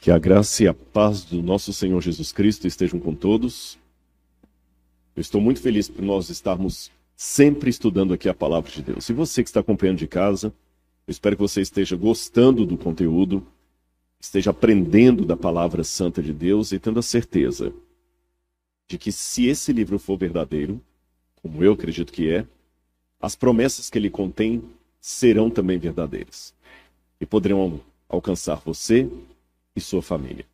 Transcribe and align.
Que 0.00 0.10
a 0.10 0.18
graça 0.18 0.64
e 0.64 0.66
a 0.66 0.72
paz 0.72 1.24
do 1.24 1.42
nosso 1.42 1.74
Senhor 1.74 2.00
Jesus 2.00 2.32
Cristo 2.32 2.66
estejam 2.66 2.98
com 2.98 3.14
todos. 3.14 3.78
Eu 5.14 5.20
estou 5.20 5.42
muito 5.42 5.60
feliz 5.60 5.90
por 5.90 6.02
nós 6.02 6.30
estarmos 6.30 6.90
sempre 7.14 7.68
estudando 7.68 8.14
aqui 8.14 8.26
a 8.26 8.32
palavra 8.32 8.70
de 8.70 8.80
Deus. 8.80 9.06
E 9.10 9.12
você 9.12 9.42
que 9.42 9.50
está 9.50 9.60
acompanhando 9.60 9.98
de 9.98 10.06
casa, 10.06 10.54
eu 11.06 11.10
espero 11.10 11.36
que 11.36 11.42
você 11.42 11.60
esteja 11.60 11.96
gostando 11.96 12.64
do 12.64 12.78
conteúdo, 12.78 13.46
esteja 14.18 14.52
aprendendo 14.52 15.26
da 15.26 15.36
palavra 15.36 15.84
santa 15.84 16.22
de 16.22 16.32
Deus 16.32 16.72
e 16.72 16.78
tendo 16.78 16.98
a 16.98 17.02
certeza 17.02 17.70
de 18.88 18.96
que 18.96 19.12
se 19.12 19.48
esse 19.48 19.70
livro 19.70 19.98
for 19.98 20.16
verdadeiro, 20.16 20.80
como 21.42 21.62
eu 21.62 21.74
acredito 21.74 22.10
que 22.10 22.30
é, 22.30 22.46
as 23.20 23.36
promessas 23.36 23.90
que 23.90 23.98
ele 23.98 24.08
contém 24.08 24.62
serão 24.98 25.50
também 25.50 25.76
verdadeiras 25.76 26.54
e 27.20 27.26
poderão 27.26 27.82
alcançar 28.08 28.62
você 28.64 29.06
e 29.74 29.80
sua 29.80 30.02
família. 30.02 30.44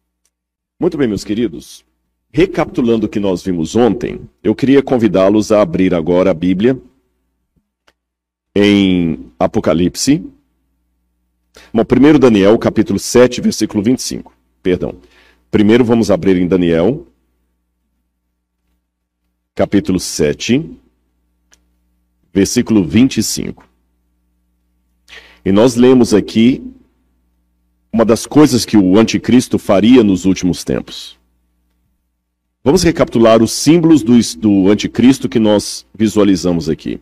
Muito 0.79 0.97
bem, 0.99 1.09
meus 1.09 1.25
queridos. 1.25 1.85
Recapitulando 2.33 3.07
o 3.07 3.09
que 3.09 3.21
nós 3.21 3.43
vimos 3.43 3.75
ontem, 3.77 4.21
eu 4.43 4.55
queria 4.55 4.83
convidá-los 4.83 5.51
a 5.51 5.63
abrir 5.63 5.95
agora 5.95 6.31
a 6.31 6.35
Bíblia 6.35 6.79
em 8.55 9.31
Apocalipse. 9.39 10.25
Bom, 11.73 11.85
primeiro 11.85 12.19
Daniel, 12.19 12.59
capítulo 12.59 12.99
7, 12.99 13.41
versículo 13.41 13.83
25. 13.83 14.35
Perdão. 14.63 14.97
Primeiro 15.51 15.85
vamos 15.85 16.11
abrir 16.11 16.37
em 16.37 16.47
Daniel, 16.47 17.07
capítulo 19.55 19.99
7, 19.99 20.79
versículo 22.33 22.85
25. 22.85 23.67
E 25.45 25.53
nós 25.53 25.77
lemos 25.77 26.13
aqui 26.13 26.63
uma 27.97 28.05
das 28.05 28.27
coisas 28.27 28.67
que 28.67 28.77
o 28.77 28.99
anticristo 28.99 29.59
faria 29.59 30.05
nos 30.05 30.27
últimos 30.27 30.63
tempos. 30.63 31.17
Vamos 32.63 32.83
recapitular 32.83 33.43
os 33.43 33.53
símbolos 33.53 34.03
do, 34.03 34.13
do 34.39 34.71
anticristo 34.71 35.31
que 35.31 35.39
nós 35.39 35.87
visualizamos 35.95 36.69
aqui. 36.69 37.01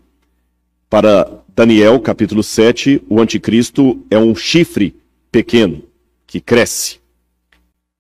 Para 0.89 1.43
Daniel, 1.49 1.99
capítulo 1.99 2.45
7, 2.45 3.03
o 3.09 3.21
anticristo 3.21 4.07
é 4.09 4.17
um 4.17 4.37
chifre 4.37 4.95
pequeno 5.33 5.83
que 6.29 6.41
cresce 6.41 7.01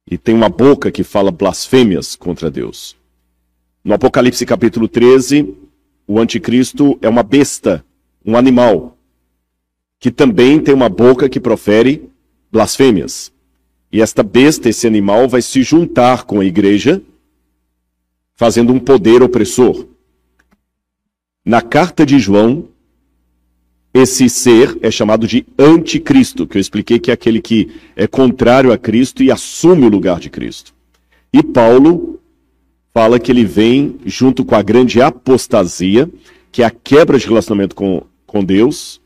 e 0.09 0.17
tem 0.17 0.33
uma 0.33 0.49
boca 0.49 0.93
que 0.93 1.03
fala 1.03 1.33
blasfêmias 1.33 2.15
contra 2.15 2.49
Deus. 2.49 2.95
No 3.83 3.95
Apocalipse 3.95 4.47
capítulo 4.47 4.87
13, 4.87 5.53
o 6.07 6.21
anticristo 6.21 6.97
é 7.03 7.09
uma 7.09 7.25
besta, 7.25 7.85
um 8.25 8.37
animal, 8.37 8.97
que 9.99 10.13
também 10.13 10.61
tem 10.61 10.73
uma 10.73 10.89
boca 10.89 11.29
que 11.29 11.41
profere 11.41 12.14
blasfêmias. 12.55 13.33
E 13.91 14.01
esta 14.01 14.23
besta, 14.23 14.69
esse 14.69 14.87
animal, 14.87 15.29
vai 15.29 15.43
se 15.43 15.65
juntar 15.65 16.23
com 16.23 16.39
a 16.39 16.45
igreja, 16.45 17.03
fazendo 18.37 18.73
um 18.73 18.79
poder 18.79 19.25
opressor. 19.25 19.87
Na 21.45 21.61
carta 21.61 22.07
de 22.07 22.17
João, 22.17 22.69
esse 23.93 24.29
ser 24.29 24.79
é 24.83 24.91
chamado 24.91 25.27
de 25.27 25.45
anticristo, 25.59 26.47
que 26.47 26.57
eu 26.57 26.61
expliquei 26.61 27.01
que 27.01 27.11
é 27.11 27.15
aquele 27.15 27.43
que 27.43 27.73
é 27.97 28.07
contrário 28.07 28.73
a 28.73 28.79
Cristo 28.79 29.23
e 29.23 29.33
assume 29.33 29.87
o 29.87 29.91
lugar 29.91 30.21
de 30.21 30.31
Cristo. 30.31 30.73
E 31.33 31.43
Paulo 31.43 32.21
fala 32.93 33.19
que 33.19 33.33
ele 33.33 33.45
vem 33.45 33.97
junto 34.07 34.45
com 34.45 34.55
a 34.55 34.63
grande 34.63 35.03
apostasia, 35.03 36.09
que 36.53 36.63
é 36.63 36.67
a 36.67 36.71
quebra 36.71 37.19
de 37.19 37.27
relacionamento 37.27 37.75
com, 37.75 38.05
com 38.25 38.45
Deus 38.45 39.01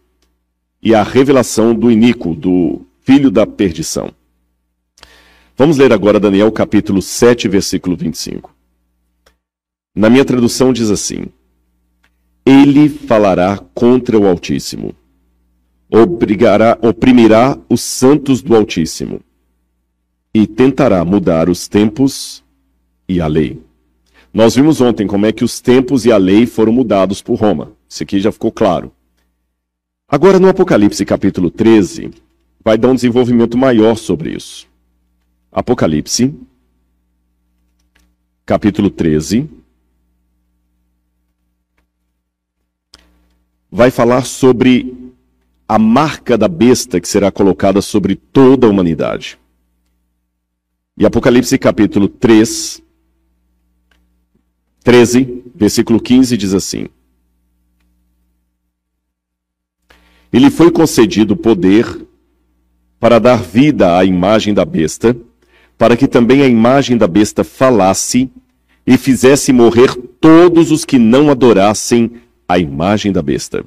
e 0.82 0.94
a 0.94 1.02
revelação 1.02 1.74
do 1.74 1.90
iníquo, 1.90 2.34
do 2.34 2.82
filho 3.08 3.30
da 3.30 3.46
perdição. 3.46 4.10
Vamos 5.56 5.78
ler 5.78 5.94
agora 5.94 6.20
Daniel 6.20 6.52
capítulo 6.52 7.00
7, 7.00 7.48
versículo 7.48 7.96
25. 7.96 8.54
Na 9.96 10.10
minha 10.10 10.26
tradução 10.26 10.74
diz 10.74 10.90
assim: 10.90 11.24
Ele 12.44 12.86
falará 12.86 13.56
contra 13.72 14.18
o 14.18 14.26
Altíssimo, 14.26 14.94
obrigará, 15.90 16.78
oprimirá 16.82 17.58
os 17.66 17.80
santos 17.80 18.42
do 18.42 18.54
Altíssimo 18.54 19.22
e 20.34 20.46
tentará 20.46 21.02
mudar 21.02 21.48
os 21.48 21.66
tempos 21.66 22.44
e 23.08 23.22
a 23.22 23.26
lei. 23.26 23.58
Nós 24.34 24.54
vimos 24.54 24.82
ontem 24.82 25.06
como 25.06 25.24
é 25.24 25.32
que 25.32 25.44
os 25.44 25.62
tempos 25.62 26.04
e 26.04 26.12
a 26.12 26.18
lei 26.18 26.44
foram 26.44 26.74
mudados 26.74 27.22
por 27.22 27.36
Roma. 27.36 27.72
Isso 27.88 28.02
aqui 28.02 28.20
já 28.20 28.30
ficou 28.30 28.52
claro. 28.52 28.92
Agora, 30.06 30.38
no 30.38 30.46
Apocalipse 30.46 31.06
capítulo 31.06 31.50
13, 31.50 32.27
vai 32.64 32.76
dar 32.76 32.88
um 32.88 32.94
desenvolvimento 32.94 33.56
maior 33.56 33.96
sobre 33.96 34.34
isso. 34.34 34.66
Apocalipse, 35.50 36.34
capítulo 38.44 38.90
13, 38.90 39.48
vai 43.70 43.90
falar 43.90 44.24
sobre 44.24 45.12
a 45.66 45.78
marca 45.78 46.38
da 46.38 46.48
besta 46.48 47.00
que 47.00 47.08
será 47.08 47.30
colocada 47.30 47.82
sobre 47.82 48.16
toda 48.16 48.66
a 48.66 48.70
humanidade. 48.70 49.38
E 50.96 51.04
Apocalipse 51.06 51.56
capítulo 51.58 52.08
3, 52.08 52.82
13, 54.82 55.44
versículo 55.54 56.00
15 56.00 56.36
diz 56.36 56.54
assim: 56.54 56.88
Ele 60.32 60.50
foi 60.50 60.70
concedido 60.70 61.36
poder 61.36 62.07
para 63.00 63.18
dar 63.18 63.42
vida 63.42 63.96
à 63.96 64.04
imagem 64.04 64.52
da 64.52 64.64
besta, 64.64 65.16
para 65.76 65.96
que 65.96 66.08
também 66.08 66.42
a 66.42 66.48
imagem 66.48 66.96
da 66.96 67.06
besta 67.06 67.44
falasse 67.44 68.30
e 68.86 68.96
fizesse 68.96 69.52
morrer 69.52 69.94
todos 70.20 70.70
os 70.72 70.84
que 70.84 70.98
não 70.98 71.30
adorassem 71.30 72.10
a 72.48 72.58
imagem 72.58 73.12
da 73.12 73.22
besta. 73.22 73.64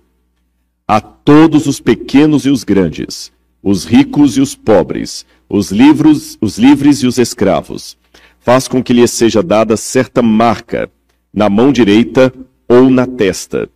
A 0.87 0.99
todos 0.99 1.67
os 1.67 1.79
pequenos 1.79 2.45
e 2.45 2.49
os 2.49 2.63
grandes, 2.63 3.31
os 3.63 3.85
ricos 3.85 4.35
e 4.35 4.41
os 4.41 4.55
pobres, 4.55 5.25
os 5.47 5.71
livros, 5.71 6.37
os 6.41 6.57
livres 6.57 6.97
e 6.97 7.07
os 7.07 7.17
escravos, 7.17 7.97
faz 8.39 8.67
com 8.67 8.83
que 8.83 8.91
lhes 8.91 9.11
seja 9.11 9.41
dada 9.41 9.77
certa 9.77 10.21
marca 10.21 10.89
na 11.33 11.49
mão 11.49 11.71
direita 11.71 12.33
ou 12.67 12.89
na 12.89 13.05
testa, 13.05 13.69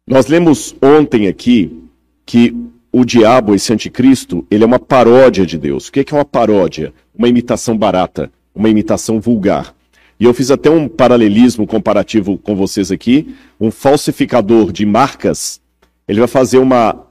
Nós 0.07 0.27
lemos 0.27 0.75
ontem 0.81 1.27
aqui 1.29 1.83
que 2.25 2.57
o 2.91 3.05
diabo, 3.05 3.55
esse 3.55 3.71
anticristo, 3.73 4.47
ele 4.51 4.65
é 4.65 4.67
uma 4.67 4.79
paródia 4.79 5.45
de 5.45 5.59
Deus. 5.59 5.89
O 5.89 5.93
que 5.93 6.01
é 6.01 6.15
uma 6.15 6.25
paródia? 6.25 6.95
Uma 7.15 7.29
imitação 7.29 7.77
barata 7.77 8.33
uma 8.59 8.69
imitação 8.69 9.21
vulgar. 9.21 9.73
E 10.21 10.25
eu 10.25 10.35
fiz 10.35 10.51
até 10.51 10.69
um 10.69 10.89
paralelismo 10.89 11.67
comparativo 11.67 12.37
com 12.37 12.57
vocês 12.57 12.91
aqui. 12.91 13.35
Um 13.61 13.71
falsificador 13.71 14.73
de 14.73 14.85
marcas, 14.85 15.61
ele 16.09 16.19
vai 16.19 16.29
fazer 16.29 16.59
uma 16.59 17.07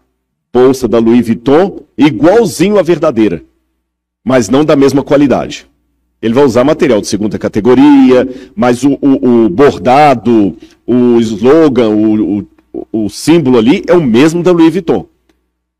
bolsa 0.51 0.87
da 0.87 0.99
Louis 0.99 1.25
Vuitton 1.25 1.83
igualzinho 1.97 2.77
à 2.77 2.81
verdadeira, 2.81 3.43
mas 4.25 4.49
não 4.49 4.65
da 4.65 4.75
mesma 4.75 5.03
qualidade. 5.03 5.67
Ele 6.21 6.33
vai 6.33 6.43
usar 6.43 6.63
material 6.63 6.99
de 6.99 7.07
segunda 7.07 7.37
categoria, 7.37 8.27
mas 8.55 8.83
o, 8.83 8.97
o, 9.01 9.45
o 9.45 9.49
bordado, 9.49 10.57
o 10.85 11.19
slogan, 11.19 11.89
o, 11.89 12.45
o, 12.91 13.09
símbolo 13.09 13.57
ali 13.57 13.83
é 13.87 13.93
o 13.93 14.01
mesmo 14.01 14.41
da 14.41 14.51
Louis 14.51 14.73
Vuitton. 14.73 15.05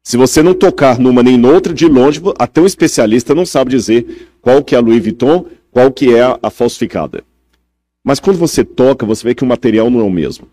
Se 0.04 0.16
você 0.16 0.42
não 0.42 0.54
tocar 0.54 1.00
numa 1.00 1.24
nem 1.24 1.38
noutra, 1.38 1.74
de 1.74 1.88
longe, 1.88 2.22
até 2.38 2.62
um 2.62 2.66
especialista 2.66 3.36
não 3.36 3.46
sabe 3.46 3.72
dizer 3.72 4.30
qual 4.42 4.64
que 4.64 4.76
é 4.76 4.78
a 4.78 4.82
Louis 4.82 5.04
Vuitton 5.04 5.46
qual 5.72 5.92
que 5.92 6.14
é 6.14 6.22
a 6.42 6.50
falsificada. 6.50 7.24
Mas 8.04 8.20
quando 8.20 8.38
você 8.38 8.64
toca, 8.64 9.06
você 9.06 9.24
vê 9.24 9.36
que 9.36 9.44
o 9.44 9.48
material 9.48 9.90
não 9.90 10.00
é 10.00 10.04
o 10.04 10.10
mesmo. 10.10 10.48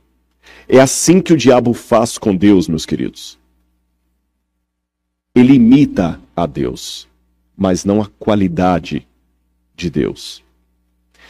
É 0.68 0.80
assim 0.80 1.20
que 1.20 1.32
o 1.32 1.36
diabo 1.36 1.72
faz 1.72 2.18
com 2.18 2.34
Deus, 2.34 2.68
meus 2.68 2.84
queridos. 2.84 3.38
Ele 5.34 5.54
imita 5.54 6.20
a 6.34 6.46
Deus, 6.46 7.08
mas 7.56 7.84
não 7.84 8.00
a 8.00 8.08
qualidade 8.18 9.06
de 9.76 9.90
Deus. 9.90 10.42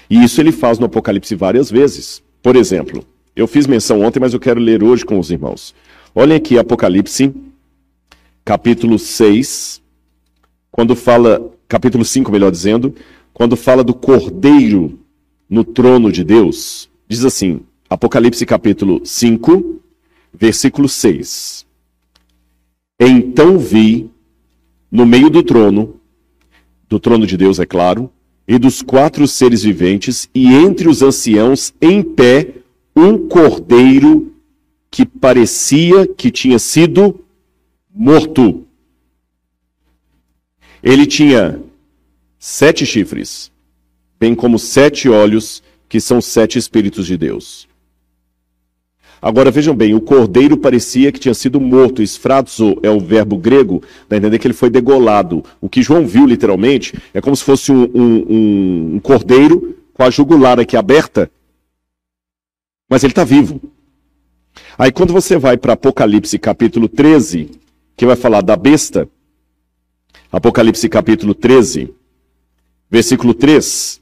E 0.08 0.22
isso 0.22 0.40
ele 0.40 0.52
faz 0.52 0.78
no 0.78 0.86
Apocalipse 0.86 1.34
várias 1.34 1.70
vezes. 1.70 2.22
Por 2.42 2.56
exemplo, 2.56 3.04
eu 3.34 3.46
fiz 3.46 3.66
menção 3.66 4.02
ontem, 4.02 4.20
mas 4.20 4.34
eu 4.34 4.40
quero 4.40 4.60
ler 4.60 4.82
hoje 4.82 5.04
com 5.04 5.18
os 5.18 5.30
irmãos. 5.30 5.74
Olhem 6.14 6.36
aqui 6.36 6.58
Apocalipse, 6.58 7.34
capítulo 8.44 8.98
6, 8.98 9.82
quando 10.70 10.94
fala, 10.94 11.52
capítulo 11.66 12.04
5, 12.04 12.30
melhor 12.30 12.50
dizendo, 12.50 12.94
quando 13.34 13.56
fala 13.56 13.82
do 13.82 13.92
cordeiro 13.92 15.00
no 15.50 15.64
trono 15.64 16.10
de 16.10 16.22
Deus, 16.22 16.88
diz 17.08 17.24
assim, 17.24 17.60
Apocalipse 17.90 18.46
capítulo 18.46 19.04
5, 19.04 19.82
versículo 20.32 20.88
6. 20.88 21.66
Então 22.98 23.58
vi 23.58 24.08
no 24.90 25.04
meio 25.04 25.28
do 25.28 25.42
trono, 25.42 26.00
do 26.88 27.00
trono 27.00 27.26
de 27.26 27.36
Deus, 27.36 27.58
é 27.58 27.66
claro, 27.66 28.08
e 28.46 28.56
dos 28.56 28.82
quatro 28.82 29.26
seres 29.26 29.64
viventes, 29.64 30.30
e 30.32 30.54
entre 30.54 30.88
os 30.88 31.02
anciãos, 31.02 31.74
em 31.80 32.02
pé, 32.02 32.54
um 32.94 33.26
cordeiro 33.26 34.32
que 34.90 35.04
parecia 35.04 36.06
que 36.06 36.30
tinha 36.30 36.58
sido 36.60 37.20
morto. 37.92 38.64
Ele 40.80 41.04
tinha 41.04 41.63
sete 42.46 42.84
chifres, 42.84 43.50
bem 44.20 44.34
como 44.34 44.58
sete 44.58 45.08
olhos, 45.08 45.62
que 45.88 45.98
são 45.98 46.20
sete 46.20 46.58
Espíritos 46.58 47.06
de 47.06 47.16
Deus. 47.16 47.66
Agora 49.20 49.50
vejam 49.50 49.74
bem, 49.74 49.94
o 49.94 50.00
cordeiro 50.02 50.58
parecia 50.58 51.10
que 51.10 51.18
tinha 51.18 51.32
sido 51.32 51.58
morto. 51.58 52.02
Esfrazo 52.02 52.76
é 52.82 52.90
o 52.90 53.00
verbo 53.00 53.38
grego, 53.38 53.82
dá 54.06 54.18
entender 54.18 54.38
que 54.38 54.46
ele 54.46 54.52
foi 54.52 54.68
degolado. 54.68 55.42
O 55.58 55.70
que 55.70 55.82
João 55.82 56.06
viu 56.06 56.26
literalmente 56.26 56.92
é 57.14 57.20
como 57.22 57.34
se 57.34 57.42
fosse 57.42 57.72
um, 57.72 57.84
um, 57.94 58.94
um 58.96 59.00
cordeiro 59.00 59.78
com 59.94 60.02
a 60.02 60.10
jugular 60.10 60.60
aqui 60.60 60.76
aberta, 60.76 61.30
mas 62.90 63.02
ele 63.02 63.12
está 63.12 63.24
vivo. 63.24 63.58
Aí 64.76 64.92
quando 64.92 65.14
você 65.14 65.38
vai 65.38 65.56
para 65.56 65.72
Apocalipse 65.72 66.38
capítulo 66.38 66.90
13, 66.90 67.52
que 67.96 68.04
vai 68.04 68.16
falar 68.16 68.42
da 68.42 68.54
besta, 68.54 69.08
Apocalipse 70.30 70.86
capítulo 70.90 71.34
13, 71.34 71.94
versículo 72.94 73.34
3, 73.34 74.00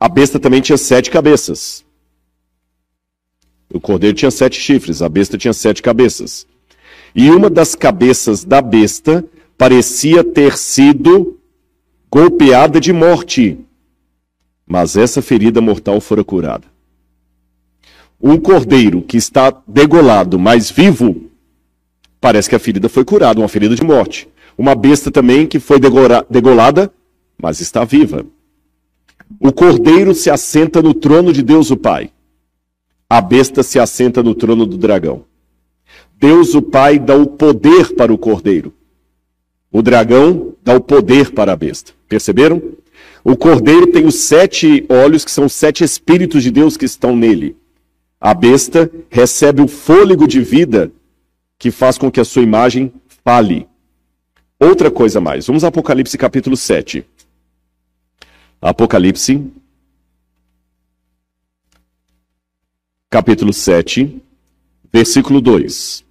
a 0.00 0.08
besta 0.08 0.40
também 0.40 0.60
tinha 0.60 0.76
sete 0.76 1.12
cabeças. 1.12 1.84
O 3.72 3.78
cordeiro 3.78 4.16
tinha 4.16 4.32
sete 4.32 4.60
chifres, 4.60 5.00
a 5.00 5.08
besta 5.08 5.38
tinha 5.38 5.52
sete 5.52 5.80
cabeças. 5.80 6.44
E 7.14 7.30
uma 7.30 7.48
das 7.48 7.76
cabeças 7.76 8.42
da 8.42 8.60
besta 8.60 9.24
parecia 9.56 10.24
ter 10.24 10.58
sido 10.58 11.38
golpeada 12.10 12.80
de 12.80 12.92
morte, 12.92 13.58
mas 14.66 14.96
essa 14.96 15.22
ferida 15.22 15.60
mortal 15.60 16.00
fora 16.00 16.24
curada. 16.24 16.66
Um 18.20 18.40
cordeiro 18.40 19.02
que 19.02 19.16
está 19.16 19.56
degolado, 19.68 20.36
mas 20.36 20.68
vivo, 20.68 21.30
parece 22.20 22.48
que 22.48 22.56
a 22.56 22.58
ferida 22.58 22.88
foi 22.88 23.04
curada, 23.04 23.38
uma 23.38 23.48
ferida 23.48 23.76
de 23.76 23.84
morte. 23.84 24.26
Uma 24.58 24.74
besta 24.74 25.12
também 25.12 25.46
que 25.46 25.60
foi 25.60 25.78
degolada, 25.78 26.92
mas 27.40 27.60
está 27.60 27.84
viva. 27.84 28.24
O 29.40 29.52
cordeiro 29.52 30.14
se 30.14 30.30
assenta 30.30 30.82
no 30.82 30.94
trono 30.94 31.32
de 31.32 31.42
Deus 31.42 31.70
o 31.70 31.76
Pai. 31.76 32.10
A 33.08 33.20
besta 33.20 33.62
se 33.62 33.78
assenta 33.78 34.22
no 34.22 34.34
trono 34.34 34.66
do 34.66 34.76
dragão. 34.76 35.24
Deus 36.16 36.54
o 36.54 36.62
Pai 36.62 36.98
dá 36.98 37.16
o 37.16 37.26
poder 37.26 37.94
para 37.94 38.12
o 38.12 38.18
cordeiro. 38.18 38.72
O 39.70 39.82
dragão 39.82 40.54
dá 40.62 40.74
o 40.74 40.80
poder 40.80 41.32
para 41.32 41.52
a 41.52 41.56
besta. 41.56 41.92
Perceberam? 42.08 42.62
O 43.24 43.36
cordeiro 43.36 43.88
tem 43.88 44.06
os 44.06 44.16
sete 44.16 44.84
olhos, 44.88 45.24
que 45.24 45.30
são 45.30 45.46
os 45.46 45.52
sete 45.52 45.82
espíritos 45.82 46.42
de 46.42 46.50
Deus 46.50 46.76
que 46.76 46.84
estão 46.84 47.16
nele. 47.16 47.56
A 48.20 48.32
besta 48.32 48.90
recebe 49.10 49.62
o 49.62 49.68
fôlego 49.68 50.26
de 50.26 50.40
vida 50.40 50.92
que 51.58 51.70
faz 51.70 51.98
com 51.98 52.10
que 52.10 52.20
a 52.20 52.24
sua 52.24 52.42
imagem 52.42 52.92
fale. 53.24 53.66
Outra 54.58 54.90
coisa 54.90 55.20
mais. 55.20 55.46
Vamos 55.46 55.64
Apocalipse 55.64 56.16
capítulo 56.16 56.56
7. 56.56 57.04
Apocalipse, 58.64 59.42
capítulo 63.10 63.52
7, 63.52 64.22
versículo 64.90 65.38
2. 65.42 66.02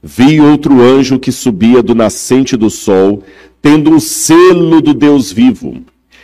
Vi 0.00 0.40
outro 0.40 0.80
anjo 0.80 1.18
que 1.18 1.32
subia 1.32 1.82
do 1.82 1.96
nascente 1.96 2.56
do 2.56 2.70
sol, 2.70 3.24
tendo 3.60 3.90
um 3.90 3.98
selo 3.98 4.80
do 4.80 4.94
Deus 4.94 5.32
vivo. 5.32 5.82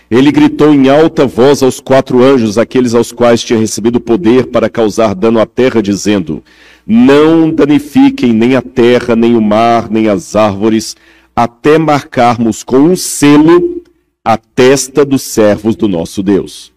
Ele 0.09 0.31
gritou 0.31 0.73
em 0.73 0.89
alta 0.89 1.27
voz 1.27 1.61
aos 1.61 1.81
quatro 1.81 2.23
anjos, 2.23 2.57
aqueles 2.57 2.95
aos 2.95 3.11
quais 3.11 3.43
tinha 3.43 3.59
recebido 3.59 4.01
poder 4.01 4.53
para 4.53 4.71
causar 4.71 5.17
dano 5.17 5.41
à 5.41 5.47
terra, 5.47 5.83
dizendo: 5.83 6.45
Não 6.87 7.51
danifiquem 7.51 8.33
nem 8.33 8.55
a 8.55 8.63
terra, 8.63 9.17
nem 9.17 9.35
o 9.35 9.43
mar, 9.43 9.91
nem 9.91 10.09
as 10.09 10.37
árvores, 10.37 10.95
até 11.35 11.77
marcarmos 11.77 12.63
com 12.63 12.79
um 12.79 12.95
selo 12.95 13.83
a 14.25 14.39
testa 14.39 15.05
dos 15.05 15.23
servos 15.23 15.77
do 15.77 15.87
nosso 15.87 16.23
Deus. 16.23 16.73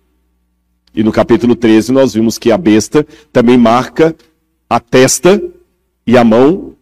E 0.94 1.02
no 1.02 1.12
capítulo 1.12 1.56
13 1.56 1.94
nós 1.94 2.14
vimos 2.14 2.38
que 2.38 2.52
a 2.52 2.58
besta 2.58 3.08
também 3.32 3.58
marca 3.58 4.14
a 4.70 4.80
testa 4.80 5.42
e 6.06 6.18
a 6.18 6.24
mão 6.24 6.76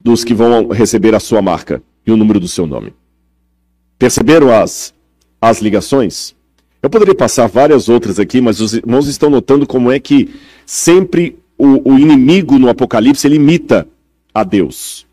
dos 0.00 0.24
que 0.24 0.32
vão 0.32 0.68
receber 0.68 1.14
a 1.14 1.20
sua 1.20 1.42
marca 1.42 1.82
e 2.06 2.10
o 2.10 2.16
número 2.16 2.40
do 2.40 2.48
seu 2.48 2.66
nome. 2.66 2.94
Perceberam 3.98 4.50
as, 4.50 4.94
as 5.40 5.60
ligações? 5.60 6.34
Eu 6.82 6.88
poderia 6.88 7.14
passar 7.14 7.46
várias 7.46 7.90
outras 7.90 8.18
aqui, 8.18 8.40
mas 8.40 8.60
os 8.60 8.72
irmãos 8.72 9.06
estão 9.06 9.28
notando 9.28 9.66
como 9.66 9.90
é 9.90 10.00
que 10.00 10.34
sempre 10.64 11.38
o, 11.58 11.92
o 11.92 11.98
inimigo 11.98 12.58
no 12.58 12.70
Apocalipse 12.70 13.26
ele 13.26 13.36
imita 13.36 13.86
a 14.32 14.42
Deus. 14.42 15.06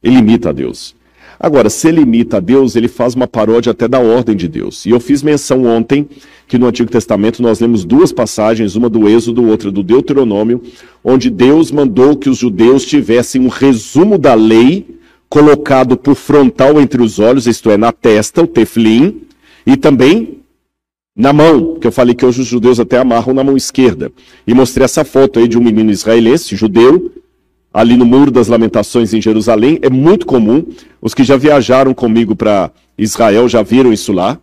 Ele 0.00 0.18
imita 0.18 0.50
a 0.50 0.52
Deus. 0.52 0.94
Agora, 1.42 1.70
se 1.70 1.88
ele 1.88 2.02
imita 2.02 2.36
a 2.36 2.40
Deus, 2.40 2.76
ele 2.76 2.86
faz 2.86 3.14
uma 3.14 3.26
paródia 3.26 3.70
até 3.70 3.88
da 3.88 3.98
ordem 3.98 4.36
de 4.36 4.46
Deus. 4.46 4.84
E 4.84 4.90
eu 4.90 5.00
fiz 5.00 5.22
menção 5.22 5.64
ontem 5.64 6.06
que 6.46 6.58
no 6.58 6.66
Antigo 6.66 6.90
Testamento 6.90 7.42
nós 7.42 7.60
lemos 7.60 7.82
duas 7.82 8.12
passagens, 8.12 8.76
uma 8.76 8.90
do 8.90 9.08
Êxodo, 9.08 9.46
outra 9.46 9.70
do 9.70 9.82
Deuteronômio, 9.82 10.60
onde 11.02 11.30
Deus 11.30 11.70
mandou 11.70 12.14
que 12.14 12.28
os 12.28 12.36
judeus 12.36 12.84
tivessem 12.84 13.40
um 13.40 13.48
resumo 13.48 14.18
da 14.18 14.34
lei 14.34 15.00
colocado 15.30 15.96
por 15.96 16.14
frontal 16.14 16.78
entre 16.78 17.02
os 17.02 17.18
olhos, 17.18 17.46
isto 17.46 17.70
é, 17.70 17.78
na 17.78 17.90
testa, 17.90 18.42
o 18.42 18.46
teflim, 18.46 19.22
e 19.66 19.78
também 19.78 20.40
na 21.16 21.32
mão, 21.32 21.78
que 21.80 21.86
eu 21.86 21.92
falei 21.92 22.14
que 22.14 22.26
hoje 22.26 22.42
os 22.42 22.48
judeus 22.48 22.78
até 22.78 22.98
amarram 22.98 23.32
na 23.32 23.42
mão 23.42 23.56
esquerda. 23.56 24.12
E 24.46 24.52
mostrei 24.52 24.84
essa 24.84 25.04
foto 25.04 25.38
aí 25.38 25.48
de 25.48 25.56
um 25.56 25.62
menino 25.62 25.90
israelense, 25.90 26.54
judeu, 26.54 27.12
ali 27.72 27.96
no 27.96 28.04
Muro 28.04 28.30
das 28.30 28.48
Lamentações 28.48 29.14
em 29.14 29.20
Jerusalém, 29.20 29.78
é 29.82 29.90
muito 29.90 30.26
comum. 30.26 30.66
Os 31.00 31.14
que 31.14 31.24
já 31.24 31.36
viajaram 31.36 31.94
comigo 31.94 32.34
para 32.34 32.70
Israel 32.98 33.48
já 33.48 33.62
viram 33.62 33.92
isso 33.92 34.12
lá. 34.12 34.38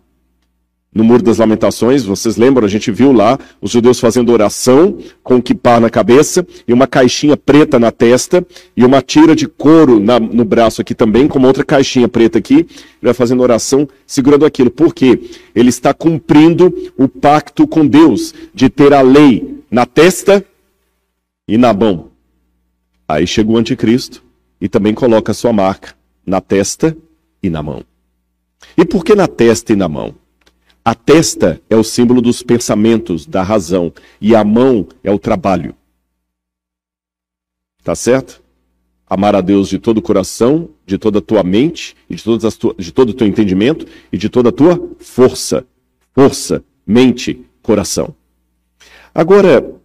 No 0.94 1.04
Muro 1.04 1.22
das 1.22 1.38
Lamentações, 1.38 2.06
vocês 2.06 2.38
lembram? 2.38 2.66
A 2.66 2.69
gente 2.69 2.92
viu 2.92 3.12
lá 3.12 3.38
os 3.62 3.69
judeus 3.69 4.00
fazendo 4.00 4.31
oração 4.31 4.98
com 5.22 5.36
um 5.36 5.42
kippah 5.42 5.80
na 5.80 5.92
cabeça 5.92 6.48
e 6.68 6.74
uma 6.74 6.88
caixinha 6.88 7.38
preta 7.38 7.78
na 7.78 7.92
testa 7.92 8.44
e 8.76 8.84
uma 8.84 9.02
tira 9.02 9.36
de 9.36 9.48
couro 9.48 10.00
na, 10.00 10.19
no 10.19 10.44
braço 10.44 10.81
aqui 10.81 10.96
também, 10.96 11.28
com 11.28 11.38
uma 11.38 11.50
outra 11.50 11.64
caixinha 11.64 12.07
preta 12.07 12.40
aqui. 12.40 12.56
Ele 12.56 12.68
vai 13.04 13.14
fazendo 13.14 13.44
oração 13.44 13.88
segurando 14.07 14.46
aquilo. 14.46 14.72
Por 14.72 14.96
quê? 14.96 15.19
Ele 15.54 15.69
está 15.69 15.94
cumprindo 15.94 16.74
o 16.98 17.07
pacto 17.07 17.68
com 17.68 17.86
Deus 17.86 18.34
de 18.52 18.68
ter 18.69 18.92
a 18.92 19.02
lei 19.02 19.62
na 19.69 19.86
testa 19.86 20.44
e 21.48 21.57
na 21.57 21.74
mão. 21.74 22.17
Aí 23.07 23.26
chega 23.26 23.49
o 23.49 23.57
anticristo 23.57 24.23
e 24.59 24.68
também 24.68 24.94
coloca 24.94 25.31
a 25.31 25.35
sua 25.35 25.54
marca 25.54 25.95
na 26.26 26.42
testa 26.42 26.95
e 27.42 27.49
na 27.49 27.64
mão. 27.64 27.83
E 28.78 28.83
por 28.83 29.06
que 29.06 29.16
na 29.16 29.28
testa 29.28 29.71
e 29.71 29.76
na 29.76 29.87
mão? 29.87 30.16
A 30.83 30.95
testa 30.95 31.61
é 31.69 31.76
o 31.76 31.83
símbolo 31.83 32.21
dos 32.21 32.42
pensamentos, 32.42 33.26
da 33.26 33.44
razão, 33.44 33.94
e 34.21 34.35
a 34.35 34.44
mão 34.44 34.87
é 35.04 35.11
o 35.11 35.19
trabalho. 35.19 35.76
Tá 37.83 37.95
certo? 37.95 38.42
Amar 39.09 39.35
a 39.35 39.42
Deus 39.42 39.69
de 39.69 39.80
todo 39.80 39.97
o 39.99 40.02
coração, 40.02 40.69
de 40.85 40.97
toda 40.97 41.19
a 41.19 41.21
tua 41.21 41.44
mente, 41.44 41.95
e 42.09 42.16
de, 42.16 42.23
tu... 42.23 42.76
de 42.78 42.92
todo 42.92 43.09
o 43.09 43.14
teu 43.14 43.28
entendimento 43.28 43.85
e 44.11 44.18
de 44.18 44.30
toda 44.30 44.49
a 44.49 44.52
tua 44.52 44.81
força. 44.99 45.66
Força, 46.14 46.64
mente, 46.85 47.45
coração. 47.61 48.16
Agora, 49.14 49.76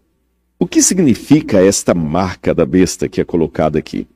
o 0.62 0.66
que 0.66 0.80
significa 0.80 1.60
esta 1.60 1.92
marca 1.92 2.54
da 2.54 2.64
besta 2.64 3.08
que 3.08 3.20
é 3.20 3.24
colocada 3.24 3.80
aqui? 3.80 4.06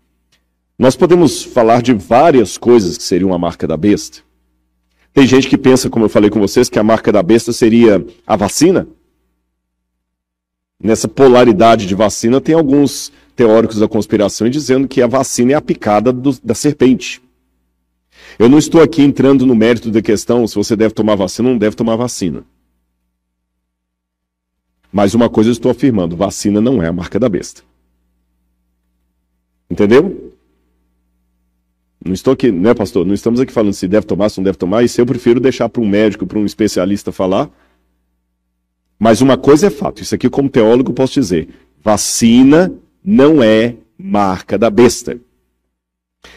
Nós 0.78 0.94
podemos 0.94 1.42
falar 1.42 1.82
de 1.82 1.92
várias 1.92 2.56
coisas 2.56 2.96
que 2.96 3.02
seriam 3.02 3.34
a 3.34 3.38
marca 3.38 3.66
da 3.66 3.76
besta. 3.76 4.18
Tem 5.12 5.26
gente 5.26 5.48
que 5.48 5.58
pensa, 5.58 5.90
como 5.90 6.04
eu 6.04 6.08
falei 6.08 6.30
com 6.30 6.38
vocês, 6.38 6.68
que 6.68 6.78
a 6.78 6.84
marca 6.84 7.10
da 7.10 7.20
besta 7.20 7.52
seria 7.52 8.06
a 8.24 8.36
vacina. 8.36 8.86
Nessa 10.80 11.08
polaridade 11.08 11.84
de 11.84 11.96
vacina, 11.96 12.40
tem 12.40 12.54
alguns 12.54 13.10
teóricos 13.34 13.80
da 13.80 13.88
conspiração 13.88 14.48
dizendo 14.48 14.86
que 14.86 15.02
a 15.02 15.08
vacina 15.08 15.50
é 15.50 15.56
a 15.56 15.60
picada 15.60 16.12
do, 16.12 16.30
da 16.44 16.54
serpente. 16.54 17.20
Eu 18.38 18.48
não 18.48 18.58
estou 18.58 18.80
aqui 18.80 19.02
entrando 19.02 19.44
no 19.46 19.56
mérito 19.56 19.90
da 19.90 20.00
questão 20.00 20.46
se 20.46 20.54
você 20.54 20.76
deve 20.76 20.94
tomar 20.94 21.16
vacina 21.16 21.48
ou 21.48 21.54
não 21.54 21.58
deve 21.58 21.74
tomar 21.74 21.96
vacina. 21.96 22.44
Mas 24.96 25.12
uma 25.12 25.28
coisa 25.28 25.50
eu 25.50 25.52
estou 25.52 25.70
afirmando: 25.70 26.16
vacina 26.16 26.58
não 26.58 26.82
é 26.82 26.88
a 26.88 26.92
marca 26.92 27.20
da 27.20 27.28
besta. 27.28 27.60
Entendeu? 29.70 30.32
Não 32.02 32.14
estou 32.14 32.32
aqui, 32.32 32.50
né, 32.50 32.72
pastor? 32.72 33.04
Não 33.04 33.12
estamos 33.12 33.38
aqui 33.38 33.52
falando 33.52 33.74
se 33.74 33.86
deve 33.86 34.06
tomar, 34.06 34.30
se 34.30 34.38
não 34.38 34.44
deve 34.44 34.56
tomar. 34.56 34.82
Isso 34.84 34.98
eu 34.98 35.04
prefiro 35.04 35.38
deixar 35.38 35.68
para 35.68 35.82
um 35.82 35.86
médico, 35.86 36.26
para 36.26 36.38
um 36.38 36.46
especialista 36.46 37.12
falar. 37.12 37.50
Mas 38.98 39.20
uma 39.20 39.36
coisa 39.36 39.66
é 39.66 39.70
fato. 39.70 40.00
Isso 40.00 40.14
aqui, 40.14 40.30
como 40.30 40.48
teólogo, 40.48 40.94
posso 40.94 41.20
dizer: 41.20 41.46
vacina 41.84 42.72
não 43.04 43.42
é 43.42 43.76
marca 43.98 44.56
da 44.56 44.70
besta. 44.70 45.20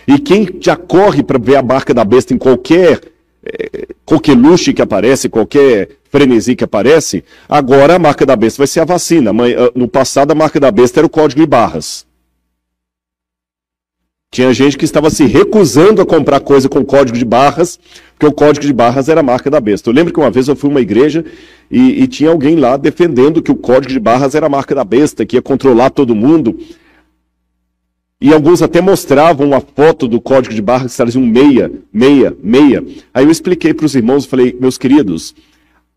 E 0.05 0.19
quem 0.19 0.59
já 0.59 0.75
corre 0.75 1.23
para 1.23 1.39
ver 1.39 1.55
a 1.55 1.63
marca 1.63 1.93
da 1.93 2.03
besta 2.03 2.33
em 2.33 2.37
qualquer 2.37 2.99
é, 3.41 3.87
coqueluche 4.03 4.73
que 4.73 4.81
aparece, 4.81 5.29
qualquer 5.29 5.98
frenesi 6.09 6.55
que 6.55 6.63
aparece, 6.63 7.23
agora 7.47 7.95
a 7.95 7.99
marca 7.99 8.25
da 8.25 8.35
besta 8.35 8.59
vai 8.59 8.67
ser 8.67 8.81
a 8.81 8.85
vacina. 8.85 9.31
Ah, 9.31 9.71
no 9.75 9.87
passado, 9.87 10.31
a 10.31 10.35
marca 10.35 10.59
da 10.59 10.71
besta 10.71 10.99
era 10.99 11.07
o 11.07 11.09
código 11.09 11.41
de 11.41 11.47
barras. 11.47 12.07
Tinha 14.31 14.53
gente 14.53 14.77
que 14.77 14.85
estava 14.85 15.09
se 15.09 15.25
recusando 15.25 16.03
a 16.03 16.05
comprar 16.05 16.39
coisa 16.39 16.69
com 16.69 16.85
código 16.85 17.17
de 17.17 17.25
barras, 17.25 17.79
porque 18.11 18.27
o 18.27 18.31
código 18.31 18.63
de 18.63 18.71
barras 18.71 19.09
era 19.09 19.21
a 19.21 19.23
marca 19.23 19.49
da 19.49 19.59
besta. 19.59 19.89
Eu 19.89 19.93
lembro 19.93 20.13
que 20.13 20.19
uma 20.19 20.29
vez 20.29 20.47
eu 20.47 20.55
fui 20.55 20.69
a 20.69 20.73
uma 20.73 20.81
igreja 20.81 21.25
e, 21.71 22.03
e 22.03 22.07
tinha 22.07 22.29
alguém 22.29 22.55
lá 22.55 22.77
defendendo 22.77 23.41
que 23.41 23.51
o 23.51 23.55
código 23.55 23.91
de 23.91 23.99
barras 23.99 24.35
era 24.35 24.45
a 24.45 24.49
marca 24.49 24.75
da 24.75 24.83
besta, 24.83 25.25
que 25.25 25.35
ia 25.35 25.41
controlar 25.41 25.89
todo 25.89 26.13
mundo. 26.13 26.59
E 28.21 28.31
alguns 28.31 28.61
até 28.61 28.81
mostravam 28.81 29.47
uma 29.47 29.61
foto 29.61 30.07
do 30.07 30.21
código 30.21 30.53
de 30.53 30.61
barras 30.61 30.91
que 30.91 30.97
trazia 30.97 31.19
um 31.19 31.25
meia, 31.25 31.71
meia, 31.91 32.35
meia. 32.43 32.85
Aí 33.11 33.25
eu 33.25 33.31
expliquei 33.31 33.73
para 33.73 33.85
os 33.87 33.95
irmãos, 33.95 34.25
falei, 34.25 34.55
meus 34.59 34.77
queridos, 34.77 35.33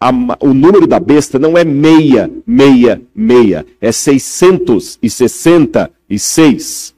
a, 0.03 0.11
o 0.41 0.53
número 0.53 0.87
da 0.87 0.99
besta 0.99 1.39
não 1.39 1.57
é 1.57 1.65
meia, 1.65 2.29
meia, 2.45 3.01
meia, 3.15 3.65
é 3.81 3.93
666. 3.93 6.93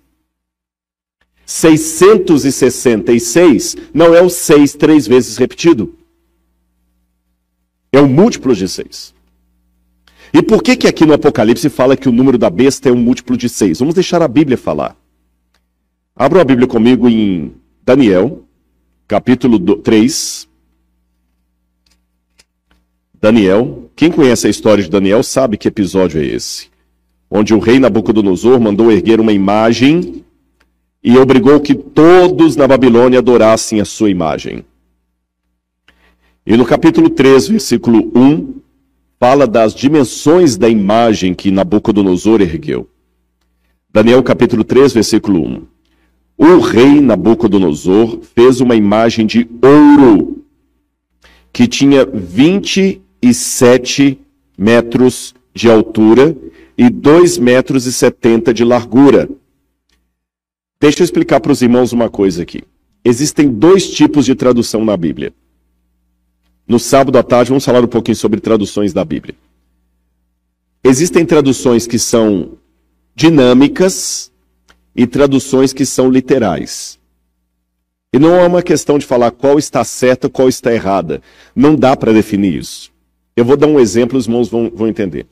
666 1.45 3.77
não 3.93 4.15
é 4.15 4.23
o 4.23 4.31
6 4.31 4.73
três 4.75 5.07
vezes 5.07 5.37
repetido. 5.37 5.95
É 7.93 8.01
um 8.01 8.09
múltiplo 8.09 8.55
de 8.55 8.67
6. 8.67 9.13
E 10.33 10.41
por 10.43 10.63
que 10.63 10.75
que 10.75 10.89
aqui 10.89 11.05
no 11.05 11.13
Apocalipse 11.13 11.69
fala 11.69 11.99
que 11.99 12.09
o 12.09 12.13
número 12.13 12.39
da 12.39 12.49
besta 12.49 12.89
é 12.89 12.93
um 12.93 12.97
múltiplo 12.97 13.37
de 13.37 13.51
6? 13.51 13.81
Vamos 13.81 13.95
deixar 13.95 14.23
a 14.23 14.29
Bíblia 14.29 14.57
falar. 14.57 14.97
Abra 16.17 16.41
a 16.41 16.45
Bíblia 16.45 16.67
comigo 16.67 17.07
em 17.07 17.53
Daniel, 17.85 18.45
capítulo 19.07 19.59
3. 19.77 20.49
Daniel, 23.25 23.91
quem 23.97 24.13
conhece 24.13 24.47
a 24.47 24.51
história 24.51 24.85
de 24.85 24.91
Daniel 24.91 25.23
sabe 25.23 25.57
que 25.57 25.67
episódio 25.67 26.21
é 26.21 26.27
esse. 26.27 26.69
Onde 27.31 27.55
o 27.55 27.59
rei 27.59 27.79
Nabucodonosor 27.79 28.61
mandou 28.61 28.93
erguer 28.93 29.19
uma 29.19 29.33
imagem 29.33 30.23
e 31.03 31.17
obrigou 31.17 31.59
que 31.59 31.75
todos 31.75 32.55
na 32.55 32.69
Babilônia 32.69 33.21
adorassem 33.21 33.81
a 33.81 33.85
sua 33.87 34.11
imagem. 34.11 34.63
E 36.47 36.55
no 36.55 36.67
capítulo 36.67 37.09
3, 37.09 37.49
versículo 37.49 38.13
1, 38.15 38.57
fala 39.19 39.47
das 39.47 39.75
dimensões 39.75 40.59
da 40.59 40.69
imagem 40.69 41.33
que 41.33 41.51
Nabucodonosor 41.51 42.43
ergueu. 42.43 42.87
Daniel 43.91 44.23
capítulo 44.23 44.63
3, 44.65 44.93
versículo 44.93 45.41
1. 45.41 45.63
O 46.37 46.59
rei 46.59 47.01
Nabucodonosor 47.01 48.21
fez 48.35 48.61
uma 48.61 48.77
imagem 48.77 49.25
de 49.25 49.49
ouro 49.63 50.45
que 51.51 51.67
tinha 51.67 52.05
27 53.25 54.19
metros 54.59 55.35
de 55.55 55.71
altura 55.71 56.37
e 56.77 56.91
2 56.91 57.39
metros 57.39 57.87
e 57.87 57.93
70 57.93 58.53
de 58.53 58.65
largura. 58.65 59.29
Deixa 60.79 61.01
eu 61.01 61.05
explicar 61.05 61.41
para 61.41 61.53
os 61.53 61.63
irmãos 61.63 61.93
uma 61.93 62.11
coisa 62.11 62.43
aqui. 62.43 62.63
Existem 63.03 63.49
dois 63.49 63.89
tipos 63.91 64.27
de 64.27 64.35
tradução 64.35 64.85
na 64.85 64.97
Bíblia. 64.97 65.33
No 66.69 66.79
sábado 66.79 67.17
à 67.17 67.23
tarde 67.23 67.49
vamos 67.49 67.65
falar 67.65 67.83
um 67.83 67.87
pouquinho 67.87 68.17
sobre 68.17 68.41
traduções 68.41 68.93
da 68.93 69.05
Bíblia. 69.05 69.35
Existem 70.83 71.25
traduções 71.25 71.87
que 71.87 71.99
são 71.99 72.59
dinâmicas 73.15 74.31
e 74.95 75.07
traduções 75.07 75.73
que 75.73 75.87
são 75.87 76.11
literais. 76.11 76.99
E 78.13 78.19
não 78.19 78.35
é 78.35 78.47
uma 78.47 78.63
questão 78.63 78.99
de 78.99 79.07
falar 79.07 79.31
qual 79.31 79.59
está 79.59 79.83
certa, 79.83 80.29
qual 80.29 80.49
está 80.49 80.73
errada. 80.73 81.23
Não 81.57 81.75
dá 81.75 81.97
para 81.97 82.13
definir 82.13 82.55
isso. 82.55 82.94
Eu 83.37 83.45
vou 83.45 83.57
dar 83.57 83.67
um 83.67 83.81
exemplo, 83.81 84.19
os 84.19 84.27
irmãos 84.27 84.49
vão, 84.49 84.71
vão 84.71 84.89
entender. 84.89 85.27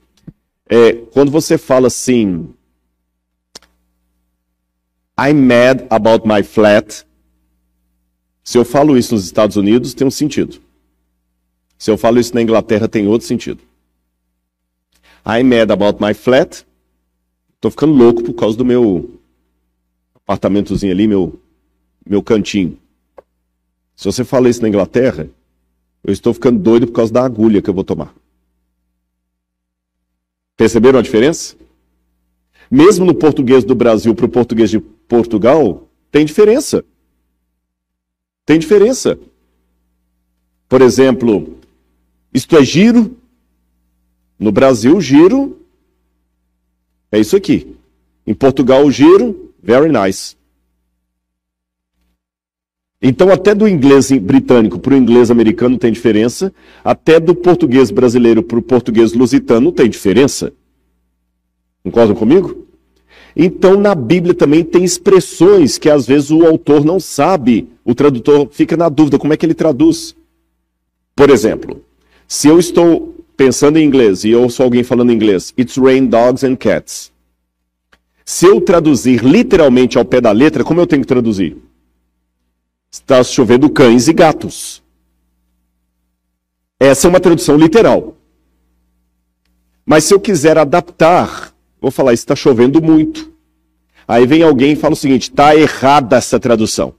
É, 0.69 0.93
quando 0.93 1.31
você 1.31 1.57
fala 1.57 1.87
assim, 1.87 2.53
I'm 5.19 5.35
mad 5.35 5.87
about 5.91 6.27
my 6.27 6.43
flat. 6.43 7.07
Se 8.43 8.59
eu 8.59 8.65
falo 8.65 8.99
isso 8.99 9.15
nos 9.15 9.25
Estados 9.25 9.57
Unidos, 9.57 9.95
tem 9.95 10.07
um 10.07 10.11
sentido. 10.11 10.61
Se 11.79 11.91
eu 11.91 11.99
falo 11.99 12.19
isso 12.19 12.35
na 12.35 12.43
Inglaterra, 12.43 12.89
tem 12.89 13.07
outro 13.07 13.27
sentido. 13.27 13.61
I'm 15.25 15.45
mad 15.45 15.71
about 15.71 16.03
my 16.03 16.15
flat. 16.15 16.67
Estou 17.55 17.71
ficando 17.71 17.93
louco 17.93 18.25
por 18.25 18.35
causa 18.35 18.57
do 18.57 18.65
meu 18.65 19.21
apartamentozinho 20.17 20.93
ali, 20.93 21.07
meu, 21.07 21.41
meu 22.05 22.23
cantinho. 22.23 22.77
Se 23.95 24.07
você 24.07 24.25
fala 24.25 24.49
isso 24.49 24.63
na 24.63 24.69
Inglaterra, 24.69 25.29
eu 26.05 26.13
estou 26.13 26.35
ficando 26.35 26.59
doido 26.59 26.87
por 26.87 26.95
causa 26.95 27.13
da 27.13 27.25
agulha 27.25 27.63
que 27.63 27.71
eu 27.71 27.75
vou 27.75 27.85
tomar. 27.85 28.15
Perceberam 30.57 30.99
a 30.99 31.03
diferença? 31.03 31.57
Mesmo 32.71 33.05
no 33.05 33.15
português 33.15 33.65
do 33.65 33.75
Brasil 33.75 34.15
para 34.15 34.27
o 34.27 34.29
português 34.29 34.71
de 34.71 34.81
Portugal, 34.81 35.89
tem 36.11 36.25
diferença. 36.25 36.85
Tem 38.45 38.59
diferença. 38.59 39.19
Por 40.69 40.81
exemplo, 40.81 41.59
isto 42.33 42.57
é 42.57 42.65
giro. 42.65 43.17
No 44.39 44.51
Brasil, 44.51 45.01
giro 45.01 45.61
é 47.11 47.21
isso 47.21 47.37
aqui. 47.37 47.77
Em 48.27 48.35
Portugal, 48.35 48.91
giro 48.91 49.43
Very 49.63 49.93
nice. 49.93 50.37
Então, 53.03 53.31
até 53.31 53.53
do 53.53 53.67
inglês 53.67 54.13
britânico 54.13 54.79
para 54.79 54.95
o 54.95 54.97
inglês 54.97 55.29
americano 55.29 55.77
tem 55.77 55.91
diferença, 55.91 56.55
até 56.85 57.19
do 57.19 57.35
português 57.35 57.91
brasileiro 57.91 58.45
para 58.45 58.61
o 58.61 58.63
português 58.63 59.13
lusitano 59.13 59.73
tem 59.73 59.91
diferença. 59.91 60.53
Concordam 61.83 62.15
comigo? 62.15 62.65
Então, 63.35 63.77
na 63.81 63.93
Bíblia 63.93 64.35
também 64.35 64.63
tem 64.63 64.85
expressões 64.85 65.79
que 65.79 65.91
às 65.91 66.07
vezes 66.07 66.31
o 66.31 66.47
autor 66.47 66.85
não 66.85 67.01
sabe, 67.01 67.69
o 67.85 67.93
tradutor 67.93 68.49
fica 68.53 68.77
na 68.77 68.89
dúvida 68.89 69.19
como 69.19 69.33
é 69.33 69.37
que 69.37 69.45
ele 69.45 69.55
traduz. 69.55 70.15
Por 71.17 71.29
exemplo, 71.29 71.83
se 72.29 72.47
eu 72.47 72.59
estou 72.59 73.17
pensando 73.37 73.79
em 73.79 73.85
inglês 73.85 74.23
e 74.23 74.33
ouço 74.33 74.63
alguém 74.63 74.85
falando 74.85 75.13
inglês, 75.13 75.53
it's 75.59 75.77
rain 75.77 76.07
dogs 76.07 76.47
and 76.47 76.55
cats. 76.55 77.11
Se 78.25 78.47
eu 78.47 78.61
traduzir 78.61 79.25
literalmente 79.25 79.99
ao 79.99 80.05
pé 80.05 80.21
da 80.21 80.31
letra, 80.31 80.63
como 80.63 80.81
eu 80.81 80.87
tenho 80.87 81.03
que 81.03 81.09
traduzir? 81.09 81.57
Está 82.93 83.25
chovendo 83.25 83.71
cães 83.71 84.07
e 84.07 84.13
gatos. 84.13 84.83
Essa 86.79 87.07
é 87.07 87.11
uma 87.11 87.21
tradução 87.21 87.57
literal. 87.57 88.17
Mas 89.85 90.05
se 90.05 90.13
eu 90.13 90.21
quiser 90.21 90.59
adaptar, 90.59 91.55
vou 91.81 91.91
falar, 91.91 92.13
está 92.13 92.37
chovendo 92.37 92.83
muito. 92.83 93.33
Aí 94.07 94.27
vem 94.27 94.43
alguém 94.43 94.73
e 94.73 94.77
fala 94.77 94.93
o 94.93 94.97
seguinte: 94.97 95.31
está 95.31 95.57
errada 95.57 96.17
essa 96.17 96.39
tradução. 96.39 96.95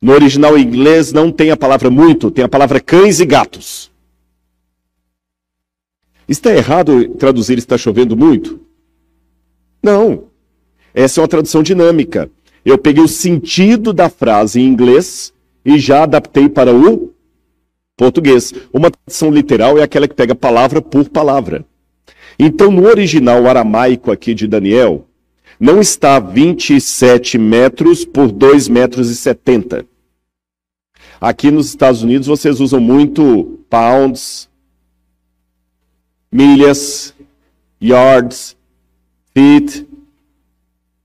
No 0.00 0.12
original 0.12 0.56
inglês 0.56 1.12
não 1.12 1.30
tem 1.30 1.50
a 1.50 1.56
palavra 1.56 1.90
muito, 1.90 2.30
tem 2.30 2.42
a 2.42 2.48
palavra 2.48 2.80
cães 2.80 3.20
e 3.20 3.26
gatos. 3.26 3.90
Está 6.26 6.54
errado 6.54 7.08
traduzir 7.16 7.58
está 7.58 7.76
chovendo 7.76 8.16
muito? 8.16 8.60
Não. 9.82 10.28
Essa 10.94 11.20
é 11.20 11.22
uma 11.22 11.28
tradução 11.28 11.62
dinâmica. 11.62 12.30
Eu 12.64 12.78
peguei 12.78 13.02
o 13.02 13.08
sentido 13.08 13.92
da 13.92 14.08
frase 14.08 14.60
em 14.60 14.66
inglês 14.66 15.32
e 15.64 15.78
já 15.78 16.02
adaptei 16.02 16.48
para 16.48 16.74
o 16.74 17.12
português. 17.96 18.52
Uma 18.72 18.90
tradução 18.90 19.30
literal 19.30 19.78
é 19.78 19.82
aquela 19.82 20.08
que 20.08 20.14
pega 20.14 20.34
palavra 20.34 20.80
por 20.80 21.08
palavra. 21.08 21.64
Então, 22.38 22.70
no 22.70 22.86
original 22.86 23.46
aramaico 23.46 24.10
aqui 24.10 24.34
de 24.34 24.46
Daniel, 24.46 25.06
não 25.58 25.80
está 25.80 26.18
27 26.18 27.36
metros 27.36 28.04
por 28.04 28.32
2 28.32 28.68
metros 28.68 29.10
e 29.10 29.16
70. 29.16 29.84
Aqui 31.20 31.50
nos 31.50 31.68
Estados 31.68 32.02
Unidos 32.02 32.26
vocês 32.26 32.60
usam 32.60 32.80
muito 32.80 33.60
pounds, 33.68 34.48
milhas, 36.32 37.14
yards, 37.82 38.56
feet. 39.34 39.86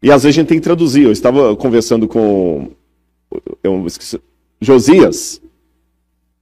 E 0.05 0.11
às 0.11 0.21
vezes 0.21 0.37
a 0.37 0.39
gente 0.39 0.49
tem 0.49 0.59
que 0.59 0.63
traduzir. 0.63 1.01
Eu 1.01 1.11
estava 1.11 1.55
conversando 1.55 2.07
com 2.07 2.69
eu 3.63 3.87
esqueci, 3.87 4.21
Josias. 4.61 5.41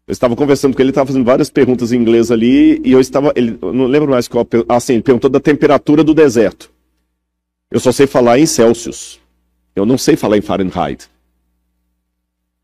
Eu 0.06 0.12
estava 0.12 0.36
conversando 0.36 0.76
com 0.76 0.82
ele, 0.82 0.88
ele 0.88 0.92
estava 0.92 1.08
fazendo 1.08 1.24
várias 1.24 1.50
perguntas 1.50 1.94
em 1.94 1.98
inglês 1.98 2.30
ali, 2.30 2.82
e 2.84 2.92
eu 2.92 3.00
estava. 3.00 3.32
Ele, 3.38 3.58
eu 3.62 3.72
não 3.72 3.86
lembro 3.86 4.12
mais 4.12 4.28
qual. 4.28 4.46
Assim, 4.68 4.96
ele 4.96 5.02
perguntou 5.02 5.30
da 5.30 5.40
temperatura 5.40 6.04
do 6.04 6.14
deserto. 6.14 6.70
Eu 7.72 7.80
só 7.80 7.94
sei 7.94 8.06
falar 8.06 8.38
em 8.38 8.46
Celsius. 8.46 9.18
Eu 9.74 9.86
não 9.86 9.98
sei 9.98 10.18
falar 10.18 10.38
em 10.38 10.42
Fahrenheit. 10.42 11.10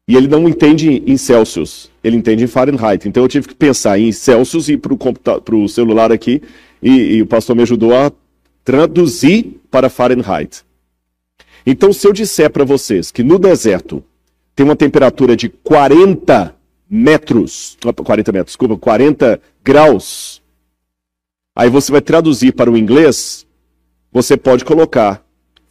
E 0.06 0.18
ele 0.18 0.28
não 0.28 0.50
entende 0.50 1.02
em 1.08 1.16
Celsius, 1.16 1.90
ele 2.04 2.18
entende 2.18 2.44
em 2.44 2.48
Fahrenheit. 2.48 3.08
Então 3.08 3.24
eu 3.24 3.30
tive 3.30 3.48
que 3.48 3.56
pensar 3.56 3.98
em 3.98 4.12
Celsius 4.12 4.68
e 4.68 4.76
para 4.76 5.56
o 5.56 5.70
celular 5.70 6.12
aqui, 6.12 6.42
e, 6.84 7.16
e 7.16 7.22
o 7.22 7.26
pastor 7.26 7.56
me 7.56 7.62
ajudou 7.62 7.96
a 7.96 8.12
traduzir 8.66 9.62
para 9.72 9.90
Fahrenheit. 9.90 10.68
Então, 11.72 11.94
se 11.94 12.08
eu 12.08 12.12
disser 12.12 12.50
para 12.50 12.66
vocês 12.66 13.12
que 13.12 13.22
no 13.22 13.38
deserto 13.38 14.04
tem 14.56 14.66
uma 14.66 14.76
temperatura 14.76 15.38
de 15.38 15.50
40 15.50 16.56
metros, 16.90 17.78
40 18.04 18.32
metros, 18.32 18.54
desculpa, 18.54 18.76
40 18.76 19.40
graus, 19.64 20.42
aí 21.56 21.70
você 21.70 21.92
vai 21.92 22.02
traduzir 22.02 22.54
para 22.54 22.72
o 22.72 22.76
inglês, 22.76 23.46
você 24.12 24.36
pode 24.36 24.66
colocar 24.66 25.24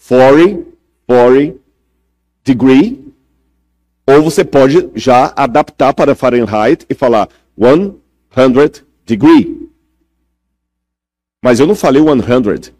40, 0.09 0.65
40 1.05 1.59
degree 2.45 3.13
ou 4.07 4.23
você 4.23 4.45
pode 4.45 4.91
já 4.95 5.33
adaptar 5.35 5.93
para 5.95 6.15
Fahrenheit 6.15 6.87
e 6.89 6.95
falar 6.95 7.29
100 7.59 8.85
degree. 9.05 9.69
Mas 11.43 11.59
eu 11.59 11.67
não 11.67 11.75
falei 11.75 12.01
100. 12.01 12.73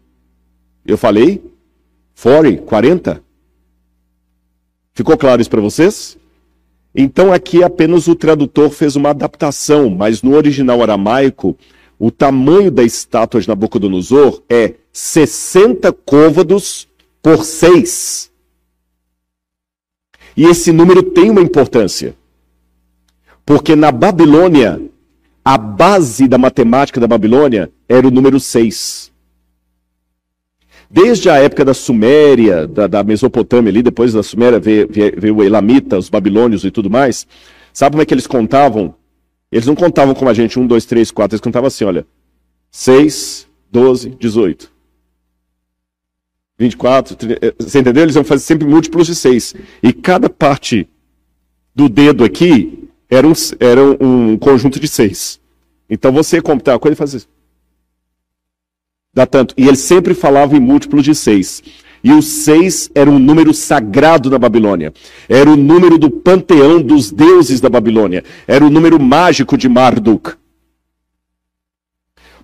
Eu 0.85 0.97
falei 0.97 1.58
40, 2.21 2.61
40. 2.63 3.23
Ficou 4.93 5.17
claro 5.17 5.41
isso 5.41 5.49
para 5.49 5.61
vocês? 5.61 6.17
Então 6.93 7.31
aqui 7.31 7.63
apenas 7.63 8.07
o 8.07 8.15
tradutor 8.15 8.69
fez 8.71 8.95
uma 8.95 9.11
adaptação, 9.11 9.89
mas 9.89 10.21
no 10.21 10.35
original 10.35 10.81
aramaico, 10.81 11.57
o 11.97 12.11
tamanho 12.11 12.71
da 12.71 12.83
estátua 12.83 13.39
de 13.39 13.47
Nabucodonosor 13.47 14.41
é 14.49 14.75
60 14.91 15.93
côvados 15.93 16.87
por 17.21 17.45
6. 17.45 18.29
E 20.35 20.45
esse 20.45 20.71
número 20.71 21.03
tem 21.03 21.29
uma 21.29 21.41
importância. 21.41 22.15
Porque 23.45 23.75
na 23.75 23.91
Babilônia, 23.91 24.81
a 25.43 25.57
base 25.57 26.27
da 26.27 26.37
matemática 26.37 26.99
da 26.99 27.07
Babilônia 27.07 27.71
era 27.87 28.07
o 28.07 28.11
número 28.11 28.39
6. 28.39 29.11
Desde 30.89 31.29
a 31.29 31.35
época 31.37 31.63
da 31.63 31.73
Suméria, 31.73 32.65
da, 32.65 32.87
da 32.87 33.03
Mesopotâmia 33.03 33.69
ali, 33.69 33.83
depois 33.83 34.11
da 34.11 34.23
Suméria 34.23 34.59
veio, 34.59 34.89
veio 34.89 35.35
o 35.35 35.43
Elamita, 35.43 35.97
os 35.97 36.09
babilônios 36.09 36.63
e 36.63 36.71
tudo 36.71 36.89
mais. 36.89 37.27
Sabe 37.71 37.93
como 37.93 38.01
é 38.01 38.05
que 38.05 38.13
eles 38.13 38.25
contavam? 38.25 38.95
Eles 39.51 39.67
não 39.67 39.75
contavam 39.75 40.15
como 40.15 40.29
a 40.29 40.33
gente, 40.33 40.59
1, 40.59 40.65
2, 40.65 40.85
3, 40.85 41.11
4, 41.11 41.35
eles 41.35 41.41
contavam 41.41 41.67
assim, 41.67 41.85
olha, 41.85 42.07
6, 42.71 43.47
12, 43.71 44.09
18. 44.19 44.71
24, 46.57 47.15
30, 47.15 47.45
eh, 47.45 47.53
você 47.59 47.79
entendeu? 47.79 48.03
Eles 48.03 48.15
iam 48.15 48.23
fazer 48.23 48.43
sempre 48.43 48.67
múltiplos 48.67 49.07
de 49.07 49.15
6. 49.15 49.55
E 49.83 49.93
cada 49.93 50.29
parte 50.29 50.89
do 51.73 51.87
dedo 51.87 52.23
aqui 52.23 52.89
era 53.09 53.27
um, 53.27 53.33
era 53.59 53.81
um 54.03 54.37
conjunto 54.37 54.79
de 54.79 54.87
6. 54.87 55.39
Então 55.89 56.11
você 56.11 56.41
computar 56.41 56.75
a 56.75 56.79
coisa 56.79 56.93
e 56.93 56.97
fazer 56.97 57.21
Dá 59.13 59.25
tanto. 59.25 59.53
E 59.57 59.67
ele 59.67 59.77
sempre 59.77 60.13
falava 60.13 60.55
em 60.55 60.59
múltiplos 60.59 61.03
de 61.03 61.15
6. 61.15 61.63
E 62.03 62.11
o 62.13 62.21
6 62.21 62.91
era 62.95 63.09
um 63.09 63.19
número 63.19 63.53
sagrado 63.53 64.29
na 64.29 64.37
Babilônia. 64.37 64.93
Era 65.27 65.49
o 65.49 65.57
número 65.57 65.97
do 65.97 66.09
panteão 66.09 66.81
dos 66.81 67.11
deuses 67.11 67.59
da 67.59 67.69
Babilônia. 67.69 68.23
Era 68.47 68.65
o 68.65 68.69
número 68.69 68.99
mágico 68.99 69.57
de 69.57 69.67
Marduk. 69.67 70.33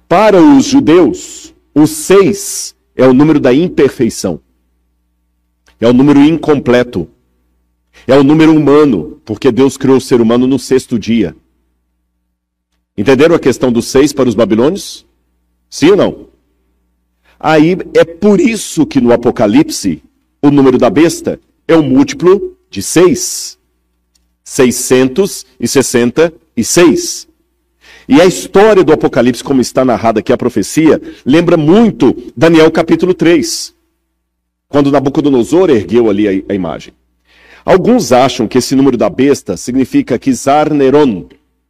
Para 0.07 0.41
os 0.41 0.65
judeus, 0.65 1.53
o 1.73 1.87
6 1.87 2.75
é 2.95 3.07
o 3.07 3.13
número 3.13 3.39
da 3.39 3.53
imperfeição. 3.53 4.41
É 5.79 5.87
o 5.87 5.93
número 5.93 6.19
incompleto. 6.19 7.09
É 8.07 8.17
o 8.17 8.23
número 8.23 8.53
humano, 8.53 9.21
porque 9.25 9.51
Deus 9.51 9.77
criou 9.77 9.97
o 9.97 10.01
ser 10.01 10.21
humano 10.21 10.45
no 10.45 10.59
sexto 10.59 10.99
dia. 10.99 11.35
Entenderam 12.97 13.35
a 13.35 13.39
questão 13.39 13.71
dos 13.71 13.85
seis 13.87 14.13
para 14.13 14.29
os 14.29 14.35
babilônios? 14.35 15.05
Sim 15.69 15.91
ou 15.91 15.97
não? 15.97 16.34
Aí 17.47 17.77
é 17.93 18.03
por 18.03 18.41
isso 18.41 18.87
que 18.87 18.99
no 18.99 19.13
Apocalipse 19.13 20.01
o 20.41 20.49
número 20.49 20.79
da 20.79 20.89
besta 20.89 21.39
é 21.67 21.75
o 21.75 21.83
múltiplo 21.83 22.57
de 22.71 22.81
seis. 22.81 23.59
666. 24.43 27.27
E 28.09 28.19
a 28.19 28.25
história 28.25 28.83
do 28.83 28.91
Apocalipse, 28.91 29.43
como 29.43 29.61
está 29.61 29.85
narrada 29.85 30.21
aqui 30.21 30.33
a 30.33 30.37
profecia, 30.37 30.99
lembra 31.23 31.55
muito 31.55 32.15
Daniel 32.35 32.71
capítulo 32.71 33.13
3, 33.13 33.75
quando 34.67 34.91
Nabucodonosor 34.91 35.69
ergueu 35.69 36.09
ali 36.09 36.27
a, 36.27 36.31
a 36.51 36.55
imagem. 36.55 36.95
Alguns 37.63 38.11
acham 38.11 38.47
que 38.47 38.57
esse 38.57 38.75
número 38.75 38.97
da 38.97 39.07
besta 39.07 39.55
significa 39.55 40.17
Kizar 40.17 40.73
Neron, 40.73 41.27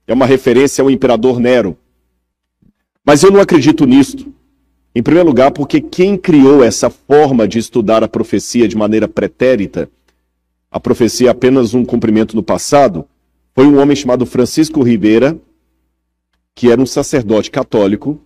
é 0.08 0.14
uma 0.14 0.26
referência 0.26 0.82
ao 0.82 0.90
imperador 0.90 1.38
Nero. 1.38 1.78
Mas 3.04 3.24
eu 3.24 3.32
não 3.32 3.42
acredito 3.42 3.86
nisto. 3.86 4.34
Em 4.98 5.04
primeiro 5.04 5.28
lugar, 5.28 5.52
porque 5.52 5.82
quem 5.82 6.18
criou 6.18 6.64
essa 6.64 6.90
forma 6.90 7.46
de 7.46 7.60
estudar 7.60 8.02
a 8.02 8.08
profecia 8.08 8.66
de 8.66 8.78
maneira 8.78 9.10
pretérita, 9.10 9.90
a 10.72 10.80
profecia 10.80 11.28
é 11.28 11.32
apenas 11.32 11.74
um 11.74 11.84
cumprimento 11.84 12.34
no 12.34 12.42
passado, 12.42 13.06
foi 13.54 13.66
um 13.66 13.78
homem 13.78 13.94
chamado 13.94 14.26
Francisco 14.26 14.82
Ribeira, 14.82 15.38
que 16.56 16.72
era 16.72 16.82
um 16.82 16.86
sacerdote 16.86 17.52
católico, 17.52 18.22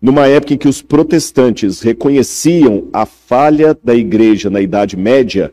numa 0.00 0.26
época 0.26 0.54
em 0.54 0.58
que 0.58 0.66
os 0.66 0.82
protestantes 0.82 1.80
reconheciam 1.80 2.88
a 2.92 3.06
falha 3.06 3.78
da 3.84 3.94
igreja 3.94 4.50
na 4.50 4.60
Idade 4.60 4.96
Média. 4.96 5.52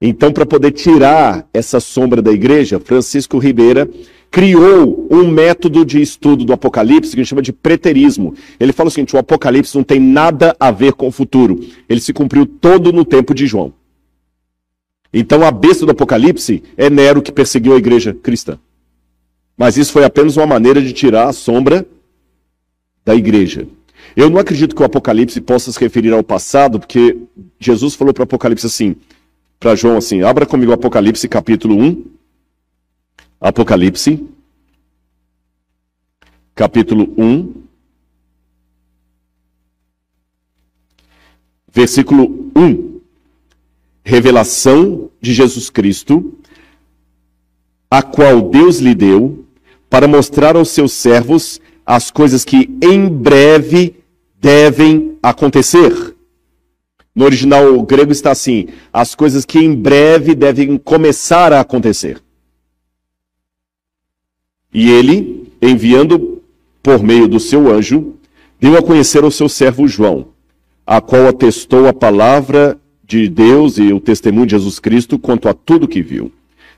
Então, 0.00 0.32
para 0.32 0.46
poder 0.46 0.72
tirar 0.72 1.46
essa 1.52 1.78
sombra 1.78 2.22
da 2.22 2.32
igreja, 2.32 2.80
Francisco 2.80 3.36
Ribeira 3.36 3.86
criou 4.30 5.06
um 5.10 5.28
método 5.28 5.84
de 5.84 6.00
estudo 6.00 6.44
do 6.44 6.52
Apocalipse 6.52 7.10
que 7.10 7.20
a 7.20 7.22
gente 7.22 7.30
chama 7.30 7.42
de 7.42 7.52
preterismo. 7.52 8.34
Ele 8.60 8.72
fala 8.72 8.88
o 8.88 8.90
seguinte: 8.90 9.16
o 9.16 9.18
Apocalipse 9.18 9.76
não 9.76 9.84
tem 9.84 9.98
nada 9.98 10.54
a 10.60 10.70
ver 10.70 10.92
com 10.92 11.08
o 11.08 11.12
futuro. 11.12 11.60
Ele 11.88 12.00
se 12.00 12.12
cumpriu 12.12 12.46
todo 12.46 12.92
no 12.92 13.04
tempo 13.04 13.34
de 13.34 13.46
João. 13.46 13.72
Então, 15.12 15.42
a 15.44 15.50
besta 15.50 15.86
do 15.86 15.92
Apocalipse 15.92 16.62
é 16.76 16.90
Nero 16.90 17.22
que 17.22 17.32
perseguiu 17.32 17.74
a 17.74 17.78
igreja 17.78 18.12
cristã. 18.12 18.58
Mas 19.56 19.76
isso 19.78 19.92
foi 19.92 20.04
apenas 20.04 20.36
uma 20.36 20.46
maneira 20.46 20.82
de 20.82 20.92
tirar 20.92 21.28
a 21.28 21.32
sombra 21.32 21.86
da 23.04 23.14
igreja. 23.14 23.66
Eu 24.14 24.28
não 24.28 24.38
acredito 24.38 24.74
que 24.74 24.82
o 24.82 24.84
Apocalipse 24.84 25.40
possa 25.40 25.72
se 25.72 25.80
referir 25.80 26.12
ao 26.12 26.22
passado, 26.22 26.78
porque 26.78 27.16
Jesus 27.58 27.94
falou 27.94 28.12
para 28.12 28.22
o 28.22 28.24
Apocalipse 28.24 28.66
assim, 28.66 28.96
para 29.58 29.74
João 29.74 29.96
assim, 29.96 30.22
abra 30.22 30.44
comigo 30.44 30.70
o 30.70 30.74
Apocalipse 30.74 31.26
capítulo 31.28 31.78
1. 31.78 32.15
Apocalipse, 33.40 34.24
capítulo 36.54 37.12
1, 37.18 37.52
versículo 41.70 42.50
1. 42.56 43.00
Revelação 44.02 45.10
de 45.20 45.34
Jesus 45.34 45.68
Cristo, 45.68 46.38
a 47.90 48.02
qual 48.02 48.40
Deus 48.48 48.78
lhe 48.78 48.94
deu 48.94 49.44
para 49.90 50.08
mostrar 50.08 50.56
aos 50.56 50.70
seus 50.70 50.92
servos 50.92 51.60
as 51.84 52.10
coisas 52.10 52.44
que 52.44 52.70
em 52.82 53.06
breve 53.08 54.02
devem 54.40 55.18
acontecer. 55.22 56.16
No 57.14 57.24
original 57.24 57.82
grego 57.82 58.12
está 58.12 58.30
assim: 58.30 58.68
as 58.90 59.14
coisas 59.14 59.44
que 59.44 59.58
em 59.58 59.74
breve 59.74 60.34
devem 60.34 60.78
começar 60.78 61.52
a 61.52 61.60
acontecer. 61.60 62.22
E 64.76 64.90
ele, 64.90 65.50
enviando 65.62 66.42
por 66.82 67.02
meio 67.02 67.26
do 67.26 67.40
seu 67.40 67.72
anjo, 67.72 68.12
deu 68.60 68.76
a 68.76 68.82
conhecer 68.82 69.24
ao 69.24 69.30
seu 69.30 69.48
servo 69.48 69.88
João, 69.88 70.26
a 70.86 71.00
qual 71.00 71.26
atestou 71.26 71.88
a 71.88 71.94
palavra 71.94 72.78
de 73.02 73.26
Deus 73.26 73.78
e 73.78 73.90
o 73.94 73.98
testemunho 73.98 74.44
de 74.44 74.50
Jesus 74.50 74.78
Cristo 74.78 75.18
quanto 75.18 75.48
a 75.48 75.54
tudo 75.54 75.88
que 75.88 76.02
viu. 76.02 76.30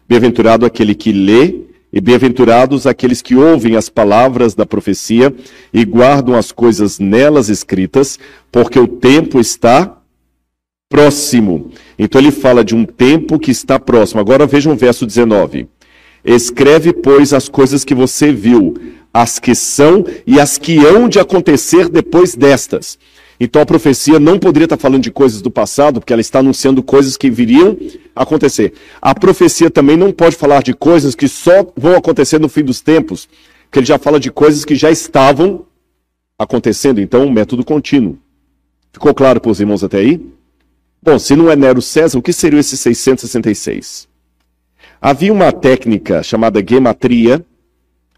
Bem-aventurado 0.08 0.64
aquele 0.64 0.94
que 0.94 1.10
lê 1.10 1.62
e 1.92 2.00
bem-aventurados 2.00 2.86
aqueles 2.86 3.20
que 3.20 3.34
ouvem 3.34 3.74
as 3.74 3.88
palavras 3.88 4.54
da 4.54 4.64
profecia 4.64 5.34
e 5.74 5.84
guardam 5.84 6.36
as 6.36 6.52
coisas 6.52 7.00
nelas 7.00 7.48
escritas, 7.48 8.16
porque 8.52 8.78
o 8.78 8.86
tempo 8.86 9.40
está 9.40 9.98
próximo. 10.88 11.72
Então 11.98 12.20
ele 12.20 12.30
fala 12.30 12.64
de 12.64 12.76
um 12.76 12.84
tempo 12.84 13.40
que 13.40 13.50
está 13.50 13.76
próximo. 13.76 14.20
Agora 14.20 14.46
vejam 14.46 14.74
o 14.74 14.76
verso 14.76 15.04
19. 15.04 15.66
Escreve, 16.24 16.92
pois, 16.92 17.32
as 17.32 17.48
coisas 17.48 17.84
que 17.84 17.94
você 17.94 18.32
viu, 18.32 18.74
as 19.12 19.38
que 19.38 19.54
são 19.54 20.04
e 20.26 20.40
as 20.40 20.58
que 20.58 20.84
hão 20.84 21.08
de 21.08 21.18
acontecer 21.18 21.88
depois 21.88 22.34
destas. 22.34 22.98
Então 23.40 23.62
a 23.62 23.66
profecia 23.66 24.18
não 24.18 24.38
poderia 24.38 24.64
estar 24.64 24.76
falando 24.76 25.02
de 25.02 25.12
coisas 25.12 25.40
do 25.40 25.50
passado, 25.50 26.00
porque 26.00 26.12
ela 26.12 26.20
está 26.20 26.40
anunciando 26.40 26.82
coisas 26.82 27.16
que 27.16 27.30
viriam 27.30 27.76
a 28.14 28.24
acontecer. 28.24 28.72
A 29.00 29.14
profecia 29.14 29.70
também 29.70 29.96
não 29.96 30.10
pode 30.10 30.34
falar 30.34 30.62
de 30.62 30.74
coisas 30.74 31.14
que 31.14 31.28
só 31.28 31.72
vão 31.76 31.94
acontecer 31.94 32.40
no 32.40 32.48
fim 32.48 32.64
dos 32.64 32.80
tempos, 32.80 33.28
porque 33.64 33.78
ele 33.78 33.86
já 33.86 33.98
fala 33.98 34.18
de 34.18 34.30
coisas 34.30 34.64
que 34.64 34.74
já 34.74 34.90
estavam 34.90 35.66
acontecendo. 36.36 37.00
Então, 37.00 37.26
um 37.26 37.30
método 37.30 37.64
contínuo. 37.64 38.18
Ficou 38.92 39.14
claro 39.14 39.40
para 39.40 39.50
os 39.50 39.60
irmãos 39.60 39.84
até 39.84 39.98
aí? 39.98 40.20
Bom, 41.00 41.18
se 41.18 41.36
não 41.36 41.50
é 41.50 41.54
Nero 41.54 41.80
César, 41.80 42.18
o 42.18 42.22
que 42.22 42.32
seria 42.32 42.58
esse 42.58 42.76
666? 42.76 44.07
Havia 45.00 45.32
uma 45.32 45.52
técnica 45.52 46.22
chamada 46.22 46.64
gematria, 46.66 47.44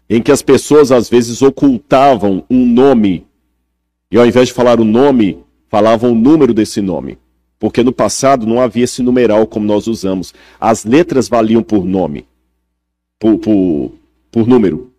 em 0.09 0.21
que 0.21 0.31
as 0.31 0.41
pessoas 0.41 0.91
às 0.91 1.09
vezes 1.09 1.41
ocultavam 1.41 2.43
um 2.49 2.65
nome, 2.65 3.25
e 4.11 4.17
ao 4.17 4.25
invés 4.25 4.49
de 4.49 4.53
falar 4.53 4.79
o 4.79 4.83
nome, 4.83 5.39
falavam 5.69 6.11
o 6.11 6.15
número 6.15 6.53
desse 6.53 6.81
nome. 6.81 7.17
Porque 7.57 7.83
no 7.83 7.93
passado 7.93 8.45
não 8.45 8.59
havia 8.59 8.83
esse 8.83 9.01
numeral 9.01 9.45
como 9.45 9.65
nós 9.65 9.87
usamos. 9.87 10.33
As 10.59 10.83
letras 10.83 11.29
valiam 11.29 11.61
por 11.61 11.85
nome, 11.85 12.27
por, 13.19 13.37
por, 13.37 13.93
por 14.31 14.47
número. 14.47 14.91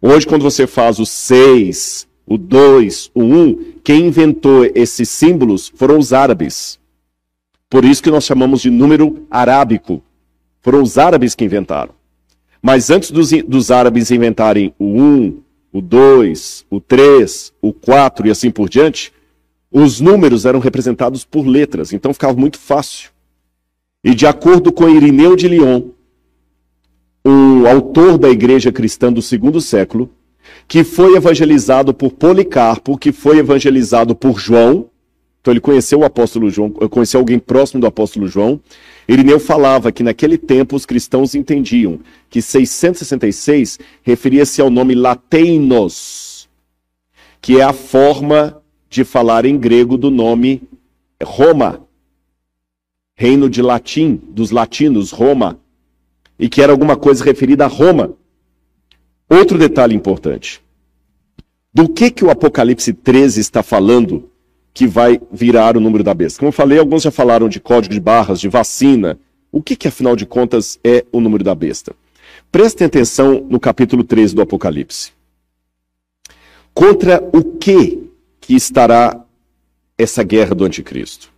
Hoje, 0.00 0.26
quando 0.26 0.42
você 0.42 0.66
faz 0.66 0.98
o 0.98 1.06
6, 1.06 2.06
o 2.26 2.36
2, 2.36 3.10
o 3.14 3.22
1, 3.22 3.24
um, 3.24 3.64
quem 3.82 4.06
inventou 4.06 4.64
esses 4.74 5.08
símbolos 5.08 5.72
foram 5.74 5.98
os 5.98 6.12
árabes. 6.12 6.78
Por 7.70 7.84
isso 7.84 8.02
que 8.02 8.10
nós 8.10 8.24
chamamos 8.24 8.60
de 8.60 8.68
número 8.68 9.26
arábico. 9.30 10.02
Foram 10.62 10.80
os 10.80 10.96
árabes 10.96 11.34
que 11.34 11.44
inventaram. 11.44 11.92
Mas 12.62 12.88
antes 12.88 13.10
dos, 13.10 13.30
dos 13.46 13.70
árabes 13.70 14.10
inventarem 14.10 14.72
o 14.78 14.86
1, 14.86 15.42
o 15.72 15.80
2, 15.80 16.66
o 16.70 16.80
3, 16.80 17.52
o 17.60 17.72
4 17.72 18.28
e 18.28 18.30
assim 18.30 18.50
por 18.50 18.68
diante, 18.68 19.12
os 19.70 20.00
números 20.00 20.46
eram 20.46 20.60
representados 20.60 21.24
por 21.24 21.46
letras, 21.46 21.92
então 21.92 22.14
ficava 22.14 22.38
muito 22.38 22.58
fácil. 22.58 23.10
E 24.04 24.14
de 24.14 24.26
acordo 24.26 24.72
com 24.72 24.88
Irineu 24.88 25.34
de 25.34 25.48
Lyon, 25.48 25.82
o 27.24 27.66
autor 27.66 28.18
da 28.18 28.28
igreja 28.28 28.70
cristã 28.70 29.12
do 29.12 29.22
segundo 29.22 29.60
século, 29.60 30.10
que 30.68 30.84
foi 30.84 31.16
evangelizado 31.16 31.94
por 31.94 32.12
Policarpo, 32.12 32.98
que 32.98 33.12
foi 33.12 33.38
evangelizado 33.38 34.14
por 34.14 34.38
João, 34.38 34.90
então 35.40 35.52
ele 35.52 35.60
conheceu 35.60 36.00
o 36.00 36.04
apóstolo 36.04 36.50
João, 36.50 36.70
conheceu 36.70 37.18
alguém 37.18 37.38
próximo 37.38 37.80
do 37.80 37.86
apóstolo 37.86 38.28
João. 38.28 38.60
Irineu 39.08 39.40
falava 39.40 39.90
que 39.90 40.02
naquele 40.02 40.38
tempo 40.38 40.76
os 40.76 40.86
cristãos 40.86 41.34
entendiam 41.34 42.00
que 42.30 42.40
666 42.40 43.78
referia-se 44.02 44.60
ao 44.60 44.70
nome 44.70 44.94
lateinos, 44.94 46.48
que 47.40 47.58
é 47.58 47.64
a 47.64 47.72
forma 47.72 48.62
de 48.88 49.04
falar 49.04 49.44
em 49.44 49.58
grego 49.58 49.96
do 49.96 50.10
nome 50.10 50.62
Roma, 51.22 51.86
reino 53.14 53.48
de 53.48 53.62
latim, 53.62 54.20
dos 54.28 54.50
latinos, 54.50 55.10
Roma, 55.10 55.58
e 56.38 56.48
que 56.48 56.62
era 56.62 56.72
alguma 56.72 56.96
coisa 56.96 57.24
referida 57.24 57.64
a 57.64 57.68
Roma. 57.68 58.14
Outro 59.28 59.58
detalhe 59.58 59.94
importante. 59.94 60.62
Do 61.72 61.88
que 61.88 62.10
que 62.10 62.24
o 62.24 62.30
Apocalipse 62.30 62.92
13 62.92 63.40
está 63.40 63.62
falando 63.62 64.30
que 64.74 64.86
vai 64.86 65.20
virar 65.30 65.76
o 65.76 65.80
número 65.80 66.02
da 66.02 66.14
besta? 66.14 66.38
Como 66.38 66.48
eu 66.48 66.52
falei, 66.52 66.78
alguns 66.78 67.02
já 67.02 67.10
falaram 67.10 67.48
de 67.48 67.60
código 67.60 67.94
de 67.94 68.00
barras, 68.00 68.40
de 68.40 68.48
vacina. 68.48 69.18
O 69.50 69.62
que 69.62 69.76
que 69.76 69.88
afinal 69.88 70.16
de 70.16 70.24
contas 70.24 70.78
é 70.82 71.04
o 71.12 71.20
número 71.20 71.44
da 71.44 71.54
besta? 71.54 71.94
Prestem 72.50 72.86
atenção 72.86 73.46
no 73.48 73.60
capítulo 73.60 74.02
13 74.02 74.34
do 74.34 74.42
Apocalipse. 74.42 75.12
Contra 76.74 77.22
o 77.32 77.44
que 77.44 78.10
que 78.40 78.54
estará 78.54 79.24
essa 79.96 80.22
guerra 80.22 80.54
do 80.54 80.64
anticristo? 80.64 81.30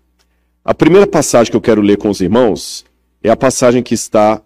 A 0.64 0.72
primeira 0.72 1.06
passagem 1.06 1.50
que 1.50 1.56
eu 1.56 1.60
quero 1.60 1.82
ler 1.82 1.98
com 1.98 2.08
os 2.08 2.20
irmãos 2.20 2.84
é 3.22 3.30
a 3.30 3.36
passagem 3.36 3.82
que 3.82 3.94
está 3.94 4.40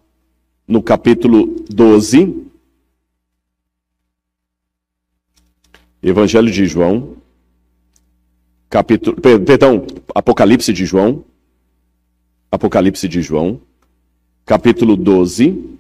no 0.66 0.83
capítulo 0.83 1.55
12, 1.70 2.44
Evangelho 6.03 6.51
de 6.51 6.66
João, 6.66 7.18
capítulo, 8.69 9.17
perdão, 9.21 9.87
Apocalipse 10.15 10.73
de 10.73 10.85
João, 10.85 11.25
Apocalipse 12.51 13.09
de 13.09 13.23
João, 13.23 13.61
capítulo 14.45 14.97
12, 14.97 15.79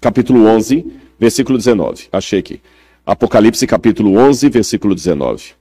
capítulo 0.00 0.46
11, 0.46 0.86
versículo 1.18 1.58
19. 1.58 2.08
Achei 2.12 2.38
aqui. 2.38 2.60
Apocalipse 3.06 3.66
capítulo 3.66 4.16
11, 4.16 4.48
versículo 4.48 4.94
19. 4.94 5.52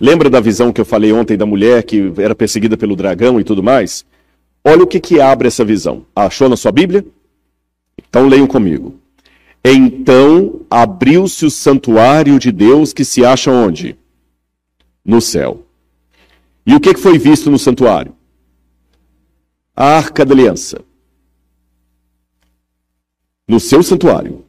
Lembra 0.00 0.28
da 0.28 0.40
visão 0.40 0.72
que 0.72 0.80
eu 0.80 0.84
falei 0.84 1.12
ontem 1.12 1.36
da 1.36 1.46
mulher 1.46 1.82
que 1.84 2.12
era 2.18 2.34
perseguida 2.34 2.76
pelo 2.76 2.96
dragão 2.96 3.40
e 3.40 3.44
tudo 3.44 3.62
mais? 3.62 4.04
Olha 4.64 4.82
o 4.82 4.86
que, 4.86 4.98
que 4.98 5.20
abre 5.20 5.48
essa 5.48 5.64
visão. 5.64 6.04
Achou 6.14 6.48
na 6.48 6.56
sua 6.56 6.72
Bíblia? 6.72 7.04
Então 7.98 8.26
leiam 8.26 8.46
comigo. 8.46 8.98
Então 9.64 10.60
abriu-se 10.70 11.46
o 11.46 11.50
santuário 11.50 12.38
de 12.38 12.50
Deus 12.50 12.92
que 12.92 13.04
se 13.04 13.24
acha 13.24 13.50
onde? 13.50 13.96
No 15.04 15.20
céu. 15.20 15.66
E 16.66 16.74
o 16.74 16.80
que, 16.80 16.96
foi 16.96 17.18
visto 17.18 17.50
no 17.50 17.58
santuário? 17.58 18.14
A 19.76 19.84
arca 19.84 20.24
da 20.24 20.32
aliança. 20.32 20.82
No 23.46 23.60
seu 23.60 23.82
santuário. 23.82 24.44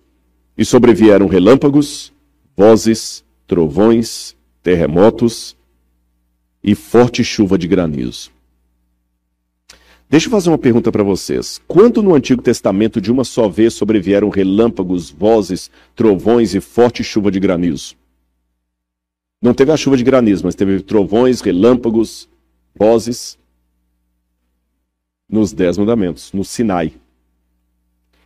E 0.58 0.64
sobrevieram 0.64 1.28
relâmpagos, 1.28 2.14
vozes, 2.56 3.26
trovões, 3.46 4.36
terremotos 4.64 5.58
e 6.64 6.74
forte 6.74 7.24
chuva 7.24 7.58
de 7.58 7.68
granizo. 7.68 8.32
Deixa 10.10 10.28
eu 10.28 10.32
fazer 10.32 10.50
uma 10.50 10.58
pergunta 10.58 10.92
para 10.92 11.04
vocês. 11.04 11.60
Quando 11.68 12.02
no 12.02 12.16
Antigo 12.16 12.42
Testamento 12.42 13.02
de 13.02 13.12
uma 13.12 13.24
só 13.24 13.50
vez 13.50 13.74
sobrevieram 13.74 14.30
relâmpagos, 14.30 15.10
vozes, 15.10 15.70
trovões 15.96 16.56
e 16.56 16.62
forte 16.62 17.04
chuva 17.04 17.30
de 17.30 17.40
granizo? 17.40 17.96
Não 19.46 19.54
teve 19.54 19.72
a 19.72 19.78
chuva 19.78 19.96
de 19.96 20.04
granizo, 20.04 20.44
mas 20.44 20.56
teve 20.56 20.82
trovões, 20.82 21.40
relâmpagos, 21.40 22.28
vozes 22.74 23.38
nos 25.30 25.54
Dez 25.54 25.78
Mandamentos, 25.78 26.34
no 26.34 26.44
Sinai. 26.44 26.94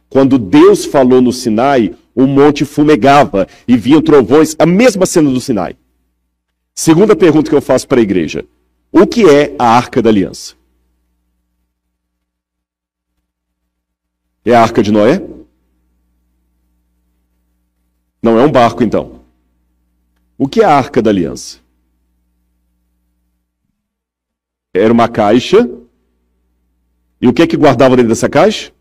Quando 0.08 0.38
Deus 0.38 0.86
falou 0.86 1.22
no 1.22 1.34
Sinai, 1.34 1.94
o 2.16 2.26
monte 2.26 2.64
fumegava 2.64 3.50
e 3.68 3.76
vinham 3.76 4.02
trovões, 4.02 4.56
a 4.58 4.66
mesma 4.66 5.06
cena 5.06 5.30
do 5.30 5.42
Sinai. 5.42 5.76
Segunda 6.74 7.18
pergunta 7.18 7.50
que 7.50 7.56
eu 7.56 7.62
faço 7.62 7.86
para 7.86 8.00
a 8.00 8.02
igreja: 8.02 8.46
o 8.90 9.06
que 9.06 9.30
é 9.30 9.54
a 9.60 9.66
Arca 9.66 10.02
da 10.02 10.10
Aliança? 10.10 10.56
É 14.46 14.56
a 14.56 14.62
arca 14.62 14.82
de 14.82 14.90
Noé? 14.90 15.22
Não 18.24 18.40
é 18.40 18.46
um 18.46 18.52
barco, 18.52 18.86
então. 18.86 19.19
O 20.40 20.48
que 20.48 20.62
é 20.62 20.64
a 20.64 20.74
arca 20.74 21.02
da 21.02 21.10
aliança? 21.10 21.58
Era 24.74 24.94
uma 24.94 25.10
caixa. 25.10 25.70
E 27.22 27.28
o 27.28 27.34
que 27.34 27.42
é 27.42 27.48
que 27.48 27.58
guardava 27.58 27.98
dentro 27.98 28.08
dessa 28.08 28.30
caixa? 28.30 28.72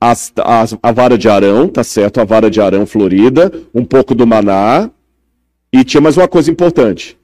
A 0.00 0.92
vara 0.92 1.16
de 1.16 1.28
Arão, 1.28 1.68
tá 1.68 1.84
certo? 1.84 2.20
A 2.20 2.24
vara 2.24 2.50
de 2.50 2.60
Arão 2.60 2.84
florida, 2.84 3.52
um 3.72 3.84
pouco 3.84 4.12
do 4.12 4.26
maná. 4.26 4.90
E 5.72 5.84
tinha 5.84 6.00
mais 6.00 6.16
uma 6.16 6.26
coisa 6.26 6.50
importante: 6.50 7.16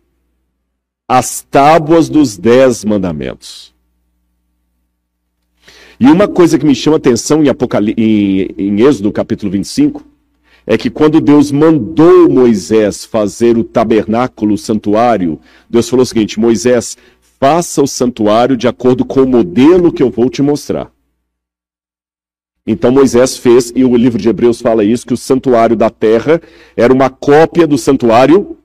as 1.08 1.42
tábuas 1.42 2.08
dos 2.08 2.38
dez 2.38 2.84
mandamentos. 2.84 3.74
E 5.98 6.06
uma 6.06 6.28
coisa 6.28 6.56
que 6.60 6.64
me 6.64 6.76
chama 6.76 6.98
atenção 6.98 7.42
em, 7.42 7.48
em, 7.96 8.54
em 8.56 8.80
Êxodo 8.80 9.10
capítulo 9.10 9.50
25 9.50 10.09
é 10.70 10.78
que 10.78 10.88
quando 10.88 11.20
Deus 11.20 11.50
mandou 11.50 12.30
Moisés 12.30 13.04
fazer 13.04 13.58
o 13.58 13.64
tabernáculo, 13.64 14.54
o 14.54 14.56
santuário, 14.56 15.40
Deus 15.68 15.88
falou 15.88 16.04
o 16.04 16.06
seguinte: 16.06 16.38
Moisés, 16.38 16.96
faça 17.40 17.82
o 17.82 17.88
santuário 17.88 18.56
de 18.56 18.68
acordo 18.68 19.04
com 19.04 19.22
o 19.22 19.28
modelo 19.28 19.92
que 19.92 20.00
eu 20.00 20.12
vou 20.12 20.30
te 20.30 20.40
mostrar. 20.40 20.92
Então 22.64 22.92
Moisés 22.92 23.36
fez, 23.36 23.72
e 23.74 23.84
o 23.84 23.96
livro 23.96 24.16
de 24.16 24.28
Hebreus 24.28 24.60
fala 24.60 24.84
isso, 24.84 25.04
que 25.04 25.12
o 25.12 25.16
santuário 25.16 25.74
da 25.74 25.90
terra 25.90 26.40
era 26.76 26.92
uma 26.92 27.10
cópia 27.10 27.66
do 27.66 27.76
santuário 27.76 28.56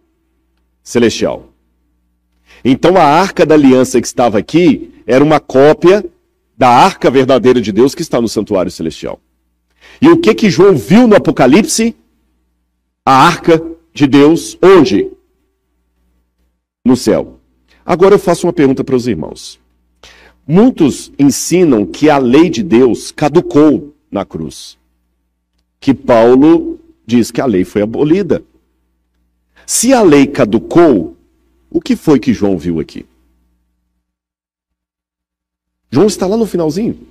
celestial. 0.83 1.49
Então 2.63 2.97
a 2.97 3.03
arca 3.03 3.47
da 3.47 3.55
aliança 3.55 3.99
que 3.99 4.05
estava 4.05 4.37
aqui 4.37 4.93
era 5.07 5.23
uma 5.23 5.39
cópia 5.39 6.05
da 6.55 6.69
arca 6.69 7.09
verdadeira 7.09 7.59
de 7.59 7.71
Deus 7.71 7.95
que 7.95 8.03
está 8.03 8.21
no 8.21 8.29
santuário 8.29 8.69
celestial. 8.69 9.19
E 10.01 10.09
o 10.09 10.17
que 10.17 10.33
que 10.33 10.49
João 10.49 10.75
viu 10.75 11.07
no 11.07 11.15
Apocalipse? 11.15 11.95
A 13.05 13.25
arca 13.25 13.61
de 13.93 14.07
Deus, 14.07 14.57
onde? 14.61 15.09
No 16.83 16.95
céu. 16.95 17.39
Agora 17.85 18.15
eu 18.15 18.19
faço 18.19 18.47
uma 18.47 18.53
pergunta 18.53 18.83
para 18.83 18.95
os 18.95 19.07
irmãos. 19.07 19.59
Muitos 20.47 21.11
ensinam 21.17 21.85
que 21.85 22.09
a 22.09 22.17
lei 22.17 22.49
de 22.49 22.61
Deus 22.61 23.11
caducou 23.11 23.95
na 24.11 24.25
cruz. 24.25 24.77
Que 25.79 25.93
Paulo 25.93 26.79
diz 27.05 27.31
que 27.31 27.41
a 27.41 27.45
lei 27.45 27.63
foi 27.63 27.81
abolida. 27.81 28.43
Se 29.65 29.93
a 29.93 30.01
lei 30.01 30.27
caducou, 30.27 31.15
o 31.69 31.81
que 31.81 31.95
foi 31.95 32.19
que 32.19 32.33
João 32.33 32.57
viu 32.57 32.79
aqui? 32.79 33.05
João 35.91 36.07
está 36.07 36.27
lá 36.27 36.37
no 36.37 36.45
finalzinho. 36.45 37.07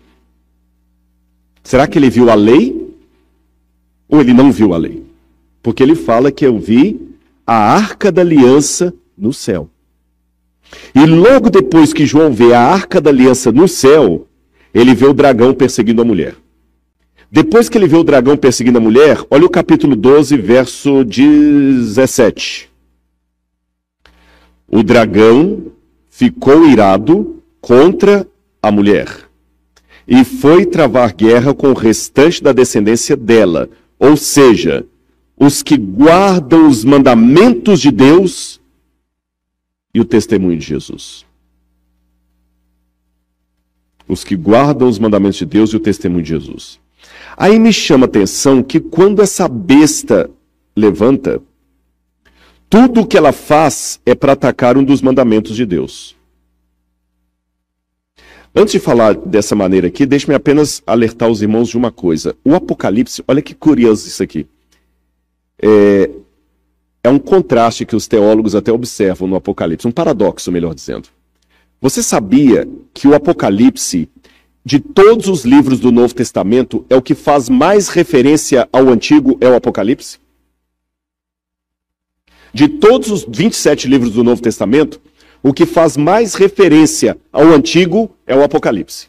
Será 1.64 1.86
que 1.86 1.98
ele 1.98 2.10
viu 2.10 2.30
a 2.30 2.34
lei? 2.34 2.94
Ou 4.06 4.20
ele 4.20 4.34
não 4.34 4.52
viu 4.52 4.74
a 4.74 4.76
lei? 4.76 5.02
Porque 5.62 5.82
ele 5.82 5.94
fala 5.94 6.30
que 6.30 6.46
eu 6.46 6.58
vi 6.58 7.00
a 7.46 7.54
arca 7.56 8.12
da 8.12 8.20
aliança 8.20 8.92
no 9.16 9.32
céu. 9.32 9.70
E 10.94 11.06
logo 11.06 11.48
depois 11.48 11.94
que 11.94 12.04
João 12.04 12.32
vê 12.32 12.52
a 12.52 12.60
arca 12.60 13.00
da 13.00 13.08
aliança 13.08 13.50
no 13.50 13.66
céu, 13.66 14.28
ele 14.74 14.94
vê 14.94 15.06
o 15.06 15.14
dragão 15.14 15.54
perseguindo 15.54 16.02
a 16.02 16.04
mulher. 16.04 16.36
Depois 17.30 17.68
que 17.68 17.78
ele 17.78 17.88
vê 17.88 17.96
o 17.96 18.04
dragão 18.04 18.36
perseguindo 18.36 18.78
a 18.78 18.80
mulher, 18.80 19.18
olha 19.30 19.46
o 19.46 19.50
capítulo 19.50 19.96
12, 19.96 20.36
verso 20.36 21.02
17. 21.02 22.70
O 24.68 24.82
dragão 24.82 25.72
ficou 26.10 26.66
irado 26.66 27.42
contra 27.60 28.26
a 28.62 28.70
mulher 28.70 29.23
e 30.06 30.24
foi 30.24 30.66
travar 30.66 31.14
guerra 31.14 31.54
com 31.54 31.70
o 31.70 31.74
restante 31.74 32.42
da 32.42 32.52
descendência 32.52 33.16
dela, 33.16 33.68
ou 33.98 34.16
seja, 34.16 34.86
os 35.36 35.62
que 35.62 35.76
guardam 35.76 36.68
os 36.68 36.84
mandamentos 36.84 37.80
de 37.80 37.90
Deus 37.90 38.60
e 39.92 40.00
o 40.00 40.04
testemunho 40.04 40.58
de 40.58 40.66
Jesus. 40.66 41.24
Os 44.06 44.22
que 44.22 44.36
guardam 44.36 44.88
os 44.88 44.98
mandamentos 44.98 45.38
de 45.38 45.46
Deus 45.46 45.70
e 45.70 45.76
o 45.76 45.80
testemunho 45.80 46.22
de 46.22 46.28
Jesus. 46.28 46.78
Aí 47.36 47.58
me 47.58 47.72
chama 47.72 48.04
a 48.04 48.08
atenção 48.08 48.62
que 48.62 48.78
quando 48.78 49.22
essa 49.22 49.48
besta 49.48 50.30
levanta, 50.76 51.40
tudo 52.68 53.00
o 53.00 53.06
que 53.06 53.16
ela 53.16 53.32
faz 53.32 54.00
é 54.04 54.14
para 54.14 54.32
atacar 54.32 54.76
um 54.76 54.84
dos 54.84 55.00
mandamentos 55.00 55.56
de 55.56 55.64
Deus. 55.64 56.16
Antes 58.54 58.72
de 58.72 58.78
falar 58.78 59.14
dessa 59.14 59.54
maneira 59.56 59.88
aqui, 59.88 60.06
deixe-me 60.06 60.34
apenas 60.34 60.82
alertar 60.86 61.28
os 61.28 61.42
irmãos 61.42 61.68
de 61.68 61.76
uma 61.76 61.90
coisa. 61.90 62.36
O 62.44 62.54
Apocalipse, 62.54 63.24
olha 63.26 63.42
que 63.42 63.54
curioso 63.54 64.06
isso 64.06 64.22
aqui. 64.22 64.46
É, 65.60 66.10
é 67.02 67.08
um 67.08 67.18
contraste 67.18 67.84
que 67.84 67.96
os 67.96 68.06
teólogos 68.06 68.54
até 68.54 68.70
observam 68.72 69.26
no 69.26 69.36
Apocalipse, 69.36 69.88
um 69.88 69.92
paradoxo, 69.92 70.52
melhor 70.52 70.74
dizendo. 70.74 71.08
Você 71.80 72.02
sabia 72.02 72.68
que 72.92 73.08
o 73.08 73.14
Apocalipse 73.14 74.08
de 74.64 74.80
todos 74.80 75.28
os 75.28 75.44
livros 75.44 75.78
do 75.78 75.92
Novo 75.92 76.14
Testamento, 76.14 76.86
é 76.88 76.96
o 76.96 77.02
que 77.02 77.14
faz 77.14 77.50
mais 77.50 77.88
referência 77.88 78.66
ao 78.72 78.88
Antigo, 78.88 79.36
é 79.40 79.48
o 79.48 79.54
Apocalipse? 79.54 80.18
De 82.52 82.68
todos 82.68 83.10
os 83.10 83.26
27 83.28 83.86
livros 83.86 84.12
do 84.12 84.24
Novo 84.24 84.40
Testamento, 84.40 85.00
o 85.44 85.52
que 85.52 85.66
faz 85.66 85.94
mais 85.94 86.34
referência 86.34 87.18
ao 87.30 87.48
Antigo 87.48 88.10
é 88.26 88.34
o 88.34 88.42
Apocalipse. 88.42 89.08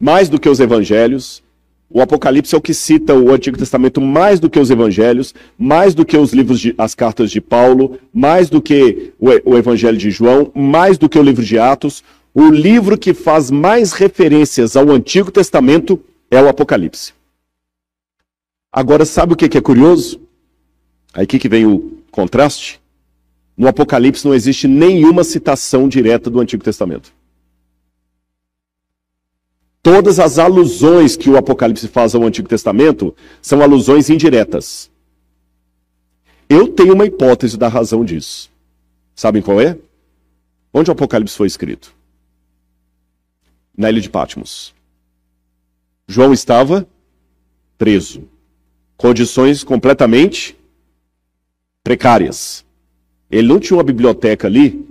Mais 0.00 0.30
do 0.30 0.40
que 0.40 0.48
os 0.48 0.58
Evangelhos, 0.58 1.42
o 1.90 2.00
Apocalipse 2.00 2.54
é 2.54 2.58
o 2.58 2.62
que 2.62 2.72
cita 2.72 3.14
o 3.14 3.30
Antigo 3.30 3.58
Testamento 3.58 4.00
mais 4.00 4.40
do 4.40 4.48
que 4.48 4.58
os 4.58 4.70
Evangelhos, 4.70 5.34
mais 5.58 5.94
do 5.94 6.06
que 6.06 6.16
os 6.16 6.32
livros, 6.32 6.58
de, 6.58 6.74
as 6.78 6.94
cartas 6.94 7.30
de 7.30 7.42
Paulo, 7.42 7.98
mais 8.10 8.48
do 8.48 8.62
que 8.62 9.12
o, 9.20 9.28
o 9.52 9.58
Evangelho 9.58 9.98
de 9.98 10.10
João, 10.10 10.50
mais 10.54 10.96
do 10.96 11.10
que 11.10 11.18
o 11.18 11.22
livro 11.22 11.44
de 11.44 11.58
Atos. 11.58 12.02
O 12.32 12.48
livro 12.48 12.96
que 12.96 13.12
faz 13.12 13.50
mais 13.50 13.92
referências 13.92 14.76
ao 14.76 14.88
Antigo 14.88 15.30
Testamento 15.30 16.02
é 16.30 16.40
o 16.40 16.48
Apocalipse. 16.48 17.12
Agora, 18.72 19.04
sabe 19.04 19.34
o 19.34 19.36
que 19.36 19.58
é 19.58 19.60
curioso? 19.60 20.22
Aí 21.12 21.26
que 21.26 21.48
vem 21.50 21.66
o 21.66 21.98
contraste. 22.10 22.79
No 23.60 23.68
Apocalipse 23.68 24.24
não 24.24 24.34
existe 24.34 24.66
nenhuma 24.66 25.22
citação 25.22 25.86
direta 25.86 26.30
do 26.30 26.40
Antigo 26.40 26.64
Testamento. 26.64 27.12
Todas 29.82 30.18
as 30.18 30.38
alusões 30.38 31.14
que 31.14 31.28
o 31.28 31.36
Apocalipse 31.36 31.86
faz 31.86 32.14
ao 32.14 32.22
Antigo 32.22 32.48
Testamento 32.48 33.14
são 33.42 33.60
alusões 33.60 34.08
indiretas. 34.08 34.90
Eu 36.48 36.68
tenho 36.68 36.94
uma 36.94 37.04
hipótese 37.04 37.58
da 37.58 37.68
razão 37.68 38.02
disso. 38.02 38.50
Sabem 39.14 39.42
qual 39.42 39.60
é? 39.60 39.76
Onde 40.72 40.90
o 40.90 40.92
Apocalipse 40.92 41.36
foi 41.36 41.46
escrito? 41.46 41.94
na 43.76 43.90
ilha 43.90 44.00
de 44.00 44.10
Patmos. 44.10 44.74
João 46.06 46.32
estava 46.32 46.86
preso. 47.78 48.28
Condições 48.96 49.64
completamente 49.64 50.56
precárias. 51.82 52.64
Ele 53.30 53.46
não 53.46 53.60
tinha 53.60 53.76
uma 53.76 53.82
biblioteca 53.82 54.46
ali. 54.46 54.86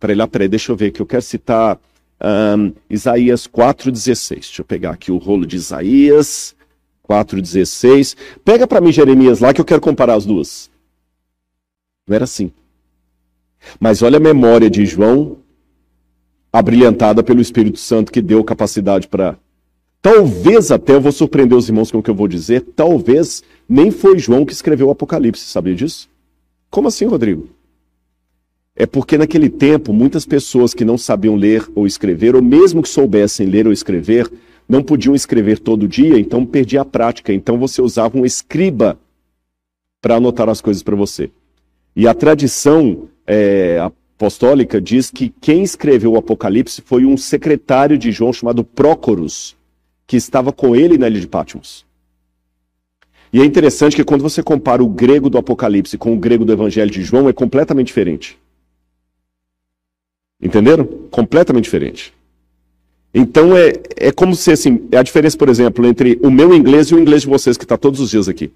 Peraí, 0.00 0.16
lá, 0.16 0.26
peraí, 0.26 0.48
deixa 0.48 0.72
eu 0.72 0.76
ver 0.76 0.90
que 0.90 1.00
eu 1.00 1.06
quero 1.06 1.22
citar 1.22 1.78
um, 2.56 2.72
Isaías 2.90 3.46
4,16. 3.46 4.34
Deixa 4.34 4.60
eu 4.62 4.64
pegar 4.64 4.90
aqui 4.90 5.12
o 5.12 5.18
rolo 5.18 5.46
de 5.46 5.56
Isaías 5.56 6.56
4,16. 7.08 8.16
Pega 8.44 8.66
para 8.66 8.80
mim 8.80 8.92
Jeremias 8.92 9.40
lá 9.40 9.54
que 9.54 9.60
eu 9.60 9.64
quero 9.64 9.80
comparar 9.80 10.14
as 10.14 10.26
duas. 10.26 10.70
Não 12.06 12.14
era 12.14 12.24
assim. 12.24 12.50
Mas 13.78 14.02
olha 14.02 14.16
a 14.16 14.20
memória 14.20 14.70
de 14.70 14.84
João 14.86 15.38
abrilhantada 16.52 17.22
pelo 17.22 17.40
Espírito 17.40 17.78
Santo 17.78 18.10
que 18.10 18.22
deu 18.22 18.42
capacidade 18.42 19.06
para. 19.06 19.36
Talvez 20.00 20.70
até, 20.70 20.94
eu 20.94 21.00
vou 21.00 21.10
surpreender 21.10 21.58
os 21.58 21.68
irmãos 21.68 21.90
com 21.90 21.98
o 21.98 22.02
que 22.02 22.08
eu 22.08 22.14
vou 22.14 22.28
dizer, 22.28 22.60
talvez 22.76 23.42
nem 23.68 23.90
foi 23.90 24.16
João 24.16 24.46
que 24.46 24.52
escreveu 24.52 24.86
o 24.86 24.90
Apocalipse, 24.90 25.44
sabia 25.44 25.74
disso? 25.74 26.08
Como 26.70 26.86
assim, 26.86 27.04
Rodrigo? 27.04 27.48
É 28.80 28.86
porque 28.86 29.18
naquele 29.18 29.50
tempo 29.50 29.92
muitas 29.92 30.24
pessoas 30.24 30.72
que 30.72 30.84
não 30.84 30.96
sabiam 30.96 31.34
ler 31.34 31.68
ou 31.74 31.84
escrever, 31.84 32.36
ou 32.36 32.40
mesmo 32.40 32.80
que 32.80 32.88
soubessem 32.88 33.44
ler 33.44 33.66
ou 33.66 33.72
escrever, 33.72 34.30
não 34.68 34.84
podiam 34.84 35.16
escrever 35.16 35.58
todo 35.58 35.88
dia, 35.88 36.16
então 36.16 36.46
perdia 36.46 36.82
a 36.82 36.84
prática. 36.84 37.32
Então 37.32 37.58
você 37.58 37.82
usava 37.82 38.16
um 38.16 38.24
escriba 38.24 38.96
para 40.00 40.14
anotar 40.14 40.48
as 40.48 40.60
coisas 40.60 40.80
para 40.80 40.94
você. 40.94 41.28
E 41.96 42.06
a 42.06 42.14
tradição 42.14 43.08
é, 43.26 43.80
apostólica 43.80 44.80
diz 44.80 45.10
que 45.10 45.34
quem 45.40 45.64
escreveu 45.64 46.12
o 46.12 46.16
Apocalipse 46.16 46.80
foi 46.80 47.04
um 47.04 47.16
secretário 47.16 47.98
de 47.98 48.12
João 48.12 48.32
chamado 48.32 48.62
Prócoros, 48.62 49.56
que 50.06 50.16
estava 50.16 50.52
com 50.52 50.76
ele 50.76 50.96
na 50.96 51.08
ilha 51.08 51.20
de 51.20 51.26
Patmos. 51.26 51.84
E 53.32 53.40
é 53.40 53.44
interessante 53.44 53.96
que 53.96 54.04
quando 54.04 54.22
você 54.22 54.40
compara 54.40 54.84
o 54.84 54.88
grego 54.88 55.28
do 55.28 55.36
Apocalipse 55.36 55.98
com 55.98 56.14
o 56.14 56.16
grego 56.16 56.44
do 56.44 56.52
Evangelho 56.52 56.92
de 56.92 57.02
João, 57.02 57.28
é 57.28 57.32
completamente 57.32 57.88
diferente. 57.88 58.38
Entenderam? 60.40 60.84
Completamente 61.10 61.64
diferente. 61.64 62.12
Então 63.12 63.56
é, 63.56 63.72
é 63.96 64.12
como 64.12 64.34
se 64.34 64.52
assim, 64.52 64.86
é 64.92 64.98
a 64.98 65.02
diferença, 65.02 65.36
por 65.36 65.48
exemplo, 65.48 65.86
entre 65.86 66.18
o 66.22 66.30
meu 66.30 66.54
inglês 66.54 66.88
e 66.88 66.94
o 66.94 67.00
inglês 67.00 67.22
de 67.22 67.28
vocês, 67.28 67.56
que 67.56 67.64
está 67.64 67.76
todos 67.76 68.00
os 68.00 68.10
dias 68.10 68.28
aqui. 68.28 68.50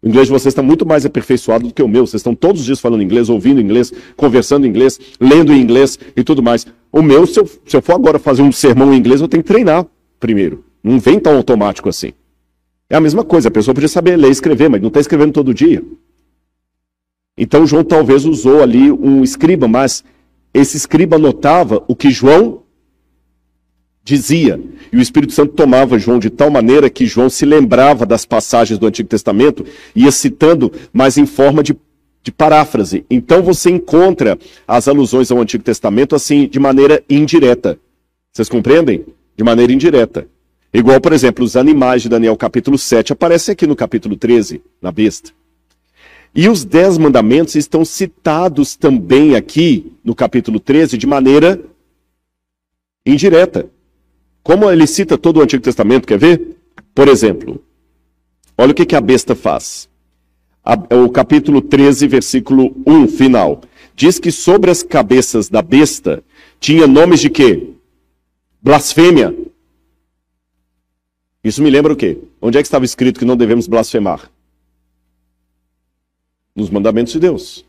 O 0.00 0.08
inglês 0.08 0.28
de 0.28 0.32
vocês 0.32 0.52
está 0.52 0.62
muito 0.62 0.86
mais 0.86 1.04
aperfeiçoado 1.04 1.66
do 1.66 1.74
que 1.74 1.82
o 1.82 1.88
meu. 1.88 2.06
Vocês 2.06 2.20
estão 2.20 2.34
todos 2.34 2.60
os 2.60 2.66
dias 2.66 2.78
falando 2.78 3.02
inglês, 3.02 3.28
ouvindo 3.28 3.60
inglês, 3.60 3.92
conversando 4.16 4.66
inglês, 4.66 4.98
lendo 5.20 5.52
inglês 5.52 5.98
e 6.16 6.22
tudo 6.22 6.42
mais. 6.42 6.66
O 6.92 7.02
meu, 7.02 7.26
se 7.26 7.40
eu, 7.40 7.50
se 7.66 7.76
eu 7.76 7.82
for 7.82 7.94
agora 7.94 8.18
fazer 8.18 8.42
um 8.42 8.52
sermão 8.52 8.94
em 8.94 8.96
inglês, 8.96 9.20
eu 9.20 9.28
tenho 9.28 9.42
que 9.42 9.48
treinar 9.48 9.84
primeiro. 10.20 10.64
Não 10.82 11.00
vem 11.00 11.18
tão 11.18 11.36
automático 11.36 11.88
assim. 11.88 12.12
É 12.88 12.96
a 12.96 13.00
mesma 13.00 13.24
coisa, 13.24 13.48
a 13.48 13.50
pessoa 13.50 13.74
podia 13.74 13.88
saber 13.88 14.16
ler 14.16 14.28
e 14.28 14.30
escrever, 14.30 14.70
mas 14.70 14.80
não 14.80 14.88
está 14.88 15.00
escrevendo 15.00 15.32
todo 15.32 15.52
dia. 15.52 15.82
Então 17.36 17.66
João 17.66 17.84
talvez 17.84 18.24
usou 18.24 18.62
ali 18.62 18.90
um 18.90 19.22
escriba, 19.22 19.68
mas 19.68 20.04
esse 20.52 20.76
escriba 20.76 21.18
notava 21.18 21.82
o 21.86 21.94
que 21.94 22.10
João 22.10 22.62
dizia. 24.08 24.58
E 24.90 24.96
o 24.96 25.00
Espírito 25.00 25.32
Santo 25.34 25.52
tomava 25.52 25.98
João 25.98 26.18
de 26.18 26.30
tal 26.30 26.50
maneira 26.50 26.88
que 26.88 27.06
João 27.06 27.28
se 27.28 27.44
lembrava 27.44 28.06
das 28.06 28.24
passagens 28.24 28.78
do 28.78 28.86
Antigo 28.86 29.08
Testamento 29.08 29.64
ia 29.94 30.10
citando, 30.10 30.72
mas 30.92 31.18
em 31.18 31.26
forma 31.26 31.62
de, 31.62 31.76
de 32.22 32.32
paráfrase. 32.32 33.04
Então 33.10 33.42
você 33.42 33.70
encontra 33.70 34.38
as 34.66 34.88
alusões 34.88 35.30
ao 35.30 35.40
Antigo 35.40 35.62
Testamento 35.62 36.16
assim, 36.16 36.48
de 36.48 36.58
maneira 36.58 37.02
indireta. 37.08 37.78
Vocês 38.32 38.48
compreendem? 38.48 39.04
De 39.36 39.44
maneira 39.44 39.72
indireta. 39.72 40.26
Igual, 40.72 41.00
por 41.00 41.12
exemplo, 41.12 41.44
os 41.44 41.56
animais 41.56 42.02
de 42.02 42.08
Daniel 42.08 42.36
capítulo 42.36 42.78
7 42.78 43.12
aparecem 43.12 43.52
aqui 43.52 43.66
no 43.66 43.76
capítulo 43.76 44.16
13, 44.16 44.62
na 44.80 44.92
besta. 44.92 45.30
E 46.34 46.48
os 46.48 46.64
dez 46.64 46.98
mandamentos 46.98 47.54
estão 47.54 47.84
citados 47.84 48.76
também 48.76 49.34
aqui 49.34 49.92
no 50.04 50.14
capítulo 50.14 50.60
13 50.60 50.96
de 50.96 51.06
maneira 51.06 51.60
indireta. 53.04 53.68
Como 54.42 54.70
ele 54.70 54.86
cita 54.86 55.18
todo 55.18 55.38
o 55.38 55.42
Antigo 55.42 55.62
Testamento, 55.62 56.06
quer 56.06 56.18
ver? 56.18 56.56
Por 56.94 57.08
exemplo, 57.08 57.62
olha 58.56 58.72
o 58.72 58.74
que, 58.74 58.86
que 58.86 58.96
a 58.96 59.00
besta 59.00 59.34
faz. 59.34 59.88
o 60.90 61.08
capítulo 61.08 61.60
13, 61.60 62.06
versículo 62.06 62.74
1, 62.86 63.08
final. 63.08 63.62
Diz 63.94 64.18
que 64.18 64.30
sobre 64.30 64.70
as 64.70 64.82
cabeças 64.82 65.48
da 65.48 65.62
besta 65.62 66.22
tinha 66.60 66.86
nomes 66.86 67.20
de 67.20 67.30
quê? 67.30 67.70
Blasfêmia. 68.62 69.34
Isso 71.42 71.62
me 71.62 71.70
lembra 71.70 71.92
o 71.92 71.96
quê? 71.96 72.18
Onde 72.40 72.58
é 72.58 72.62
que 72.62 72.66
estava 72.66 72.84
escrito 72.84 73.18
que 73.18 73.24
não 73.24 73.36
devemos 73.36 73.66
blasfemar? 73.66 74.30
Nos 76.58 76.70
mandamentos 76.70 77.12
de 77.12 77.20
Deus. 77.20 77.64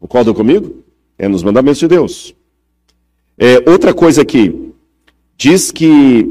Concordam 0.00 0.34
comigo? 0.34 0.82
É 1.16 1.28
nos 1.28 1.44
mandamentos 1.44 1.78
de 1.78 1.86
Deus. 1.86 2.34
É, 3.38 3.70
outra 3.70 3.94
coisa 3.94 4.22
aqui, 4.22 4.72
diz 5.36 5.70
que 5.70 6.28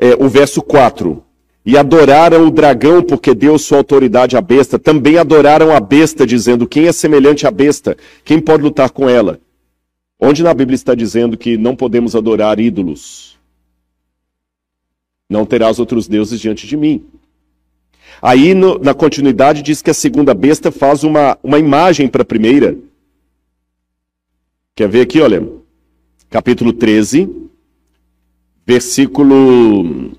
é, 0.00 0.14
o 0.14 0.26
verso 0.26 0.62
4: 0.62 1.22
E 1.66 1.76
adoraram 1.76 2.46
o 2.46 2.50
dragão 2.50 3.02
porque 3.02 3.34
deu 3.34 3.58
sua 3.58 3.76
autoridade 3.76 4.38
à 4.38 4.40
besta. 4.40 4.78
Também 4.78 5.18
adoraram 5.18 5.70
a 5.70 5.78
besta, 5.78 6.26
dizendo: 6.26 6.66
Quem 6.66 6.86
é 6.86 6.92
semelhante 6.92 7.46
à 7.46 7.50
besta? 7.50 7.94
Quem 8.24 8.40
pode 8.40 8.62
lutar 8.62 8.88
com 8.88 9.06
ela? 9.06 9.38
Onde 10.18 10.42
na 10.42 10.54
Bíblia 10.54 10.76
está 10.76 10.94
dizendo 10.94 11.36
que 11.36 11.58
não 11.58 11.76
podemos 11.76 12.16
adorar 12.16 12.58
ídolos? 12.58 13.38
Não 15.28 15.44
terás 15.44 15.78
outros 15.78 16.08
deuses 16.08 16.40
diante 16.40 16.66
de 16.66 16.74
mim. 16.74 17.04
Aí, 18.26 18.54
no, 18.54 18.78
na 18.78 18.94
continuidade, 18.94 19.60
diz 19.60 19.82
que 19.82 19.90
a 19.90 19.94
segunda 19.94 20.32
besta 20.32 20.72
faz 20.72 21.04
uma, 21.04 21.38
uma 21.42 21.58
imagem 21.58 22.08
para 22.08 22.22
a 22.22 22.24
primeira. 22.24 22.74
Quer 24.74 24.88
ver 24.88 25.02
aqui, 25.02 25.20
olha? 25.20 25.46
Capítulo 26.30 26.72
13, 26.72 27.28
versículo. 28.66 30.12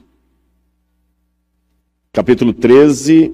Capítulo 2.13 2.53
13, 2.53 3.33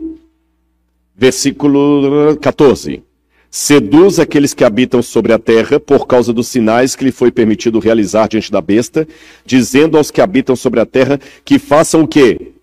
versículo 1.14 2.38
14. 2.38 3.04
Seduz 3.50 4.20
aqueles 4.20 4.54
que 4.54 4.64
habitam 4.64 5.02
sobre 5.02 5.34
a 5.34 5.38
terra 5.38 5.82
por 5.82 6.08
causa 6.08 6.32
dos 6.32 6.48
sinais 6.48 6.96
que 6.96 7.04
lhe 7.04 7.12
foi 7.12 7.30
permitido 7.30 7.78
realizar 7.78 8.30
diante 8.30 8.50
da 8.50 8.62
besta, 8.62 9.06
dizendo 9.46 9.98
aos 9.98 10.10
que 10.10 10.22
habitam 10.22 10.56
sobre 10.56 10.80
a 10.80 10.86
terra 10.86 11.20
que 11.44 11.60
façam 11.60 12.04
o 12.04 12.08
quê? 12.08 12.54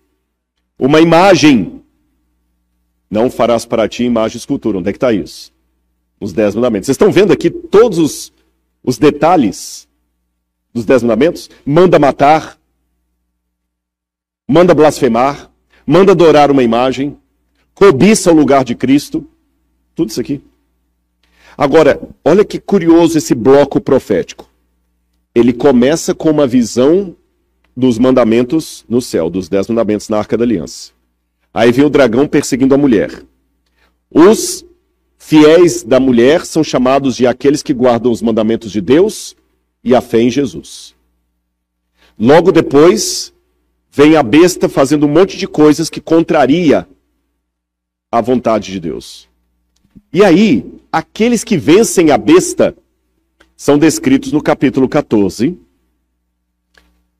Uma 0.79 0.99
imagem. 1.01 1.78
Não 3.09 3.29
farás 3.29 3.65
para 3.65 3.87
ti 3.89 4.03
imagem 4.03 4.35
e 4.35 4.39
escultura. 4.39 4.77
Onde 4.77 4.89
é 4.89 4.91
que 4.91 4.97
está 4.97 5.11
isso? 5.11 5.51
Os 6.19 6.31
dez 6.31 6.53
mandamentos. 6.53 6.85
Vocês 6.85 6.95
estão 6.95 7.11
vendo 7.11 7.33
aqui 7.33 7.49
todos 7.49 7.97
os, 7.97 8.33
os 8.83 8.97
detalhes 8.97 9.87
dos 10.73 10.85
dez 10.85 11.01
mandamentos? 11.01 11.49
Manda 11.65 11.97
matar, 11.97 12.59
manda 14.47 14.75
blasfemar, 14.75 15.49
manda 15.85 16.11
adorar 16.11 16.51
uma 16.51 16.61
imagem, 16.61 17.17
cobiça 17.73 18.31
o 18.31 18.35
lugar 18.35 18.63
de 18.63 18.75
Cristo. 18.75 19.25
Tudo 19.95 20.09
isso 20.09 20.21
aqui. 20.21 20.41
Agora, 21.57 21.99
olha 22.23 22.45
que 22.45 22.59
curioso 22.59 23.17
esse 23.17 23.33
bloco 23.33 23.81
profético. 23.81 24.49
Ele 25.33 25.51
começa 25.51 26.13
com 26.13 26.29
uma 26.29 26.47
visão 26.47 27.15
dos 27.75 27.97
mandamentos 27.97 28.85
no 28.87 29.01
céu, 29.01 29.29
dos 29.29 29.49
dez 29.49 29.67
mandamentos 29.67 30.09
na 30.09 30.17
Arca 30.17 30.37
da 30.37 30.43
Aliança. 30.43 30.91
Aí 31.53 31.71
vem 31.71 31.85
o 31.85 31.89
dragão 31.89 32.27
perseguindo 32.27 32.75
a 32.75 32.77
mulher. 32.77 33.23
Os 34.09 34.65
fiéis 35.17 35.83
da 35.83 35.99
mulher 35.99 36.45
são 36.45 36.63
chamados 36.63 37.15
de 37.15 37.27
aqueles 37.27 37.61
que 37.61 37.73
guardam 37.73 38.11
os 38.11 38.21
mandamentos 38.21 38.71
de 38.71 38.81
Deus 38.81 39.35
e 39.83 39.95
a 39.95 40.01
fé 40.01 40.21
em 40.21 40.29
Jesus. 40.29 40.95
Logo 42.17 42.51
depois, 42.51 43.33
vem 43.91 44.15
a 44.15 44.23
besta 44.23 44.67
fazendo 44.67 45.05
um 45.05 45.09
monte 45.09 45.37
de 45.37 45.47
coisas 45.47 45.89
que 45.89 46.01
contraria 46.01 46.87
a 48.11 48.21
vontade 48.21 48.71
de 48.71 48.79
Deus. 48.79 49.29
E 50.11 50.23
aí, 50.23 50.65
aqueles 50.91 51.43
que 51.43 51.57
vencem 51.57 52.11
a 52.11 52.17
besta 52.17 52.75
são 53.55 53.77
descritos 53.77 54.31
no 54.31 54.41
capítulo 54.41 54.87
14. 54.87 55.57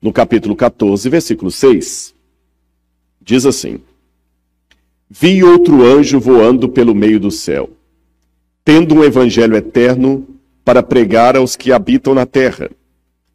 No 0.02 0.12
capítulo 0.12 0.56
14, 0.56 1.08
versículo 1.08 1.50
6. 1.50 2.14
Diz 3.20 3.46
assim: 3.46 3.80
Vi 5.10 5.42
outro 5.42 5.84
anjo 5.84 6.20
voando 6.20 6.68
pelo 6.68 6.94
meio 6.94 7.18
do 7.18 7.30
céu, 7.30 7.68
tendo 8.64 8.94
um 8.94 9.04
evangelho 9.04 9.56
eterno 9.56 10.26
para 10.64 10.82
pregar 10.82 11.36
aos 11.36 11.56
que 11.56 11.72
habitam 11.72 12.14
na 12.14 12.24
terra, 12.24 12.70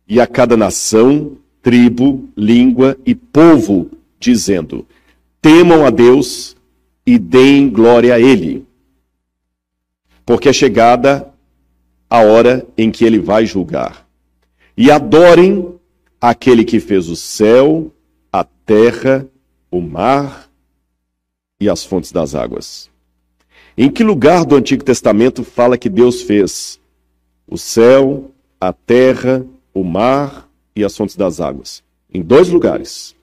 e 0.08 0.22
a 0.22 0.26
cada 0.26 0.56
nação, 0.56 1.38
tribo, 1.62 2.30
língua 2.38 2.98
e 3.06 3.14
povo, 3.14 3.92
dizendo: 4.20 4.88
Temam 5.42 5.86
a 5.86 5.90
Deus 5.90 6.56
e 7.06 7.20
deem 7.20 7.70
glória 7.70 8.16
a 8.16 8.20
Ele 8.20 8.66
porque 10.26 10.50
é 10.50 10.54
chegada 10.54 11.32
a 12.10 12.22
hora 12.22 12.66
em 12.78 12.90
que 12.90 13.06
ele 13.06 13.20
vai 13.20 13.46
julgar. 13.46 14.08
E 14.76 14.90
adorem 14.90 15.74
aquele 16.20 16.66
que 16.66 16.80
fez 16.80 17.08
o 17.08 17.16
céu, 17.16 17.92
a 18.32 18.44
terra, 18.44 19.28
o 19.70 19.80
mar 19.80 20.45
e 21.66 21.70
as 21.70 21.84
fontes 21.84 22.12
das 22.12 22.36
águas. 22.36 22.90
Em 23.78 23.90
que 23.90 24.04
lugar 24.04 24.46
do 24.46 24.56
Antigo 24.56 24.84
Testamento 24.84 25.44
fala 25.44 25.78
que 25.78 25.90
Deus 25.90 26.22
fez 26.22 26.80
o 27.48 27.58
céu, 27.58 28.32
a 28.62 28.72
terra, 28.72 29.46
o 29.74 29.84
mar 29.84 30.50
e 30.76 30.84
as 30.84 30.96
fontes 30.96 31.16
das 31.16 31.42
águas? 31.42 31.84
Em 32.14 32.22
dois 32.22 32.50
lugares. 32.50 33.16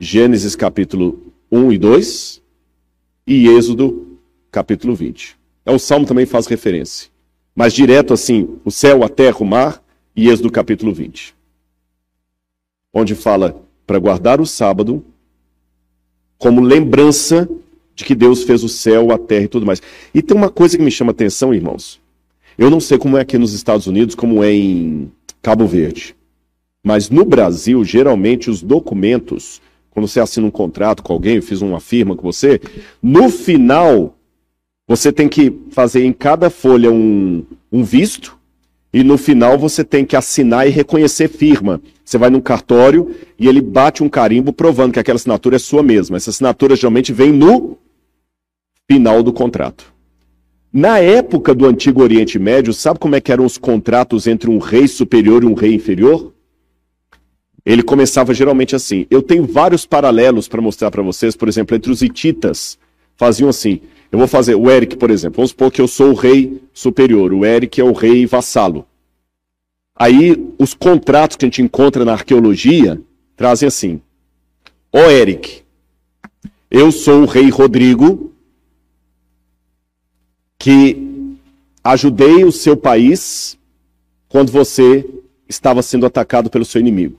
Gênesis 0.00 0.56
capítulo 0.56 1.32
1 1.50 1.72
e 1.72 1.78
2 1.78 2.42
e 3.26 3.48
Êxodo 3.48 4.18
capítulo 4.50 4.94
20. 4.94 5.36
É 5.66 5.72
o 5.72 5.78
Salmo 5.78 6.06
também 6.06 6.26
faz 6.26 6.46
referência. 6.46 7.10
Mas 7.54 7.72
direto 7.72 8.12
assim, 8.12 8.58
o 8.64 8.70
céu, 8.70 9.04
a 9.04 9.08
terra, 9.08 9.38
o 9.40 9.44
mar, 9.44 9.82
e 10.16 10.28
Êxodo 10.28 10.50
capítulo 10.50 10.92
20. 10.92 11.34
Onde 12.92 13.14
fala 13.14 13.60
para 13.86 13.98
guardar 13.98 14.40
o 14.40 14.46
sábado 14.46 15.04
como 16.38 16.60
lembrança 16.60 17.48
de 17.94 18.04
que 18.04 18.14
Deus 18.14 18.42
fez 18.42 18.64
o 18.64 18.68
céu, 18.68 19.12
a 19.12 19.18
terra 19.18 19.44
e 19.44 19.48
tudo 19.48 19.66
mais. 19.66 19.80
E 20.12 20.20
tem 20.20 20.36
uma 20.36 20.50
coisa 20.50 20.76
que 20.76 20.82
me 20.82 20.90
chama 20.90 21.12
atenção, 21.12 21.54
irmãos. 21.54 22.00
Eu 22.56 22.70
não 22.70 22.80
sei 22.80 22.98
como 22.98 23.16
é 23.16 23.20
aqui 23.20 23.38
nos 23.38 23.52
Estados 23.52 23.86
Unidos, 23.86 24.14
como 24.14 24.42
é 24.42 24.52
em 24.52 25.10
Cabo 25.42 25.66
Verde. 25.66 26.16
Mas 26.82 27.08
no 27.08 27.24
Brasil, 27.24 27.82
geralmente, 27.84 28.50
os 28.50 28.62
documentos, 28.62 29.60
quando 29.90 30.06
você 30.06 30.20
assina 30.20 30.46
um 30.46 30.50
contrato 30.50 31.02
com 31.02 31.12
alguém, 31.12 31.36
eu 31.36 31.42
fiz 31.42 31.62
uma 31.62 31.80
firma 31.80 32.14
com 32.14 32.22
você, 32.22 32.60
no 33.02 33.28
final 33.30 34.16
você 34.86 35.10
tem 35.10 35.28
que 35.28 35.52
fazer 35.70 36.04
em 36.04 36.12
cada 36.12 36.50
folha 36.50 36.92
um, 36.92 37.44
um 37.72 37.82
visto 37.82 38.38
e 38.94 39.02
no 39.02 39.18
final 39.18 39.58
você 39.58 39.82
tem 39.82 40.04
que 40.04 40.14
assinar 40.14 40.68
e 40.68 40.70
reconhecer 40.70 41.26
firma. 41.26 41.82
Você 42.04 42.16
vai 42.16 42.30
num 42.30 42.40
cartório 42.40 43.12
e 43.36 43.48
ele 43.48 43.60
bate 43.60 44.04
um 44.04 44.08
carimbo 44.08 44.52
provando 44.52 44.92
que 44.92 45.00
aquela 45.00 45.16
assinatura 45.16 45.56
é 45.56 45.58
sua 45.58 45.82
mesma. 45.82 46.16
Essa 46.16 46.30
assinatura 46.30 46.76
geralmente 46.76 47.12
vem 47.12 47.32
no 47.32 47.76
final 48.88 49.20
do 49.20 49.32
contrato. 49.32 49.92
Na 50.72 51.00
época 51.00 51.52
do 51.52 51.66
Antigo 51.66 52.02
Oriente 52.04 52.38
Médio, 52.38 52.72
sabe 52.72 53.00
como 53.00 53.16
é 53.16 53.20
que 53.20 53.32
eram 53.32 53.44
os 53.44 53.58
contratos 53.58 54.28
entre 54.28 54.48
um 54.48 54.58
rei 54.58 54.86
superior 54.86 55.42
e 55.42 55.46
um 55.46 55.54
rei 55.54 55.74
inferior? 55.74 56.32
Ele 57.66 57.82
começava 57.82 58.32
geralmente 58.32 58.76
assim. 58.76 59.08
Eu 59.10 59.22
tenho 59.22 59.44
vários 59.44 59.84
paralelos 59.84 60.46
para 60.46 60.62
mostrar 60.62 60.92
para 60.92 61.02
vocês, 61.02 61.34
por 61.34 61.48
exemplo, 61.48 61.74
entre 61.74 61.90
os 61.90 62.00
hititas. 62.00 62.78
Faziam 63.16 63.48
assim: 63.48 63.80
eu 64.14 64.18
vou 64.18 64.28
fazer 64.28 64.54
o 64.54 64.70
Eric, 64.70 64.96
por 64.96 65.10
exemplo. 65.10 65.38
Vamos 65.38 65.50
supor 65.50 65.72
que 65.72 65.80
eu 65.80 65.88
sou 65.88 66.12
o 66.12 66.14
rei 66.14 66.62
superior, 66.72 67.32
o 67.32 67.44
Eric 67.44 67.80
é 67.80 67.84
o 67.84 67.92
rei 67.92 68.24
vassalo. 68.26 68.86
Aí 69.92 70.54
os 70.56 70.72
contratos 70.72 71.36
que 71.36 71.44
a 71.44 71.48
gente 71.48 71.60
encontra 71.60 72.04
na 72.04 72.12
arqueologia 72.12 73.02
trazem 73.34 73.66
assim: 73.66 74.00
Ó 74.92 75.10
Eric, 75.10 75.62
eu 76.70 76.92
sou 76.92 77.22
o 77.22 77.26
rei 77.26 77.50
Rodrigo, 77.50 78.32
que 80.60 81.36
ajudei 81.82 82.44
o 82.44 82.52
seu 82.52 82.76
país 82.76 83.58
quando 84.28 84.52
você 84.52 85.04
estava 85.48 85.82
sendo 85.82 86.06
atacado 86.06 86.48
pelo 86.48 86.64
seu 86.64 86.80
inimigo. 86.80 87.18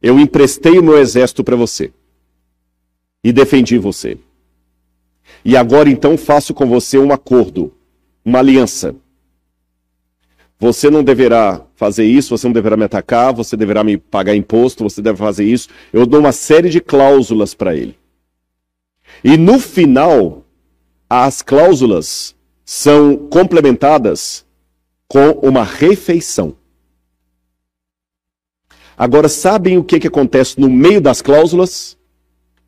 Eu 0.00 0.20
emprestei 0.20 0.78
o 0.78 0.84
meu 0.84 0.98
exército 0.98 1.42
para 1.42 1.56
você 1.56 1.90
e 3.24 3.32
defendi 3.32 3.76
você. 3.76 4.16
E 5.48 5.56
agora 5.56 5.88
então 5.88 6.18
faço 6.18 6.52
com 6.52 6.66
você 6.66 6.98
um 6.98 7.12
acordo, 7.12 7.72
uma 8.24 8.40
aliança. 8.40 8.96
Você 10.58 10.90
não 10.90 11.04
deverá 11.04 11.64
fazer 11.76 12.04
isso, 12.04 12.36
você 12.36 12.48
não 12.48 12.52
deverá 12.52 12.76
me 12.76 12.82
atacar, 12.82 13.32
você 13.32 13.56
deverá 13.56 13.84
me 13.84 13.96
pagar 13.96 14.34
imposto, 14.34 14.82
você 14.82 15.00
deve 15.00 15.18
fazer 15.18 15.44
isso. 15.44 15.68
Eu 15.92 16.04
dou 16.04 16.18
uma 16.18 16.32
série 16.32 16.68
de 16.68 16.80
cláusulas 16.80 17.54
para 17.54 17.76
ele. 17.76 17.96
E 19.22 19.36
no 19.36 19.60
final, 19.60 20.44
as 21.08 21.42
cláusulas 21.42 22.34
são 22.64 23.16
complementadas 23.16 24.44
com 25.06 25.30
uma 25.30 25.62
refeição. 25.62 26.56
Agora, 28.98 29.28
sabem 29.28 29.78
o 29.78 29.84
que, 29.84 30.00
que 30.00 30.08
acontece 30.08 30.58
no 30.60 30.68
meio 30.68 31.00
das 31.00 31.22
cláusulas? 31.22 31.96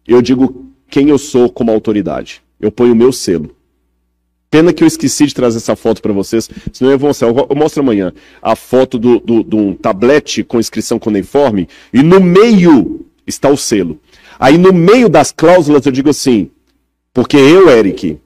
Eu 0.06 0.22
digo 0.22 0.72
quem 0.88 1.08
eu 1.08 1.18
sou 1.18 1.50
como 1.50 1.72
autoridade 1.72 2.40
eu 2.60 2.70
ponho 2.70 2.92
o 2.92 2.96
meu 2.96 3.12
selo. 3.12 3.54
Pena 4.50 4.72
que 4.72 4.82
eu 4.82 4.88
esqueci 4.88 5.26
de 5.26 5.34
trazer 5.34 5.58
essa 5.58 5.76
foto 5.76 6.00
para 6.00 6.12
vocês, 6.12 6.48
senão 6.72 6.90
eu 6.90 6.98
vou 6.98 7.08
mostrar. 7.08 7.28
Eu 7.28 7.56
mostro 7.56 7.82
amanhã 7.82 8.12
a 8.40 8.56
foto 8.56 8.98
de 8.98 9.20
do, 9.20 9.42
do, 9.42 9.56
um 9.58 9.74
tablete 9.74 10.42
com 10.42 10.58
inscrição 10.58 10.98
cuneiforme 10.98 11.68
e 11.92 12.02
no 12.02 12.18
meio 12.18 13.06
está 13.26 13.50
o 13.50 13.56
selo. 13.56 14.00
Aí 14.38 14.56
no 14.56 14.72
meio 14.72 15.08
das 15.08 15.30
cláusulas 15.32 15.84
eu 15.84 15.92
digo 15.92 16.08
assim, 16.08 16.50
porque 17.12 17.36
eu, 17.36 17.68
Eric, 17.68 18.18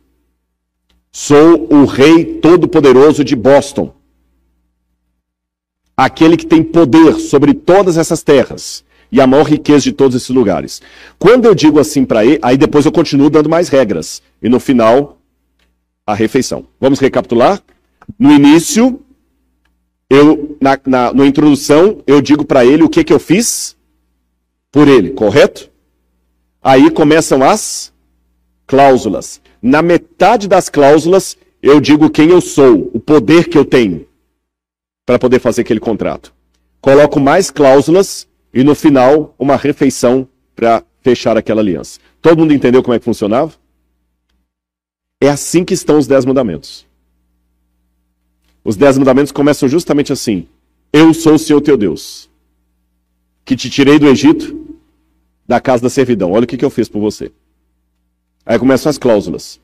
sou 1.10 1.66
o 1.72 1.84
rei 1.86 2.24
todo-poderoso 2.24 3.24
de 3.24 3.34
Boston. 3.34 3.92
Aquele 5.96 6.36
que 6.36 6.46
tem 6.46 6.62
poder 6.62 7.16
sobre 7.16 7.52
todas 7.52 7.98
essas 7.98 8.22
terras 8.22 8.84
e 9.12 9.20
a 9.20 9.26
maior 9.26 9.44
riqueza 9.44 9.84
de 9.84 9.92
todos 9.92 10.16
esses 10.16 10.30
lugares. 10.30 10.80
Quando 11.18 11.44
eu 11.44 11.54
digo 11.54 11.78
assim 11.78 12.02
para 12.02 12.24
ele, 12.24 12.38
aí 12.40 12.56
depois 12.56 12.86
eu 12.86 12.90
continuo 12.90 13.28
dando 13.28 13.50
mais 13.50 13.68
regras. 13.68 14.22
E 14.42 14.48
no 14.48 14.58
final, 14.58 15.18
a 16.06 16.14
refeição. 16.14 16.64
Vamos 16.80 16.98
recapitular? 16.98 17.62
No 18.18 18.32
início, 18.32 19.00
eu, 20.08 20.56
na, 20.60 20.80
na, 20.86 21.12
na 21.12 21.26
introdução, 21.26 22.02
eu 22.06 22.22
digo 22.22 22.42
para 22.42 22.64
ele 22.64 22.82
o 22.82 22.88
que, 22.88 23.04
que 23.04 23.12
eu 23.12 23.20
fiz. 23.20 23.76
por 24.70 24.88
ele, 24.88 25.10
correto? 25.10 25.70
Aí 26.62 26.90
começam 26.90 27.42
as 27.42 27.92
cláusulas. 28.66 29.42
Na 29.60 29.82
metade 29.82 30.48
das 30.48 30.70
cláusulas, 30.70 31.36
eu 31.62 31.80
digo 31.80 32.08
quem 32.08 32.30
eu 32.30 32.40
sou, 32.40 32.90
o 32.94 32.98
poder 32.98 33.48
que 33.48 33.58
eu 33.58 33.64
tenho 33.64 34.06
para 35.04 35.18
poder 35.18 35.38
fazer 35.38 35.60
aquele 35.60 35.80
contrato. 35.80 36.32
Coloco 36.80 37.20
mais 37.20 37.50
cláusulas 37.50 38.26
e 38.52 38.62
no 38.62 38.74
final 38.74 39.34
uma 39.38 39.56
refeição 39.56 40.28
para 40.54 40.84
fechar 41.00 41.36
aquela 41.36 41.60
aliança. 41.60 41.98
Todo 42.20 42.38
mundo 42.38 42.52
entendeu 42.52 42.82
como 42.82 42.94
é 42.94 42.98
que 42.98 43.04
funcionava? 43.04 43.52
É 45.20 45.28
assim 45.28 45.64
que 45.64 45.74
estão 45.74 45.98
os 45.98 46.06
dez 46.06 46.24
mandamentos. 46.24 46.86
Os 48.64 48.76
dez 48.76 48.96
mandamentos 48.96 49.32
começam 49.32 49.68
justamente 49.68 50.12
assim: 50.12 50.46
Eu 50.92 51.12
sou 51.12 51.34
o 51.34 51.38
Senhor 51.38 51.60
teu 51.60 51.76
Deus, 51.76 52.30
que 53.44 53.56
te 53.56 53.68
tirei 53.68 53.98
do 53.98 54.06
Egito, 54.06 54.76
da 55.46 55.60
casa 55.60 55.82
da 55.82 55.90
servidão. 55.90 56.32
Olha 56.32 56.44
o 56.44 56.46
que, 56.46 56.56
que 56.56 56.64
eu 56.64 56.70
fiz 56.70 56.88
por 56.88 57.00
você. 57.00 57.32
Aí 58.44 58.58
começam 58.58 58.90
as 58.90 58.98
cláusulas. 58.98 59.60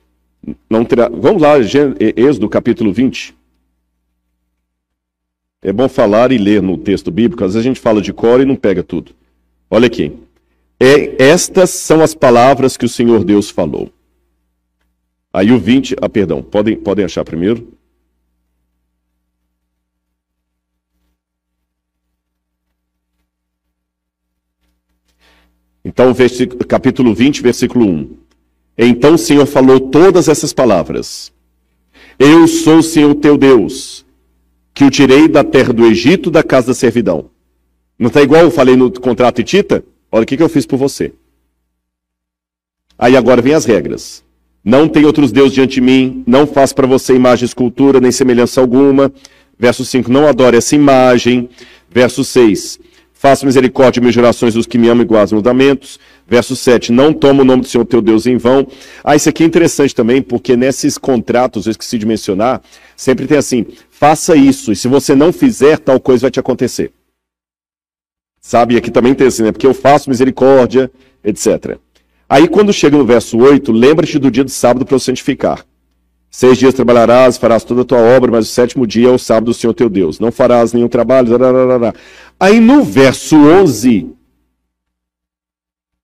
Não 0.71 0.85
terá... 0.85 1.09
Vamos 1.09 1.43
lá, 1.43 1.55
Êxodo 1.59 2.49
capítulo 2.49 2.93
20. 2.93 3.38
É 5.61 5.73
bom 5.73 5.89
falar 5.89 6.31
e 6.31 6.39
ler 6.39 6.63
no 6.63 6.79
texto 6.79 7.11
bíblico, 7.11 7.45
às 7.45 7.55
vezes 7.55 7.67
a 7.67 7.69
gente 7.69 7.81
fala 7.81 8.01
de 8.01 8.13
cor 8.13 8.41
e 8.41 8.45
não 8.45 8.55
pega 8.55 8.83
tudo. 8.83 9.13
Olha 9.69 9.87
aqui. 9.87 10.17
É, 10.79 11.23
estas 11.23 11.71
são 11.71 12.01
as 12.01 12.15
palavras 12.15 12.77
que 12.77 12.85
o 12.85 12.89
Senhor 12.89 13.25
Deus 13.25 13.51
falou. 13.51 13.91
Aí 15.33 15.51
o 15.51 15.59
20, 15.59 15.97
ah, 16.01 16.09
perdão, 16.09 16.43
podem, 16.43 16.77
podem 16.77 17.05
achar 17.05 17.25
primeiro? 17.25 17.77
Então, 25.85 26.15
capítulo 26.69 27.15
20, 27.15 27.43
versículo 27.43 27.87
1. 27.87 28.17
Então 28.77 29.15
o 29.15 29.19
Senhor 29.19 29.47
falou 29.47 29.81
todas 29.81 30.29
essas 30.29 30.53
palavras. 30.53 31.33
Eu 32.19 32.47
sou 32.47 32.79
o 32.79 32.83
Senhor 32.83 33.15
teu 33.17 33.37
Deus, 33.37 34.05
que 34.79 34.85
o 34.85 34.91
tirei 34.93 35.27
da 35.27 35.43
terra 35.43 35.73
do 35.73 35.85
Egito, 35.85 36.31
da 36.31 36.41
casa 36.41 36.69
da 36.69 36.75
servidão. 36.75 37.31
Não 37.99 38.07
está 38.07 38.23
igual 38.23 38.43
eu 38.43 38.51
falei 38.51 38.77
no 38.77 38.93
contrato 38.93 39.43
Tita? 39.43 39.83
Olha 40.11 40.23
o 40.23 40.27
que, 40.27 40.37
que 40.37 40.43
eu 40.43 40.49
fiz 40.49 40.65
por 40.65 40.77
você. 40.77 41.13
Aí 42.97 43.17
agora 43.17 43.43
vem 43.43 43.55
as 43.55 43.65
regras. 43.65 44.23
Não 44.65 44.87
tem 44.87 45.05
outros 45.05 45.33
deuses 45.33 45.53
diante 45.53 45.75
de 45.75 45.81
mim, 45.81 46.23
não 46.25 46.47
faço 46.47 46.77
para 46.77 46.87
você 46.87 47.13
imagem, 47.13 47.45
escultura, 47.45 48.01
nem 48.01 48.13
semelhança 48.13 48.61
alguma. 48.61 49.13
Verso 49.59 49.85
5, 49.85 50.13
não 50.13 50.29
adore 50.29 50.57
essa 50.57 50.77
imagem. 50.77 51.49
Verso 51.91 52.23
6, 52.23 52.79
faça 53.13 53.45
misericórdia 53.45 53.99
e 53.99 54.03
mil 54.05 54.13
gerações 54.13 54.55
dos 54.55 54.65
que 54.65 54.79
me 54.79 54.89
amam 54.89 55.05
os 55.05 55.33
mandamentos. 55.33 55.99
Verso 56.25 56.55
7, 56.55 56.93
não 56.93 57.13
toma 57.13 57.43
o 57.43 57.45
nome 57.45 57.63
do 57.63 57.69
Senhor 57.69 57.85
teu 57.85 58.01
Deus 58.01 58.27
em 58.27 58.37
vão. 58.37 58.65
Ah, 59.03 59.17
isso 59.17 59.29
aqui 59.29 59.43
é 59.43 59.47
interessante 59.47 59.93
também, 59.93 60.23
porque 60.23 60.57
nesses 60.57 60.97
contratos, 60.97 61.67
eu 61.67 61.73
esqueci 61.73 61.99
de 61.99 62.07
mencionar, 62.07 62.63
sempre 62.95 63.27
tem 63.27 63.39
assim, 63.39 63.67
faça 63.99 64.37
isso, 64.37 64.71
e 64.71 64.77
se 64.77 64.87
você 64.87 65.15
não 65.15 65.33
fizer, 65.33 65.79
tal 65.79 65.99
coisa 65.99 66.23
vai 66.23 66.31
te 66.31 66.39
acontecer. 66.39 66.93
Sabe? 68.41 68.75
E 68.75 68.77
aqui 68.77 68.93
também 68.93 69.13
tem 69.13 69.27
assim, 69.27 69.43
né? 69.43 69.51
Porque 69.51 69.67
eu 69.67 69.75
faço 69.75 70.09
misericórdia, 70.09 70.91
etc. 71.25 71.77
Aí 72.29 72.47
quando 72.47 72.73
chega 72.73 72.97
no 72.97 73.05
verso 73.05 73.37
8, 73.39 73.73
lembra-te 73.73 74.19
do 74.19 74.31
dia 74.31 74.45
de 74.45 74.53
sábado 74.53 74.87
para 74.87 74.97
o 74.97 75.01
santificar. 75.01 75.67
Seis 76.31 76.59
dias 76.59 76.75
trabalharás, 76.75 77.37
farás 77.39 77.65
toda 77.65 77.83
a 77.83 77.85
tua 77.85 77.99
obra, 77.99 78.31
mas 78.31 78.49
o 78.49 78.51
sétimo 78.51 78.87
dia 78.87 79.09
é 79.09 79.11
o 79.11 79.19
sábado 79.19 79.47
do 79.47 79.55
Senhor 79.55 79.75
teu 79.75 79.89
Deus. 79.89 80.21
Não 80.21 80.31
farás 80.31 80.73
nenhum 80.73 80.89
trabalho. 80.89 81.31
Aí 82.39 82.61
no 82.61 82.85
verso 82.85 83.35
11, 83.37 84.15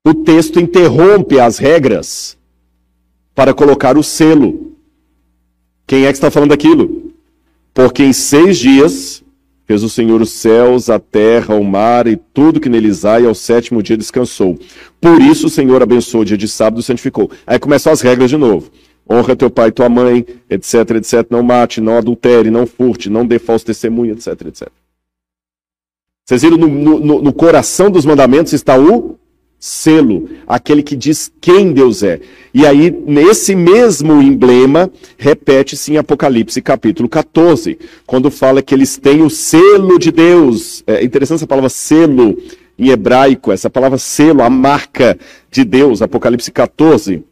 o 0.05 0.15
texto 0.15 0.59
interrompe 0.59 1.39
as 1.39 1.59
regras 1.59 2.37
para 3.35 3.55
colocar 3.55 3.97
o 3.97 4.03
selo. 4.03 4.77
Quem 5.87 6.07
é 6.07 6.09
que 6.09 6.15
está 6.15 6.31
falando 6.31 6.53
aquilo? 6.53 7.14
Porque 7.75 8.05
em 8.05 8.13
seis 8.13 8.57
dias 8.59 9.25
Fez 9.67 9.83
o 9.83 9.89
Senhor 9.89 10.21
os 10.21 10.31
céus, 10.31 10.91
a 10.91 10.99
terra, 10.99 11.55
o 11.55 11.65
mar 11.65 12.07
e 12.07 12.17
tudo 12.17 12.61
que 12.61 12.69
neles 12.69 13.05
há, 13.05 13.19
e 13.19 13.27
ao 13.27 13.35
sétimo 13.35 13.83
dia 13.83 13.97
descansou. 13.97 14.59
Por 15.01 15.23
isso 15.23 15.47
o 15.47 15.51
Senhor 15.51 15.83
abençoou 15.83 16.23
o 16.23 16.25
dia 16.25 16.37
de 16.37 16.47
sábado 16.47 16.81
e 16.81 16.83
santificou. 16.83 17.31
Aí 17.47 17.59
começam 17.59 17.91
as 17.91 18.03
regras 18.03 18.29
de 18.29 18.37
novo. 18.37 18.71
Honra 19.11 19.35
teu 19.35 19.51
pai 19.51 19.69
e 19.69 19.73
tua 19.73 19.89
mãe, 19.89 20.27
etc, 20.51 20.91
etc. 20.97 21.27
Não 21.31 21.43
mate, 21.43 21.81
não 21.81 21.97
adultere, 21.97 22.51
não 22.51 22.67
furte, 22.67 23.09
não 23.09 23.27
dê 23.27 23.39
falso 23.39 23.65
testemunho, 23.65 24.13
etc, 24.13 24.49
etc. 24.49 24.69
Vocês 26.27 26.43
viram, 26.43 26.59
no, 26.59 26.69
no, 26.69 27.23
no 27.23 27.33
coração 27.33 27.91
dos 27.91 28.05
mandamentos 28.05 28.53
está 28.53 28.79
o 28.79 29.19
selo, 29.65 30.29
aquele 30.47 30.83
que 30.83 30.95
diz 30.95 31.33
quem 31.41 31.73
Deus 31.73 32.03
é. 32.03 32.21
E 32.53 32.67
aí, 32.67 32.91
nesse 32.91 33.55
mesmo 33.55 34.21
emblema, 34.21 34.93
repete-se 35.17 35.91
em 35.91 35.97
Apocalipse 35.97 36.61
capítulo 36.61 37.09
14, 37.09 37.79
quando 38.05 38.31
fala 38.31 38.61
que 38.61 38.75
eles 38.75 38.99
têm 38.99 39.23
o 39.23 39.31
selo 39.31 39.99
de 39.99 40.13
Deus. 40.13 40.85
É 40.87 41.03
interessante 41.03 41.39
essa 41.39 41.47
palavra 41.47 41.71
selo 41.71 42.37
em 42.79 42.91
hebraico, 42.91 43.51
essa 43.51 43.71
palavra 43.71 43.97
selo, 43.97 44.43
a 44.43 44.51
marca 44.51 45.19
de 45.51 45.65
Deus, 45.65 46.03
Apocalipse 46.03 46.53
14, 46.53 47.25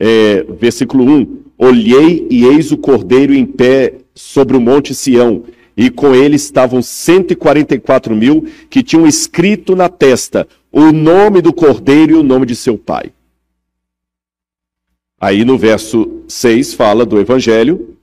é, 0.00 0.44
versículo 0.58 1.04
1. 1.04 1.38
Olhei 1.56 2.26
e 2.28 2.44
eis 2.44 2.72
o 2.72 2.76
cordeiro 2.76 3.32
em 3.32 3.46
pé 3.46 3.94
sobre 4.16 4.56
o 4.56 4.60
monte 4.60 4.96
Sião, 4.96 5.44
e 5.76 5.90
com 5.90 6.12
ele 6.12 6.34
estavam 6.34 6.82
144 6.82 8.16
mil 8.16 8.46
que 8.68 8.82
tinham 8.82 9.06
escrito 9.06 9.76
na 9.76 9.88
testa 9.88 10.48
o 10.72 10.92
nome 10.92 11.40
do 11.40 11.52
cordeiro 11.52 12.12
e 12.12 12.16
o 12.16 12.22
nome 12.22 12.46
de 12.46 12.54
seu 12.54 12.78
pai. 12.78 13.12
Aí 15.20 15.44
no 15.44 15.58
verso 15.58 16.22
6 16.28 16.74
fala 16.74 17.04
do 17.04 17.20
evangelho 17.20 17.96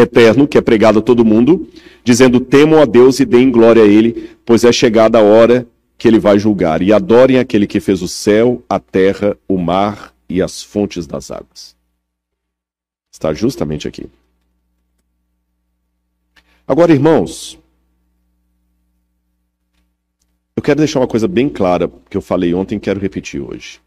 eterno 0.00 0.46
que 0.46 0.56
é 0.56 0.60
pregado 0.60 1.00
a 1.00 1.02
todo 1.02 1.24
mundo, 1.24 1.68
dizendo: 2.04 2.40
temam 2.40 2.80
a 2.80 2.84
Deus 2.84 3.20
e 3.20 3.24
deem 3.24 3.50
glória 3.50 3.82
a 3.82 3.86
Ele, 3.86 4.30
pois 4.44 4.64
é 4.64 4.72
chegada 4.72 5.18
a 5.18 5.22
hora 5.22 5.66
que 5.96 6.06
Ele 6.06 6.18
vai 6.18 6.38
julgar. 6.38 6.82
E 6.82 6.92
adorem 6.92 7.38
aquele 7.38 7.66
que 7.66 7.80
fez 7.80 8.02
o 8.02 8.08
céu, 8.08 8.62
a 8.68 8.78
terra, 8.78 9.36
o 9.48 9.58
mar 9.58 10.14
e 10.28 10.40
as 10.40 10.62
fontes 10.62 11.06
das 11.06 11.30
águas. 11.30 11.76
Está 13.10 13.32
justamente 13.32 13.88
aqui. 13.88 14.06
Agora, 16.66 16.92
irmãos, 16.92 17.58
eu 20.58 20.62
quero 20.62 20.78
deixar 20.78 20.98
uma 20.98 21.06
coisa 21.06 21.28
bem 21.28 21.48
clara 21.48 21.88
que 22.10 22.16
eu 22.16 22.20
falei 22.20 22.52
ontem 22.52 22.76
e 22.76 22.80
quero 22.80 22.98
repetir 22.98 23.40
hoje. 23.40 23.80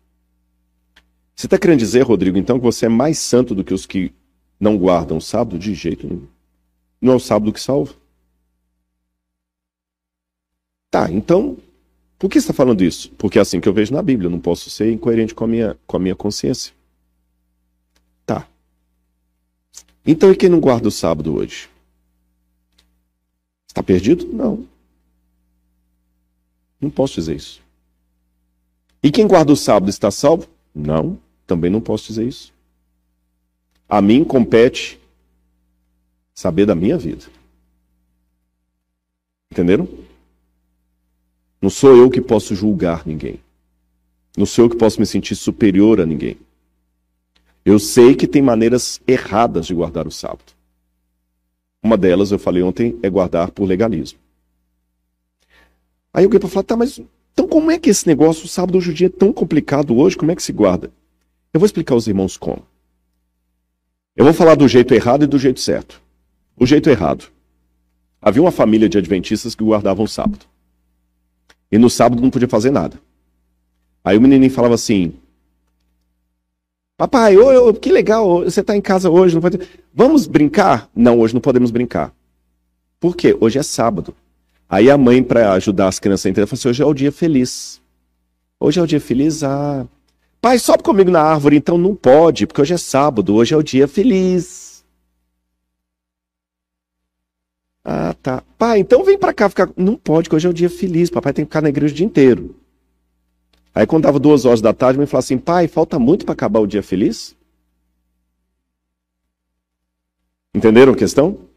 Você 1.35 1.45
está 1.45 1.57
querendo 1.57 1.79
dizer, 1.79 2.01
Rodrigo, 2.03 2.37
então, 2.37 2.57
que 2.57 2.63
você 2.63 2.85
é 2.85 2.89
mais 2.89 3.17
santo 3.17 3.53
do 3.53 3.61
que 3.61 3.73
os 3.73 3.85
que 3.85 4.13
não 4.57 4.77
guardam 4.77 5.17
o 5.17 5.21
sábado? 5.21 5.59
De 5.59 5.73
jeito 5.73 6.07
nenhum. 6.07 6.27
Não 7.01 7.11
é 7.11 7.15
o 7.17 7.19
sábado 7.19 7.51
que 7.51 7.59
salva? 7.59 7.93
Tá, 10.89 11.11
então, 11.11 11.57
por 12.17 12.29
que 12.29 12.39
você 12.39 12.45
está 12.45 12.53
falando 12.53 12.81
isso? 12.85 13.11
Porque 13.17 13.37
é 13.37 13.41
assim 13.41 13.59
que 13.59 13.67
eu 13.67 13.73
vejo 13.73 13.93
na 13.93 14.01
Bíblia, 14.01 14.27
eu 14.27 14.31
não 14.31 14.39
posso 14.39 14.69
ser 14.69 14.93
incoerente 14.93 15.35
com 15.35 15.43
a 15.43 15.47
minha, 15.47 15.77
com 15.85 15.97
a 15.97 15.99
minha 15.99 16.15
consciência. 16.15 16.73
Tá. 18.25 18.47
Então, 20.05 20.31
e 20.31 20.37
quem 20.37 20.47
não 20.47 20.61
guarda 20.61 20.87
o 20.87 20.91
sábado 20.91 21.35
hoje? 21.35 21.69
Está 23.67 23.83
perdido? 23.83 24.25
Não. 24.31 24.70
Não 26.81 26.89
posso 26.89 27.15
dizer 27.15 27.35
isso. 27.35 27.61
E 29.03 29.11
quem 29.11 29.27
guarda 29.27 29.53
o 29.53 29.55
sábado 29.55 29.89
está 29.89 30.09
salvo? 30.09 30.47
Não, 30.73 31.17
também 31.45 31.69
não 31.69 31.79
posso 31.79 32.07
dizer 32.07 32.27
isso. 32.27 32.51
A 33.87 34.01
mim 34.01 34.23
compete 34.23 34.99
saber 36.33 36.65
da 36.65 36.73
minha 36.73 36.97
vida. 36.97 37.25
Entenderam? 39.51 39.87
Não 41.61 41.69
sou 41.69 41.95
eu 41.95 42.09
que 42.09 42.21
posso 42.21 42.55
julgar 42.55 43.05
ninguém. 43.05 43.39
Não 44.35 44.45
sou 44.45 44.65
eu 44.65 44.69
que 44.69 44.77
posso 44.77 44.99
me 44.99 45.05
sentir 45.05 45.35
superior 45.35 45.99
a 46.01 46.05
ninguém. 46.05 46.37
Eu 47.63 47.77
sei 47.77 48.15
que 48.15 48.25
tem 48.25 48.41
maneiras 48.41 48.99
erradas 49.05 49.67
de 49.67 49.73
guardar 49.73 50.07
o 50.07 50.11
sábado. 50.11 50.53
Uma 51.83 51.97
delas, 51.97 52.31
eu 52.31 52.39
falei 52.39 52.63
ontem, 52.63 52.97
é 53.03 53.09
guardar 53.09 53.51
por 53.51 53.65
legalismo. 53.65 54.19
Aí 56.13 56.23
alguém 56.25 56.39
para 56.39 56.49
falar, 56.49 56.63
tá, 56.63 56.75
mas 56.75 56.99
então 57.33 57.47
como 57.47 57.71
é 57.71 57.79
que 57.79 57.89
esse 57.89 58.07
negócio, 58.07 58.45
o 58.45 58.47
sábado 58.47 58.77
hoje 58.77 58.91
em 58.91 58.93
dia 58.93 59.07
é 59.07 59.09
tão 59.09 59.31
complicado 59.31 59.97
hoje, 59.97 60.17
como 60.17 60.31
é 60.31 60.35
que 60.35 60.43
se 60.43 60.51
guarda? 60.51 60.91
Eu 61.53 61.59
vou 61.59 61.65
explicar 61.65 61.93
aos 61.93 62.07
irmãos 62.07 62.37
como. 62.37 62.65
Eu 64.15 64.25
vou 64.25 64.33
falar 64.33 64.55
do 64.55 64.67
jeito 64.67 64.93
errado 64.93 65.23
e 65.23 65.27
do 65.27 65.39
jeito 65.39 65.59
certo. 65.59 66.01
O 66.57 66.65
jeito 66.65 66.89
errado. 66.89 67.31
Havia 68.21 68.41
uma 68.41 68.51
família 68.51 68.87
de 68.87 68.97
adventistas 68.97 69.55
que 69.55 69.63
guardavam 69.63 70.05
o 70.05 70.07
sábado. 70.07 70.45
E 71.71 71.77
no 71.77 71.89
sábado 71.89 72.21
não 72.21 72.29
podia 72.29 72.47
fazer 72.47 72.71
nada. 72.71 72.99
Aí 74.03 74.17
o 74.17 74.21
menininho 74.21 74.51
falava 74.51 74.75
assim: 74.75 75.13
Papai, 76.97 77.35
ô, 77.37 77.69
ô, 77.69 77.73
que 77.73 77.91
legal, 77.91 78.43
você 78.43 78.61
está 78.61 78.75
em 78.75 78.81
casa 78.81 79.09
hoje, 79.09 79.33
não 79.33 79.41
pode... 79.41 79.59
Vamos 79.93 80.27
brincar? 80.27 80.89
Não, 80.95 81.19
hoje 81.19 81.33
não 81.33 81.41
podemos 81.41 81.71
brincar. 81.71 82.13
Por 82.99 83.15
quê? 83.15 83.35
Hoje 83.39 83.57
é 83.57 83.63
sábado. 83.63 84.13
Aí 84.71 84.89
a 84.89 84.97
mãe, 84.97 85.21
para 85.21 85.51
ajudar 85.51 85.89
as 85.89 85.99
crianças 85.99 86.25
a 86.25 86.29
entender, 86.29 86.47
falou 86.47 86.57
assim: 86.57 86.69
hoje 86.69 86.81
é 86.81 86.85
o 86.85 86.93
dia 86.93 87.11
feliz. 87.11 87.81
Hoje 88.57 88.79
é 88.79 88.81
o 88.81 88.87
dia 88.87 89.01
feliz? 89.01 89.43
Ah. 89.43 89.85
Pai, 90.39 90.57
sobe 90.57 90.81
comigo 90.81 91.11
na 91.11 91.21
árvore. 91.21 91.57
Então 91.57 91.77
não 91.77 91.93
pode, 91.93 92.47
porque 92.47 92.61
hoje 92.61 92.73
é 92.73 92.77
sábado, 92.77 93.35
hoje 93.35 93.53
é 93.53 93.57
o 93.57 93.61
dia 93.61 93.85
feliz. 93.85 94.85
Ah, 97.83 98.15
tá. 98.23 98.43
Pai, 98.57 98.79
então 98.79 99.03
vem 99.03 99.17
pra 99.17 99.33
cá 99.33 99.49
ficar. 99.49 99.69
Não 99.75 99.97
pode, 99.97 100.29
porque 100.29 100.37
hoje 100.37 100.47
é 100.47 100.49
o 100.49 100.53
dia 100.53 100.69
feliz. 100.69 101.09
Papai 101.09 101.33
tem 101.33 101.43
que 101.43 101.49
ficar 101.49 101.61
na 101.61 101.67
igreja 101.67 101.93
o 101.93 101.97
dia 101.97 102.05
inteiro. 102.05 102.55
Aí 103.75 103.85
quando 103.85 104.03
dava 104.03 104.19
duas 104.19 104.45
horas 104.45 104.61
da 104.61 104.73
tarde, 104.73 104.97
me 104.97 105.05
falava 105.05 105.25
assim, 105.25 105.37
pai, 105.37 105.67
falta 105.67 105.99
muito 105.99 106.23
para 106.25 106.31
acabar 106.31 106.61
o 106.61 106.67
dia 106.67 106.81
feliz? 106.81 107.35
Entenderam 110.55 110.93
a 110.93 110.95
questão? 110.95 111.50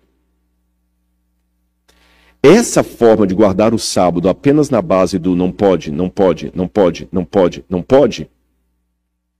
Essa 2.44 2.82
forma 2.82 3.26
de 3.26 3.34
guardar 3.34 3.72
o 3.72 3.78
sábado 3.78 4.28
apenas 4.28 4.68
na 4.68 4.82
base 4.82 5.18
do 5.18 5.34
não 5.34 5.50
pode, 5.50 5.90
não 5.90 6.10
pode, 6.10 6.52
não 6.54 6.68
pode, 6.68 7.08
não 7.10 7.24
pode, 7.24 7.64
não 7.70 7.80
pode, 7.80 8.28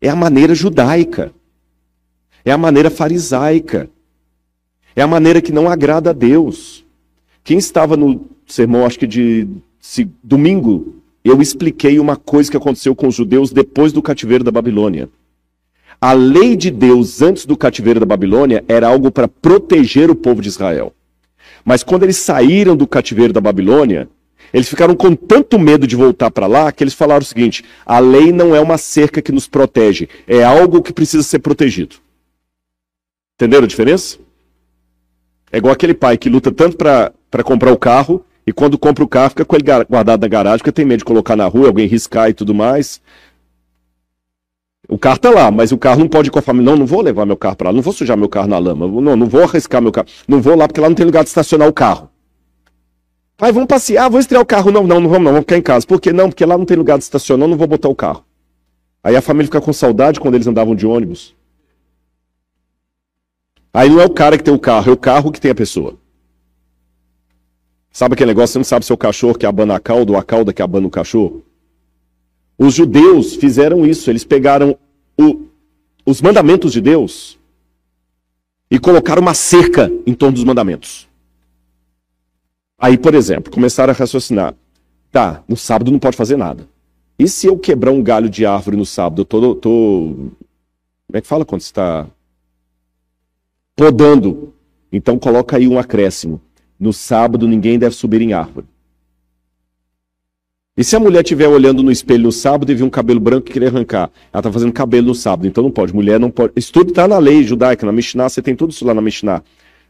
é 0.01 0.09
a 0.09 0.17
maneira 0.17 0.55
judaica. 0.55 1.31
É 2.43 2.51
a 2.51 2.57
maneira 2.57 2.89
farisaica. 2.89 3.91
É 4.97 5.03
a 5.03 5.07
maneira 5.07 5.43
que 5.43 5.53
não 5.53 5.69
agrada 5.69 6.11
a 6.11 6.13
Deus. 6.15 6.83
Quem 7.43 7.59
estava 7.59 7.95
no 7.95 8.25
sermão, 8.47 8.87
acho 8.87 8.99
que 8.99 9.07
de, 9.07 9.49
de 9.95 10.09
domingo, 10.23 10.95
eu 11.23 11.43
expliquei 11.43 11.99
uma 11.99 12.17
coisa 12.17 12.51
que 12.51 12.57
aconteceu 12.57 12.97
com 12.97 13.09
os 13.09 13.15
judeus 13.15 13.53
depois 13.53 13.93
do 13.93 14.01
cativeiro 14.01 14.43
da 14.43 14.51
Babilônia. 14.51 15.11
A 16.01 16.15
lei 16.15 16.57
de 16.57 16.71
Deus 16.71 17.21
antes 17.21 17.45
do 17.45 17.55
cativeiro 17.55 18.01
da 18.01 18.07
Babilônia 18.07 18.65
era 18.67 18.89
algo 18.89 19.11
para 19.11 19.29
proteger 19.29 20.11
o 20.11 20.15
povo 20.15 20.41
de 20.41 20.49
Israel. 20.49 20.95
Mas 21.65 21.83
quando 21.83 22.03
eles 22.03 22.17
saíram 22.17 22.77
do 22.77 22.87
cativeiro 22.87 23.33
da 23.33 23.41
Babilônia, 23.41 24.09
eles 24.53 24.69
ficaram 24.69 24.95
com 24.95 25.17
tanto 25.17 25.59
medo 25.59 25.87
de 25.87 25.97
voltar 25.97 26.31
para 26.31 26.47
lá 26.47 26.71
que 26.71 26.85
eles 26.85 26.95
falaram 26.95 27.23
o 27.23 27.27
seguinte: 27.27 27.65
a 27.85 27.99
lei 27.99 28.31
não 28.33 28.55
é 28.55 28.61
uma 28.61 28.79
cerca 28.79 29.23
que 29.23 29.33
nos 29.33 29.49
protege, 29.49 30.09
é 30.27 30.45
algo 30.45 30.83
que 30.83 30.93
precisa 30.93 31.23
ser 31.23 31.39
protegido. 31.39 31.97
Entenderam 33.37 33.65
a 33.65 33.69
diferença? 33.69 34.19
É 35.51 35.59
igual 35.59 35.73
aquele 35.73 35.95
pai 35.95 36.17
que 36.19 36.29
luta 36.29 36.53
tanto 36.53 36.77
para 36.77 37.43
comprar 37.45 37.73
o 37.73 37.79
carro 37.79 38.25
e 38.47 38.53
quando 38.53 38.79
compra 38.79 39.03
o 39.03 39.09
carro, 39.09 39.31
fica 39.31 39.45
com 39.45 39.57
ele 39.57 39.65
guardado 39.89 40.21
na 40.21 40.29
garagem, 40.29 40.59
porque 40.59 40.73
tem 40.73 40.85
medo 40.85 40.99
de 40.99 41.05
colocar 41.05 41.35
na 41.35 41.47
rua, 41.47 41.69
alguém 41.69 41.87
riscar 41.87 42.29
e 42.29 42.35
tudo 42.35 42.55
mais. 42.55 43.01
O 44.89 44.99
carro 44.99 45.19
tá 45.19 45.31
lá, 45.31 45.51
mas 45.51 45.73
o 45.73 45.79
carro 45.79 46.01
não 46.01 46.09
pode 46.09 46.29
ir 46.29 46.31
com 46.31 46.39
a 46.39 46.43
família. 46.43 46.71
Não, 46.71 46.79
não 46.79 46.87
vou 46.87 47.01
levar 47.01 47.25
meu 47.25 47.37
carro 47.37 47.57
para 47.57 47.71
lá, 47.71 47.75
não 47.75 47.83
vou 47.83 47.93
sujar 47.93 48.17
meu 48.17 48.29
carro 48.29 48.49
na 48.49 48.59
lama. 48.59 48.87
Não, 48.87 49.17
não 49.17 49.27
vou 49.27 49.43
arriscar 49.43 49.81
meu 49.81 49.91
carro. 49.91 50.09
Não 50.29 50.41
vou 50.41 50.55
lá 50.57 50.69
porque 50.69 50.81
lá 50.81 50.89
não 50.89 50.95
tem 50.95 51.07
lugar 51.07 51.23
de 51.23 51.29
estacionar 51.29 51.69
o 51.69 51.73
carro. 51.73 52.11
Pai, 53.37 53.51
vamos 53.51 53.67
passear, 53.67 54.09
vou 54.11 54.21
estrear 54.21 54.43
o 54.43 54.47
carro. 54.47 54.71
Não, 54.71 54.87
não, 54.87 55.01
não 55.01 55.09
vamos 55.09 55.25
não, 55.25 55.33
vamos 55.33 55.41
ficar 55.41 55.57
em 55.57 55.63
casa. 55.63 55.87
Por 55.87 56.01
que 56.01 56.13
não? 56.13 56.29
Porque 56.29 56.45
lá 56.45 56.57
não 56.57 56.65
tem 56.65 56.77
lugar 56.77 56.99
de 56.99 57.05
estacionar, 57.05 57.49
não 57.49 57.57
vou 57.57 57.67
botar 57.67 57.89
o 57.89 57.95
carro. 57.95 58.25
Aí 59.03 59.17
a 59.17 59.23
família 59.23 59.47
fica 59.47 59.61
com 59.61 59.73
saudade 59.73 60.21
quando 60.21 60.35
eles 60.35 60.47
andavam 60.47 60.75
de 60.75 60.87
ônibus. 60.87 61.35
Aí 63.73 63.91
não 63.91 64.01
é 64.01 64.05
o 64.05 64.11
cara 64.11 64.39
que 64.39 64.45
tem 64.45 64.55
o 64.55 64.59
carro, 64.59 64.91
é 64.91 64.93
o 64.93 64.97
carro 64.97 65.33
que 65.33 65.41
tem 65.41 65.51
a 65.51 65.55
pessoa. 65.55 65.99
Sabe 67.91 68.15
aquele 68.15 68.29
negócio? 68.29 68.53
Você 68.53 68.59
não 68.59 68.65
sabe 68.65 68.85
se 68.85 68.93
é 68.93 68.95
o 68.95 68.99
cachorro 68.99 69.35
que 69.35 69.47
abana 69.47 69.77
a 69.77 69.81
cauda 69.81 70.13
ou 70.13 70.19
a 70.19 70.23
cauda 70.23 70.53
que 70.53 70.63
abana 70.63 70.87
o 70.87 70.91
cachorro? 70.91 71.45
Os 72.59 72.75
judeus 72.75 73.35
fizeram 73.35 73.85
isso. 73.87 74.11
Eles 74.11 74.25
pegaram 74.25 74.79
o, 75.19 75.47
os 76.05 76.21
mandamentos 76.21 76.73
de 76.73 76.81
Deus 76.81 77.39
e 78.71 78.79
colocaram 78.79 79.23
uma 79.23 79.35
cerca 79.35 79.91
em 80.07 80.15
torno 80.15 80.35
dos 80.35 80.45
mandamentos. 80.45 81.09
Aí, 82.79 82.99
por 82.99 83.15
exemplo, 83.15 83.53
começaram 83.53 83.93
a 83.93 83.97
raciocinar. 83.97 84.55
Tá, 85.11 85.45
no 85.49 85.57
sábado 85.57 85.93
não 85.93 85.99
pode 85.99 86.17
fazer 86.17 86.37
nada. 86.37 86.69
E 87.19 87.29
se 87.29 87.47
eu 87.47 87.57
quebrar 87.57 87.93
um 87.93 88.03
galho 88.03 88.29
de 88.29 88.45
árvore 88.45 88.77
no 88.77 88.85
sábado? 88.85 89.23
Eu 89.23 89.25
tô. 89.25 89.55
tô 89.55 89.71
como 91.07 91.19
é 91.19 91.21
que 91.21 91.27
fala 91.27 91.45
quando 91.45 91.61
está 91.61 92.07
podando? 93.77 94.53
Então 94.91 95.19
coloca 95.19 95.57
aí 95.57 95.69
um 95.69 95.79
acréscimo. 95.79 96.41
No 96.79 96.93
sábado 96.93 97.47
ninguém 97.47 97.79
deve 97.79 97.95
subir 97.95 98.21
em 98.21 98.33
árvore. 98.33 98.67
E 100.77 100.83
se 100.83 100.97
a 100.97 101.01
mulher 101.01 101.23
estiver 101.23 101.47
olhando 101.47 101.85
no 101.85 101.91
espelho 101.93 102.25
no 102.25 102.33
sábado 102.33 102.73
e 102.73 102.75
vir 102.75 102.83
um 102.83 102.91
cabelo 102.91 103.21
branco 103.21 103.49
e 103.49 103.53
querer 103.53 103.69
arrancar? 103.69 104.11
Ela 104.33 104.41
está 104.41 104.51
fazendo 104.51 104.73
cabelo 104.73 105.09
no 105.09 105.15
sábado, 105.15 105.47
então 105.47 105.63
não 105.63 105.71
pode. 105.71 105.95
Mulher 105.95 106.19
não 106.19 106.33
pode. 106.33 106.53
Isso 106.57 106.73
tudo 106.73 106.91
está 106.91 107.07
na 107.07 107.17
lei 107.19 107.45
judaica, 107.45 107.87
na 107.87 107.93
Mishnah, 107.93 108.29
você 108.29 108.43
tem 108.43 108.57
tudo 108.57 108.73
isso 108.73 108.85
lá 108.85 108.93
na 108.93 109.01
Mishnah. 109.01 109.41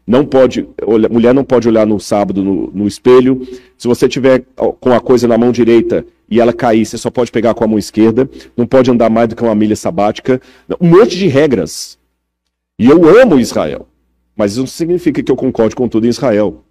Não 0.07 0.27
pode, 0.27 0.69
olha, 0.83 1.09
mulher 1.09 1.33
não 1.33 1.43
pode 1.43 1.67
olhar 1.67 1.87
no 1.87 1.99
sábado 1.99 2.45
no, 2.45 2.71
no 2.75 2.87
espelho. 2.87 3.41
Se 3.79 3.89
você 3.89 4.07
tiver 4.07 4.45
com 4.55 4.93
a 4.93 5.01
coisa 5.01 5.27
na 5.27 5.39
mão 5.39 5.51
direita 5.51 6.05
e 6.29 6.39
ela 6.39 6.53
cair, 6.53 6.85
você 6.85 6.99
só 6.99 7.09
pode 7.09 7.33
pegar 7.33 7.55
com 7.55 7.65
a 7.65 7.67
mão 7.67 7.79
esquerda. 7.79 8.29
Não 8.55 8.67
pode 8.67 8.91
andar 8.91 9.09
mais 9.09 9.29
do 9.29 9.37
que 9.37 9.43
uma 9.43 9.55
milha 9.55 9.77
sabática. 9.77 10.39
Um 10.79 10.89
monte 10.91 11.17
de 11.17 11.29
regras. 11.29 11.99
E 12.79 12.87
eu 12.87 13.19
amo 13.19 13.41
Israel. 13.41 13.89
Mas 14.37 14.53
isso 14.53 14.61
não 14.61 14.67
significa 14.67 15.23
que 15.23 15.33
eu 15.33 15.37
concorde 15.37 15.75
com 15.75 15.89
tudo 15.89 16.07
em 16.07 16.11
Israel. 16.11 16.64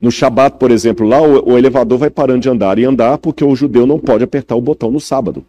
No 0.00 0.10
Shabat, 0.10 0.58
por 0.58 0.70
exemplo, 0.70 1.06
lá 1.06 1.20
o, 1.20 1.52
o, 1.52 1.58
elevador 1.58 1.98
vai 1.98 2.08
parando 2.08 2.40
de 2.40 2.48
andar 2.48 2.78
e 2.78 2.84
andar 2.84 3.18
porque 3.18 3.44
o 3.44 3.54
judeu 3.54 3.86
não 3.86 3.98
pode 3.98 4.24
apertar 4.24 4.56
o 4.56 4.60
botão 4.60 4.90
no 4.90 5.00
sábado. 5.00 5.44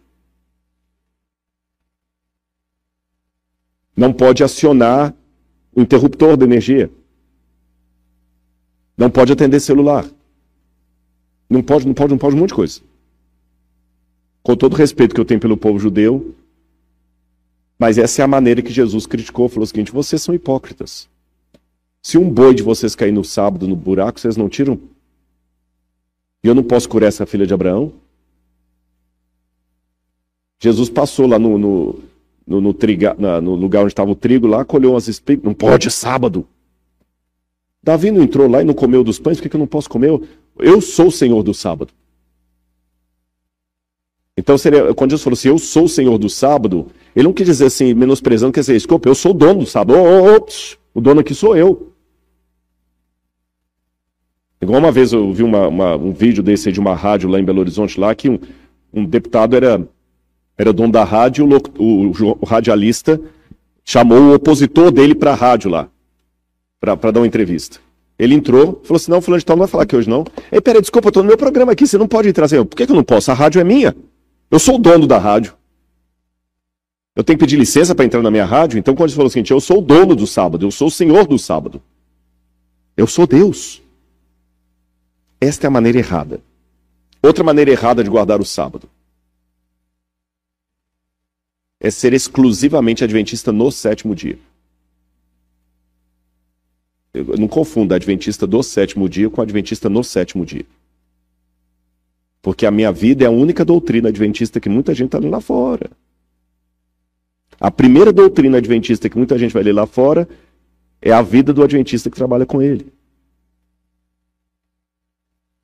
Não 3.96 4.12
pode 4.12 4.44
acionar 4.44 5.14
o 5.74 5.80
interruptor 5.80 6.36
da 6.36 6.44
energia. 6.44 6.90
Não 8.96 9.10
pode 9.10 9.32
atender 9.32 9.58
celular. 9.60 10.04
Não 11.48 11.62
pode, 11.62 11.86
não 11.86 11.94
pode, 11.94 12.10
não 12.10 12.18
pode 12.18 12.36
um 12.36 12.38
monte 12.38 12.50
de 12.50 12.54
coisa. 12.54 12.80
Com 14.42 14.54
todo 14.54 14.74
o 14.74 14.76
respeito 14.76 15.14
que 15.14 15.20
eu 15.20 15.24
tenho 15.24 15.40
pelo 15.40 15.56
povo 15.56 15.78
judeu, 15.78 16.34
mas 17.78 17.96
essa 17.96 18.22
é 18.22 18.24
a 18.24 18.28
maneira 18.28 18.60
que 18.60 18.72
Jesus 18.72 19.06
criticou, 19.06 19.48
falou 19.48 19.64
o 19.64 19.66
seguinte: 19.66 19.92
vocês 19.92 20.20
são 20.20 20.34
hipócritas. 20.34 21.08
Se 22.02 22.18
um 22.18 22.28
boi 22.28 22.52
de 22.52 22.64
vocês 22.64 22.96
cair 22.96 23.12
no 23.12 23.22
sábado 23.22 23.68
no 23.68 23.76
buraco, 23.76 24.18
vocês 24.18 24.36
não 24.36 24.48
tiram? 24.48 24.78
E 26.42 26.48
eu 26.48 26.54
não 26.54 26.64
posso 26.64 26.88
curar 26.88 27.06
essa 27.06 27.24
filha 27.24 27.46
de 27.46 27.54
Abraão? 27.54 27.92
Jesus 30.60 30.90
passou 30.90 31.28
lá 31.28 31.38
no, 31.38 31.56
no, 31.56 32.00
no, 32.44 32.60
no, 32.60 32.74
triga, 32.74 33.14
na, 33.16 33.40
no 33.40 33.54
lugar 33.54 33.82
onde 33.82 33.92
estava 33.92 34.10
o 34.10 34.16
trigo, 34.16 34.48
lá, 34.48 34.64
colheu 34.64 34.90
umas 34.90 35.06
espigas. 35.06 35.44
Não 35.44 35.54
pode, 35.54 35.86
é 35.86 35.90
sábado. 35.90 36.44
Davi 37.80 38.10
não 38.10 38.22
entrou 38.22 38.48
lá 38.48 38.62
e 38.62 38.64
não 38.64 38.74
comeu 38.74 39.04
dos 39.04 39.20
pães, 39.20 39.38
por 39.38 39.44
que, 39.44 39.48
que 39.48 39.56
eu 39.56 39.60
não 39.60 39.66
posso 39.66 39.88
comer? 39.88 40.20
Eu 40.58 40.80
sou 40.80 41.06
o 41.06 41.12
Senhor 41.12 41.42
do 41.44 41.54
sábado. 41.54 41.92
Então, 44.36 44.58
seria, 44.58 44.92
quando 44.94 45.10
Jesus 45.10 45.22
falou 45.22 45.34
assim, 45.34 45.48
eu 45.48 45.58
sou 45.58 45.84
o 45.84 45.88
Senhor 45.88 46.18
do 46.18 46.28
sábado, 46.28 46.88
ele 47.14 47.26
não 47.26 47.32
quis 47.32 47.46
dizer 47.46 47.66
assim, 47.66 47.94
menosprezando, 47.94 48.52
quer 48.52 48.60
dizer, 48.60 48.74
desculpa, 48.74 49.08
eu 49.08 49.14
sou 49.14 49.32
o 49.32 49.34
dono 49.34 49.60
do 49.60 49.66
sábado. 49.66 49.98
Oh, 49.98 50.98
o 50.98 51.00
dono 51.00 51.20
aqui 51.20 51.34
sou 51.34 51.56
eu. 51.56 51.91
Igual 54.62 54.78
uma 54.78 54.92
vez 54.92 55.12
eu 55.12 55.32
vi 55.32 55.42
uma, 55.42 55.66
uma, 55.66 55.96
um 55.96 56.12
vídeo 56.12 56.40
desse 56.40 56.70
de 56.70 56.78
uma 56.78 56.94
rádio 56.94 57.28
lá 57.28 57.40
em 57.40 57.44
Belo 57.44 57.58
Horizonte, 57.58 57.98
lá 57.98 58.14
que 58.14 58.30
um, 58.30 58.38
um 58.94 59.04
deputado 59.04 59.56
era, 59.56 59.84
era 60.56 60.72
dono 60.72 60.92
da 60.92 61.02
rádio, 61.02 61.48
o, 61.78 61.82
o, 61.82 62.38
o 62.40 62.46
radialista 62.46 63.20
chamou 63.84 64.18
o 64.20 64.34
opositor 64.34 64.92
dele 64.92 65.16
para 65.16 65.32
a 65.32 65.34
rádio 65.34 65.68
lá, 65.68 65.88
para 66.78 67.10
dar 67.10 67.18
uma 67.18 67.26
entrevista. 67.26 67.80
Ele 68.16 68.36
entrou, 68.36 68.80
falou 68.84 68.98
assim, 68.98 69.10
não, 69.10 69.20
fulano 69.20 69.40
de 69.40 69.44
tal 69.44 69.56
não 69.56 69.62
vai 69.62 69.68
falar 69.68 69.82
aqui 69.82 69.96
hoje 69.96 70.08
não. 70.08 70.24
Ei, 70.52 70.60
peraí, 70.60 70.80
desculpa, 70.80 71.08
eu 71.08 71.10
estou 71.10 71.24
no 71.24 71.28
meu 71.28 71.36
programa 71.36 71.72
aqui, 71.72 71.84
você 71.84 71.98
não 71.98 72.06
pode 72.06 72.28
entrar. 72.28 72.44
Assim, 72.44 72.64
Por 72.64 72.76
que, 72.76 72.86
que 72.86 72.92
eu 72.92 72.96
não 72.96 73.02
posso? 73.02 73.32
A 73.32 73.34
rádio 73.34 73.60
é 73.60 73.64
minha. 73.64 73.96
Eu 74.48 74.60
sou 74.60 74.76
o 74.76 74.78
dono 74.78 75.08
da 75.08 75.18
rádio. 75.18 75.54
Eu 77.16 77.24
tenho 77.24 77.36
que 77.36 77.44
pedir 77.44 77.58
licença 77.58 77.96
para 77.96 78.04
entrar 78.04 78.22
na 78.22 78.30
minha 78.30 78.44
rádio? 78.44 78.78
Então, 78.78 78.94
quando 78.94 79.08
ele 79.08 79.16
falou 79.16 79.26
o 79.26 79.30
seguinte, 79.30 79.50
eu 79.50 79.60
sou 79.60 79.78
o 79.78 79.82
dono 79.82 80.14
do 80.14 80.26
sábado, 80.26 80.64
eu 80.64 80.70
sou 80.70 80.86
o 80.86 80.90
senhor 80.90 81.26
do 81.26 81.36
sábado. 81.36 81.82
Eu 82.96 83.08
sou 83.08 83.26
Deus. 83.26 83.81
Esta 85.42 85.66
é 85.66 85.68
a 85.68 85.72
maneira 85.72 85.98
errada. 85.98 86.40
Outra 87.20 87.42
maneira 87.42 87.72
errada 87.72 88.04
de 88.04 88.08
guardar 88.08 88.40
o 88.40 88.44
sábado 88.44 88.88
é 91.80 91.90
ser 91.90 92.12
exclusivamente 92.12 93.02
adventista 93.02 93.50
no 93.50 93.72
sétimo 93.72 94.14
dia. 94.14 94.38
Eu 97.12 97.36
não 97.36 97.48
confunda 97.48 97.96
adventista 97.96 98.46
do 98.46 98.62
sétimo 98.62 99.08
dia 99.08 99.28
com 99.28 99.42
adventista 99.42 99.88
no 99.88 100.04
sétimo 100.04 100.46
dia. 100.46 100.64
Porque 102.40 102.64
a 102.64 102.70
minha 102.70 102.92
vida 102.92 103.24
é 103.24 103.26
a 103.26 103.30
única 103.32 103.64
doutrina 103.64 104.10
adventista 104.10 104.60
que 104.60 104.68
muita 104.68 104.94
gente 104.94 105.08
está 105.08 105.18
lendo 105.18 105.32
lá 105.32 105.40
fora. 105.40 105.90
A 107.58 107.68
primeira 107.68 108.12
doutrina 108.12 108.58
adventista 108.58 109.10
que 109.10 109.18
muita 109.18 109.36
gente 109.36 109.52
vai 109.52 109.64
ler 109.64 109.72
lá 109.72 109.86
fora 109.86 110.28
é 111.00 111.10
a 111.10 111.20
vida 111.20 111.52
do 111.52 111.64
adventista 111.64 112.08
que 112.08 112.16
trabalha 112.16 112.46
com 112.46 112.62
ele. 112.62 112.92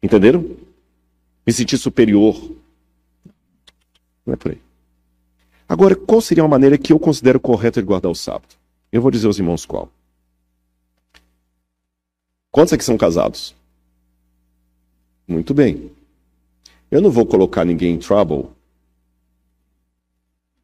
Entenderam? 0.03 0.57
Me 1.46 1.53
sentir 1.53 1.78
superior. 1.78 2.34
Não 4.24 4.34
é 4.34 4.36
por 4.36 4.53
aí. 4.53 4.61
Agora, 5.68 5.94
qual 5.94 6.20
seria 6.20 6.42
uma 6.42 6.49
maneira 6.51 6.78
que 6.78 6.92
eu 6.92 6.99
considero 6.99 7.40
correta 7.40 7.80
de 7.80 7.86
guardar 7.86 8.11
o 8.11 8.14
sábado? 8.14 8.55
Eu 8.90 9.03
vou 9.03 9.11
dizer 9.11 9.26
aos 9.26 9.38
irmãos 9.38 9.66
qual. 9.66 9.90
Quantos 12.51 12.72
aqui 12.72 12.84
são 12.84 12.96
casados? 12.96 13.55
Muito 15.26 15.53
bem. 15.53 15.90
Eu 16.90 17.03
não 17.03 17.11
vou 17.11 17.26
colocar 17.26 17.64
ninguém 17.66 17.94
em 17.94 17.99
trouble 17.99 18.49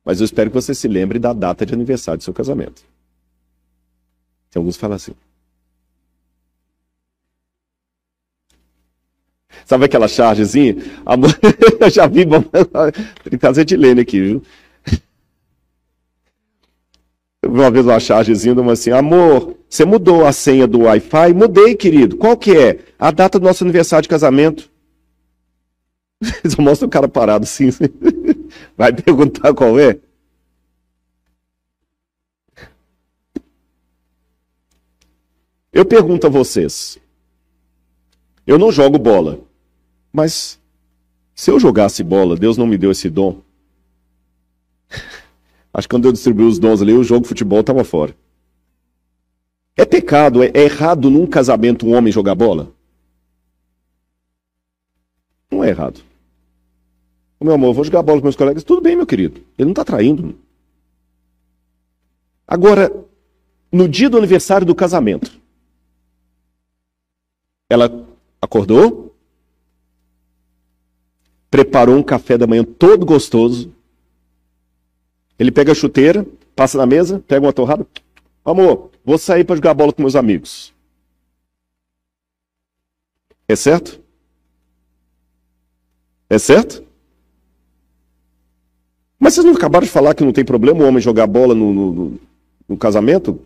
Mas 0.02 0.20
eu 0.20 0.24
espero 0.24 0.50
que 0.50 0.54
você 0.54 0.74
se 0.74 0.88
lembre 0.88 1.18
da 1.18 1.34
data 1.34 1.66
de 1.66 1.74
aniversário 1.74 2.18
do 2.18 2.24
seu 2.24 2.32
casamento. 2.32 2.82
Tem 4.50 4.58
alguns 4.60 4.76
que 4.76 4.80
falam 4.80 4.96
assim. 4.96 5.14
Sabe 9.64 9.86
aquela 9.86 10.08
chargezinha? 10.08 10.76
Amor, 11.06 11.36
eu 11.80 11.90
já 11.90 12.06
vi, 12.06 12.26
tem 12.26 13.30
que 13.30 13.38
fazer 13.38 13.64
de 13.64 13.76
lene 13.76 14.02
aqui, 14.02 14.20
viu? 14.20 14.42
Uma 17.46 17.70
vez 17.70 17.84
uma 17.84 18.00
chargezinha, 18.00 18.54
uma 18.54 18.72
assim, 18.72 18.90
amor, 18.90 19.56
você 19.68 19.84
mudou 19.84 20.26
a 20.26 20.32
senha 20.32 20.66
do 20.66 20.82
Wi-Fi? 20.82 21.34
Mudei, 21.34 21.74
querido. 21.74 22.16
Qual 22.16 22.36
que 22.36 22.56
é? 22.56 22.78
A 22.98 23.10
data 23.10 23.38
do 23.38 23.44
nosso 23.44 23.64
aniversário 23.64 24.02
de 24.04 24.08
casamento. 24.08 24.70
Só 26.48 26.62
mostra 26.62 26.86
o 26.86 26.90
cara 26.90 27.08
parado 27.08 27.44
assim. 27.44 27.68
Vai 28.76 28.92
perguntar 28.92 29.52
qual 29.52 29.78
é? 29.78 29.98
Eu 35.72 35.84
pergunto 35.84 36.26
a 36.26 36.30
vocês. 36.30 36.98
Eu 38.46 38.58
não 38.58 38.70
jogo 38.70 38.96
bola. 38.96 39.43
Mas 40.14 40.60
se 41.34 41.50
eu 41.50 41.58
jogasse 41.58 42.04
bola, 42.04 42.36
Deus 42.36 42.56
não 42.56 42.68
me 42.68 42.78
deu 42.78 42.92
esse 42.92 43.10
dom. 43.10 43.42
Acho 45.74 45.88
que 45.88 45.94
quando 45.96 46.04
eu 46.04 46.12
distribuí 46.12 46.46
os 46.46 46.60
dons 46.60 46.80
ali, 46.80 46.92
o 46.92 47.02
jogo 47.02 47.22
de 47.22 47.28
futebol 47.28 47.58
estava 47.58 47.82
fora. 47.82 48.16
É 49.76 49.84
pecado, 49.84 50.40
é, 50.40 50.52
é 50.54 50.62
errado 50.62 51.10
num 51.10 51.26
casamento 51.26 51.84
um 51.84 51.96
homem 51.96 52.12
jogar 52.12 52.36
bola? 52.36 52.72
Não 55.50 55.64
é 55.64 55.70
errado. 55.70 56.00
O 57.40 57.44
meu 57.44 57.54
amor, 57.54 57.70
eu 57.70 57.74
vou 57.74 57.84
jogar 57.84 58.02
bola 58.02 58.20
com 58.20 58.26
meus 58.26 58.36
colegas. 58.36 58.62
Tudo 58.62 58.80
bem, 58.80 58.94
meu 58.94 59.06
querido. 59.06 59.40
Ele 59.58 59.66
não 59.66 59.72
está 59.72 59.84
traindo. 59.84 60.38
Agora, 62.46 62.92
no 63.72 63.88
dia 63.88 64.08
do 64.08 64.16
aniversário 64.16 64.64
do 64.64 64.76
casamento, 64.76 65.40
ela 67.68 68.06
acordou, 68.40 69.03
preparou 71.54 71.94
um 71.94 72.02
café 72.02 72.36
da 72.36 72.48
manhã 72.48 72.64
todo 72.64 73.06
gostoso. 73.06 73.72
Ele 75.38 75.52
pega 75.52 75.70
a 75.70 75.74
chuteira, 75.74 76.26
passa 76.56 76.76
na 76.76 76.84
mesa, 76.84 77.22
pega 77.28 77.46
uma 77.46 77.52
torrada. 77.52 77.86
Amor, 78.44 78.90
vou 79.04 79.16
sair 79.16 79.44
para 79.44 79.54
jogar 79.54 79.72
bola 79.72 79.92
com 79.92 80.02
meus 80.02 80.16
amigos. 80.16 80.74
É 83.46 83.54
certo? 83.54 84.00
É 86.28 86.40
certo? 86.40 86.82
Mas 89.16 89.34
vocês 89.34 89.46
não 89.46 89.54
acabaram 89.54 89.86
de 89.86 89.92
falar 89.92 90.12
que 90.12 90.24
não 90.24 90.32
tem 90.32 90.44
problema 90.44 90.82
o 90.82 90.88
homem 90.88 91.00
jogar 91.00 91.28
bola 91.28 91.54
no, 91.54 91.72
no, 91.72 92.20
no 92.68 92.76
casamento? 92.76 93.40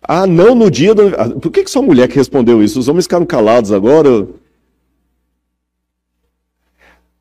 Ah, 0.00 0.28
não 0.28 0.54
no 0.54 0.70
dia 0.70 0.94
do. 0.94 1.40
Por 1.40 1.50
que, 1.50 1.64
que 1.64 1.70
só 1.70 1.82
mulher 1.82 2.06
que 2.06 2.14
respondeu 2.14 2.62
isso? 2.62 2.78
Os 2.78 2.86
homens 2.86 3.06
ficaram 3.06 3.26
calados 3.26 3.72
agora? 3.72 4.28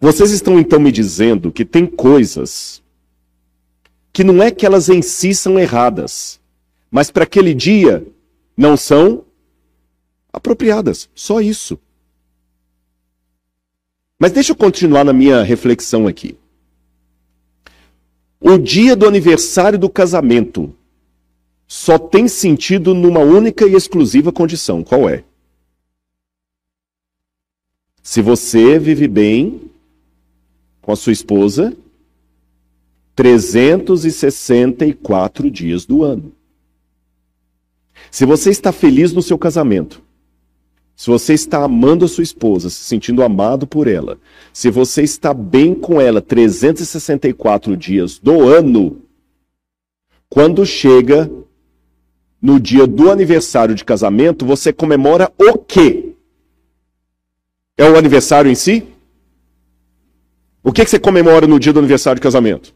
Vocês 0.04 0.32
estão 0.32 0.60
então 0.60 0.82
me 0.82 0.92
dizendo 0.92 1.50
que 1.50 1.64
tem 1.64 1.86
coisas 1.86 2.84
que 4.12 4.22
não 4.22 4.44
é 4.44 4.52
que 4.52 4.66
elas 4.66 4.90
em 4.90 5.02
si 5.02 5.34
são 5.34 5.58
erradas, 5.58 6.42
mas 6.92 7.10
para 7.10 7.24
aquele 7.24 7.54
dia 7.54 8.06
não 8.58 8.76
são 8.76 9.24
apropriadas. 10.34 11.10
Só 11.16 11.40
isso. 11.40 11.80
Mas 14.20 14.34
deixa 14.34 14.52
eu 14.52 14.58
continuar 14.58 15.06
na 15.06 15.14
minha 15.14 15.42
reflexão 15.42 16.06
aqui. 16.06 16.38
O 18.42 18.58
dia 18.58 18.98
do 18.98 19.08
aniversário 19.08 19.80
do 19.80 19.90
casamento 19.90 20.76
só 21.66 21.98
tem 21.98 22.28
sentido 22.28 22.94
numa 22.94 23.22
única 23.22 23.66
e 23.66 23.74
exclusiva 23.74 24.34
condição: 24.34 24.84
qual 24.84 25.08
é? 25.08 25.24
Se 28.02 28.22
você 28.22 28.78
vive 28.78 29.08
bem 29.08 29.72
com 30.84 30.92
a 30.92 30.96
sua 30.96 31.14
esposa 31.14 31.76
364 33.16 35.50
dias 35.50 35.84
do 35.86 36.04
ano. 36.04 36.32
Se 38.12 38.26
você 38.26 38.52
está 38.52 38.72
feliz 38.72 39.12
no 39.14 39.22
seu 39.22 39.38
casamento, 39.38 40.02
se 40.96 41.10
você 41.10 41.34
está 41.34 41.64
amando 41.64 42.06
a 42.06 42.08
sua 42.08 42.24
esposa, 42.24 42.70
se 42.70 42.84
sentindo 42.84 43.24
amado 43.24 43.66
por 43.66 43.88
ela, 43.88 44.20
se 44.52 44.70
você 44.70 45.02
está 45.02 45.34
bem 45.34 45.74
com 45.74 46.00
ela 46.00 46.22
364 46.22 47.76
dias 47.76 48.20
do 48.20 48.44
ano, 48.44 49.02
quando 50.30 50.64
chega 50.66 51.32
no 52.42 52.60
dia 52.60 52.86
do 52.86 53.10
aniversário 53.10 53.74
de 53.74 53.86
casamento, 53.86 54.46
você 54.46 54.74
comemora 54.74 55.32
o 55.38 55.58
quê? 55.58 56.14
É 57.78 57.90
o 57.90 57.98
aniversário 57.98 58.52
em 58.52 58.56
si? 58.56 58.93
O 60.64 60.72
que, 60.72 60.86
que 60.86 60.90
você 60.90 60.98
comemora 60.98 61.46
no 61.46 61.60
dia 61.60 61.74
do 61.74 61.80
aniversário 61.80 62.16
de 62.16 62.24
casamento? 62.24 62.74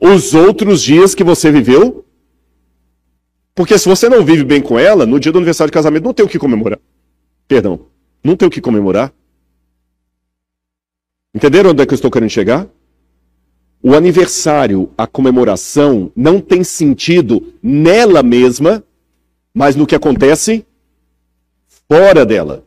Os 0.00 0.34
outros 0.34 0.82
dias 0.82 1.14
que 1.14 1.22
você 1.22 1.50
viveu? 1.52 2.04
Porque 3.54 3.78
se 3.78 3.88
você 3.88 4.08
não 4.08 4.24
vive 4.24 4.44
bem 4.44 4.60
com 4.60 4.78
ela, 4.78 5.06
no 5.06 5.20
dia 5.20 5.30
do 5.30 5.38
aniversário 5.38 5.70
de 5.70 5.74
casamento 5.74 6.04
não 6.04 6.12
tem 6.12 6.26
o 6.26 6.28
que 6.28 6.38
comemorar. 6.38 6.80
Perdão, 7.46 7.86
não 8.22 8.36
tem 8.36 8.48
o 8.48 8.50
que 8.50 8.60
comemorar. 8.60 9.14
Entenderam 11.32 11.70
onde 11.70 11.82
é 11.82 11.86
que 11.86 11.94
eu 11.94 11.96
estou 11.96 12.10
querendo 12.10 12.30
chegar? 12.30 12.68
O 13.80 13.94
aniversário, 13.94 14.90
a 14.98 15.06
comemoração, 15.06 16.10
não 16.16 16.40
tem 16.40 16.64
sentido 16.64 17.54
nela 17.62 18.22
mesma, 18.22 18.82
mas 19.54 19.76
no 19.76 19.86
que 19.86 19.94
acontece 19.94 20.66
fora 21.88 22.26
dela. 22.26 22.65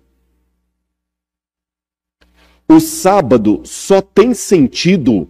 O 2.71 2.79
sábado 2.79 3.61
só 3.63 3.99
tem 3.99 4.35
sentido 4.35 5.27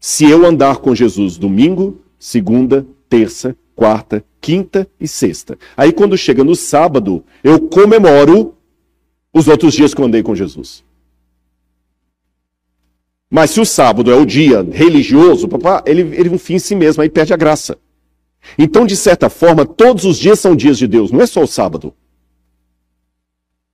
se 0.00 0.28
eu 0.28 0.44
andar 0.44 0.78
com 0.78 0.92
Jesus 0.92 1.38
domingo, 1.38 2.00
segunda, 2.18 2.84
terça, 3.08 3.56
quarta, 3.76 4.24
quinta 4.40 4.88
e 4.98 5.06
sexta. 5.06 5.56
Aí 5.76 5.92
quando 5.92 6.18
chega 6.18 6.42
no 6.42 6.56
sábado, 6.56 7.24
eu 7.44 7.68
comemoro 7.68 8.56
os 9.32 9.46
outros 9.46 9.74
dias 9.74 9.94
que 9.94 10.00
eu 10.00 10.06
andei 10.06 10.24
com 10.24 10.34
Jesus. 10.34 10.84
Mas 13.30 13.50
se 13.52 13.60
o 13.60 13.64
sábado 13.64 14.10
é 14.10 14.16
o 14.16 14.26
dia 14.26 14.66
religioso, 14.68 15.46
papá, 15.46 15.84
ele, 15.86 16.02
ele 16.16 16.30
um 16.30 16.38
fim 16.38 16.54
em 16.54 16.58
si 16.58 16.74
mesmo, 16.74 17.00
aí 17.00 17.08
perde 17.08 17.32
a 17.32 17.36
graça. 17.36 17.78
Então, 18.58 18.84
de 18.84 18.96
certa 18.96 19.30
forma, 19.30 19.64
todos 19.64 20.04
os 20.04 20.18
dias 20.18 20.40
são 20.40 20.56
dias 20.56 20.76
de 20.76 20.88
Deus, 20.88 21.12
não 21.12 21.20
é 21.20 21.26
só 21.26 21.44
o 21.44 21.46
sábado. 21.46 21.94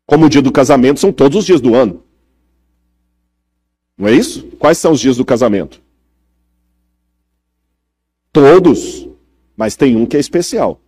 Como 0.05 0.27
o 0.27 0.29
dia 0.29 0.43
do 0.43 0.53
casamento 0.53 1.01
são 1.01 1.11
todos 1.11 1.39
os 1.39 1.47
dias 1.47 1.61
do 1.63 1.75
ano. 1.75 2.05
Não 3.99 4.07
é 4.07 4.13
isso? 4.13 4.45
Quais 4.59 4.79
são 4.79 4.93
os 4.93 5.01
dias 5.01 5.17
do 5.17 5.25
casamento? 5.25 5.83
Todos, 8.33 9.09
mas 9.57 9.75
tem 9.75 9.97
um 9.97 10.07
que 10.07 10.17
é 10.17 10.21
especial. 10.21 10.81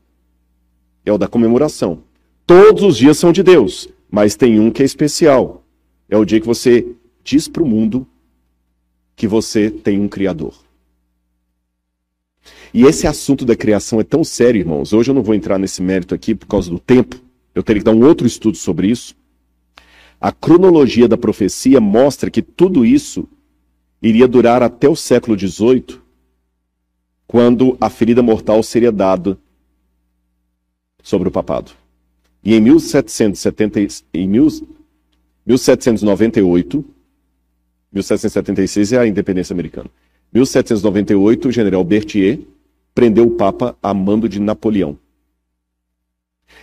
É 1.05 1.13
o 1.13 1.19
da 1.19 1.27
comemoração. 1.27 2.05
Todos 2.47 2.85
os 2.85 2.97
dias 2.97 3.19
são 3.19 3.33
de 3.33 3.43
Deus, 3.43 3.89
mas 4.09 4.37
tem 4.37 4.61
um 4.61 4.71
que 4.71 4.83
é 4.83 4.87
especial. 4.87 5.65
É 6.09 6.17
o 6.17 6.25
dia 6.25 6.41
que 6.41 6.47
você 6.47 6.87
diz 7.25 7.49
para 7.49 7.63
o 7.63 7.67
mundo 7.67 8.07
que 9.17 9.27
você 9.27 9.71
tem 9.71 10.01
um 10.01 10.09
Criador. 10.09 10.55
E 12.73 12.85
esse 12.85 13.07
assunto 13.07 13.45
da 13.45 13.57
criação 13.57 14.01
é 14.01 14.05
tão 14.05 14.23
sério, 14.23 14.61
irmãos. 14.61 14.93
Hoje 14.93 15.11
eu 15.11 15.15
não 15.15 15.23
vou 15.23 15.35
entrar 15.35 15.59
nesse 15.59 15.83
mérito 15.83 16.15
aqui 16.15 16.35
por 16.35 16.47
causa 16.47 16.71
do 16.71 16.79
tempo. 16.79 17.21
Eu 17.55 17.63
teria 17.63 17.81
que 17.81 17.85
dar 17.85 17.93
um 17.93 18.05
outro 18.05 18.27
estudo 18.27 18.57
sobre 18.57 18.89
isso. 18.89 19.17
A 20.21 20.31
cronologia 20.31 21.09
da 21.09 21.17
profecia 21.17 21.81
mostra 21.81 22.31
que 22.31 22.43
tudo 22.43 22.85
isso 22.85 23.27
iria 24.03 24.29
durar 24.29 24.63
até 24.63 24.87
o 24.87 24.95
século 24.95 25.39
XVIII, 25.39 25.99
quando 27.27 27.79
a 27.81 27.89
ferida 27.89 28.23
mortal 28.23 28.63
seria 28.63 28.93
dada 28.93 29.39
sobre 31.03 31.29
o 31.29 31.31
papado. 31.31 31.71
E 32.45 32.55
em, 32.55 32.61
1770, 32.61 33.81
em 34.13 34.29
1798, 35.47 36.85
1776 37.93 38.93
é 38.93 38.99
a 38.99 39.07
independência 39.07 39.55
americana. 39.55 39.89
1798, 40.33 41.49
o 41.49 41.53
general 41.53 41.83
Berthier 41.83 42.41
prendeu 42.95 43.27
o 43.27 43.31
Papa 43.31 43.75
a 43.83 43.95
mando 43.95 44.29
de 44.29 44.39
Napoleão. 44.39 44.99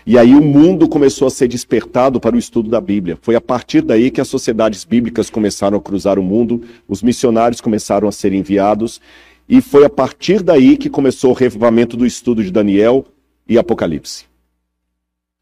E 0.06 0.18
aí 0.18 0.34
o 0.34 0.42
mundo 0.42 0.88
começou 0.88 1.28
a 1.28 1.32
ser 1.32 1.48
despertado 1.48 2.20
para 2.20 2.36
o 2.36 2.40
estudo 2.40 2.70
da 2.70 2.80
Bíblia. 2.80 3.18
Foi 3.22 3.36
a 3.36 3.42
partir 3.42 3.82
daí 3.82 4.10
que 4.10 4.22
as 4.22 4.28
sociedades 4.28 4.86
bíblicas 4.86 5.30
começaram 5.30 5.78
a 5.78 5.82
cruzar 5.82 6.18
o 6.18 6.24
mundo, 6.24 6.64
os 6.88 7.04
missionários 7.04 7.60
começaram 7.60 8.08
a 8.08 8.12
ser 8.12 8.32
enviados, 8.32 9.02
e 9.50 9.62
foi 9.62 9.86
a 9.86 9.90
partir 9.90 10.42
daí 10.42 10.78
que 10.78 10.90
começou 10.90 11.32
o 11.32 11.34
revivamento 11.34 11.98
do 11.98 12.06
estudo 12.06 12.44
de 12.44 12.52
Daniel 12.52 13.06
e 13.48 13.58
Apocalipse. 13.58 14.26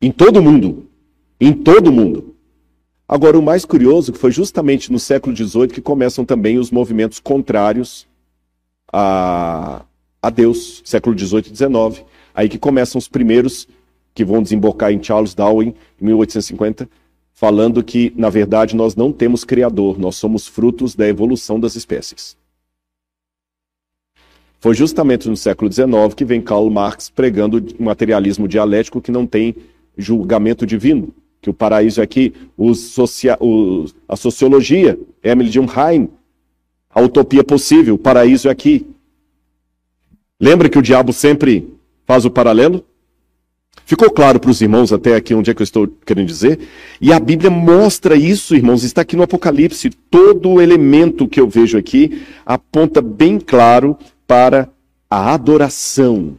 Em 0.02 0.12
todo 0.12 0.38
o 0.38 0.44
mundo. 0.44 0.88
Em 1.40 1.54
todo 1.54 1.88
o 1.88 1.92
mundo. 1.92 2.36
Agora, 3.08 3.38
o 3.38 3.42
mais 3.42 3.66
curioso 3.66 4.14
foi 4.14 4.32
justamente 4.32 4.92
no 4.92 4.98
século 4.98 5.36
XVIII 5.36 5.68
que 5.68 5.82
começam 5.82 6.26
também 6.26 6.58
os 6.58 6.72
movimentos 6.72 7.20
contrários 7.20 8.08
a, 8.92 9.84
a 10.22 10.30
Deus, 10.30 10.82
século 10.84 11.18
XVIII 11.18 11.52
e 11.52 11.56
XIX. 11.56 12.06
Aí 12.34 12.50
que 12.50 12.58
começam 12.58 12.98
os 12.98 13.08
primeiros 13.08 13.68
que 14.16 14.26
vão 14.26 14.42
desembocar 14.42 14.92
em 14.92 15.04
Charles 15.04 15.36
Darwin, 15.36 15.76
em 16.02 16.06
1850, 16.06 16.90
falando 17.32 17.84
que, 17.84 18.12
na 18.16 18.32
verdade, 18.32 18.76
nós 18.76 18.96
não 18.96 19.12
temos 19.12 19.44
criador, 19.44 20.00
nós 20.00 20.16
somos 20.16 20.48
frutos 20.48 20.96
da 20.96 21.08
evolução 21.08 21.60
das 21.60 21.76
espécies. 21.76 22.36
Foi 24.60 24.74
justamente 24.74 25.30
no 25.30 25.38
século 25.38 25.72
XIX 25.72 26.16
que 26.16 26.26
vem 26.26 26.42
Karl 26.42 26.68
Marx 26.72 27.10
pregando 27.10 27.64
o 27.78 27.84
materialismo 27.84 28.48
dialético 28.48 29.00
que 29.00 29.12
não 29.12 29.28
tem 29.28 29.56
julgamento 29.96 30.66
divino 30.66 31.14
que 31.46 31.50
o 31.52 31.54
paraíso 31.54 32.02
é 32.02 32.04
aqui, 32.04 32.34
os 32.58 32.80
socia 32.80 33.38
a 34.10 34.16
sociologia, 34.16 34.98
Emily 35.24 35.52
Durkheim, 35.52 36.10
a 36.90 37.00
utopia 37.00 37.44
possível, 37.44 37.94
o 37.94 38.00
paraíso 38.00 38.48
é 38.48 38.52
aqui. 38.52 38.84
Lembra 40.40 40.68
que 40.70 40.80
o 40.80 40.82
diabo 40.82 41.14
sempre 41.14 41.72
faz 42.04 42.26
o 42.26 42.32
paralelo? 42.32 42.84
Ficou 43.86 44.10
claro 44.10 44.40
para 44.40 44.50
os 44.50 44.62
irmãos 44.62 44.92
até 44.92 45.16
aqui 45.16 45.34
onde 45.36 45.52
é 45.52 45.54
que 45.54 45.62
eu 45.62 45.66
estou 45.66 45.88
querendo 46.06 46.28
dizer? 46.28 46.60
E 47.00 47.14
a 47.14 47.20
Bíblia 47.20 47.52
mostra 47.52 48.16
isso, 48.16 48.56
irmãos, 48.56 48.84
está 48.84 49.02
aqui 49.02 49.16
no 49.16 49.24
Apocalipse. 49.24 49.92
Todo 50.10 50.50
o 50.50 50.62
elemento 50.62 51.28
que 51.28 51.40
eu 51.40 51.48
vejo 51.48 51.78
aqui 51.78 52.24
aponta 52.46 53.02
bem 53.02 53.40
claro 53.40 53.96
para 54.26 54.70
a 55.10 55.34
adoração, 55.34 56.36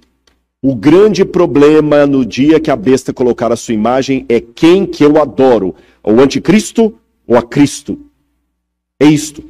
o 0.61 0.75
grande 0.75 1.25
problema 1.25 2.05
no 2.07 2.27
dia 2.27 2.59
que 2.59 2.71
a 2.71 2.77
besta 2.77 3.13
colocar 3.13 3.53
a 3.53 3.57
sua 3.57 3.75
imagem 3.75 4.27
é 4.29 4.41
quem 4.41 4.85
que 4.85 5.05
eu 5.05 5.23
adoro, 5.23 5.75
o 6.03 6.21
anticristo 6.21 6.95
ou 7.25 7.37
a 7.37 7.43
Cristo. 7.43 8.01
É 8.99 9.07
isto. 9.07 9.45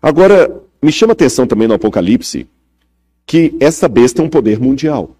Agora, 0.00 0.62
me 0.80 0.92
chama 0.92 1.12
atenção 1.12 1.46
também 1.46 1.66
no 1.66 1.74
Apocalipse 1.74 2.46
que 3.26 3.56
essa 3.60 3.88
besta 3.88 4.22
é 4.22 4.24
um 4.24 4.28
poder 4.28 4.60
mundial. 4.60 5.16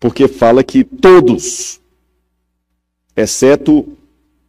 Porque 0.00 0.26
fala 0.26 0.64
que 0.64 0.82
todos, 0.82 1.78
exceto 3.14 3.86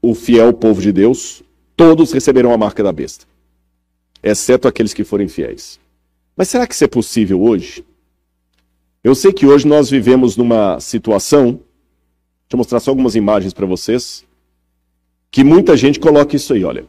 o 0.02 0.16
fiel 0.16 0.54
povo 0.54 0.82
de 0.82 0.94
Deus, 0.94 1.44
todos 1.76 2.14
receberão 2.14 2.54
a 2.54 2.58
marca 2.58 2.82
da 2.82 2.94
besta. 2.94 3.26
Exceto 4.24 4.68
aqueles 4.68 4.94
que 4.94 5.04
forem 5.04 5.28
fiéis. 5.28 5.78
Mas 6.38 6.48
será 6.48 6.66
que 6.66 6.74
isso 6.74 6.86
é 6.86 6.88
possível 6.88 7.42
hoje? 7.42 7.84
Eu 9.04 9.14
sei 9.14 9.34
que 9.34 9.46
hoje 9.46 9.68
nós 9.68 9.90
vivemos 9.90 10.38
numa 10.38 10.80
situação, 10.80 11.48
deixa 11.48 12.54
eu 12.54 12.58
mostrar 12.58 12.80
só 12.80 12.92
algumas 12.92 13.16
imagens 13.16 13.54
para 13.54 13.66
vocês, 13.66 14.24
que 15.30 15.44
muita 15.44 15.76
gente 15.76 16.00
coloca 16.00 16.36
isso 16.36 16.54
aí, 16.54 16.64
olha. 16.64 16.86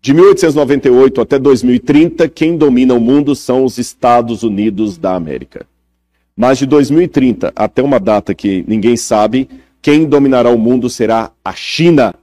De 0.00 0.12
1898 0.12 1.20
até 1.20 1.38
2030, 1.38 2.28
quem 2.28 2.56
domina 2.56 2.94
o 2.94 3.00
mundo 3.00 3.34
são 3.34 3.64
os 3.64 3.78
Estados 3.78 4.42
Unidos 4.42 4.98
da 4.98 5.14
América. 5.14 5.66
Mas 6.40 6.58
de 6.58 6.66
2030 6.66 7.52
até 7.56 7.82
uma 7.82 7.98
data 7.98 8.32
que 8.32 8.64
ninguém 8.68 8.96
sabe, 8.96 9.50
quem 9.82 10.08
dominará 10.08 10.48
o 10.50 10.56
mundo 10.56 10.88
será 10.88 11.32
a 11.44 11.52
China. 11.52 12.14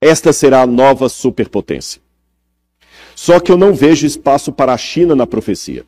Esta 0.00 0.32
será 0.32 0.62
a 0.62 0.66
nova 0.66 1.08
superpotência. 1.08 2.02
Só 3.14 3.38
que 3.38 3.52
eu 3.52 3.56
não 3.56 3.72
vejo 3.72 4.04
espaço 4.04 4.52
para 4.52 4.74
a 4.74 4.76
China 4.76 5.14
na 5.14 5.24
profecia. 5.24 5.86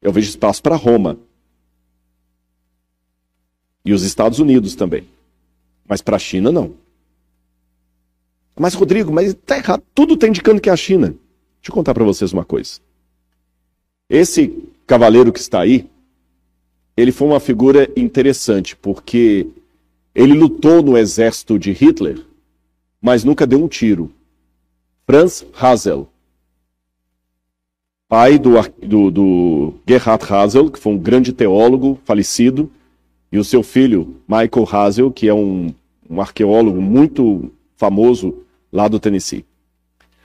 Eu 0.00 0.12
vejo 0.12 0.28
espaço 0.30 0.62
para 0.62 0.76
Roma. 0.76 1.18
E 3.84 3.92
os 3.92 4.04
Estados 4.04 4.38
Unidos 4.38 4.76
também. 4.76 5.08
Mas 5.88 6.00
para 6.00 6.14
a 6.14 6.20
China, 6.20 6.52
não. 6.52 6.74
Mas, 8.56 8.74
Rodrigo, 8.74 9.12
mas 9.12 9.30
está 9.30 9.56
errado. 9.56 9.82
Tudo 9.92 10.14
está 10.14 10.28
indicando 10.28 10.60
que 10.60 10.70
é 10.70 10.72
a 10.72 10.76
China. 10.76 11.08
Deixa 11.08 11.70
eu 11.70 11.74
contar 11.74 11.94
para 11.94 12.04
vocês 12.04 12.32
uma 12.32 12.44
coisa. 12.44 12.78
Esse 14.08 14.70
cavaleiro 14.86 15.32
que 15.32 15.40
está 15.40 15.60
aí, 15.60 15.90
ele 16.96 17.12
foi 17.12 17.28
uma 17.28 17.40
figura 17.40 17.90
interessante, 17.96 18.76
porque 18.76 19.46
ele 20.14 20.34
lutou 20.34 20.82
no 20.82 20.96
exército 20.96 21.58
de 21.58 21.72
Hitler, 21.72 22.20
mas 23.00 23.24
nunca 23.24 23.46
deu 23.46 23.62
um 23.62 23.68
tiro. 23.68 24.10
Franz 25.06 25.44
Hazel 25.58 26.08
pai 28.12 28.38
do, 28.38 28.60
do, 28.82 29.10
do 29.10 29.74
Gerhard 29.88 30.22
Hazel, 30.30 30.70
que 30.70 30.78
foi 30.78 30.92
um 30.92 30.98
grande 30.98 31.32
teólogo 31.32 31.98
falecido, 32.04 32.70
e 33.32 33.38
o 33.38 33.44
seu 33.44 33.62
filho, 33.62 34.16
Michael 34.28 34.68
Hazel, 34.70 35.10
que 35.10 35.28
é 35.28 35.32
um, 35.32 35.74
um 36.10 36.20
arqueólogo 36.20 36.78
muito 36.78 37.50
famoso 37.74 38.44
lá 38.70 38.86
do 38.86 39.00
Tennessee. 39.00 39.46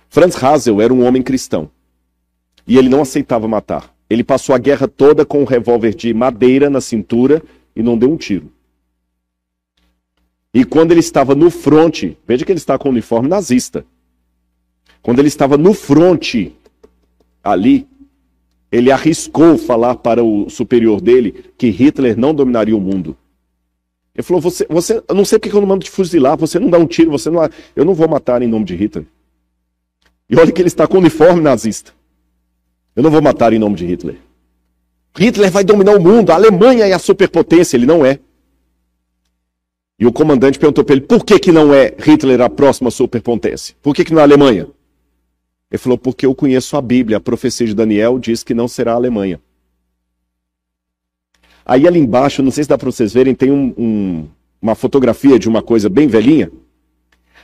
Franz 0.09 0.35
Hazel 0.43 0.81
era 0.81 0.93
um 0.93 1.05
homem 1.05 1.23
cristão. 1.23 1.71
E 2.67 2.77
ele 2.77 2.89
não 2.89 3.03
aceitava 3.03 3.47
matar. 3.47 3.89
Ele 4.09 4.23
passou 4.23 4.55
a 4.55 4.57
guerra 4.57 4.87
toda 4.87 5.25
com 5.25 5.41
um 5.41 5.45
revólver 5.45 5.93
de 5.93 6.13
madeira 6.13 6.69
na 6.69 6.81
cintura 6.81 7.41
e 7.75 7.83
não 7.83 7.97
deu 7.97 8.11
um 8.11 8.17
tiro. 8.17 8.51
E 10.53 10.63
quando 10.63 10.91
ele 10.91 11.01
estava 11.01 11.35
no 11.35 11.51
fronte, 11.51 12.17
veja 12.27 12.45
que 12.45 12.51
ele 12.51 12.59
está 12.59 12.77
com 12.77 12.87
o 12.87 12.91
uniforme 12.91 13.27
nazista. 13.27 13.85
Quando 15.01 15.19
ele 15.19 15.27
estava 15.27 15.57
no 15.57 15.73
fronte 15.73 16.55
ali, 17.43 17.87
ele 18.71 18.91
arriscou 18.91 19.57
falar 19.57 19.95
para 19.95 20.23
o 20.23 20.49
superior 20.49 20.99
dele 20.99 21.45
que 21.57 21.69
Hitler 21.69 22.17
não 22.17 22.33
dominaria 22.33 22.75
o 22.75 22.81
mundo. 22.81 23.15
Ele 24.15 24.23
falou: 24.23 24.41
você, 24.41 24.65
você, 24.69 25.03
eu 25.07 25.15
não 25.15 25.23
sei 25.23 25.37
porque 25.37 25.55
eu 25.55 25.61
não 25.61 25.67
mando 25.67 25.85
te 25.85 25.91
fuzilar, 25.91 26.35
você 26.35 26.59
não 26.59 26.69
dá 26.69 26.77
um 26.77 26.87
tiro, 26.87 27.11
você 27.11 27.29
não, 27.29 27.47
eu 27.75 27.85
não 27.85 27.93
vou 27.93 28.07
matar 28.07 28.41
em 28.41 28.47
nome 28.47 28.65
de 28.65 28.75
Hitler. 28.75 29.05
E 30.29 30.35
olha 30.35 30.51
que 30.51 30.61
ele 30.61 30.67
está 30.67 30.87
com 30.87 30.97
uniforme 30.97 31.39
nazista. 31.39 31.93
Eu 32.97 33.03
não 33.03 33.11
vou 33.11 33.21
matar 33.21 33.53
em 33.53 33.59
nome 33.59 33.75
de 33.75 33.85
Hitler. 33.85 34.17
Hitler 35.15 35.51
vai 35.51 35.63
dominar 35.63 35.95
o 35.95 36.01
mundo, 36.01 36.31
a 36.31 36.33
Alemanha 36.33 36.83
é 36.83 36.93
a 36.93 36.99
superpotência, 36.99 37.77
ele 37.77 37.85
não 37.85 38.03
é. 38.03 38.19
E 39.99 40.07
o 40.07 40.11
comandante 40.11 40.57
perguntou 40.57 40.83
para 40.83 40.95
ele: 40.95 41.05
por 41.05 41.23
que, 41.23 41.37
que 41.37 41.51
não 41.51 41.71
é 41.71 41.93
Hitler 41.99 42.41
a 42.41 42.49
próxima 42.49 42.89
superpotência? 42.89 43.75
Por 43.83 43.93
que, 43.93 44.03
que 44.03 44.11
não 44.11 44.17
é 44.17 44.23
a 44.23 44.25
Alemanha? 44.25 44.67
Ele 45.69 45.77
falou, 45.77 45.95
porque 45.95 46.25
eu 46.25 46.33
conheço 46.33 46.75
a 46.75 46.81
Bíblia, 46.81 47.17
a 47.17 47.19
profecia 47.19 47.67
de 47.67 47.75
Daniel 47.75 48.17
diz 48.17 48.41
que 48.43 48.55
não 48.55 48.67
será 48.67 48.93
a 48.93 48.95
Alemanha. 48.95 49.39
Aí 51.63 51.87
ali 51.87 51.99
embaixo, 51.99 52.41
não 52.41 52.49
sei 52.49 52.63
se 52.63 52.69
dá 52.69 52.79
para 52.79 52.89
vocês 52.89 53.13
verem, 53.13 53.35
tem 53.35 53.51
um, 53.51 53.75
um, 53.77 54.27
uma 54.59 54.73
fotografia 54.73 55.37
de 55.37 55.47
uma 55.47 55.61
coisa 55.61 55.87
bem 55.87 56.07
velhinha. 56.07 56.51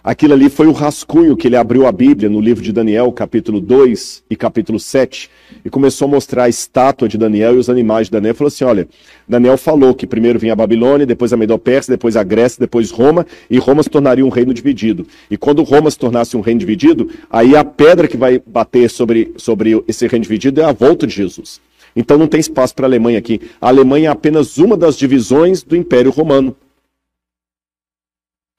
Aquilo 0.03 0.33
ali 0.33 0.49
foi 0.49 0.67
o 0.67 0.73
rascunho 0.73 1.37
que 1.37 1.47
ele 1.47 1.55
abriu 1.55 1.87
a 1.87 1.91
Bíblia 1.91 2.29
no 2.29 2.41
livro 2.41 2.61
de 2.61 2.73
Daniel, 2.73 3.09
capítulo 3.13 3.61
2 3.61 4.25
e 4.29 4.35
capítulo 4.35 4.77
7, 4.77 5.29
e 5.63 5.69
começou 5.69 6.09
a 6.09 6.11
mostrar 6.11 6.43
a 6.43 6.49
estátua 6.49 7.07
de 7.07 7.17
Daniel 7.17 7.55
e 7.55 7.57
os 7.57 7.69
animais 7.69 8.07
de 8.07 8.11
Daniel. 8.11 8.35
Falou 8.35 8.49
assim: 8.49 8.65
olha, 8.65 8.85
Daniel 9.25 9.57
falou 9.57 9.95
que 9.95 10.05
primeiro 10.05 10.37
vinha 10.37 10.51
a 10.51 10.57
Babilônia, 10.57 11.05
depois 11.05 11.31
a 11.31 11.37
Medo-Pérsia, 11.37 11.93
depois 11.93 12.17
a 12.17 12.23
Grécia, 12.23 12.59
depois 12.59 12.91
Roma, 12.91 13.25
e 13.49 13.57
Roma 13.57 13.81
se 13.81 13.89
tornaria 13.89 14.25
um 14.25 14.29
reino 14.29 14.53
dividido. 14.53 15.07
E 15.31 15.37
quando 15.37 15.63
Roma 15.63 15.89
se 15.89 15.97
tornasse 15.97 16.35
um 16.35 16.41
reino 16.41 16.59
dividido, 16.59 17.09
aí 17.29 17.55
a 17.55 17.63
pedra 17.63 18.05
que 18.05 18.17
vai 18.17 18.41
bater 18.45 18.89
sobre, 18.89 19.33
sobre 19.37 19.81
esse 19.87 20.05
reino 20.05 20.23
dividido 20.23 20.59
é 20.59 20.65
a 20.65 20.73
volta 20.73 21.07
de 21.07 21.15
Jesus. 21.15 21.61
Então 21.95 22.17
não 22.17 22.27
tem 22.27 22.41
espaço 22.41 22.75
para 22.75 22.85
a 22.85 22.89
Alemanha 22.89 23.19
aqui. 23.19 23.39
A 23.61 23.69
Alemanha 23.69 24.09
é 24.09 24.11
apenas 24.11 24.57
uma 24.57 24.75
das 24.75 24.97
divisões 24.97 25.63
do 25.63 25.77
Império 25.77 26.11
Romano. 26.11 26.53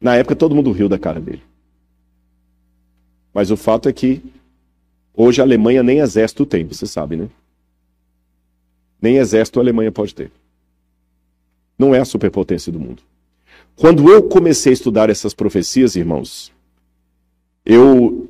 Na 0.05 0.17
época 0.17 0.37
todo 0.37 0.55
mundo 0.55 0.71
riu 0.71 0.87
da 0.87 0.99
cara 0.99 1.19
dele. 1.19 1.43
Mas 3.33 3.51
o 3.51 3.57
fato 3.57 3.89
é 3.89 3.93
que 3.93 4.23
hoje 5.15 5.41
a 5.41 5.45
Alemanha 5.45 5.83
nem 5.83 6.01
exército 6.01 6.45
tem, 6.45 6.63
você 6.63 6.87
sabe, 6.87 7.17
né? 7.17 7.27
Nem 9.01 9.17
exército 9.17 9.59
a 9.59 9.63
Alemanha 9.63 9.91
pode 9.91 10.15
ter. 10.15 10.31
Não 11.79 11.95
é 11.95 12.01
a 12.01 12.05
superpotência 12.05 12.71
do 12.71 12.79
mundo. 12.79 13.03
Quando 13.77 14.11
eu 14.11 14.23
comecei 14.25 14.73
a 14.73 14.75
estudar 14.75 15.09
essas 15.09 15.33
profecias, 15.33 15.97
irmãos, 15.97 16.53
eu 17.65 18.29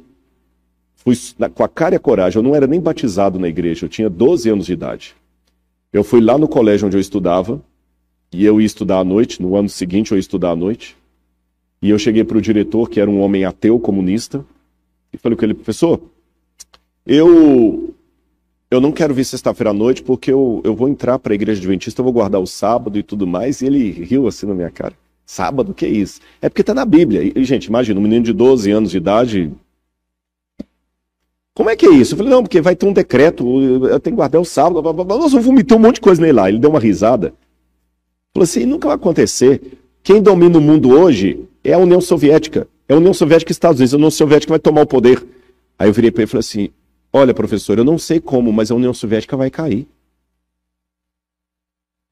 fui 0.94 1.16
com 1.54 1.64
a 1.64 1.68
cara 1.68 1.96
e 1.96 1.98
a 1.98 2.00
coragem. 2.00 2.38
Eu 2.38 2.44
não 2.44 2.54
era 2.54 2.68
nem 2.68 2.80
batizado 2.80 3.36
na 3.36 3.48
igreja, 3.48 3.84
eu 3.84 3.88
tinha 3.88 4.08
12 4.08 4.48
anos 4.48 4.66
de 4.66 4.72
idade. 4.72 5.16
Eu 5.92 6.04
fui 6.04 6.20
lá 6.20 6.38
no 6.38 6.46
colégio 6.46 6.86
onde 6.86 6.96
eu 6.96 7.00
estudava, 7.00 7.60
e 8.30 8.44
eu 8.44 8.60
ia 8.60 8.66
estudar 8.66 9.00
à 9.00 9.04
noite, 9.04 9.42
no 9.42 9.56
ano 9.56 9.68
seguinte 9.68 10.12
eu 10.12 10.16
ia 10.16 10.20
estudar 10.20 10.52
à 10.52 10.56
noite. 10.56 10.96
E 11.84 11.90
eu 11.90 11.98
cheguei 11.98 12.24
para 12.24 12.38
o 12.38 12.40
diretor, 12.40 12.88
que 12.88 12.98
era 12.98 13.10
um 13.10 13.20
homem 13.20 13.44
ateu, 13.44 13.78
comunista, 13.78 14.42
e 15.12 15.18
falei 15.18 15.36
com 15.36 15.44
ele, 15.44 15.52
professor, 15.52 16.00
eu 17.04 17.94
eu 18.70 18.80
não 18.80 18.90
quero 18.90 19.12
vir 19.12 19.22
sexta-feira 19.22 19.68
à 19.68 19.74
noite 19.74 20.02
porque 20.02 20.32
eu, 20.32 20.62
eu 20.64 20.74
vou 20.74 20.88
entrar 20.88 21.18
para 21.18 21.34
a 21.34 21.36
igreja 21.36 21.60
adventista, 21.60 22.00
eu 22.00 22.04
vou 22.04 22.12
guardar 22.14 22.40
o 22.40 22.46
sábado 22.46 22.98
e 22.98 23.02
tudo 23.02 23.26
mais. 23.26 23.60
E 23.60 23.66
ele 23.66 23.90
riu 23.90 24.26
assim 24.26 24.46
na 24.46 24.54
minha 24.54 24.70
cara. 24.70 24.94
Sábado, 25.26 25.74
que 25.74 25.84
é 25.84 25.88
isso? 25.90 26.22
É 26.40 26.48
porque 26.48 26.62
está 26.62 26.72
na 26.72 26.86
Bíblia. 26.86 27.20
E, 27.36 27.44
gente, 27.44 27.66
imagina, 27.66 28.00
um 28.00 28.02
menino 28.02 28.24
de 28.24 28.32
12 28.32 28.70
anos 28.70 28.90
de 28.90 28.96
idade. 28.96 29.52
Como 31.52 31.68
é 31.68 31.76
que 31.76 31.84
é 31.84 31.90
isso? 31.90 32.14
Eu 32.14 32.16
falei, 32.16 32.32
não, 32.32 32.42
porque 32.42 32.62
vai 32.62 32.74
ter 32.74 32.86
um 32.86 32.94
decreto, 32.94 33.44
eu 33.60 34.00
tenho 34.00 34.16
que 34.16 34.22
guardar 34.22 34.40
o 34.40 34.44
sábado. 34.46 34.82
Nós 35.04 35.32
vamos 35.32 35.44
vomitar 35.44 35.76
um 35.76 35.82
monte 35.82 35.96
de 35.96 36.00
coisa 36.00 36.22
nele 36.22 36.32
lá. 36.32 36.48
Ele 36.48 36.58
deu 36.58 36.70
uma 36.70 36.80
risada. 36.80 37.34
Falou 38.32 38.44
assim, 38.44 38.64
nunca 38.64 38.88
vai 38.88 38.96
acontecer. 38.96 39.60
Quem 40.02 40.22
domina 40.22 40.56
o 40.56 40.62
mundo 40.62 40.88
hoje 40.88 41.46
é 41.64 41.72
a 41.72 41.78
União 41.78 42.00
Soviética. 42.00 42.68
É 42.86 42.92
a 42.92 42.96
União 42.96 43.14
Soviética 43.14 43.50
e 43.50 43.52
Estados 43.52 43.80
Unidos. 43.80 43.94
A 43.94 43.96
União 43.96 44.10
Soviética 44.10 44.52
vai 44.52 44.58
tomar 44.58 44.82
o 44.82 44.86
poder. 44.86 45.24
Aí 45.78 45.88
eu 45.88 45.92
virei 45.92 46.10
para 46.10 46.22
ele 46.22 46.28
e 46.28 46.30
falei 46.30 46.40
assim: 46.40 46.70
Olha, 47.12 47.32
professor, 47.32 47.78
eu 47.78 47.84
não 47.84 47.98
sei 47.98 48.20
como, 48.20 48.52
mas 48.52 48.70
a 48.70 48.74
União 48.74 48.92
Soviética 48.92 49.36
vai 49.36 49.50
cair. 49.50 49.88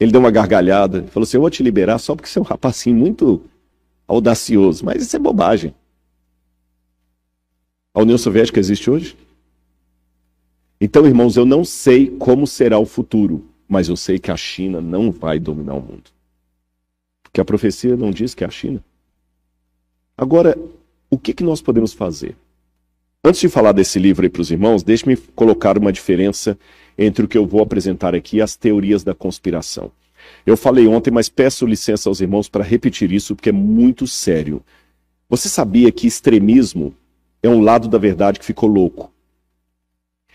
Ele 0.01 0.11
deu 0.11 0.21
uma 0.21 0.31
gargalhada, 0.31 1.05
falou 1.09 1.25
assim: 1.25 1.37
Eu 1.37 1.43
vou 1.43 1.51
te 1.51 1.63
liberar 1.63 1.99
só 1.99 2.17
porque 2.17 2.29
você 2.29 2.39
é 2.39 2.43
um 2.43 2.45
rapacinho 2.45 2.97
muito 2.97 3.43
audacioso. 4.09 4.85
Mas 4.85 5.03
isso 5.03 5.15
é 5.15 5.19
bobagem. 5.19 5.75
A 7.95 8.01
União 8.01 8.17
Soviética 8.17 8.59
existe 8.59 8.91
hoje? 8.91 9.17
Então, 10.81 11.07
irmãos, 11.07 11.37
eu 11.37 11.45
não 11.45 11.65
sei 11.65 12.09
como 12.09 12.47
será 12.47 12.79
o 12.79 12.87
futuro, 12.87 13.47
mas 13.69 13.89
eu 13.89 13.97
sei 13.97 14.19
que 14.19 14.31
a 14.31 14.37
China 14.37 14.81
não 14.81 15.13
vai 15.13 15.39
dominar 15.39 15.75
o 15.75 15.81
mundo. 15.81 16.11
Porque 17.23 17.41
a 17.41 17.45
profecia 17.45 17.97
não 17.97 18.11
diz 18.11 18.35
que 18.35 18.43
é 18.43 18.47
a 18.47 18.51
China. 18.51 18.83
Agora, 20.23 20.57
o 21.11 21.19
que, 21.19 21.33
que 21.33 21.43
nós 21.43 21.61
podemos 21.61 21.93
fazer? 21.93 22.37
Antes 23.25 23.41
de 23.41 23.49
falar 23.49 23.73
desse 23.73 23.99
livro 23.99 24.25
aí 24.25 24.31
para 24.31 24.41
os 24.41 24.53
irmãos, 24.53 24.85
deixe-me 24.85 25.17
colocar 25.17 25.77
uma 25.77 25.93
diferença 25.93 26.57
entre 26.97 27.25
o 27.25 27.29
que 27.29 27.37
eu 27.37 27.45
vou 27.45 27.61
apresentar 27.61 28.15
aqui 28.15 28.37
e 28.37 28.41
as 28.41 28.55
teorias 28.55 29.03
da 29.03 29.17
conspiração. 29.17 29.91
Eu 30.47 30.57
falei 30.57 30.87
ontem, 30.87 31.11
mas 31.11 31.29
peço 31.29 31.67
licença 31.67 32.09
aos 32.09 32.21
irmãos 32.21 32.49
para 32.49 32.63
repetir 32.63 33.11
isso, 33.11 33.35
porque 33.35 33.49
é 33.49 33.53
muito 33.53 34.07
sério. 34.07 34.63
Você 35.29 35.49
sabia 35.49 35.91
que 35.91 36.07
extremismo 36.07 36.95
é 37.43 37.49
um 37.49 37.61
lado 37.61 37.89
da 37.89 37.99
verdade 37.99 38.39
que 38.39 38.47
ficou 38.47 38.69
louco? 38.69 39.11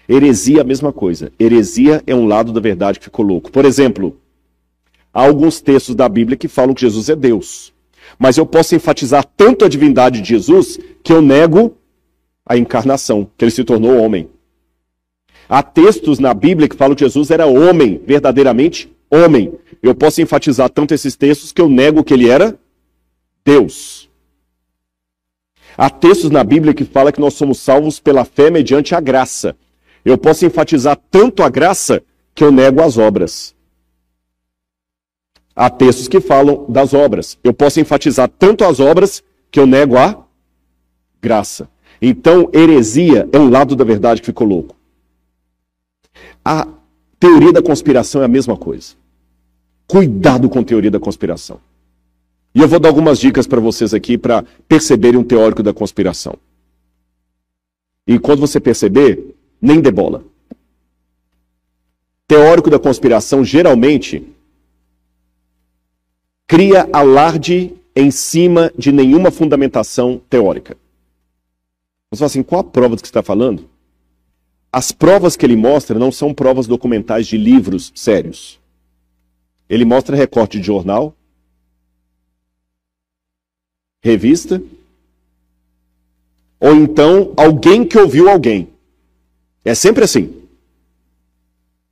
Heresia 0.09 0.57
é 0.57 0.61
a 0.61 0.65
mesma 0.65 0.91
coisa. 0.91 1.31
Heresia 1.39 2.03
é 2.05 2.13
um 2.13 2.27
lado 2.27 2.51
da 2.51 2.59
verdade 2.59 2.99
que 2.99 3.05
ficou 3.05 3.23
louco. 3.23 3.53
Por 3.53 3.63
exemplo, 3.63 4.19
há 5.13 5.23
alguns 5.23 5.61
textos 5.61 5.95
da 5.95 6.09
Bíblia 6.09 6.35
que 6.35 6.49
falam 6.49 6.73
que 6.73 6.81
Jesus 6.81 7.07
é 7.07 7.15
Deus. 7.15 7.76
Mas 8.17 8.37
eu 8.37 8.45
posso 8.45 8.75
enfatizar 8.75 9.25
tanto 9.35 9.65
a 9.65 9.69
divindade 9.69 10.21
de 10.21 10.29
Jesus 10.29 10.79
que 11.03 11.13
eu 11.13 11.21
nego 11.21 11.77
a 12.45 12.57
encarnação, 12.57 13.29
que 13.37 13.43
ele 13.43 13.51
se 13.51 13.63
tornou 13.63 13.97
homem. 13.97 14.29
Há 15.49 15.61
textos 15.61 16.19
na 16.19 16.33
Bíblia 16.33 16.67
que 16.67 16.75
falam 16.75 16.95
que 16.95 17.03
Jesus 17.03 17.29
era 17.29 17.45
homem, 17.45 18.01
verdadeiramente 18.05 18.91
homem. 19.09 19.53
Eu 19.81 19.95
posso 19.95 20.21
enfatizar 20.21 20.69
tanto 20.69 20.93
esses 20.93 21.15
textos 21.15 21.51
que 21.51 21.61
eu 21.61 21.69
nego 21.69 22.03
que 22.03 22.13
ele 22.13 22.29
era 22.29 22.57
Deus. 23.45 24.09
Há 25.77 25.89
textos 25.89 26.31
na 26.31 26.43
Bíblia 26.43 26.73
que 26.73 26.83
falam 26.83 27.11
que 27.11 27.19
nós 27.19 27.35
somos 27.35 27.59
salvos 27.59 27.99
pela 27.99 28.25
fé 28.25 28.49
mediante 28.49 28.95
a 28.95 28.99
graça. 28.99 29.55
Eu 30.03 30.17
posso 30.17 30.45
enfatizar 30.45 30.97
tanto 31.11 31.43
a 31.43 31.49
graça 31.49 32.01
que 32.33 32.43
eu 32.43 32.51
nego 32.51 32.81
as 32.81 32.97
obras. 32.97 33.55
Há 35.59 35.71
textos 35.71 36.07
que 36.07 36.21
falam 36.21 36.67
das 36.69 36.93
obras. 36.93 37.35
Eu 37.43 37.51
posso 37.51 37.79
enfatizar 37.79 38.29
tanto 38.29 38.63
as 38.63 38.79
obras 38.79 39.23
que 39.49 39.59
eu 39.59 39.65
nego 39.65 39.97
a 39.97 40.23
graça. 41.19 41.67
Então, 41.99 42.47
heresia 42.53 43.27
é 43.33 43.39
um 43.39 43.49
lado 43.49 43.75
da 43.75 43.83
verdade 43.83 44.21
que 44.21 44.27
ficou 44.27 44.45
louco. 44.45 44.75
A 46.45 46.67
teoria 47.19 47.51
da 47.51 47.63
conspiração 47.63 48.21
é 48.21 48.25
a 48.25 48.27
mesma 48.27 48.55
coisa. 48.55 48.93
Cuidado 49.87 50.47
com 50.47 50.59
a 50.59 50.63
teoria 50.63 50.91
da 50.91 50.99
conspiração. 50.99 51.59
E 52.53 52.61
eu 52.61 52.67
vou 52.67 52.79
dar 52.79 52.89
algumas 52.89 53.17
dicas 53.17 53.47
para 53.47 53.59
vocês 53.59 53.95
aqui 53.95 54.15
para 54.15 54.45
perceberem 54.67 55.19
um 55.19 55.23
teórico 55.23 55.63
da 55.63 55.73
conspiração. 55.73 56.35
E 58.05 58.19
quando 58.19 58.41
você 58.41 58.59
perceber, 58.59 59.35
nem 59.59 59.81
dê 59.81 59.89
bola. 59.89 60.23
Teórico 62.27 62.69
da 62.69 62.77
conspiração 62.77 63.43
geralmente 63.43 64.36
cria 66.47 66.87
alarde 66.93 67.75
em 67.93 68.09
cima 68.09 68.71
de 68.77 68.91
nenhuma 68.91 69.29
fundamentação 69.29 70.21
teórica. 70.29 70.77
Você 72.09 72.19
fala 72.19 72.27
assim, 72.27 72.43
qual 72.43 72.61
a 72.61 72.63
prova 72.63 72.95
do 72.95 73.01
que 73.01 73.07
você 73.07 73.11
está 73.11 73.21
falando? 73.21 73.69
As 74.71 74.91
provas 74.91 75.35
que 75.35 75.45
ele 75.45 75.55
mostra 75.55 75.99
não 75.99 76.11
são 76.11 76.33
provas 76.33 76.67
documentais 76.67 77.27
de 77.27 77.37
livros 77.37 77.91
sérios. 77.93 78.59
Ele 79.69 79.83
mostra 79.83 80.15
recorte 80.15 80.57
de 80.57 80.65
jornal, 80.65 81.13
revista, 84.01 84.61
ou 86.59 86.73
então 86.73 87.33
alguém 87.35 87.85
que 87.85 87.97
ouviu 87.97 88.29
alguém. 88.29 88.69
É 89.65 89.75
sempre 89.75 90.05
assim. 90.05 90.33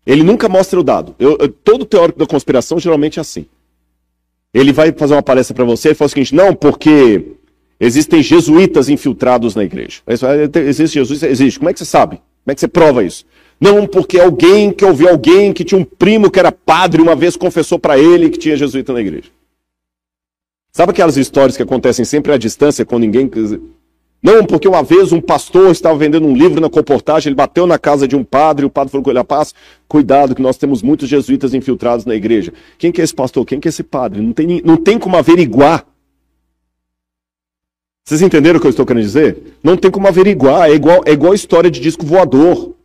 Ele 0.06 0.24
nunca 0.24 0.48
mostra 0.48 0.80
o 0.80 0.84
dado. 0.84 1.14
Eu, 1.20 1.38
eu, 1.40 1.50
todo 1.52 1.86
teórico 1.86 2.20
da 2.20 2.26
conspiração 2.26 2.80
geralmente 2.80 3.20
é 3.20 3.22
assim. 3.22 3.48
Ele 4.56 4.74
vai 4.74 4.92
fazer 4.92 5.14
uma 5.14 5.22
palestra 5.22 5.54
para 5.54 5.66
você 5.66 5.92
e 5.92 5.94
fala 5.94 6.08
o 6.08 6.10
seguinte: 6.10 6.34
não, 6.34 6.56
porque 6.56 7.36
Existem 7.80 8.24
jesuítas 8.24 8.88
infiltrados 8.88 9.54
na 9.54 9.64
igreja. 9.64 10.02
Existe 10.66 10.96
Jesus? 10.96 11.24
Existe. 11.24 11.60
Como 11.60 11.70
é 11.70 11.74
que 11.74 11.80
você 11.80 11.86
sabe? 11.86 12.18
Como 12.18 12.52
é 12.52 12.56
que 12.56 12.62
você 12.62 12.68
prova 12.68 13.04
isso? 13.04 13.26
Não, 13.60 13.86
porque 13.86 14.20
alguém 14.20 14.72
que 14.72 14.86
ouviu 14.86 15.10
alguém 15.10 15.52
que 15.52 15.64
tinha 15.64 15.80
um 15.80 15.84
primo 15.84 16.30
que 16.30 16.40
era 16.40 16.52
padre, 16.52 17.02
uma 17.02 17.16
vez 17.16 17.36
confessou 17.36 17.78
para 17.78 17.98
ele 17.98 18.30
que 18.30 18.38
tinha 18.38 18.56
jesuíta 18.56 18.94
na 18.94 19.02
igreja. 19.02 19.30
Sabe 20.72 20.92
aquelas 20.92 21.18
histórias 21.18 21.56
que 21.56 21.64
acontecem 21.64 22.04
sempre 22.04 22.34
à 22.34 22.38
distância, 22.38 22.86
com 22.86 23.00
ninguém. 23.00 23.30
Não, 24.26 24.44
porque 24.44 24.68
uma 24.68 24.82
vez 24.82 25.12
um 25.12 25.22
pastor 25.22 25.70
estava 25.70 25.96
vendendo 25.96 26.26
um 26.26 26.36
livro 26.36 26.60
na 26.60 26.68
comportagem, 26.68 27.30
ele 27.30 27.36
bateu 27.36 27.68
na 27.68 27.78
casa 27.78 28.08
de 28.08 28.16
um 28.16 28.24
padre, 28.24 28.66
o 28.66 28.70
padre 28.72 28.92
falou 28.92 29.04
com 29.04 29.12
ele: 29.12 29.24
paz, 29.24 29.54
cuidado, 29.88 30.34
que 30.34 30.42
nós 30.42 30.58
temos 30.58 30.82
muitos 30.82 31.08
jesuítas 31.08 31.54
infiltrados 31.54 32.06
na 32.06 32.16
igreja. 32.16 32.52
Quem 32.80 32.92
que 32.92 33.00
é 33.00 33.04
esse 33.04 33.14
pastor? 33.14 33.46
Quem 33.46 33.60
que 33.60 33.68
é 33.68 33.70
esse 33.70 33.84
padre? 33.84 34.22
Não 34.22 34.34
tem, 34.34 34.62
não 34.66 34.78
tem 34.78 34.98
como 34.98 35.16
averiguar 35.16 35.86
vocês 38.08 38.22
entenderam 38.22 38.60
o 38.60 38.62
que 38.62 38.68
eu 38.68 38.70
estou 38.70 38.86
querendo 38.86 39.02
dizer? 39.02 39.58
Não 39.64 39.76
tem 39.76 39.90
como 39.90 40.08
averiguar, 40.08 40.70
é 40.70 40.76
igual, 40.76 41.02
é 41.08 41.12
igual 41.12 41.32
a 41.32 41.36
história 41.36 41.72
de 41.72 41.80
disco 41.80 42.06
voador. 42.06 42.76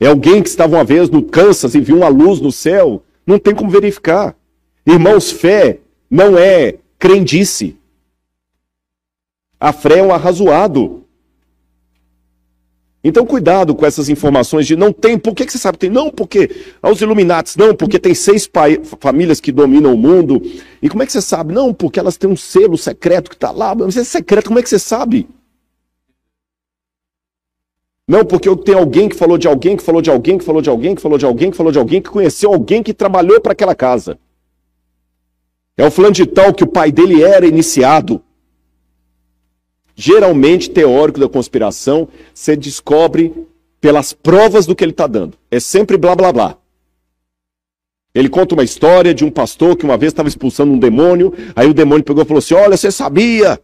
É 0.00 0.08
alguém 0.08 0.42
que 0.42 0.48
estava 0.48 0.74
uma 0.74 0.82
vez 0.82 1.08
no 1.08 1.22
Kansas 1.22 1.76
e 1.76 1.80
viu 1.80 1.98
uma 1.98 2.08
luz 2.08 2.40
no 2.40 2.50
céu. 2.50 3.04
Não 3.24 3.38
tem 3.38 3.54
como 3.54 3.70
verificar. 3.70 4.34
Irmãos, 4.84 5.30
fé 5.30 5.78
não 6.10 6.36
é 6.36 6.74
crendice. 6.98 7.76
A 9.62 9.72
fé 9.72 10.00
é 10.00 10.02
um 10.02 10.12
arrazoado. 10.12 11.04
Então, 13.04 13.24
cuidado 13.24 13.76
com 13.76 13.86
essas 13.86 14.08
informações 14.08 14.66
de 14.66 14.74
não 14.74 14.92
tem. 14.92 15.16
Por 15.16 15.36
que, 15.36 15.46
que 15.46 15.52
você 15.52 15.58
sabe 15.58 15.78
tem? 15.78 15.88
Não, 15.88 16.10
porque 16.10 16.50
aos 16.82 17.00
Illuminates, 17.00 17.54
não, 17.54 17.72
porque 17.72 17.96
tem 17.96 18.12
seis 18.12 18.50
famílias 18.98 19.40
que 19.40 19.52
dominam 19.52 19.94
o 19.94 19.96
mundo. 19.96 20.42
E 20.82 20.88
como 20.88 21.04
é 21.04 21.06
que 21.06 21.12
você 21.12 21.22
sabe? 21.22 21.54
Não, 21.54 21.72
porque 21.72 22.00
elas 22.00 22.16
têm 22.16 22.28
um 22.28 22.36
selo 22.36 22.76
secreto 22.76 23.30
que 23.30 23.36
está 23.36 23.52
lá. 23.52 23.72
Mas 23.72 23.96
é 23.96 24.02
secreto, 24.02 24.48
como 24.48 24.58
é 24.58 24.64
que 24.64 24.68
você 24.68 24.80
sabe? 24.80 25.28
Não, 28.08 28.24
porque 28.24 28.48
eu 28.48 28.56
tenho 28.56 28.78
alguém 28.78 29.08
que 29.08 29.14
falou 29.14 29.38
de 29.38 29.46
alguém, 29.46 29.76
que 29.76 29.82
falou 29.84 30.02
de 30.02 30.10
alguém, 30.10 30.38
que 30.38 30.44
falou 30.44 30.60
de 30.60 30.70
alguém, 30.70 30.96
que 30.96 31.00
falou 31.00 31.18
de 31.18 31.24
alguém, 31.24 31.50
que 31.52 31.56
falou 31.56 31.70
de 31.70 31.78
alguém, 31.78 32.02
que 32.02 32.10
conheceu 32.10 32.52
alguém 32.52 32.82
que 32.82 32.92
trabalhou 32.92 33.40
para 33.40 33.52
aquela 33.52 33.76
casa. 33.76 34.18
É 35.76 35.86
o 35.86 35.90
fulano 35.90 36.14
de 36.14 36.26
tal 36.26 36.52
que 36.52 36.64
o 36.64 36.68
pai 36.68 36.90
dele 36.90 37.22
era 37.22 37.46
iniciado 37.46 38.20
geralmente 39.94 40.70
teórico 40.70 41.20
da 41.20 41.28
conspiração, 41.28 42.08
você 42.34 42.56
descobre 42.56 43.32
pelas 43.80 44.12
provas 44.12 44.66
do 44.66 44.74
que 44.74 44.84
ele 44.84 44.92
está 44.92 45.06
dando. 45.06 45.36
É 45.50 45.58
sempre 45.58 45.96
blá 45.96 46.14
blá 46.14 46.32
blá. 46.32 46.56
Ele 48.14 48.28
conta 48.28 48.54
uma 48.54 48.64
história 48.64 49.14
de 49.14 49.24
um 49.24 49.30
pastor 49.30 49.76
que 49.76 49.84
uma 49.84 49.96
vez 49.96 50.12
estava 50.12 50.28
expulsando 50.28 50.72
um 50.72 50.78
demônio, 50.78 51.32
aí 51.56 51.68
o 51.68 51.74
demônio 51.74 52.04
pegou 52.04 52.22
e 52.22 52.26
falou 52.26 52.38
assim: 52.38 52.54
Olha, 52.54 52.76
você 52.76 52.90
sabia 52.90 53.58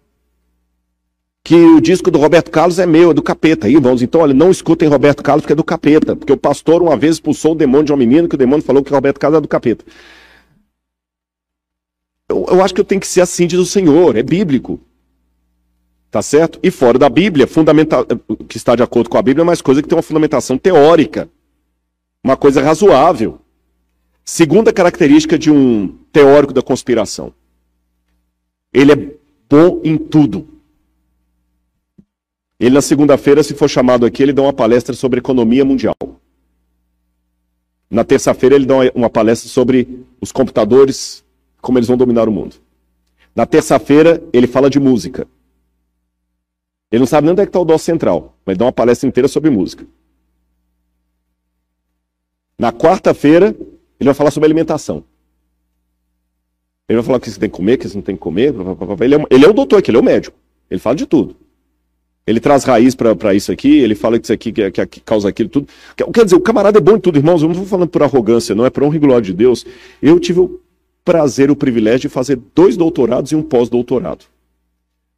que 1.44 1.54
o 1.54 1.80
disco 1.80 2.10
do 2.10 2.18
Roberto 2.18 2.50
Carlos 2.50 2.78
é 2.78 2.86
meu, 2.86 3.10
é 3.10 3.14
do 3.14 3.22
capeta. 3.22 3.66
Aí, 3.66 3.74
irmãos, 3.74 4.02
então, 4.02 4.20
olha, 4.20 4.34
não 4.34 4.50
escutem 4.50 4.88
Roberto 4.88 5.22
Carlos 5.22 5.42
porque 5.42 5.52
é 5.52 5.56
do 5.56 5.64
capeta. 5.64 6.16
Porque 6.16 6.32
o 6.32 6.36
pastor 6.36 6.82
uma 6.82 6.96
vez 6.96 7.16
expulsou 7.16 7.52
o 7.52 7.54
demônio 7.54 7.86
de 7.86 7.92
uma 7.92 7.98
menina 7.98 8.28
que 8.28 8.34
o 8.34 8.38
demônio 8.38 8.64
falou 8.64 8.82
que 8.82 8.92
Roberto 8.92 9.18
Carlos 9.18 9.38
é 9.38 9.40
do 9.40 9.48
capeta. 9.48 9.84
Eu, 12.28 12.46
eu 12.50 12.62
acho 12.62 12.74
que 12.74 12.80
eu 12.80 12.84
tenho 12.84 13.00
que 13.00 13.06
ser 13.06 13.20
assim, 13.20 13.46
diz 13.46 13.58
o 13.58 13.66
Senhor, 13.66 14.16
é 14.16 14.22
bíblico. 14.22 14.80
Tá 16.10 16.22
certo? 16.22 16.58
E 16.62 16.70
fora 16.70 16.98
da 16.98 17.08
Bíblia, 17.08 17.46
fundamental, 17.46 18.06
que 18.48 18.56
está 18.56 18.74
de 18.74 18.82
acordo 18.82 19.10
com 19.10 19.18
a 19.18 19.22
Bíblia, 19.22 19.42
é 19.42 19.46
mais 19.46 19.60
coisa 19.60 19.82
que 19.82 19.88
tem 19.88 19.96
uma 19.96 20.02
fundamentação 20.02 20.56
teórica. 20.56 21.28
Uma 22.24 22.36
coisa 22.36 22.62
razoável. 22.62 23.38
Segunda 24.24 24.72
característica 24.72 25.38
de 25.38 25.50
um 25.50 25.88
teórico 26.12 26.52
da 26.52 26.62
conspiração. 26.62 27.32
Ele 28.72 28.92
é 28.92 29.14
bom 29.48 29.80
em 29.84 29.98
tudo. 29.98 30.48
Ele, 32.58 32.74
na 32.74 32.82
segunda-feira, 32.82 33.42
se 33.42 33.54
for 33.54 33.68
chamado 33.68 34.04
aqui, 34.04 34.22
ele 34.22 34.32
dá 34.32 34.42
uma 34.42 34.52
palestra 34.52 34.94
sobre 34.94 35.20
economia 35.20 35.64
mundial. 35.64 35.94
Na 37.90 38.02
terça-feira, 38.02 38.56
ele 38.56 38.66
dá 38.66 38.74
uma 38.94 39.08
palestra 39.08 39.48
sobre 39.48 40.04
os 40.20 40.32
computadores, 40.32 41.24
como 41.60 41.78
eles 41.78 41.88
vão 41.88 41.96
dominar 41.96 42.28
o 42.28 42.32
mundo. 42.32 42.56
Na 43.34 43.46
terça-feira, 43.46 44.22
ele 44.32 44.46
fala 44.46 44.68
de 44.68 44.80
música. 44.80 45.26
Ele 46.90 47.00
não 47.00 47.06
sabe 47.06 47.26
nem 47.26 47.32
onde 47.32 47.42
é 47.42 47.44
que 47.44 47.50
está 47.50 47.60
o 47.60 47.64
dó 47.64 47.76
central, 47.76 48.36
mas 48.46 48.56
dá 48.56 48.64
uma 48.64 48.72
palestra 48.72 49.08
inteira 49.08 49.28
sobre 49.28 49.50
música. 49.50 49.86
Na 52.58 52.72
quarta-feira, 52.72 53.54
ele 54.00 54.06
vai 54.06 54.14
falar 54.14 54.30
sobre 54.30 54.46
alimentação. 54.46 55.04
Ele 56.88 56.96
vai 56.96 57.04
falar 57.04 57.18
o 57.18 57.20
que 57.20 57.30
você 57.30 57.38
tem 57.38 57.50
que 57.50 57.56
comer, 57.56 57.74
o 57.74 57.78
que 57.78 57.88
você 57.88 57.96
não 57.96 58.02
tem 58.02 58.16
que 58.16 58.20
comer. 58.20 58.54
Ele 59.00 59.14
é, 59.14 59.24
ele 59.30 59.44
é 59.44 59.48
o 59.48 59.52
doutor 59.52 59.78
aqui, 59.78 59.90
ele 59.90 59.98
é 59.98 60.00
o 60.00 60.04
médico. 60.04 60.36
Ele 60.70 60.80
fala 60.80 60.96
de 60.96 61.06
tudo. 61.06 61.36
Ele 62.26 62.40
traz 62.40 62.64
raiz 62.64 62.94
para 62.94 63.34
isso 63.34 63.52
aqui, 63.52 63.78
ele 63.78 63.94
fala 63.94 64.18
que 64.18 64.26
isso 64.26 64.32
aqui 64.32 64.52
que, 64.52 64.70
que, 64.70 64.86
que, 64.86 65.00
causa 65.00 65.28
aquilo, 65.28 65.48
tudo. 65.48 65.68
Quer 66.12 66.24
dizer, 66.24 66.36
o 66.36 66.40
camarada 66.40 66.78
é 66.78 66.80
bom 66.80 66.96
em 66.96 67.00
tudo, 67.00 67.18
irmãos. 67.18 67.42
Eu 67.42 67.48
não 67.48 67.52
estou 67.52 67.66
falando 67.66 67.88
por 67.88 68.02
arrogância, 68.02 68.54
não 68.54 68.66
é 68.66 68.70
por 68.70 68.82
honra 68.82 68.96
e 68.96 68.98
glória 68.98 69.22
de 69.22 69.32
Deus. 69.32 69.64
Eu 70.02 70.18
tive 70.18 70.40
o 70.40 70.60
prazer, 71.04 71.50
o 71.50 71.56
privilégio 71.56 72.00
de 72.00 72.08
fazer 72.08 72.38
dois 72.54 72.76
doutorados 72.76 73.32
e 73.32 73.36
um 73.36 73.42
pós-doutorado. 73.42 74.26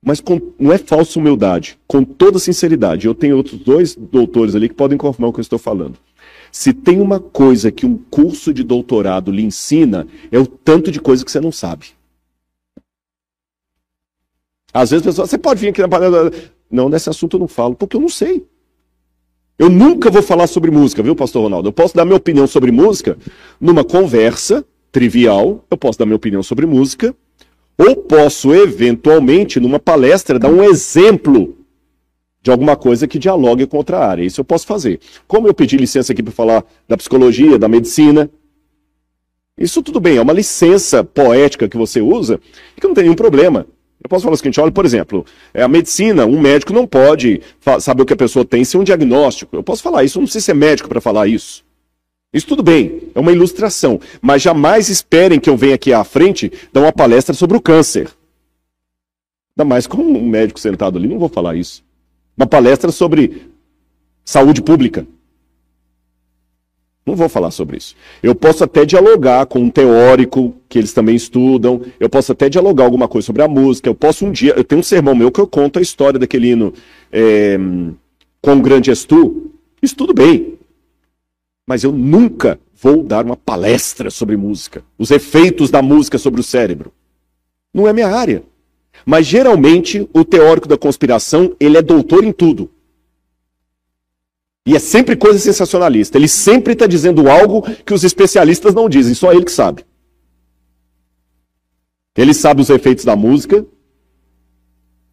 Mas 0.02 0.20
com, 0.20 0.40
não 0.58 0.72
é 0.72 0.78
falsa 0.78 1.18
humildade, 1.18 1.78
com 1.86 2.02
toda 2.02 2.38
sinceridade. 2.38 3.06
Eu 3.06 3.14
tenho 3.14 3.36
outros 3.36 3.58
dois 3.58 3.94
doutores 3.94 4.54
ali 4.54 4.68
que 4.68 4.74
podem 4.74 4.96
confirmar 4.96 5.30
o 5.30 5.32
que 5.32 5.40
eu 5.40 5.42
estou 5.42 5.58
falando. 5.58 5.98
Se 6.50 6.72
tem 6.72 7.00
uma 7.00 7.20
coisa 7.20 7.70
que 7.70 7.86
um 7.86 7.96
curso 7.96 8.52
de 8.52 8.64
doutorado 8.64 9.30
lhe 9.30 9.42
ensina, 9.42 10.06
é 10.32 10.38
o 10.38 10.46
tanto 10.46 10.90
de 10.90 11.00
coisa 11.00 11.24
que 11.24 11.30
você 11.30 11.40
não 11.40 11.52
sabe. 11.52 11.86
Às 14.72 14.90
vezes 14.90 15.16
você 15.16 15.36
pode 15.36 15.60
vir 15.60 15.68
aqui 15.68 15.80
na 15.80 15.88
palestra. 15.88 16.32
Não, 16.70 16.88
nesse 16.88 17.10
assunto 17.10 17.36
eu 17.36 17.40
não 17.40 17.48
falo, 17.48 17.74
porque 17.74 17.96
eu 17.96 18.00
não 18.00 18.08
sei. 18.08 18.46
Eu 19.58 19.68
nunca 19.68 20.10
vou 20.10 20.22
falar 20.22 20.46
sobre 20.46 20.70
música, 20.70 21.02
viu, 21.02 21.14
pastor 21.14 21.42
Ronaldo? 21.42 21.68
Eu 21.68 21.72
posso 21.72 21.94
dar 21.94 22.04
minha 22.04 22.16
opinião 22.16 22.46
sobre 22.46 22.72
música 22.72 23.18
numa 23.60 23.84
conversa 23.84 24.64
trivial, 24.90 25.64
eu 25.70 25.76
posso 25.76 25.98
dar 25.98 26.06
minha 26.06 26.16
opinião 26.16 26.42
sobre 26.42 26.64
música, 26.66 27.14
ou 27.80 27.96
posso, 27.96 28.52
eventualmente, 28.52 29.58
numa 29.58 29.78
palestra, 29.78 30.38
dar 30.38 30.50
um 30.50 30.62
exemplo 30.62 31.56
de 32.42 32.50
alguma 32.50 32.76
coisa 32.76 33.08
que 33.08 33.18
dialogue 33.18 33.66
com 33.66 33.78
outra 33.78 33.98
área. 33.98 34.22
Isso 34.22 34.38
eu 34.38 34.44
posso 34.44 34.66
fazer. 34.66 35.00
Como 35.26 35.48
eu 35.48 35.54
pedi 35.54 35.78
licença 35.78 36.12
aqui 36.12 36.22
para 36.22 36.30
falar 36.30 36.62
da 36.86 36.94
psicologia, 36.94 37.58
da 37.58 37.68
medicina, 37.68 38.30
isso 39.56 39.82
tudo 39.82 39.98
bem, 39.98 40.18
é 40.18 40.20
uma 40.20 40.34
licença 40.34 41.02
poética 41.02 41.68
que 41.70 41.76
você 41.76 42.02
usa 42.02 42.38
e 42.76 42.80
que 42.82 42.86
não 42.86 42.94
tem 42.94 43.04
nenhum 43.04 43.16
problema. 43.16 43.66
Eu 44.02 44.10
posso 44.10 44.24
falar 44.24 44.34
o 44.34 44.36
seguinte, 44.36 44.60
olha, 44.60 44.72
por 44.72 44.84
exemplo, 44.84 45.24
é 45.54 45.62
a 45.62 45.68
medicina, 45.68 46.26
um 46.26 46.38
médico 46.38 46.74
não 46.74 46.86
pode 46.86 47.40
saber 47.80 48.02
o 48.02 48.06
que 48.06 48.12
a 48.12 48.16
pessoa 48.16 48.44
tem 48.44 48.62
sem 48.62 48.78
um 48.78 48.84
diagnóstico. 48.84 49.56
Eu 49.56 49.62
posso 49.62 49.82
falar 49.82 50.04
isso, 50.04 50.18
não 50.18 50.26
preciso 50.26 50.44
ser 50.44 50.54
médico 50.54 50.88
para 50.88 51.00
falar 51.00 51.28
isso. 51.28 51.64
Isso 52.32 52.46
tudo 52.46 52.62
bem, 52.62 53.10
é 53.12 53.18
uma 53.18 53.32
ilustração, 53.32 54.00
mas 54.22 54.40
jamais 54.40 54.88
esperem 54.88 55.40
que 55.40 55.50
eu 55.50 55.56
venha 55.56 55.74
aqui 55.74 55.92
à 55.92 56.04
frente 56.04 56.52
dar 56.72 56.82
uma 56.82 56.92
palestra 56.92 57.34
sobre 57.34 57.56
o 57.56 57.60
câncer. 57.60 58.08
Ainda 59.56 59.68
mais 59.68 59.86
com 59.86 59.98
um 59.98 60.28
médico 60.28 60.60
sentado 60.60 60.96
ali, 60.96 61.08
não 61.08 61.18
vou 61.18 61.28
falar 61.28 61.56
isso. 61.56 61.82
Uma 62.36 62.46
palestra 62.46 62.92
sobre 62.92 63.48
saúde 64.24 64.62
pública. 64.62 65.04
Não 67.04 67.16
vou 67.16 67.28
falar 67.28 67.50
sobre 67.50 67.78
isso. 67.78 67.96
Eu 68.22 68.34
posso 68.34 68.62
até 68.62 68.84
dialogar 68.84 69.44
com 69.46 69.58
um 69.58 69.70
teórico 69.70 70.54
que 70.68 70.78
eles 70.78 70.92
também 70.92 71.16
estudam. 71.16 71.82
Eu 71.98 72.08
posso 72.08 72.30
até 72.30 72.48
dialogar 72.48 72.84
alguma 72.84 73.08
coisa 73.08 73.26
sobre 73.26 73.42
a 73.42 73.48
música. 73.48 73.88
Eu 73.88 73.94
posso 73.94 74.24
um 74.24 74.30
dia. 74.30 74.54
Eu 74.56 74.62
tenho 74.62 74.80
um 74.80 74.84
sermão 74.84 75.14
meu 75.14 75.32
que 75.32 75.40
eu 75.40 75.46
conto 75.46 75.80
a 75.80 75.82
história 75.82 76.20
daquele 76.20 76.50
hino 76.50 76.72
é, 77.10 77.58
Com 78.40 78.60
Grande 78.60 78.90
És. 78.90 79.06
Isso 79.82 79.96
tudo 79.96 80.14
bem. 80.14 80.59
Mas 81.70 81.84
eu 81.84 81.92
nunca 81.92 82.58
vou 82.82 83.04
dar 83.04 83.24
uma 83.24 83.36
palestra 83.36 84.10
sobre 84.10 84.36
música. 84.36 84.82
Os 84.98 85.12
efeitos 85.12 85.70
da 85.70 85.80
música 85.80 86.18
sobre 86.18 86.40
o 86.40 86.42
cérebro. 86.42 86.92
Não 87.72 87.86
é 87.86 87.92
minha 87.92 88.08
área. 88.08 88.42
Mas 89.06 89.24
geralmente 89.24 90.10
o 90.12 90.24
teórico 90.24 90.66
da 90.66 90.76
conspiração 90.76 91.54
ele 91.60 91.78
é 91.78 91.82
doutor 91.82 92.24
em 92.24 92.32
tudo. 92.32 92.68
E 94.66 94.74
é 94.74 94.80
sempre 94.80 95.14
coisa 95.14 95.38
sensacionalista. 95.38 96.18
Ele 96.18 96.26
sempre 96.26 96.72
está 96.72 96.88
dizendo 96.88 97.30
algo 97.30 97.62
que 97.86 97.94
os 97.94 98.02
especialistas 98.02 98.74
não 98.74 98.88
dizem, 98.88 99.14
só 99.14 99.32
ele 99.32 99.44
que 99.44 99.52
sabe. 99.52 99.86
Ele 102.16 102.34
sabe 102.34 102.62
os 102.62 102.68
efeitos 102.68 103.04
da 103.04 103.14
música, 103.14 103.64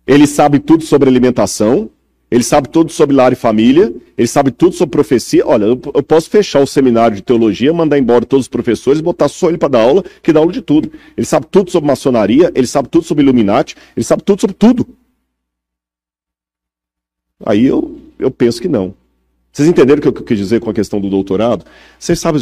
ele 0.07 0.25
sabe 0.25 0.57
tudo 0.57 0.83
sobre 0.83 1.07
alimentação, 1.07 1.91
ele 2.29 2.43
sabe 2.43 2.67
tudo 2.67 2.91
sobre 2.91 3.15
lar 3.15 3.31
e 3.31 3.35
família, 3.35 3.93
ele 4.17 4.27
sabe 4.27 4.51
tudo 4.51 4.75
sobre 4.75 4.91
profecia. 4.91 5.47
Olha, 5.47 5.63
eu, 5.65 5.81
eu 5.93 6.03
posso 6.03 6.29
fechar 6.29 6.61
o 6.61 6.67
seminário 6.67 7.15
de 7.15 7.21
teologia, 7.21 7.73
mandar 7.73 7.97
embora 7.97 8.25
todos 8.25 8.45
os 8.45 8.49
professores, 8.49 8.99
botar 8.99 9.29
só 9.29 9.47
ele 9.47 9.57
para 9.57 9.69
dar 9.69 9.81
aula, 9.81 10.03
que 10.21 10.33
dá 10.33 10.39
aula 10.41 10.51
de 10.51 10.61
tudo. 10.61 10.91
Ele 11.15 11.25
sabe 11.25 11.47
tudo 11.49 11.71
sobre 11.71 11.87
maçonaria, 11.87 12.51
ele 12.53 12.67
sabe 12.67 12.89
tudo 12.89 13.05
sobre 13.05 13.23
Illuminati, 13.23 13.75
ele 13.95 14.03
sabe 14.03 14.23
tudo 14.23 14.41
sobre 14.41 14.55
tudo. 14.55 14.85
Aí 17.45 17.65
eu, 17.65 17.97
eu 18.19 18.29
penso 18.29 18.61
que 18.61 18.67
não. 18.67 18.93
Vocês 19.51 19.67
entenderam 19.67 19.99
o 19.99 20.01
que 20.01 20.07
eu 20.07 20.13
quis 20.25 20.37
dizer 20.37 20.59
com 20.59 20.69
a 20.69 20.73
questão 20.73 20.99
do 20.99 21.09
doutorado? 21.09 21.65
Vocês 21.97 22.19
sabem, 22.19 22.41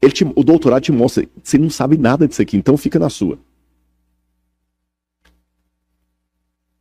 ele 0.00 0.12
te, 0.12 0.24
o 0.34 0.42
doutorado 0.42 0.82
te 0.82 0.92
mostra, 0.92 1.28
você 1.42 1.58
não 1.58 1.68
sabe 1.68 1.98
nada 1.98 2.26
disso 2.26 2.40
aqui, 2.40 2.56
então 2.56 2.76
fica 2.76 2.98
na 2.98 3.10
sua. 3.10 3.38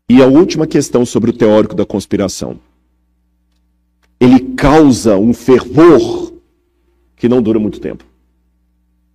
E 0.10 0.24
a 0.24 0.26
última 0.26 0.66
questão 0.66 1.06
sobre 1.06 1.30
o 1.30 1.34
teórico 1.34 1.76
da 1.76 1.86
conspiração. 1.86 2.60
Ele 4.20 4.40
causa 4.56 5.16
um 5.18 5.34
fervor 5.34 6.34
que 7.16 7.30
não 7.30 7.42
dura 7.42 7.60
muito 7.60 7.80
tempo. 7.80 8.04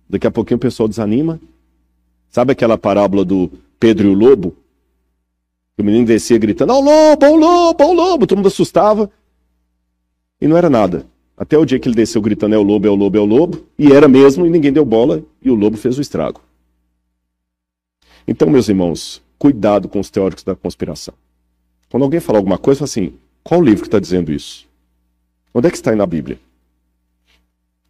Daqui 0.09 0.25
a 0.25 0.31
pouquinho 0.31 0.55
o 0.55 0.61
pessoal 0.61 0.87
desanima. 0.87 1.39
Sabe 2.29 2.53
aquela 2.53 2.77
parábola 2.77 3.25
do 3.25 3.51
Pedro 3.77 4.07
e 4.07 4.11
o 4.11 4.13
lobo? 4.13 4.55
O 5.77 5.83
menino 5.83 6.05
descia 6.05 6.37
gritando: 6.37 6.71
Ó, 6.71 6.79
oh, 6.79 6.81
lobo, 6.81 7.25
ó, 7.25 7.29
oh, 7.29 7.35
lobo, 7.35 7.83
ó, 7.83 7.87
oh, 7.87 7.93
lobo! 7.93 8.27
Todo 8.27 8.37
mundo 8.37 8.47
assustava. 8.47 9.11
E 10.39 10.47
não 10.47 10.55
era 10.55 10.69
nada. 10.69 11.05
Até 11.37 11.57
o 11.57 11.65
dia 11.65 11.77
que 11.77 11.89
ele 11.89 11.95
desceu 11.95 12.21
gritando: 12.21 12.55
é 12.55 12.57
o 12.57 12.63
lobo, 12.63 12.87
é 12.87 12.89
o 12.89 12.95
lobo, 12.95 13.17
é 13.17 13.21
o 13.21 13.25
lobo. 13.25 13.65
E 13.77 13.91
era 13.91 14.07
mesmo, 14.07 14.45
e 14.45 14.49
ninguém 14.49 14.71
deu 14.71 14.85
bola, 14.85 15.21
e 15.41 15.51
o 15.51 15.55
lobo 15.55 15.75
fez 15.75 15.97
o 15.97 16.01
estrago. 16.01 16.39
Então, 18.27 18.49
meus 18.49 18.69
irmãos, 18.69 19.21
cuidado 19.37 19.87
com 19.87 19.99
os 19.99 20.09
teóricos 20.09 20.43
da 20.43 20.55
conspiração. 20.55 21.13
Quando 21.89 22.03
alguém 22.03 22.19
fala 22.19 22.39
alguma 22.39 22.57
coisa, 22.57 22.79
fala 22.79 22.89
assim: 22.89 23.13
qual 23.43 23.61
livro 23.61 23.81
que 23.81 23.87
está 23.87 23.99
dizendo 23.99 24.31
isso? 24.31 24.67
Onde 25.53 25.67
é 25.67 25.71
que 25.71 25.77
está 25.77 25.91
aí 25.91 25.95
na 25.95 26.05
Bíblia? 26.05 26.39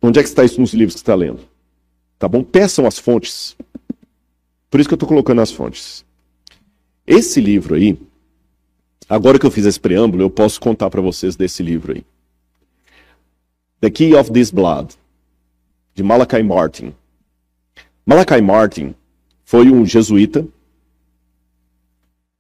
Onde 0.02 0.20
é 0.20 0.24
que 0.24 0.30
está 0.30 0.44
isso 0.44 0.60
nos 0.62 0.74
livros 0.74 0.96
que 0.96 1.02
está 1.02 1.16
lendo? 1.16 1.40
Tá 2.20 2.28
bom? 2.28 2.44
Peçam 2.44 2.86
as 2.86 3.00
fontes. 3.00 3.56
Por 4.70 4.80
isso 4.80 4.90
que 4.90 4.94
eu 4.94 4.98
estou 4.98 5.10
colocando 5.10 5.42
as 5.42 5.52
fontes. 5.52 6.06
Esse 7.08 7.40
livro 7.40 7.76
aí, 7.76 7.98
agora 9.08 9.40
que 9.40 9.46
eu 9.46 9.52
fiz 9.52 9.66
esse 9.66 9.80
preâmbulo, 9.80 10.24
eu 10.24 10.30
posso 10.30 10.60
contar 10.60 10.90
para 10.90 11.02
vocês 11.02 11.36
desse 11.36 11.64
livro 11.64 11.94
aí. 11.94 12.06
The 13.80 13.90
Key 13.90 14.16
of 14.16 14.32
This 14.32 14.52
Blood, 14.52 14.96
de 15.94 16.04
Malachi 16.04 16.44
Martin. 16.44 16.94
Malachi 18.06 18.42
Martin 18.42 18.96
foi 19.44 19.72
um 19.72 19.86
jesuíta 19.86 20.48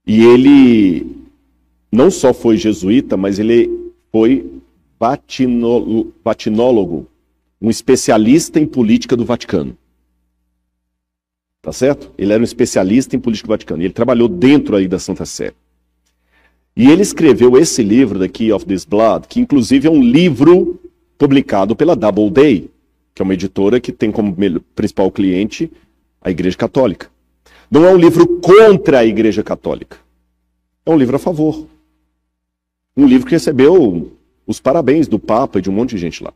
e 0.06 0.24
ele 0.24 1.08
não 1.92 2.12
só 2.12 2.34
foi 2.34 2.58
jesuíta, 2.58 3.18
mas 3.18 3.40
ele 3.40 3.70
foi 4.12 4.52
vatinólogo, 6.24 7.08
um 7.62 7.70
especialista 7.70 8.60
em 8.60 8.66
política 8.66 9.16
do 9.16 9.26
Vaticano. 9.26 9.78
Tá 11.62 11.72
certo? 11.72 12.12
Ele 12.18 12.32
era 12.32 12.42
um 12.42 12.44
especialista 12.44 13.16
em 13.16 13.20
política 13.20 13.48
do 13.48 13.52
Vaticano. 13.52 13.82
E 13.82 13.86
ele 13.86 13.94
trabalhou 13.94 14.28
dentro 14.28 14.76
aí 14.76 14.88
da 14.88 15.00
Santa 15.00 15.26
Sé. 15.26 15.54
E 16.76 16.90
ele 16.90 17.02
escreveu 17.02 17.58
esse 17.58 17.82
livro, 17.82 18.20
The 18.20 18.28
Key 18.28 18.52
of 18.52 18.66
This 18.66 18.86
Blood, 18.86 19.28
que 19.28 19.40
inclusive 19.40 19.88
é 19.88 19.92
um 19.92 20.04
livro 20.04 20.80
publicado 21.18 21.76
pela 21.76 21.96
Doubleday, 21.96 22.70
que 23.14 23.22
é 23.22 23.24
uma 23.24 23.34
editora 23.34 23.80
que 23.80 23.92
tem 23.92 24.12
como 24.12 24.36
principal 24.76 25.10
cliente 25.10 25.72
a 26.22 26.30
Igreja 26.30 26.58
Católica. 26.58 27.10
Não 27.70 27.86
é 27.86 27.92
um 27.92 27.98
livro 27.98 28.40
contra 28.40 29.00
a 29.00 29.06
Igreja 29.06 29.44
Católica. 29.44 29.98
É 30.86 30.92
um 30.92 30.98
livro 30.98 31.16
a 31.16 31.20
favor. 31.20 31.68
Um 32.96 33.06
livro 33.06 33.26
que 33.26 33.34
recebeu 33.34 34.12
os 34.46 34.60
parabéns 34.60 35.08
do 35.08 35.20
Papa 35.20 35.60
e 35.60 35.62
de 35.62 35.70
um 35.70 35.74
monte 35.74 35.92
de 35.92 35.98
gente 35.98 36.24
lá. 36.24 36.34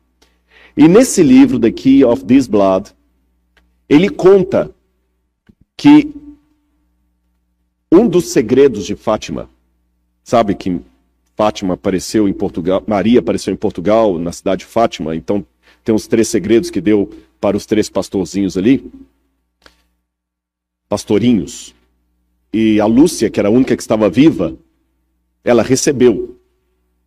E 0.75 0.87
nesse 0.87 1.21
livro, 1.21 1.59
The 1.59 1.71
Key 1.71 2.03
of 2.03 2.23
This 2.25 2.47
Blood, 2.47 2.91
ele 3.87 4.09
conta 4.09 4.73
que 5.75 6.11
um 7.91 8.07
dos 8.07 8.29
segredos 8.29 8.85
de 8.85 8.95
Fátima, 8.95 9.49
sabe 10.23 10.53
que 10.53 10.79
Fátima 11.35 11.73
apareceu 11.75 12.27
em 12.27 12.33
Portugal, 12.33 12.83
Maria 12.85 13.19
apareceu 13.19 13.53
em 13.53 13.57
Portugal, 13.57 14.19
na 14.19 14.31
cidade 14.31 14.59
de 14.59 14.65
Fátima, 14.65 15.15
então 15.15 15.45
tem 15.83 15.95
os 15.95 16.05
três 16.05 16.27
segredos 16.27 16.69
que 16.69 16.81
deu 16.81 17.09
para 17.39 17.55
os 17.55 17.65
três 17.65 17.89
pastorzinhos 17.89 18.57
ali. 18.57 18.91
Pastorinhos. 20.89 21.73
E 22.51 22.81
a 22.81 22.85
Lúcia, 22.85 23.29
que 23.29 23.39
era 23.39 23.47
a 23.47 23.51
única 23.51 23.75
que 23.75 23.81
estava 23.81 24.09
viva, 24.09 24.57
ela 25.43 25.63
recebeu. 25.63 26.37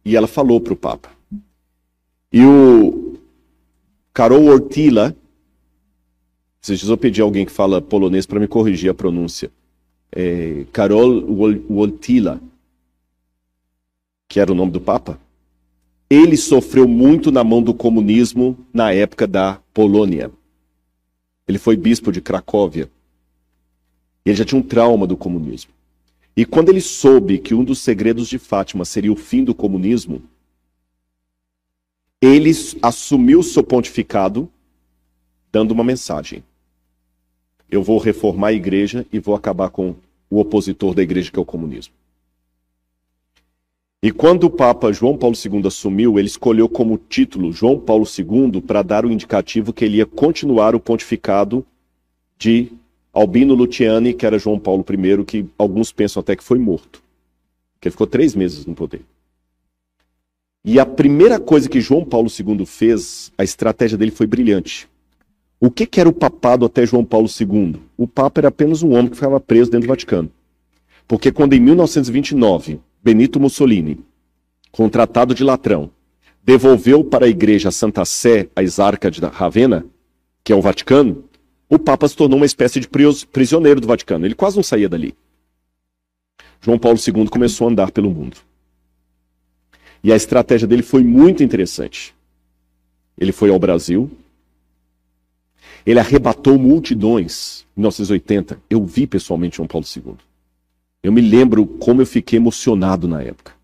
E 0.05 0.17
ela 0.17 0.27
falou 0.27 0.61
para 0.61 0.73
o 0.73 0.77
Papa. 0.77 1.11
E 2.33 2.43
o 2.43 3.19
Karol 4.15 4.47
Ortila, 4.47 5.15
esses 6.63 6.79
dias 6.79 6.89
eu 6.89 7.25
a 7.25 7.27
alguém 7.27 7.45
que 7.45 7.53
fala 7.53 7.83
polonês 7.83 8.25
para 8.25 8.41
me 8.41 8.49
corrigir 8.49 8.91
a 8.91 8.95
pronúncia. 8.95 9.51
É, 10.11 10.65
Karol 10.73 11.27
Ortila 11.69 12.41
que 14.33 14.41
era 14.41 14.51
o 14.51 14.55
nome 14.55 14.73
do 14.73 14.81
Papa, 14.81 15.21
ele 16.09 16.39
sofreu 16.39 16.89
muito 16.89 17.31
na 17.31 17.45
mão 17.45 17.63
do 17.63 17.75
comunismo 17.75 18.57
na 18.73 18.91
época 18.91 19.27
da 19.27 19.61
Polônia. 19.75 20.31
Ele 21.47 21.59
foi 21.59 21.77
bispo 21.77 22.11
de 22.11 22.23
Cracóvia. 22.23 22.91
Ele 24.25 24.37
já 24.37 24.45
tinha 24.45 24.61
um 24.61 24.63
trauma 24.63 25.07
do 25.07 25.17
comunismo. 25.17 25.73
E 26.37 26.45
quando 26.45 26.71
ele 26.71 26.81
soube 26.81 27.39
que 27.39 27.55
um 27.55 27.65
dos 27.65 27.81
segredos 27.81 28.29
de 28.29 28.39
Fátima 28.39 28.85
seria 28.85 29.13
o 29.13 29.17
fim 29.17 29.45
do 29.45 29.55
comunismo, 29.55 30.23
ele 32.21 32.53
assumiu 32.81 33.43
seu 33.43 33.63
pontificado 33.63 34.49
dando 35.51 35.73
uma 35.73 35.85
mensagem. 35.85 36.43
Eu 37.71 37.83
vou 37.83 37.99
reformar 37.99 38.49
a 38.49 38.53
igreja 38.53 39.05
e 39.13 39.19
vou 39.19 39.35
acabar 39.35 39.69
com 39.69 39.95
o 40.31 40.41
opositor 40.41 40.95
da 40.95 41.03
igreja, 41.03 41.31
que 41.31 41.39
é 41.39 41.43
o 41.43 41.45
comunismo. 41.45 41.93
E 44.03 44.11
quando 44.11 44.45
o 44.45 44.51
Papa 44.51 44.93
João 44.93 45.17
Paulo 45.17 45.37
II 45.37 45.67
assumiu, 45.67 46.19
ele 46.19 46.27
escolheu 46.27 46.69
como 46.69 46.99
título 46.99 47.53
João 47.53 47.79
Paulo 47.79 48.05
II 48.05 48.61
para 48.61 48.83
dar 48.83 49.05
o 49.05 49.13
indicativo 49.13 49.73
que 49.73 49.85
ele 49.85 49.99
ia 49.99 50.07
continuar 50.07 50.75
o 50.75 50.81
pontificado 50.81 51.65
de 52.37 52.73
Albino 53.13 53.55
Luciani, 53.55 54.15
que 54.15 54.25
era 54.25 54.39
João 54.39 54.59
Paulo 54.59 54.85
I, 54.89 55.25
que 55.25 55.47
alguns 55.59 55.93
pensam 55.93 56.21
até 56.21 56.35
que 56.35 56.43
foi 56.43 56.59
morto. 56.59 57.03
Que 57.81 57.89
ele 57.89 57.93
ficou 57.93 58.07
três 58.07 58.35
meses 58.35 58.65
no 58.65 58.75
poder. 58.75 59.03
E 60.65 60.79
a 60.79 60.87
primeira 60.87 61.41
coisa 61.41 61.69
que 61.69 61.81
João 61.81 62.05
Paulo 62.05 62.29
II 62.29 62.65
fez, 62.65 63.33
a 63.37 63.43
estratégia 63.43 63.99
dele 63.99 64.13
foi 64.13 64.27
brilhante. 64.27 64.89
O 65.61 65.71
que, 65.71 65.87
que 65.87 66.01
era 66.01 66.09
o 66.09 66.13
papado 66.13 66.65
até 66.65 66.87
João 66.87 67.05
Paulo 67.05 67.29
II? 67.29 67.81
O 67.97 68.09
Papa 68.09 68.41
era 68.41 68.49
apenas 68.49 68.83
um 68.83 68.93
homem 68.93 69.09
que 69.09 69.17
ficava 69.17 69.39
preso 69.41 69.71
dentro 69.71 69.87
do 69.87 69.91
Vaticano. 69.91 70.31
Porque 71.07 71.31
quando 71.31 71.53
em 71.53 71.61
1929 71.61 72.81
Benito 73.03 73.39
Mussolini, 73.39 74.01
com 74.71 74.87
o 74.87 74.91
Tratado 74.91 75.35
de 75.35 75.45
Latrão, 75.45 75.91
devolveu 76.43 77.05
para 77.05 77.27
a 77.27 77.29
Igreja 77.29 77.71
Santa 77.71 78.05
Sé 78.05 78.49
a 78.57 78.63
exarca 78.63 79.11
de 79.11 79.21
Ravenna, 79.21 79.85
que 80.43 80.53
é 80.53 80.57
o 80.57 80.63
Vaticano, 80.63 81.25
o 81.73 81.79
Papa 81.79 82.07
se 82.07 82.15
tornou 82.15 82.37
uma 82.37 82.45
espécie 82.45 82.79
de 82.79 82.87
prisioneiro 83.33 83.81
do 83.81 83.87
Vaticano. 83.87 84.27
Ele 84.27 84.35
quase 84.35 84.57
não 84.57 84.63
saía 84.63 84.91
dali. 84.91 85.15
João 86.61 86.79
Paulo 86.79 86.99
II 86.99 87.27
começou 87.31 87.67
a 87.67 87.71
andar 87.71 87.91
pelo 87.91 88.11
mundo. 88.11 88.37
E 90.05 90.13
a 90.13 90.17
estratégia 90.17 90.69
dele 90.69 90.83
foi 90.83 91.03
muito 91.03 91.43
interessante. 91.43 92.15
Ele 93.17 93.33
foi 93.33 93.49
ao 93.49 93.59
Brasil. 93.59 94.11
Ele 95.87 95.99
arrebatou 95.99 96.59
multidões 96.59 97.65
em 97.75 97.81
1980. 97.81 98.61
Eu 98.69 98.85
vi 98.85 99.07
pessoalmente 99.07 99.57
João 99.57 99.67
Paulo 99.67 99.87
II. 99.97 100.15
Eu 101.03 101.11
me 101.11 101.23
lembro 101.23 101.65
como 101.67 102.03
eu 102.03 102.07
fiquei 102.07 102.37
emocionado 102.37 103.09
na 103.09 103.23
época. 103.23 103.55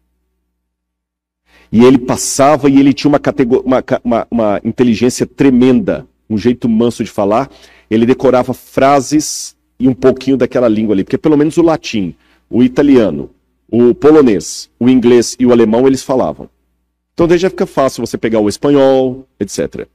E 1.71 1.85
ele 1.85 1.99
passava 1.99 2.71
e 2.71 2.81
ele 2.81 2.95
tinha 2.95 3.11
uma, 3.11 3.21
uma, 3.63 3.85
uma, 4.03 4.27
uma 4.31 4.61
inteligência 4.65 5.27
tremenda, 5.27 6.09
um 6.31 6.39
jeito 6.39 6.71
manso 6.71 7.05
de 7.05 7.11
falar. 7.11 7.51
Ele 7.91 8.07
decorava 8.07 8.53
frases 8.53 9.57
e 9.79 9.89
um 9.89 9.95
pouquinho 9.95 10.37
daquela 10.37 10.69
língua 10.69 10.95
ali, 10.95 11.05
porque 11.05 11.19
pelo 11.19 11.37
menos 11.37 11.57
o 11.57 11.63
latim, 11.63 12.15
o 12.51 12.63
italiano, 12.63 13.31
o 13.71 13.95
polonês, 13.95 14.71
o 14.79 14.89
inglês 14.89 15.37
e 15.39 15.47
o 15.47 15.53
alemão 15.53 15.87
eles 15.87 16.03
falavam. 16.03 16.49
Então 17.15 17.27
daí 17.27 17.39
já 17.39 17.51
fica 17.51 17.67
fácil 17.67 18.05
você 18.07 18.17
pegar 18.17 18.41
o 18.41 18.49
espanhol, 18.49 19.27
etc. 19.41 19.87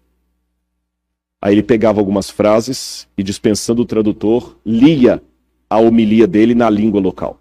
Aí 1.42 1.56
ele 1.56 1.64
pegava 1.64 2.00
algumas 2.00 2.30
frases 2.30 3.08
e, 3.18 3.24
dispensando 3.24 3.82
o 3.82 3.86
tradutor, 3.86 4.56
lia 4.66 5.22
a 5.70 5.78
homilia 5.78 6.26
dele 6.26 6.56
na 6.56 6.70
língua 6.70 7.02
local. 7.02 7.40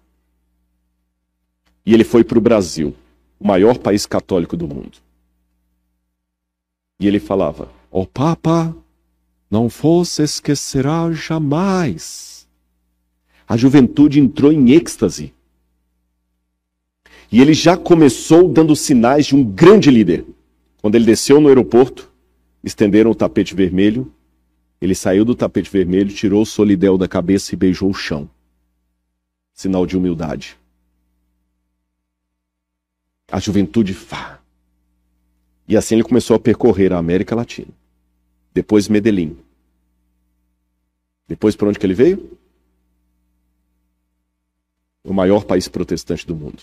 E 1.85 1.93
ele 1.93 2.03
foi 2.03 2.23
para 2.23 2.37
o 2.37 2.41
Brasil, 2.41 2.93
o 3.39 3.47
maior 3.47 3.77
país 3.77 4.05
católico 4.05 4.57
do 4.57 4.67
mundo. 4.67 4.97
E 6.99 7.07
ele 7.07 7.19
falava: 7.19 7.69
Ó 7.91 8.01
oh, 8.01 8.05
Papa, 8.05 8.75
não 9.53 9.69
fosse 9.69 10.21
esquecerá 10.21 11.09
jamais. 11.11 12.47
A 13.47 13.55
juventude 13.55 14.19
entrou 14.19 14.51
em 14.51 14.71
êxtase. 14.71 15.33
E 17.31 17.39
ele 17.39 17.53
já 17.53 17.77
começou 17.77 18.49
dando 18.49 18.75
sinais 18.75 19.27
de 19.27 19.35
um 19.35 19.43
grande 19.43 19.89
líder. 19.89 20.25
Quando 20.81 20.95
ele 20.95 21.05
desceu 21.05 21.39
no 21.39 21.47
aeroporto, 21.47 22.11
estenderam 22.63 23.11
o 23.11 23.15
tapete 23.15 23.55
vermelho 23.55 24.11
ele 24.83 24.93
saiu 24.93 25.23
do 25.23 25.33
tapete 25.33 25.69
vermelho, 25.69 26.13
tirou 26.13 26.41
o 26.41 26.45
solidel 26.45 26.97
da 26.97 27.07
cabeça 27.07 27.55
e 27.55 27.57
beijou 27.57 27.89
o 27.89 27.93
chão. 27.93 28.29
Sinal 29.53 29.85
de 29.85 29.95
humildade. 29.95 30.57
A 33.31 33.39
juventude 33.39 33.93
fá. 33.93 34.41
E 35.69 35.77
assim 35.77 35.95
ele 35.95 36.03
começou 36.03 36.35
a 36.35 36.39
percorrer 36.39 36.91
a 36.91 36.97
América 36.97 37.33
Latina. 37.33 37.69
Depois 38.53 38.89
Medellín. 38.89 39.37
Depois 41.27 41.55
para 41.55 41.69
onde 41.69 41.79
que 41.79 41.85
ele 41.85 41.93
veio? 41.93 42.37
O 45.03 45.13
maior 45.13 45.45
país 45.45 45.67
protestante 45.67 46.25
do 46.25 46.35
mundo. 46.35 46.61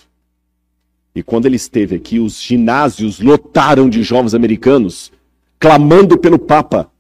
E 1.15 1.23
quando 1.23 1.47
ele 1.47 1.57
esteve 1.57 1.97
aqui, 1.97 2.19
os 2.19 2.41
ginásios 2.41 3.21
lotaram 3.21 3.89
de 3.89 4.03
jovens 4.03 4.35
americanos 4.35 5.13
clamando 5.59 6.19
pelo 6.19 6.39
Papa. 6.39 6.91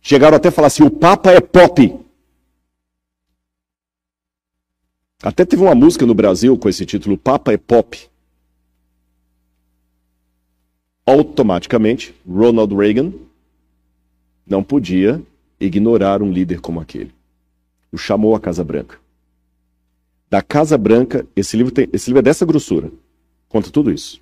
Chegaram 0.00 0.36
até 0.36 0.48
a 0.48 0.52
falar 0.52 0.68
assim: 0.68 0.82
o 0.82 0.90
Papa 0.90 1.32
é 1.32 1.40
pop. 1.40 1.98
Até 5.22 5.44
teve 5.44 5.62
uma 5.62 5.74
música 5.74 6.04
no 6.04 6.14
Brasil 6.14 6.56
com 6.58 6.68
esse 6.68 6.84
título: 6.84 7.16
Papa 7.16 7.52
é 7.52 7.56
pop. 7.56 8.10
Automaticamente, 11.06 12.14
Ronald 12.28 12.74
Reagan 12.74 13.12
não 14.46 14.62
podia 14.62 15.22
ignorar 15.64 16.22
um 16.22 16.32
líder 16.32 16.60
como 16.60 16.80
aquele. 16.80 17.12
O 17.90 17.98
chamou 17.98 18.34
à 18.34 18.40
Casa 18.40 18.64
Branca. 18.64 18.98
Da 20.28 20.40
Casa 20.42 20.78
Branca, 20.78 21.26
esse 21.36 21.56
livro, 21.56 21.72
tem, 21.72 21.88
esse 21.92 22.08
livro 22.08 22.20
é 22.20 22.22
dessa 22.22 22.46
grossura. 22.46 22.90
Conta 23.48 23.70
tudo 23.70 23.92
isso. 23.92 24.20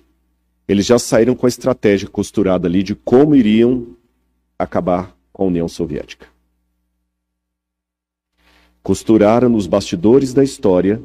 Eles 0.67 0.85
já 0.85 0.99
saíram 0.99 1.35
com 1.35 1.45
a 1.45 1.49
estratégia 1.49 2.07
costurada 2.07 2.67
ali 2.67 2.83
de 2.83 2.95
como 2.95 3.35
iriam 3.35 3.95
acabar 4.57 5.15
com 5.33 5.43
a 5.43 5.47
União 5.47 5.67
Soviética. 5.67 6.27
Costuraram 8.83 9.49
nos 9.49 9.67
bastidores 9.67 10.33
da 10.33 10.43
história 10.43 11.01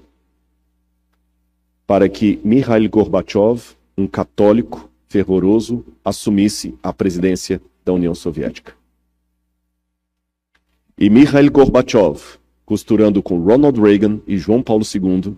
para 1.87 2.09
que 2.09 2.41
Mikhail 2.45 2.89
Gorbachev, 2.91 3.77
um 3.97 4.07
católico 4.07 4.91
fervoroso, 5.09 5.85
assumisse 6.05 6.75
a 6.83 6.93
presidência 6.93 7.61
da 7.85 7.93
União 7.93 8.15
Soviética. 8.15 8.76
E 10.99 11.11
Mikhail 11.11 11.51
Gorbachev, 11.51 12.39
costurando 12.65 13.23
com 13.23 13.39
Ronald 13.39 13.79
Reagan 13.79 14.19
e 14.27 14.39
João 14.39 14.63
Paulo 14.63 14.83
II, 14.83 15.37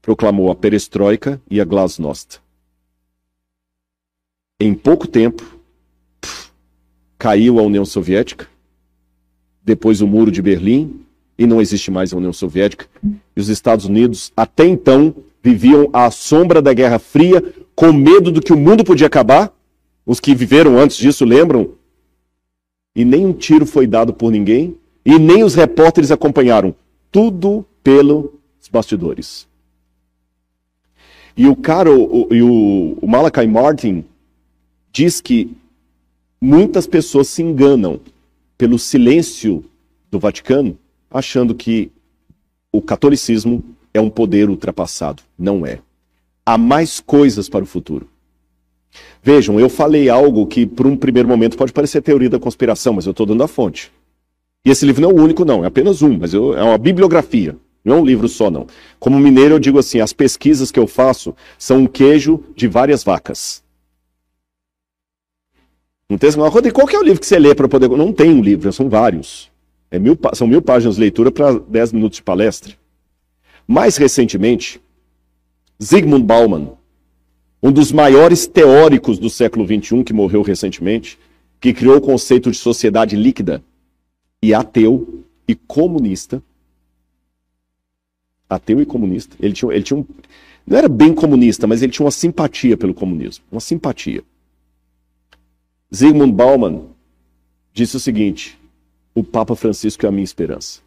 proclamou 0.00 0.50
a 0.50 0.54
perestroika 0.54 1.38
e 1.50 1.60
a 1.60 1.64
glasnost. 1.64 2.40
Em 4.58 4.72
pouco 4.72 5.06
tempo, 5.06 5.58
caiu 7.18 7.58
a 7.58 7.62
União 7.62 7.84
Soviética, 7.84 8.48
depois 9.62 10.00
o 10.00 10.06
Muro 10.06 10.30
de 10.30 10.40
Berlim, 10.40 11.04
e 11.36 11.46
não 11.46 11.60
existe 11.60 11.90
mais 11.90 12.10
a 12.10 12.16
União 12.16 12.32
Soviética. 12.32 12.86
E 13.36 13.40
os 13.40 13.50
Estados 13.50 13.84
Unidos, 13.84 14.32
até 14.34 14.64
então, 14.66 15.14
viviam 15.42 15.90
à 15.92 16.10
sombra 16.10 16.62
da 16.62 16.72
Guerra 16.72 16.98
Fria, 16.98 17.42
com 17.74 17.92
medo 17.92 18.32
do 18.32 18.40
que 18.40 18.54
o 18.54 18.56
mundo 18.56 18.82
podia 18.82 19.06
acabar. 19.06 19.52
Os 20.06 20.18
que 20.18 20.34
viveram 20.34 20.78
antes 20.78 20.96
disso 20.96 21.26
lembram? 21.26 21.72
E 22.96 23.04
nem 23.04 23.26
um 23.26 23.34
tiro 23.34 23.66
foi 23.66 23.86
dado 23.86 24.14
por 24.14 24.30
ninguém, 24.30 24.78
e 25.04 25.18
nem 25.18 25.44
os 25.44 25.54
repórteres 25.54 26.10
acompanharam. 26.10 26.74
Tudo 27.10 27.64
pelos 27.82 28.30
bastidores. 28.70 29.46
E 31.36 31.46
o 31.46 31.54
cara, 31.54 31.92
o, 31.92 32.28
o, 32.32 32.98
o 33.00 33.06
Malachi 33.06 33.46
Martin, 33.46 34.04
diz 34.92 35.20
que 35.20 35.56
Muitas 36.46 36.86
pessoas 36.86 37.28
se 37.28 37.42
enganam 37.42 37.98
pelo 38.58 38.78
silêncio 38.78 39.64
do 40.10 40.18
Vaticano, 40.18 40.76
achando 41.10 41.54
que 41.54 41.90
o 42.70 42.82
catolicismo 42.82 43.64
é 43.94 43.98
um 43.98 44.10
poder 44.10 44.50
ultrapassado. 44.50 45.22
Não 45.38 45.64
é. 45.64 45.78
Há 46.44 46.58
mais 46.58 47.00
coisas 47.00 47.48
para 47.48 47.64
o 47.64 47.66
futuro. 47.66 48.06
Vejam, 49.22 49.58
eu 49.58 49.70
falei 49.70 50.10
algo 50.10 50.46
que, 50.46 50.66
por 50.66 50.86
um 50.86 50.98
primeiro 50.98 51.26
momento, 51.26 51.56
pode 51.56 51.72
parecer 51.72 52.02
teoria 52.02 52.28
da 52.28 52.38
conspiração, 52.38 52.92
mas 52.92 53.06
eu 53.06 53.12
estou 53.12 53.24
dando 53.24 53.42
a 53.42 53.48
fonte. 53.48 53.90
E 54.64 54.70
esse 54.70 54.86
livro 54.86 55.02
não 55.02 55.10
é 55.10 55.12
o 55.12 55.22
único, 55.22 55.44
não, 55.44 55.62
é 55.62 55.66
apenas 55.66 56.00
um, 56.00 56.18
mas 56.18 56.32
eu, 56.32 56.56
é 56.56 56.62
uma 56.62 56.78
bibliografia. 56.78 57.56
Não 57.84 57.96
é 57.96 58.00
um 58.00 58.04
livro 58.04 58.26
só, 58.28 58.50
não. 58.50 58.66
Como 58.98 59.20
mineiro, 59.20 59.56
eu 59.56 59.58
digo 59.58 59.78
assim: 59.78 60.00
as 60.00 60.12
pesquisas 60.12 60.72
que 60.72 60.78
eu 60.78 60.86
faço 60.86 61.36
são 61.58 61.80
um 61.80 61.86
queijo 61.86 62.42
de 62.56 62.66
várias 62.66 63.04
vacas. 63.04 63.62
Não 66.08 66.16
tem 66.16 66.30
assim, 66.30 66.40
Rodrigo, 66.40 66.74
qual 66.74 66.86
que 66.86 66.96
é 66.96 66.98
o 66.98 67.02
livro 67.02 67.20
que 67.20 67.26
você 67.26 67.38
lê 67.38 67.54
para 67.54 67.68
poder. 67.68 67.90
Não 67.90 68.12
tem 68.12 68.30
um 68.30 68.40
livro, 68.40 68.72
são 68.72 68.88
vários. 68.88 69.50
É 69.90 69.98
mil, 69.98 70.18
são 70.32 70.46
mil 70.46 70.62
páginas 70.62 70.94
de 70.94 71.02
leitura 71.02 71.30
para 71.30 71.58
dez 71.58 71.92
minutos 71.92 72.16
de 72.16 72.22
palestra. 72.22 72.72
Mais 73.66 73.98
recentemente, 73.98 74.80
Zygmunt 75.82 76.24
Bauman, 76.24 76.72
um 77.62 77.70
dos 77.70 77.92
maiores 77.92 78.46
teóricos 78.46 79.18
do 79.18 79.28
século 79.28 79.66
XXI, 79.66 80.02
que 80.02 80.12
morreu 80.12 80.42
recentemente, 80.42 81.18
que 81.60 81.72
criou 81.72 81.96
o 81.96 82.00
conceito 82.00 82.50
de 82.50 82.56
sociedade 82.56 83.14
líquida 83.14 83.62
e 84.44 84.52
ateu 84.52 85.24
e 85.48 85.54
comunista, 85.54 86.42
ateu 88.48 88.78
e 88.82 88.84
comunista. 88.84 89.34
Ele 89.40 89.54
tinha, 89.54 89.72
ele 89.72 89.82
tinha 89.82 89.98
um, 89.98 90.04
não 90.66 90.76
era 90.76 90.86
bem 90.86 91.14
comunista, 91.14 91.66
mas 91.66 91.80
ele 91.80 91.90
tinha 91.90 92.04
uma 92.04 92.10
simpatia 92.10 92.76
pelo 92.76 92.92
comunismo, 92.92 93.42
uma 93.50 93.60
simpatia. 93.60 94.22
Zygmunt 95.94 96.34
Bauman 96.34 96.88
disse 97.72 97.96
o 97.96 98.00
seguinte: 98.00 98.58
o 99.14 99.24
Papa 99.24 99.56
Francisco 99.56 100.04
é 100.04 100.10
a 100.10 100.12
minha 100.12 100.24
esperança. 100.24 100.82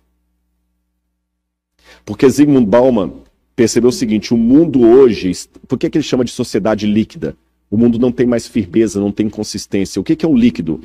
Porque 2.06 2.30
Zygmunt 2.30 2.68
Bauman 2.68 3.12
percebeu 3.56 3.90
o 3.90 3.94
seguinte: 3.94 4.36
o 4.36 4.38
mundo 4.38 4.82
hoje, 4.82 5.32
por 5.68 5.80
que, 5.80 5.90
que 5.90 5.98
ele 5.98 6.06
chama 6.06 6.24
de 6.24 6.32
sociedade 6.32 6.86
líquida? 6.86 7.36
O 7.72 7.78
mundo 7.78 7.98
não 7.98 8.12
tem 8.12 8.28
mais 8.28 8.46
firmeza, 8.46 9.00
não 9.00 9.12
tem 9.12 9.28
consistência. 9.28 10.00
O 10.00 10.04
que, 10.04 10.16
que 10.16 10.28
é 10.28 10.30
um 10.30 10.38
líquido? 10.38 10.80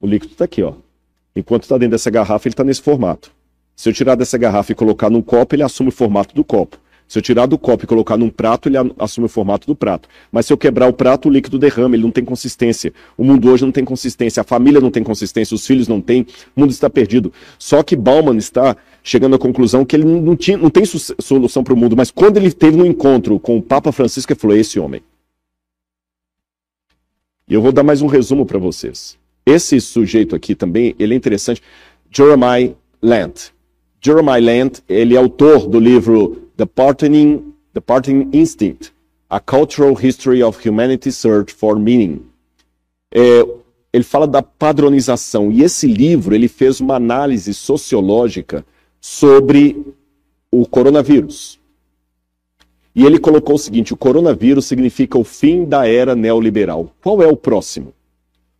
O 0.00 0.06
líquido 0.06 0.32
está 0.32 0.46
aqui, 0.46 0.62
ó. 0.62 0.74
Enquanto 1.36 1.64
está 1.64 1.76
dentro 1.76 1.92
dessa 1.92 2.10
garrafa, 2.10 2.48
ele 2.48 2.54
está 2.54 2.64
nesse 2.64 2.80
formato. 2.80 3.30
Se 3.76 3.90
eu 3.90 3.92
tirar 3.92 4.14
dessa 4.14 4.38
garrafa 4.38 4.72
e 4.72 4.74
colocar 4.74 5.10
num 5.10 5.20
copo, 5.20 5.54
ele 5.54 5.62
assume 5.62 5.90
o 5.90 5.92
formato 5.92 6.34
do 6.34 6.42
copo. 6.42 6.78
Se 7.06 7.18
eu 7.18 7.22
tirar 7.22 7.46
do 7.46 7.56
copo 7.56 7.84
e 7.84 7.86
colocar 7.86 8.16
num 8.16 8.30
prato, 8.30 8.68
ele 8.68 8.76
assume 8.98 9.26
o 9.26 9.28
formato 9.28 9.66
do 9.66 9.76
prato. 9.76 10.08
Mas 10.32 10.46
se 10.46 10.52
eu 10.52 10.56
quebrar 10.56 10.88
o 10.88 10.92
prato, 10.92 11.28
o 11.28 11.30
líquido 11.30 11.58
derrama, 11.58 11.94
ele 11.94 12.02
não 12.02 12.10
tem 12.10 12.24
consistência. 12.24 12.92
O 13.16 13.22
mundo 13.22 13.48
hoje 13.48 13.64
não 13.64 13.70
tem 13.70 13.84
consistência, 13.84 14.40
a 14.40 14.44
família 14.44 14.80
não 14.80 14.90
tem 14.90 15.04
consistência, 15.04 15.54
os 15.54 15.64
filhos 15.64 15.86
não 15.86 16.00
têm, 16.00 16.26
o 16.56 16.60
mundo 16.60 16.70
está 16.70 16.90
perdido. 16.90 17.32
Só 17.58 17.82
que 17.82 17.94
Bauman 17.94 18.38
está 18.38 18.74
chegando 19.04 19.36
à 19.36 19.38
conclusão 19.38 19.84
que 19.84 19.94
ele 19.94 20.04
não, 20.04 20.34
tinha, 20.34 20.56
não 20.56 20.70
tem 20.70 20.84
solução 20.84 21.62
para 21.62 21.74
o 21.74 21.76
mundo, 21.76 21.96
mas 21.96 22.10
quando 22.10 22.38
ele 22.38 22.50
teve 22.50 22.80
um 22.80 22.86
encontro 22.86 23.38
com 23.38 23.56
o 23.56 23.62
Papa 23.62 23.92
Francisco, 23.92 24.32
ele 24.32 24.40
falou: 24.40 24.56
esse 24.56 24.80
homem. 24.80 25.02
E 27.46 27.54
eu 27.54 27.62
vou 27.62 27.70
dar 27.70 27.84
mais 27.84 28.02
um 28.02 28.08
resumo 28.08 28.44
para 28.44 28.58
vocês. 28.58 29.16
Esse 29.46 29.80
sujeito 29.80 30.34
aqui 30.34 30.56
também, 30.56 30.94
ele 30.98 31.14
é 31.14 31.16
interessante. 31.16 31.62
Jeremiah 32.10 32.74
Land. 33.00 33.52
Jeremiah 34.00 34.40
Land, 34.40 34.82
ele 34.88 35.14
é 35.14 35.18
autor 35.18 35.68
do 35.68 35.78
livro 35.78 36.50
The 36.56 36.66
Parting, 36.66 37.54
The 37.72 37.80
Parting 37.80 38.28
Instinct, 38.32 38.92
A 39.30 39.38
Cultural 39.38 39.96
History 40.02 40.42
of 40.42 40.68
Humanity's 40.68 41.16
Search 41.16 41.54
for 41.54 41.78
Meaning. 41.78 42.22
É, 43.14 43.46
ele 43.92 44.04
fala 44.04 44.26
da 44.26 44.42
padronização, 44.42 45.52
e 45.52 45.62
esse 45.62 45.86
livro 45.86 46.34
ele 46.34 46.48
fez 46.48 46.80
uma 46.80 46.96
análise 46.96 47.54
sociológica 47.54 48.66
sobre 49.00 49.94
o 50.50 50.66
coronavírus. 50.66 51.60
E 52.94 53.04
ele 53.04 53.18
colocou 53.18 53.54
o 53.54 53.58
seguinte: 53.58 53.94
o 53.94 53.96
coronavírus 53.96 54.66
significa 54.66 55.18
o 55.18 55.24
fim 55.24 55.64
da 55.64 55.86
era 55.86 56.16
neoliberal. 56.16 56.90
Qual 57.00 57.22
é 57.22 57.26
o 57.26 57.36
próximo? 57.36 57.92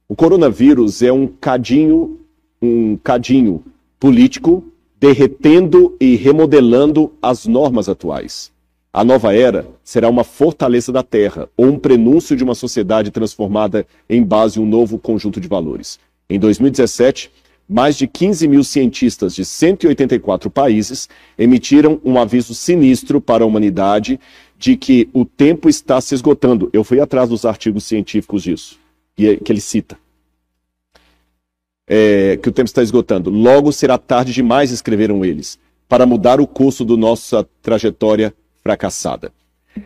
O 0.09 0.15
coronavírus 0.15 1.03
é 1.03 1.13
um 1.13 1.27
cadinho, 1.27 2.21
um 2.63 2.97
cadinho 2.97 3.65
político 3.99 4.63
derretendo 5.01 5.97
e 6.01 6.15
remodelando 6.15 7.13
as 7.21 7.45
normas 7.45 7.89
atuais. 7.89 8.53
A 8.93 9.03
nova 9.03 9.35
era 9.35 9.67
será 9.83 10.09
uma 10.09 10.23
fortaleza 10.23 10.93
da 10.93 11.03
Terra, 11.03 11.49
ou 11.57 11.67
um 11.67 11.79
prenúncio 11.79 12.37
de 12.37 12.45
uma 12.45 12.55
sociedade 12.55 13.11
transformada 13.11 13.85
em 14.09 14.23
base 14.23 14.61
a 14.61 14.63
um 14.63 14.67
novo 14.67 14.97
conjunto 14.97 15.41
de 15.41 15.49
valores. 15.49 15.99
Em 16.31 16.39
2017, 16.39 17.29
mais 17.69 17.97
de 17.99 18.07
15 18.07 18.47
mil 18.47 18.63
cientistas 18.63 19.35
de 19.35 19.45
184 19.45 20.49
países 20.49 21.09
emitiram 21.37 22.01
um 22.05 22.17
aviso 22.17 22.55
sinistro 22.55 23.21
para 23.21 23.43
a 23.43 23.47
humanidade 23.47 24.21
de 24.57 24.77
que 24.77 25.09
o 25.13 25.25
tempo 25.25 25.69
está 25.69 26.01
se 26.01 26.15
esgotando. 26.15 26.71
Eu 26.73 26.85
fui 26.85 27.01
atrás 27.01 27.29
dos 27.29 27.45
artigos 27.45 27.83
científicos 27.85 28.45
disso, 28.45 28.79
que 29.17 29.51
ele 29.51 29.61
cita 29.61 29.99
é, 31.87 32.39
que 32.43 32.49
o 32.49 32.53
tempo 32.53 32.67
está 32.67 32.83
esgotando. 32.83 33.31
Logo 33.31 33.73
será 33.73 33.97
tarde 33.97 34.33
demais, 34.33 34.71
escreveram 34.71 35.25
eles, 35.25 35.59
para 35.89 36.05
mudar 36.05 36.41
o 36.41 36.47
curso 36.47 36.85
da 36.85 36.97
nossa 36.97 37.47
trajetória 37.63 38.35
fracassada. 38.63 39.33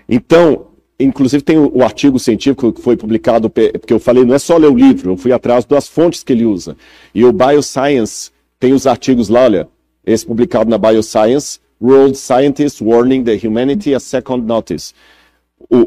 Então, 0.09 0.69
inclusive 0.98 1.43
tem 1.43 1.59
o, 1.59 1.70
o, 1.77 1.82
artigo 1.82 2.19
científico 2.19 2.73
que 2.73 2.81
foi 2.81 2.97
publicado, 2.97 3.51
porque 3.51 3.93
eu 3.93 4.01
falei, 4.01 4.24
não 4.24 4.35
é 4.35 4.39
só 4.39 4.57
ler 4.57 4.70
o 4.70 4.77
livro, 4.77 5.12
eu 5.12 5.16
fui 5.16 5.32
atrás 5.32 5.65
das 5.65 5.89
fontes 5.89 6.23
que 6.23 6.32
ele 6.32 6.47
usa. 6.47 6.77
E 7.15 7.24
o 7.24 7.32
Bioscience 7.32 8.31
tem 8.59 8.73
os 8.73 8.86
artigos 8.86 9.28
lá, 9.28 9.43
olha, 9.43 9.69
esse 10.07 10.24
publicado 10.24 10.70
na 10.70 10.78
Bioscience, 10.78 11.61
World 11.82 12.16
Scientists 12.16 12.81
Warning 12.81 13.24
the 13.24 13.39
Humanity 13.47 13.94
a 13.94 14.01
Second 14.01 14.47
Notice. 14.47 14.93
O, 15.69 15.78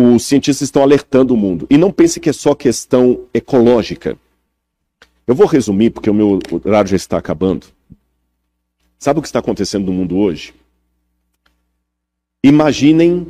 o, 0.00 0.14
os 0.14 0.24
cientistas 0.24 0.66
estão 0.66 0.82
alertando 0.82 1.34
o 1.34 1.36
mundo. 1.36 1.66
E 1.70 1.78
não 1.78 1.90
pense 1.90 2.20
que 2.20 2.28
é 2.28 2.32
só 2.32 2.54
questão 2.54 3.26
ecológica. 3.32 4.18
Eu 5.26 5.34
vou 5.34 5.46
resumir 5.46 5.90
porque 5.90 6.10
o 6.10 6.14
meu 6.14 6.38
horário 6.64 6.90
já 6.90 6.96
está 6.96 7.16
acabando. 7.16 7.66
Sabe 8.98 9.18
o 9.18 9.22
que 9.22 9.28
está 9.28 9.38
acontecendo 9.38 9.86
no 9.86 9.92
mundo 9.92 10.16
hoje? 10.16 10.54
Imaginem 12.42 13.26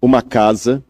uma 0.00 0.22
casa 0.22 0.82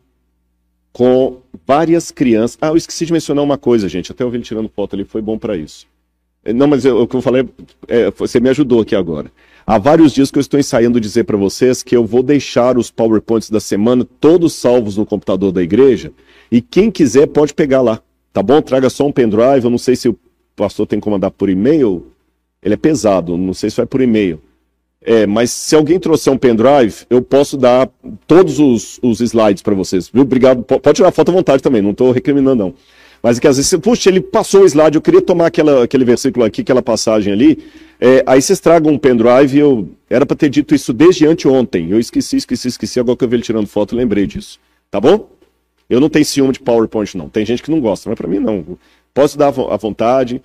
com 0.93 1.43
várias 1.67 2.11
crianças. 2.11 2.57
Ah, 2.61 2.69
eu 2.69 2.77
esqueci 2.77 3.05
de 3.05 3.13
mencionar 3.13 3.45
uma 3.45 3.59
coisa, 3.59 3.89
gente. 3.89 4.13
Até 4.13 4.25
eu 4.25 4.31
vi 4.31 4.37
ele 4.37 4.45
tirando 4.45 4.69
foto 4.69 4.95
ali, 4.95 5.05
foi 5.05 5.21
bom 5.21 5.39
para 5.39 5.57
isso. 5.57 5.87
É, 6.45 6.53
não, 6.53 6.67
mas 6.67 6.85
o 6.85 7.07
que 7.07 7.17
eu 7.17 7.23
falei, 7.23 7.49
é, 7.89 8.11
você 8.13 8.39
me 8.39 8.49
ajudou 8.49 8.81
aqui 8.81 8.95
agora. 8.95 9.31
Há 9.69 9.79
vários 9.79 10.13
dias 10.13 10.31
que 10.31 10.39
eu 10.39 10.41
estou 10.41 10.61
ensaiando 10.61 11.01
dizer 11.01 11.25
para 11.25 11.37
vocês 11.37 11.83
que 11.83 11.97
eu 11.97 12.07
vou 12.07 12.23
deixar 12.23 12.79
os 12.79 12.89
PowerPoints 12.89 13.51
da 13.51 13.59
semana 13.59 14.07
todos 14.21 14.53
salvos 14.53 14.97
no 14.97 15.05
computador 15.05 15.51
da 15.51 15.61
igreja 15.61 16.13
e 16.53 16.63
quem 16.63 16.89
quiser 16.89 17.27
pode 17.27 17.53
pegar 17.53 17.83
lá, 17.83 18.01
tá 18.33 18.45
bom? 18.45 18.63
Traga 18.63 18.89
só 18.89 19.05
um 19.05 19.11
pendrive, 19.11 19.65
eu 19.65 19.71
não 19.71 19.77
sei 19.77 19.97
se 19.97 20.09
o 20.09 20.17
pastor 20.55 20.87
tem 20.87 21.01
que 21.01 21.11
mandar 21.11 21.33
por 21.33 21.51
e-mail, 21.51 22.07
ele 22.63 22.75
é 22.75 22.77
pesado, 22.77 23.37
não 23.37 23.53
sei 23.53 23.69
se 23.69 23.79
vai 23.79 23.87
por 23.87 24.01
e-mail. 24.01 24.41
É, 25.03 25.27
mas 25.27 25.51
se 25.51 25.75
alguém 25.75 25.99
trouxer 25.99 26.33
um 26.33 26.39
pendrive, 26.39 27.05
eu 27.11 27.21
posso 27.21 27.57
dar 27.57 27.91
todos 28.25 28.61
os, 28.61 29.01
os 29.03 29.21
slides 29.21 29.65
para 29.65 29.75
vocês. 29.75 30.09
Viu? 30.09 30.23
Obrigado. 30.23 30.63
Pode 30.63 30.95
tirar 30.95 31.11
foto 31.11 31.31
à 31.31 31.35
vontade 31.35 31.61
também, 31.61 31.83
não 31.83 31.91
estou 31.91 32.13
recriminando, 32.13 32.63
não. 32.63 32.75
Mas 33.23 33.39
é 33.39 33.41
que 33.41 33.49
às 33.49 33.57
vezes, 33.57 33.75
puxa, 33.81 34.09
ele 34.09 34.21
passou 34.21 34.63
o 34.63 34.67
slide, 34.67 34.97
eu 34.97 35.03
queria 35.03 35.23
tomar 35.23 35.47
aquela, 35.47 35.85
aquele 35.85 36.05
versículo 36.05 36.45
aqui, 36.45 36.61
aquela 36.61 36.83
passagem 36.83 37.33
ali. 37.33 37.65
É, 38.01 38.23
aí 38.27 38.41
vocês 38.41 38.61
tragam 38.61 38.93
um 38.93 38.99
pendrive, 38.99 39.59
eu 39.59 39.89
era 40.09 40.27
para 40.27 40.37
ter 40.37 40.49
dito 40.49 40.75
isso 40.75 40.93
desde 40.93 41.27
anteontem. 41.27 41.91
Eu 41.91 41.99
esqueci, 41.99 42.37
esqueci, 42.37 42.69
esqueci, 42.69 43.01
agora 43.01 43.17
que 43.17 43.25
eu 43.25 43.29
vi 43.29 43.37
ele 43.37 43.43
tirando 43.43 43.67
foto, 43.67 43.97
lembrei 43.97 44.27
disso. 44.27 44.59
Tá 44.91 45.01
bom? 45.01 45.31
Eu 45.89 46.01
não 46.01 46.09
tenho 46.09 46.25
ciúme 46.25 46.53
de 46.53 46.61
PowerPoint, 46.61 47.17
não. 47.17 47.29
Tem 47.29 47.47
gente 47.47 47.63
que 47.63 47.71
não 47.71 47.81
gosta, 47.81 48.09
mas 48.09 48.19
para 48.19 48.29
mim 48.29 48.39
não. 48.39 48.79
Posso 49.15 49.39
dar 49.39 49.49
à 49.49 49.77
vontade, 49.77 50.43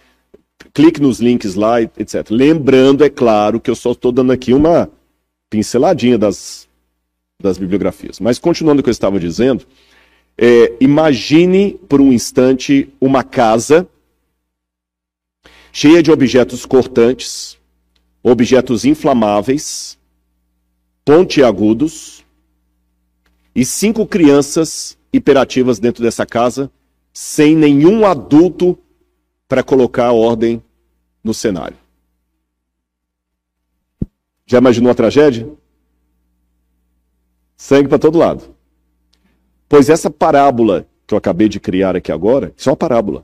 clique 0.73 1.01
nos 1.01 1.19
links 1.19 1.55
lá, 1.55 1.81
etc. 1.81 2.29
Lembrando, 2.29 3.03
é 3.03 3.09
claro, 3.09 3.59
que 3.59 3.69
eu 3.69 3.75
só 3.75 3.91
estou 3.91 4.11
dando 4.11 4.31
aqui 4.31 4.53
uma 4.53 4.89
pinceladinha 5.49 6.17
das, 6.17 6.67
das 7.41 7.57
bibliografias. 7.57 8.19
Mas 8.19 8.39
continuando 8.39 8.79
o 8.79 8.83
que 8.83 8.89
eu 8.89 8.93
estava 8.93 9.19
dizendo, 9.19 9.65
é, 10.43 10.75
imagine 10.81 11.73
por 11.87 12.01
um 12.01 12.11
instante 12.11 12.91
uma 12.99 13.23
casa 13.23 13.87
cheia 15.71 16.01
de 16.01 16.11
objetos 16.11 16.65
cortantes, 16.65 17.59
objetos 18.23 18.83
inflamáveis, 18.83 19.99
pontiagudos 21.05 22.25
e 23.53 23.63
cinco 23.63 24.07
crianças 24.07 24.97
hiperativas 25.13 25.77
dentro 25.77 26.01
dessa 26.01 26.25
casa 26.25 26.71
sem 27.13 27.55
nenhum 27.55 28.03
adulto 28.03 28.75
para 29.47 29.61
colocar 29.61 30.07
a 30.07 30.11
ordem 30.11 30.59
no 31.23 31.35
cenário. 31.35 31.77
Já 34.47 34.57
imaginou 34.57 34.91
a 34.91 34.95
tragédia? 34.95 35.47
Sangue 37.55 37.89
para 37.89 37.99
todo 37.99 38.17
lado. 38.17 38.50
Pois 39.71 39.89
essa 39.89 40.09
parábola 40.09 40.85
que 41.07 41.13
eu 41.13 41.17
acabei 41.17 41.47
de 41.47 41.57
criar 41.57 41.95
aqui 41.95 42.11
agora, 42.11 42.51
isso 42.57 42.67
é 42.67 42.71
uma 42.73 42.75
parábola. 42.75 43.23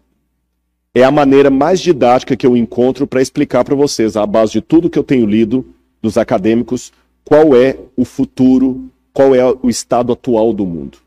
É 0.95 1.03
a 1.03 1.11
maneira 1.11 1.49
mais 1.49 1.81
didática 1.81 2.37
que 2.37 2.47
eu 2.47 2.55
encontro 2.55 3.05
para 3.05 3.21
explicar 3.21 3.65
para 3.65 3.75
vocês, 3.75 4.15
à 4.15 4.25
base 4.25 4.53
de 4.53 4.61
tudo 4.61 4.89
que 4.89 4.97
eu 4.97 5.03
tenho 5.03 5.25
lido 5.25 5.65
dos 6.01 6.17
acadêmicos, 6.17 6.93
qual 7.25 7.53
é 7.53 7.77
o 7.97 8.05
futuro, 8.05 8.89
qual 9.11 9.35
é 9.35 9.43
o 9.61 9.69
estado 9.69 10.13
atual 10.13 10.53
do 10.53 10.65
mundo. 10.65 10.99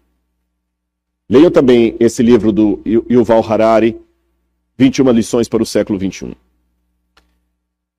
Leiam 1.27 1.51
também 1.51 1.97
esse 1.99 2.23
livro 2.23 2.53
do 2.53 2.79
Yuval 2.85 3.43
Harari, 3.43 3.99
21 4.77 5.11
lições 5.11 5.49
para 5.49 5.63
o 5.63 5.67
século 5.67 5.99
21. 5.99 6.35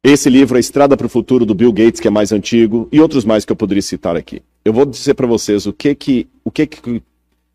Esse 0.04 0.30
livro, 0.30 0.58
A 0.58 0.60
Estrada 0.60 0.96
para 0.96 1.08
o 1.08 1.10
Futuro, 1.10 1.44
do 1.44 1.56
Bill 1.56 1.74
Gates, 1.74 2.00
que 2.00 2.08
é 2.08 2.12
mais 2.12 2.32
antigo, 2.32 2.88
e 2.92 3.02
outros 3.02 3.26
mais 3.26 3.46
que 3.46 3.52
eu 3.52 3.56
poderia 3.56 3.82
citar 3.82 4.16
aqui. 4.16 4.44
Eu 4.64 4.74
vou 4.74 4.86
dizer 4.86 5.16
para 5.16 5.26
vocês 5.26 5.66
o 5.66 5.74
que 5.74 5.96
que, 5.96 6.28
o 6.44 6.52
que 6.52 6.68
que, 6.68 7.02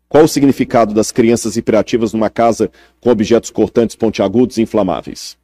qual 0.09 0.23
o 0.23 0.27
significado 0.27 0.93
das 0.93 1.11
crianças 1.11 1.57
hiperativas 1.57 2.13
numa 2.13 2.29
casa 2.29 2.71
com 3.01 3.09
objetos 3.09 3.49
cortantes, 3.49 3.95
pontiagudos 3.95 4.57
e 4.57 4.61
inflamáveis. 4.61 5.37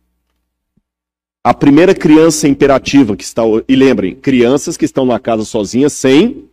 A 1.44 1.54
primeira 1.54 1.94
criança 1.94 2.48
imperativa 2.48 3.18
que 3.18 3.24
está, 3.24 3.42
e 3.68 3.76
lembrem, 3.76 4.16
crianças 4.16 4.78
que 4.78 4.86
estão 4.86 5.06
numa 5.06 5.20
casa 5.20 5.44
sozinhas 5.44 5.92
sem 5.92 6.50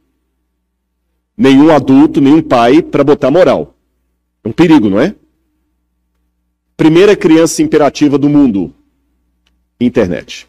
nenhum 1.36 1.70
adulto, 1.70 2.20
nenhum 2.20 2.42
pai 2.42 2.82
para 2.82 3.04
botar 3.04 3.30
moral. 3.30 3.74
É 4.42 4.48
um 4.48 4.52
perigo, 4.52 4.90
não 4.90 4.98
é? 4.98 5.14
Primeira 6.76 7.14
criança 7.14 7.62
imperativa 7.62 8.18
do 8.18 8.28
mundo: 8.28 8.74
internet. 9.80 10.48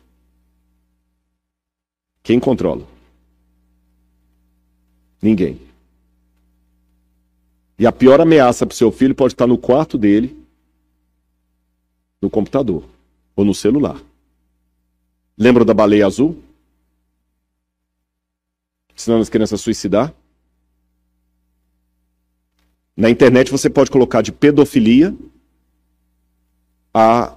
Quem 2.24 2.40
controla? 2.40 2.88
Ninguém. 5.22 5.70
E 7.82 7.88
a 7.88 7.91
pior 7.91 8.22
ameaça 8.22 8.64
para 8.64 8.76
o 8.76 8.78
seu 8.78 8.91
filho 8.91 9.16
pode 9.16 9.34
estar 9.34 9.48
no 9.48 9.58
quarto 9.58 9.98
dele, 9.98 10.38
no 12.22 12.30
computador 12.30 12.88
ou 13.36 13.44
no 13.44 13.56
celular. 13.56 13.99
Lembra 15.36 15.66
da 15.66 15.74
baleia 15.74 16.06
azul? 16.06 16.38
Ensinando 18.95 19.24
as 19.24 19.30
crianças 19.30 19.60
a 19.60 19.64
suicidar? 19.64 20.14
Na 22.95 23.10
internet 23.10 23.49
você 23.49 23.68
pode 23.68 23.90
colocar 23.90 24.22
de 24.22 24.32
pedofilia 24.32 25.16
a 26.94 27.36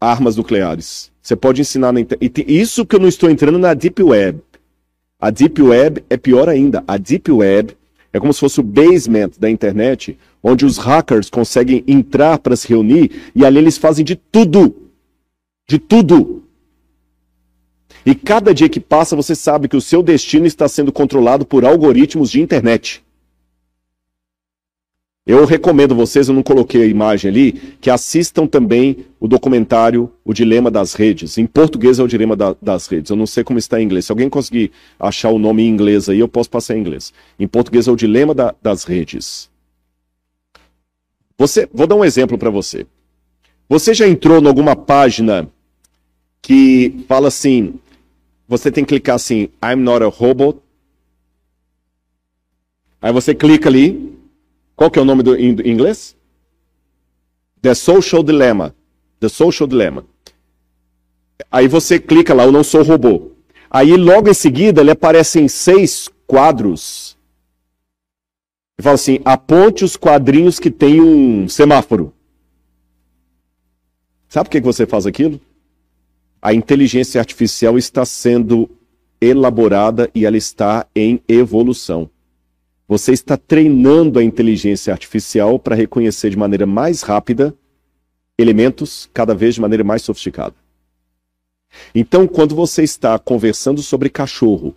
armas 0.00 0.34
nucleares. 0.36 1.12
Você 1.20 1.36
pode 1.36 1.60
ensinar 1.60 1.92
na 1.92 2.00
internet. 2.00 2.42
Isso 2.48 2.86
que 2.86 2.96
eu 2.96 3.00
não 3.00 3.08
estou 3.08 3.28
entrando 3.28 3.58
na 3.58 3.74
Deep 3.74 4.02
Web. 4.02 4.40
A 5.20 5.28
Deep 5.28 5.60
Web 5.60 6.02
é 6.08 6.16
pior 6.16 6.48
ainda. 6.48 6.82
A 6.88 6.96
Deep 6.96 7.30
Web 7.30 7.76
é 8.14 8.20
como 8.20 8.32
se 8.32 8.38
fosse 8.38 8.60
o 8.60 8.62
basement 8.62 9.32
da 9.40 9.50
internet, 9.50 10.16
onde 10.40 10.64
os 10.64 10.78
hackers 10.78 11.28
conseguem 11.28 11.82
entrar 11.84 12.38
para 12.38 12.54
se 12.54 12.68
reunir 12.68 13.10
e 13.34 13.44
ali 13.44 13.58
eles 13.58 13.76
fazem 13.76 14.04
de 14.04 14.14
tudo. 14.14 14.90
De 15.68 15.80
tudo. 15.80 16.44
E 18.06 18.14
cada 18.14 18.54
dia 18.54 18.68
que 18.68 18.78
passa, 18.78 19.16
você 19.16 19.34
sabe 19.34 19.66
que 19.66 19.76
o 19.76 19.80
seu 19.80 20.00
destino 20.00 20.46
está 20.46 20.68
sendo 20.68 20.92
controlado 20.92 21.44
por 21.44 21.64
algoritmos 21.64 22.30
de 22.30 22.40
internet. 22.40 23.03
Eu 25.26 25.46
recomendo 25.46 25.94
vocês, 25.94 26.28
eu 26.28 26.34
não 26.34 26.42
coloquei 26.42 26.82
a 26.82 26.86
imagem 26.86 27.30
ali, 27.30 27.52
que 27.80 27.88
assistam 27.88 28.46
também 28.46 29.06
o 29.18 29.26
documentário 29.26 30.12
O 30.22 30.34
Dilema 30.34 30.70
das 30.70 30.92
Redes. 30.92 31.38
Em 31.38 31.46
português 31.46 31.98
é 31.98 32.02
o 32.02 32.06
Dilema 32.06 32.36
da, 32.36 32.54
das 32.60 32.86
Redes. 32.86 33.10
Eu 33.10 33.16
não 33.16 33.26
sei 33.26 33.42
como 33.42 33.58
está 33.58 33.80
em 33.80 33.84
inglês. 33.84 34.04
Se 34.04 34.12
alguém 34.12 34.28
conseguir 34.28 34.70
achar 35.00 35.30
o 35.30 35.38
nome 35.38 35.62
em 35.62 35.68
inglês 35.68 36.10
aí, 36.10 36.20
eu 36.20 36.28
posso 36.28 36.50
passar 36.50 36.76
em 36.76 36.80
inglês. 36.80 37.10
Em 37.38 37.48
português 37.48 37.88
é 37.88 37.90
o 37.90 37.96
Dilema 37.96 38.34
da, 38.34 38.54
das 38.62 38.84
Redes. 38.84 39.48
Você, 41.38 41.66
vou 41.72 41.86
dar 41.86 41.96
um 41.96 42.04
exemplo 42.04 42.36
para 42.36 42.50
você. 42.50 42.86
Você 43.66 43.94
já 43.94 44.06
entrou 44.06 44.42
em 44.42 44.46
alguma 44.46 44.76
página 44.76 45.48
que 46.42 47.02
fala 47.08 47.28
assim, 47.28 47.74
você 48.46 48.70
tem 48.70 48.84
que 48.84 48.88
clicar 48.88 49.16
assim, 49.16 49.48
I'm 49.64 49.76
not 49.76 50.04
a 50.04 50.08
robot. 50.08 50.58
Aí 53.00 53.10
você 53.10 53.34
clica 53.34 53.70
ali, 53.70 54.13
qual 54.76 54.90
que 54.90 54.98
é 54.98 55.02
o 55.02 55.04
nome 55.04 55.22
do, 55.22 55.36
em, 55.36 55.54
em 55.60 55.70
inglês? 55.70 56.16
The 57.60 57.74
Social 57.74 58.22
Dilemma. 58.22 58.74
The 59.20 59.28
Social 59.28 59.66
Dilemma. 59.66 60.04
Aí 61.50 61.68
você 61.68 61.98
clica 61.98 62.34
lá, 62.34 62.44
eu 62.44 62.52
não 62.52 62.64
sou 62.64 62.82
robô. 62.82 63.32
Aí 63.70 63.96
logo 63.96 64.28
em 64.28 64.34
seguida 64.34 64.80
ele 64.80 64.90
aparece 64.90 65.40
em 65.40 65.48
seis 65.48 66.08
quadros. 66.26 67.16
E 68.78 68.82
fala 68.82 68.94
assim: 68.94 69.20
aponte 69.24 69.84
os 69.84 69.96
quadrinhos 69.96 70.58
que 70.58 70.70
tem 70.70 71.00
um 71.00 71.48
semáforo. 71.48 72.12
Sabe 74.28 74.48
por 74.48 74.52
que 74.52 74.60
você 74.60 74.84
faz 74.84 75.06
aquilo? 75.06 75.40
A 76.42 76.52
inteligência 76.52 77.20
artificial 77.20 77.78
está 77.78 78.04
sendo 78.04 78.68
elaborada 79.20 80.10
e 80.14 80.26
ela 80.26 80.36
está 80.36 80.86
em 80.94 81.20
evolução. 81.28 82.10
Você 82.86 83.12
está 83.12 83.36
treinando 83.36 84.18
a 84.18 84.24
inteligência 84.24 84.92
artificial 84.92 85.58
para 85.58 85.74
reconhecer 85.74 86.30
de 86.30 86.36
maneira 86.36 86.66
mais 86.66 87.02
rápida 87.02 87.54
elementos 88.36 89.08
cada 89.12 89.34
vez 89.34 89.54
de 89.54 89.60
maneira 89.60 89.82
mais 89.82 90.02
sofisticada. 90.02 90.54
Então, 91.94 92.26
quando 92.26 92.54
você 92.54 92.82
está 92.82 93.18
conversando 93.18 93.82
sobre 93.82 94.10
cachorro 94.10 94.74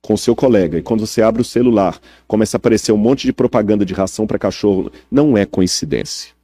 com 0.00 0.16
seu 0.16 0.36
colega 0.36 0.78
e 0.78 0.82
quando 0.82 1.04
você 1.04 1.20
abre 1.22 1.42
o 1.42 1.44
celular, 1.44 2.00
começa 2.28 2.56
a 2.56 2.58
aparecer 2.58 2.92
um 2.92 2.96
monte 2.96 3.26
de 3.26 3.32
propaganda 3.32 3.84
de 3.84 3.92
ração 3.92 4.26
para 4.26 4.38
cachorro, 4.38 4.92
não 5.10 5.36
é 5.36 5.44
coincidência. 5.44 6.34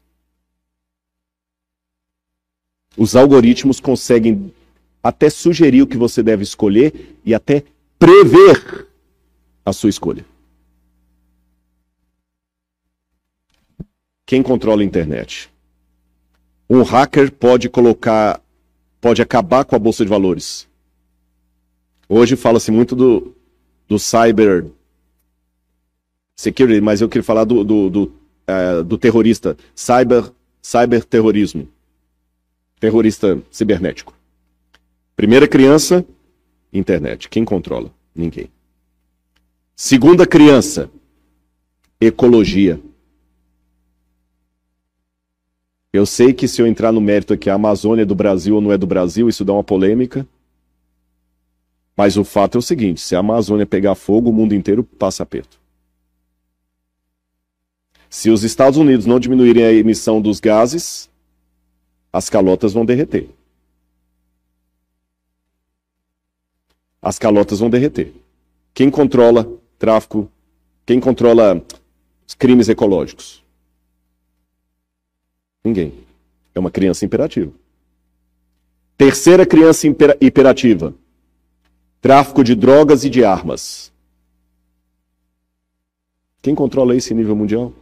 Os 2.97 3.15
algoritmos 3.15 3.81
conseguem 3.81 4.53
até 5.03 5.31
sugerir 5.31 5.83
o 5.83 5.87
que 5.87 5.97
você 5.97 6.23
deve 6.23 6.43
escolher 6.43 7.17
e 7.25 7.35
até 7.35 7.65
prever 7.99 8.89
a 9.65 9.73
sua 9.73 9.89
escolha. 9.89 10.32
Quem 14.33 14.43
controla 14.43 14.81
a 14.81 14.85
internet. 14.87 15.51
Um 16.71 16.81
hacker 16.81 17.31
pode 17.31 17.69
colocar, 17.69 18.41
pode 18.99 19.21
acabar 19.21 19.63
com 19.63 19.77
a 19.77 19.79
bolsa 19.79 20.07
de 20.07 20.09
valores. 20.09 20.67
Hoje 22.09 22.35
fala-se 22.35 22.71
muito 22.71 22.97
do, 22.97 23.35
do 23.87 23.99
cyber 23.99 24.65
security, 26.35 26.81
mas 26.81 27.03
eu 27.03 27.11
queria 27.11 27.23
falar 27.23 27.45
do, 27.45 27.63
do, 27.63 27.91
do, 27.91 28.03
uh, 28.49 28.83
do 28.83 28.97
terrorista, 28.97 29.55
cyber, 29.75 30.33
cyber 30.63 31.05
terrorismo, 31.05 31.69
terrorista 32.81 33.39
cibernético. 33.51 34.15
Primeira 35.15 35.47
criança, 35.47 36.07
internet. 36.73 37.29
Quem 37.29 37.45
controla? 37.45 37.93
Ninguém. 38.15 38.51
Segunda 39.77 40.27
criança, 40.27 40.89
ecologia. 42.01 42.81
Eu 45.93 46.07
sei 46.07 46.33
que 46.33 46.49
se 46.49 46.63
eu 46.63 46.67
entrar 46.67 46.91
no 46.91 47.01
mérito 47.01 47.35
aqui, 47.35 47.51
a 47.51 47.55
Amazônia 47.55 48.03
é 48.03 48.07
do 48.07 48.15
Brasil 48.15 48.55
ou 48.55 48.61
não 48.61 48.73
é 48.73 48.79
do 48.79 48.87
Brasil, 48.87 49.29
isso 49.29 49.45
dá 49.45 49.53
uma 49.53 49.63
polêmica. 49.63 50.27
Mas 51.95 52.17
o 52.17 52.25
fato 52.25 52.57
é 52.57 52.59
o 52.59 52.63
seguinte: 52.63 53.01
se 53.01 53.15
a 53.15 53.19
Amazônia 53.19 53.67
pegar 53.67 53.95
fogo, 53.95 54.31
o 54.31 54.33
mundo 54.33 54.55
inteiro 54.55 54.83
passa 54.83 55.23
aperto. 55.23 55.61
Se 58.09 58.31
os 58.31 58.43
Estados 58.43 58.79
Unidos 58.79 59.05
não 59.05 59.21
diminuírem 59.21 59.65
a 59.65 59.73
emissão 59.73 60.21
dos 60.21 60.41
gases, 60.41 61.11
as 62.13 62.31
calotas 62.31 62.73
vão 62.73 62.85
derreter. 62.85 63.29
As 67.01 67.19
calotas 67.19 67.59
vão 67.59 67.69
derreter. 67.69 68.13
Quem 68.73 68.91
controla 68.91 69.51
tráfico? 69.79 70.31
Quem 70.87 71.01
controla 71.01 71.63
crimes 72.39 72.69
ecológicos? 72.69 73.42
Ninguém. 75.65 75.93
É 76.55 76.61
uma 76.61 76.71
criança 76.71 77.05
imperativa. 77.05 77.53
Terceira 78.97 79.47
criança 79.47 79.87
imperativa: 80.21 80.95
tráfico 82.01 82.45
de 82.45 82.55
drogas 82.55 83.05
e 83.05 83.11
de 83.11 83.25
armas. 83.25 83.93
Quem 86.41 86.55
controla 86.55 86.97
isso 86.97 87.13
em 87.13 87.17
nível 87.17 87.37
mundial? 87.37 87.73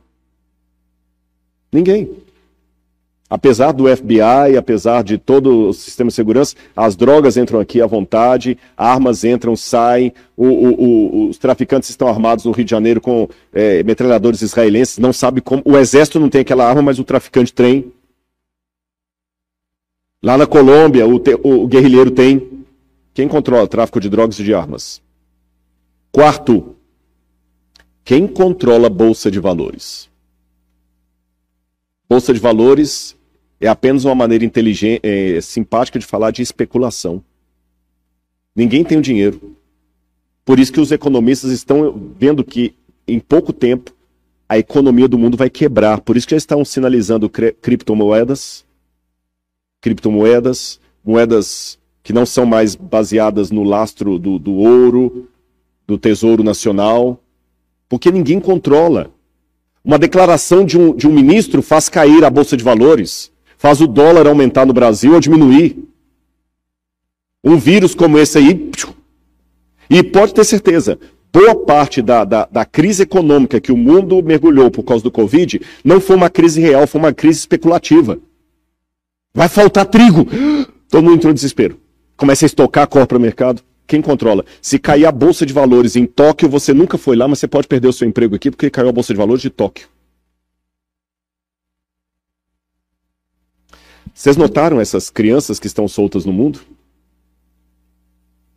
Ninguém. 1.73 2.15
Apesar 3.31 3.71
do 3.71 3.87
FBI, 3.87 4.57
apesar 4.59 5.05
de 5.05 5.17
todo 5.17 5.69
o 5.69 5.73
sistema 5.73 6.09
de 6.09 6.15
segurança, 6.15 6.57
as 6.75 6.97
drogas 6.97 7.37
entram 7.37 7.61
aqui 7.61 7.81
à 7.81 7.87
vontade, 7.87 8.59
armas 8.77 9.23
entram, 9.23 9.55
saem, 9.55 10.13
o, 10.37 10.47
o, 10.47 10.73
o, 10.73 11.29
os 11.29 11.39
traficantes 11.39 11.89
estão 11.91 12.09
armados 12.09 12.45
no 12.45 12.51
Rio 12.51 12.65
de 12.65 12.71
Janeiro 12.73 13.01
com 13.01 13.29
é, 13.53 13.85
metralhadores 13.85 14.43
israelenses, 14.43 14.99
não 14.99 15.13
sabe 15.13 15.41
como. 15.41 15.63
O 15.65 15.79
exército 15.79 16.19
não 16.19 16.29
tem 16.29 16.41
aquela 16.41 16.69
arma, 16.69 16.83
mas 16.83 16.99
o 16.99 17.05
traficante 17.05 17.55
tem. 17.55 17.93
Lá 20.21 20.37
na 20.37 20.47
Colômbia, 20.47 21.07
o, 21.07 21.21
te, 21.21 21.39
o 21.41 21.69
guerrilheiro 21.69 22.11
tem. 22.11 22.65
Quem 23.15 23.29
controla 23.29 23.63
o 23.63 23.69
tráfico 23.69 24.01
de 24.01 24.09
drogas 24.09 24.41
e 24.41 24.45
de 24.45 24.53
armas? 24.53 25.01
Quarto, 26.11 26.75
quem 28.03 28.27
controla 28.27 28.89
a 28.89 28.91
Bolsa 28.91 29.31
de 29.31 29.39
Valores? 29.39 30.11
Bolsa 32.09 32.35
de 32.35 32.41
Valores 32.41 33.20
é 33.61 33.69
apenas 33.69 34.05
uma 34.05 34.15
maneira 34.15 34.45
inteligente, 34.45 35.01
é, 35.03 35.41
simpática 35.41 35.99
de 35.99 36.07
falar 36.07 36.31
de 36.31 36.41
especulação. 36.41 37.23
Ninguém 38.57 38.83
tem 38.83 38.99
o 38.99 39.03
dinheiro. 39.03 39.57
Por 40.45 40.59
isso 40.59 40.73
que 40.73 40.81
os 40.81 40.91
economistas 40.91 41.51
estão 41.51 42.13
vendo 42.19 42.43
que 42.43 42.75
em 43.07 43.21
pouco 43.21 43.53
tempo 43.53 43.95
a 44.49 44.59
economia 44.59 45.07
do 45.07 45.19
mundo 45.19 45.37
vai 45.37 45.51
quebrar. 45.51 46.01
Por 46.01 46.17
isso 46.17 46.27
que 46.27 46.35
eles 46.35 46.43
estão 46.43 46.65
sinalizando 46.65 47.29
criptomoedas, 47.29 48.65
criptomoedas, 49.81 50.81
moedas 51.05 51.79
que 52.03 52.13
não 52.13 52.25
são 52.25 52.47
mais 52.47 52.75
baseadas 52.75 53.51
no 53.51 53.63
lastro 53.63 54.19
do, 54.19 54.39
do 54.39 54.55
ouro, 54.55 55.29
do 55.87 55.99
tesouro 55.99 56.43
nacional, 56.43 57.23
porque 57.89 58.11
ninguém 58.11 58.41
controla. 58.41 59.11
Uma 59.85 59.99
declaração 59.99 60.65
de 60.65 60.79
um, 60.79 60.95
de 60.95 61.07
um 61.07 61.13
ministro 61.13 61.63
faz 61.63 61.89
cair 61.89 62.25
a 62.25 62.31
bolsa 62.31 62.57
de 62.57 62.65
valores 62.65 63.30
faz 63.61 63.79
o 63.83 63.87
dólar 63.87 64.27
aumentar 64.27 64.65
no 64.65 64.73
Brasil 64.73 65.13
ou 65.13 65.21
diminuir. 65.21 65.77
Um 67.45 67.59
vírus 67.59 67.95
como 67.95 68.19
esse 68.19 68.39
aí. 68.39 68.71
E 69.91 70.03
pode 70.03 70.33
ter 70.33 70.45
certeza, 70.45 70.99
boa 71.31 71.55
parte 71.55 72.01
da, 72.01 72.25
da, 72.25 72.49
da, 72.51 72.65
crise 72.65 73.03
econômica 73.03 73.61
que 73.61 73.71
o 73.71 73.77
mundo 73.77 74.23
mergulhou 74.23 74.71
por 74.71 74.83
causa 74.83 75.05
do 75.05 75.11
Covid 75.11 75.61
não 75.85 76.01
foi 76.01 76.17
uma 76.17 76.31
crise 76.31 76.59
real, 76.59 76.87
foi 76.87 76.99
uma 76.99 77.13
crise 77.13 77.41
especulativa. 77.41 78.19
Vai 79.35 79.49
faltar 79.49 79.85
trigo. 79.85 80.27
Todo 80.89 81.03
mundo 81.03 81.17
entrou 81.17 81.31
em 81.31 81.35
desespero. 81.35 81.79
Começa 82.17 82.47
a 82.47 82.47
estocar 82.47 82.85
a 82.85 82.87
cor 82.87 83.07
para 83.07 83.19
o 83.19 83.21
mercado. 83.21 83.63
Quem 83.87 84.01
controla? 84.01 84.43
Se 84.63 84.79
cair 84.79 85.05
a 85.05 85.13
bolsa 85.13 85.45
de 85.45 85.53
valores 85.53 85.97
em 85.97 86.07
Tóquio, 86.07 86.49
você 86.49 86.73
nunca 86.73 86.97
foi 86.97 87.15
lá, 87.15 87.29
mas 87.29 87.39
você 87.39 87.47
pode 87.47 87.69
perder 87.69 87.89
o 87.89 87.93
seu 87.93 88.09
emprego 88.09 88.35
aqui 88.37 88.51
porque 88.51 88.71
caiu 88.71 88.89
a 88.89 88.93
bolsa 88.93 89.13
de 89.13 89.19
valores 89.19 89.43
de 89.43 89.51
Tóquio. 89.51 89.87
Vocês 94.21 94.37
notaram 94.37 94.79
essas 94.79 95.09
crianças 95.09 95.59
que 95.59 95.67
estão 95.67 95.89
soltas 95.89 96.27
no 96.27 96.33
mundo? 96.35 96.61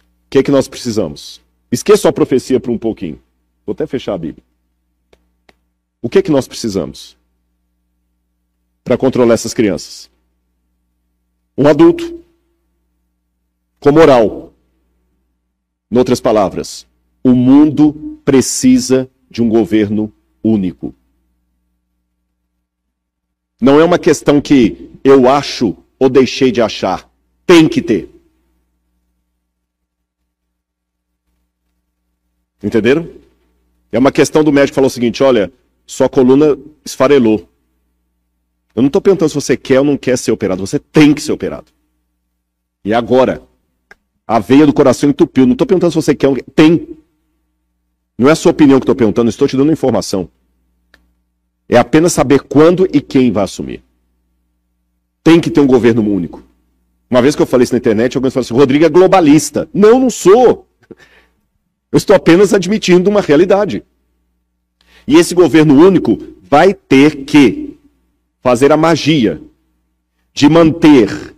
O 0.02 0.30
que 0.30 0.40
é 0.40 0.44
que 0.44 0.52
nós 0.52 0.68
precisamos? 0.68 1.40
Esqueça 1.72 2.10
a 2.10 2.12
profecia 2.12 2.60
por 2.60 2.70
um 2.70 2.78
pouquinho. 2.78 3.18
Vou 3.66 3.72
até 3.72 3.88
fechar 3.88 4.14
a 4.14 4.18
Bíblia. 4.18 4.44
O 6.02 6.10
que 6.10 6.18
é 6.18 6.22
que 6.22 6.32
nós 6.32 6.50
precisamos 6.50 7.16
para 8.84 8.98
controlar 8.98 9.36
essas 9.36 9.54
crianças? 9.54 10.12
Um 11.58 11.66
adulto 11.66 12.22
com 13.80 13.94
moral. 13.94 14.52
Em 15.90 15.98
outras 15.98 16.20
palavras, 16.20 16.86
o 17.24 17.34
mundo 17.34 18.20
precisa 18.26 19.10
de 19.30 19.42
um 19.42 19.48
governo 19.48 20.12
único. 20.44 20.94
Não 23.62 23.80
é 23.80 23.86
uma 23.86 23.98
questão 23.98 24.42
que 24.42 24.93
eu 25.04 25.28
acho 25.28 25.76
ou 26.00 26.10
deixei 26.10 26.52
de 26.52 26.62
achar. 26.62 27.10
Tem 27.46 27.68
que 27.68 27.82
ter. 27.82 28.10
Entenderam? 32.64 33.10
É 33.92 34.00
uma 34.00 34.12
questão 34.12 34.44
do 34.44 34.52
médico 34.52 34.72
que 34.72 34.76
falou 34.76 34.88
o 34.88 34.92
seguinte: 34.92 35.22
olha, 35.22 35.52
sua 35.86 36.08
coluna 36.08 36.58
esfarelou. 36.86 37.50
Eu 38.76 38.82
não 38.82 38.88
estou 38.88 39.02
perguntando 39.02 39.30
se 39.30 39.36
você 39.36 39.56
quer 39.56 39.80
ou 39.80 39.86
não 39.86 39.98
quer 39.98 40.18
ser 40.18 40.32
operado, 40.32 40.66
você 40.66 40.80
tem 40.80 41.14
que 41.14 41.22
ser 41.22 41.32
operado. 41.32 41.68
E 42.84 42.94
agora? 42.94 43.42
A 44.26 44.40
veia 44.40 44.66
do 44.66 44.74
coração 44.74 45.10
entupiu. 45.10 45.46
Não 45.46 45.52
estou 45.52 45.68
perguntando 45.68 45.92
se 45.92 46.02
você 46.02 46.16
quer 46.16 46.28
ou 46.28 46.36
não 46.36 46.42
quer. 46.42 46.52
Tem. 46.52 46.98
Não 48.18 48.30
é 48.30 48.32
a 48.32 48.36
sua 48.36 48.52
opinião 48.52 48.80
que 48.80 48.84
estou 48.84 48.96
perguntando, 48.96 49.30
estou 49.30 49.48
te 49.48 49.58
dando 49.58 49.72
informação. 49.72 50.30
É 51.68 51.78
apenas 51.78 52.14
saber 52.14 52.42
quando 52.42 52.88
e 52.94 53.02
quem 53.02 53.32
vai 53.32 53.44
assumir. 53.44 53.84
Tem 55.24 55.40
que 55.40 55.50
ter 55.50 55.62
um 55.62 55.68
governo 55.68 56.02
único. 56.02 56.44
Uma 57.10 57.22
vez 57.22 57.36
que 57.36 57.42
eu 57.42 57.46
falei 57.46 57.64
isso 57.64 57.74
na 57.74 57.78
internet, 57.78 58.18
alguém 58.18 58.32
falou 58.32 58.44
assim: 58.44 58.54
Rodrigo 58.54 58.86
é 58.86 58.90
globalista. 58.90 59.70
Não, 59.74 60.00
não 60.00 60.10
sou. 60.10 60.68
Eu 61.92 61.98
estou 61.98 62.16
apenas 62.16 62.54
admitindo 62.54 63.10
uma 63.10 63.22
realidade. 63.22 63.84
E 65.08 65.16
esse 65.16 65.36
governo 65.36 65.76
único 65.76 66.18
vai 66.42 66.74
ter 66.74 67.24
que 67.24 67.78
fazer 68.42 68.72
a 68.72 68.78
magia 68.78 69.42
de 70.34 70.50
manter 70.50 71.36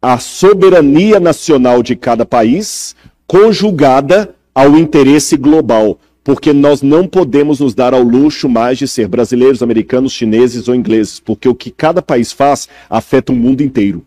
a 0.00 0.18
soberania 0.18 1.20
nacional 1.20 1.82
de 1.82 1.94
cada 1.96 2.24
país 2.24 2.96
conjugada 3.26 4.34
ao 4.54 4.76
interesse 4.76 5.36
global, 5.36 5.98
porque 6.24 6.54
nós 6.54 6.80
não 6.80 7.06
podemos 7.06 7.60
nos 7.60 7.74
dar 7.74 7.92
ao 7.92 8.02
luxo 8.02 8.48
mais 8.48 8.78
de 8.78 8.88
ser 8.88 9.06
brasileiros, 9.06 9.62
americanos, 9.62 10.12
chineses 10.12 10.66
ou 10.66 10.74
ingleses, 10.74 11.20
porque 11.20 11.48
o 11.48 11.54
que 11.54 11.70
cada 11.70 12.00
país 12.00 12.32
faz 12.32 12.66
afeta 12.88 13.30
o 13.30 13.36
mundo 13.36 13.60
inteiro. 13.60 14.04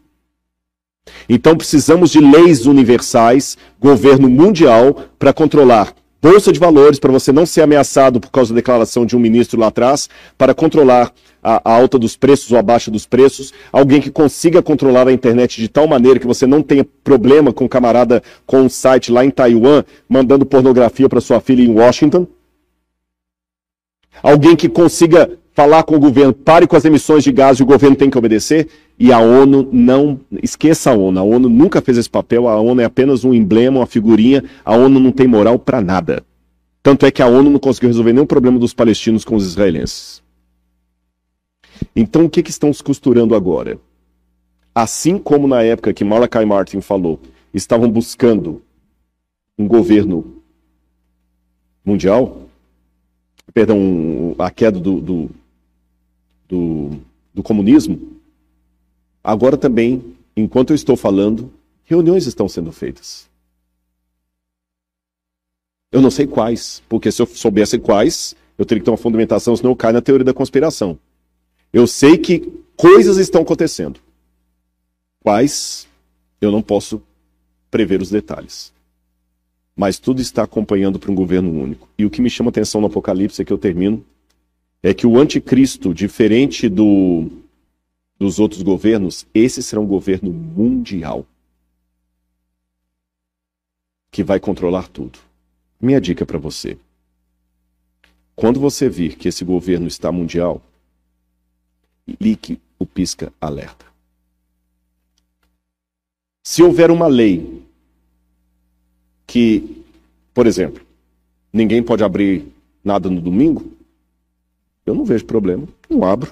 Então 1.29 1.55
precisamos 1.55 2.11
de 2.11 2.19
leis 2.19 2.65
universais, 2.65 3.55
governo 3.79 4.27
mundial, 4.27 5.05
para 5.17 5.31
controlar 5.31 5.93
bolsa 6.19 6.51
de 6.51 6.59
valores, 6.59 6.99
para 6.99 7.11
você 7.11 7.31
não 7.31 7.45
ser 7.45 7.61
ameaçado 7.61 8.19
por 8.19 8.31
causa 8.31 8.51
da 8.53 8.57
declaração 8.57 9.05
de 9.05 9.15
um 9.15 9.19
ministro 9.19 9.59
lá 9.59 9.67
atrás, 9.67 10.09
para 10.37 10.53
controlar 10.53 11.13
a, 11.41 11.61
alta 11.71 11.97
dos 11.97 12.15
preços 12.15 12.51
ou 12.51 12.57
a 12.57 12.61
baixa 12.61 12.91
dos 12.91 13.05
preços, 13.05 13.53
alguém 13.71 14.01
que 14.01 14.11
consiga 14.11 14.61
controlar 14.61 15.07
a 15.07 15.13
internet 15.13 15.61
de 15.61 15.67
tal 15.67 15.87
maneira 15.87 16.19
que 16.19 16.27
você 16.27 16.45
não 16.45 16.61
tenha 16.61 16.85
problema 17.03 17.53
com 17.53 17.65
um 17.65 17.67
camarada 17.67 18.21
com 18.45 18.61
um 18.61 18.69
site 18.69 19.11
lá 19.11 19.23
em 19.23 19.29
Taiwan 19.29 19.83
mandando 20.07 20.45
pornografia 20.45 21.07
para 21.07 21.21
sua 21.21 21.39
filha 21.39 21.63
em 21.63 21.73
Washington. 21.73 22.27
Alguém 24.21 24.55
que 24.55 24.67
consiga 24.67 25.37
falar 25.57 25.81
com 25.81 25.95
o 25.95 25.99
governo, 25.99 26.33
pare 26.33 26.67
com 26.67 26.75
as 26.75 26.85
emissões 26.85 27.23
de 27.23 27.31
gás 27.31 27.59
e 27.59 27.63
o 27.63 27.65
governo 27.65 27.95
tem 27.95 28.11
que 28.11 28.17
obedecer. 28.17 28.67
E 28.99 29.11
a 29.11 29.19
ONU 29.19 29.67
não. 29.71 30.19
Esqueça 30.43 30.91
a 30.91 30.93
ONU. 30.93 31.19
A 31.19 31.23
ONU 31.23 31.49
nunca 31.49 31.81
fez 31.81 31.97
esse 31.97 32.09
papel. 32.09 32.47
A 32.47 32.59
ONU 32.59 32.81
é 32.81 32.85
apenas 32.85 33.23
um 33.23 33.33
emblema, 33.33 33.79
uma 33.79 33.87
figurinha. 33.87 34.43
A 34.63 34.75
ONU 34.75 34.99
não 34.99 35.11
tem 35.11 35.27
moral 35.27 35.57
para 35.57 35.81
nada. 35.81 36.23
Tanto 36.83 37.05
é 37.07 37.11
que 37.11 37.23
a 37.23 37.27
ONU 37.27 37.49
não 37.49 37.59
conseguiu 37.59 37.89
resolver 37.89 38.13
nenhum 38.13 38.25
problema 38.25 38.59
dos 38.59 38.73
palestinos 38.73 39.25
com 39.25 39.35
os 39.35 39.45
israelenses. 39.45 40.21
Então, 41.95 42.25
o 42.25 42.29
que, 42.29 42.43
que 42.43 42.49
estão 42.49 42.71
se 42.73 42.83
costurando 42.83 43.35
agora? 43.35 43.79
Assim 44.73 45.17
como 45.17 45.47
na 45.47 45.63
época 45.63 45.93
que 45.93 46.03
Malachi 46.03 46.45
Martin 46.45 46.81
falou, 46.81 47.19
estavam 47.53 47.89
buscando 47.89 48.61
um 49.57 49.67
governo 49.67 50.41
mundial, 51.83 52.41
perdão, 53.53 54.35
a 54.37 54.51
queda 54.51 54.79
do, 54.79 55.01
do, 55.01 55.29
do, 56.47 56.91
do 57.33 57.41
comunismo, 57.41 58.17
Agora 59.27 59.57
também, 59.57 60.15
enquanto 60.37 60.69
eu 60.69 60.75
estou 60.75 60.95
falando, 60.95 61.51
reuniões 61.83 62.25
estão 62.25 62.47
sendo 62.47 62.71
feitas. 62.71 63.27
Eu 65.91 65.99
não 65.99 66.09
sei 66.09 66.25
quais, 66.25 66.81
porque 66.87 67.11
se 67.11 67.21
eu 67.21 67.25
soubesse 67.25 67.77
quais, 67.77 68.37
eu 68.57 68.65
teria 68.65 68.79
que 68.79 68.85
ter 68.85 68.91
uma 68.91 68.95
fundamentação, 68.95 69.53
senão 69.53 69.71
eu 69.71 69.75
caio 69.75 69.95
na 69.95 70.01
teoria 70.01 70.23
da 70.23 70.33
conspiração. 70.33 70.97
Eu 71.71 71.87
sei 71.87 72.17
que 72.17 72.39
coisas 72.75 73.17
estão 73.17 73.41
acontecendo. 73.41 73.99
Quais, 75.21 75.87
eu 76.39 76.51
não 76.51 76.61
posso 76.61 77.01
prever 77.69 78.01
os 78.01 78.09
detalhes. 78.09 78.73
Mas 79.75 79.99
tudo 79.99 80.21
está 80.21 80.43
acompanhando 80.43 80.97
para 80.97 81.11
um 81.11 81.15
governo 81.15 81.51
único. 81.51 81.87
E 81.97 82.05
o 82.05 82.09
que 82.09 82.21
me 82.21 82.29
chama 82.29 82.49
atenção 82.49 82.81
no 82.81 82.87
Apocalipse, 82.87 83.41
é 83.41 83.45
que 83.45 83.53
eu 83.53 83.57
termino, 83.57 84.03
é 84.81 84.93
que 84.93 85.05
o 85.05 85.17
anticristo, 85.17 85.93
diferente 85.93 86.69
do 86.69 87.29
dos 88.19 88.39
outros 88.39 88.63
governos, 88.63 89.27
esse 89.33 89.61
será 89.61 89.79
um 89.79 89.85
governo 89.85 90.31
mundial 90.31 91.23
que 94.09 94.23
vai 94.23 94.39
controlar 94.39 94.87
tudo. 94.87 95.19
Minha 95.79 96.01
dica 96.01 96.25
para 96.25 96.39
você: 96.39 96.77
quando 98.35 98.59
você 98.59 98.89
vir 98.89 99.15
que 99.15 99.27
esse 99.27 99.45
governo 99.45 99.87
está 99.87 100.11
mundial, 100.11 100.61
ligue 102.19 102.59
o 102.79 102.85
pisca 102.85 103.31
alerta. 103.41 103.85
Se 106.43 106.63
houver 106.63 106.89
uma 106.89 107.07
lei 107.07 107.61
que, 109.25 109.83
por 110.33 110.47
exemplo, 110.47 110.85
ninguém 111.51 111.83
pode 111.83 112.03
abrir 112.03 112.47
nada 112.83 113.09
no 113.09 113.19
domingo, 113.19 113.69
eu 114.85 114.95
não 114.95 115.03
vejo 115.03 115.25
problema, 115.25 115.67
não 115.89 116.05
abro. 116.05 116.31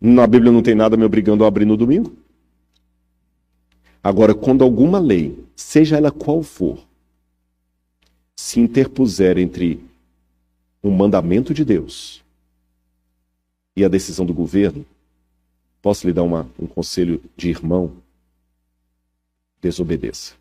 Na 0.00 0.26
Bíblia 0.26 0.52
não 0.52 0.62
tem 0.62 0.74
nada 0.74 0.96
me 0.96 1.04
obrigando 1.04 1.44
a 1.44 1.48
abrir 1.48 1.64
no 1.64 1.76
domingo. 1.76 2.14
Agora, 4.02 4.34
quando 4.34 4.62
alguma 4.62 4.98
lei, 5.00 5.44
seja 5.56 5.96
ela 5.96 6.12
qual 6.12 6.42
for, 6.42 6.78
se 8.36 8.60
interpuser 8.60 9.38
entre 9.38 9.80
um 10.82 10.90
mandamento 10.90 11.54
de 11.54 11.64
Deus 11.64 12.23
e 13.76 13.84
a 13.84 13.88
decisão 13.88 14.24
do 14.24 14.34
governo, 14.34 14.84
posso 15.82 16.06
lhe 16.06 16.12
dar 16.12 16.22
uma, 16.22 16.48
um 16.58 16.66
conselho 16.66 17.22
de 17.36 17.50
irmão? 17.50 17.92
Desobedeça. 19.60 20.34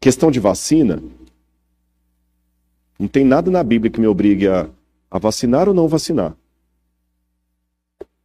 Questão 0.00 0.30
de 0.30 0.40
vacina, 0.40 1.02
não 2.98 3.06
tem 3.06 3.24
nada 3.24 3.50
na 3.50 3.62
Bíblia 3.62 3.90
que 3.90 4.00
me 4.00 4.06
obrigue 4.06 4.48
a 4.48 4.68
a 5.10 5.18
vacinar 5.18 5.68
ou 5.68 5.74
não 5.74 5.88
vacinar. 5.88 6.34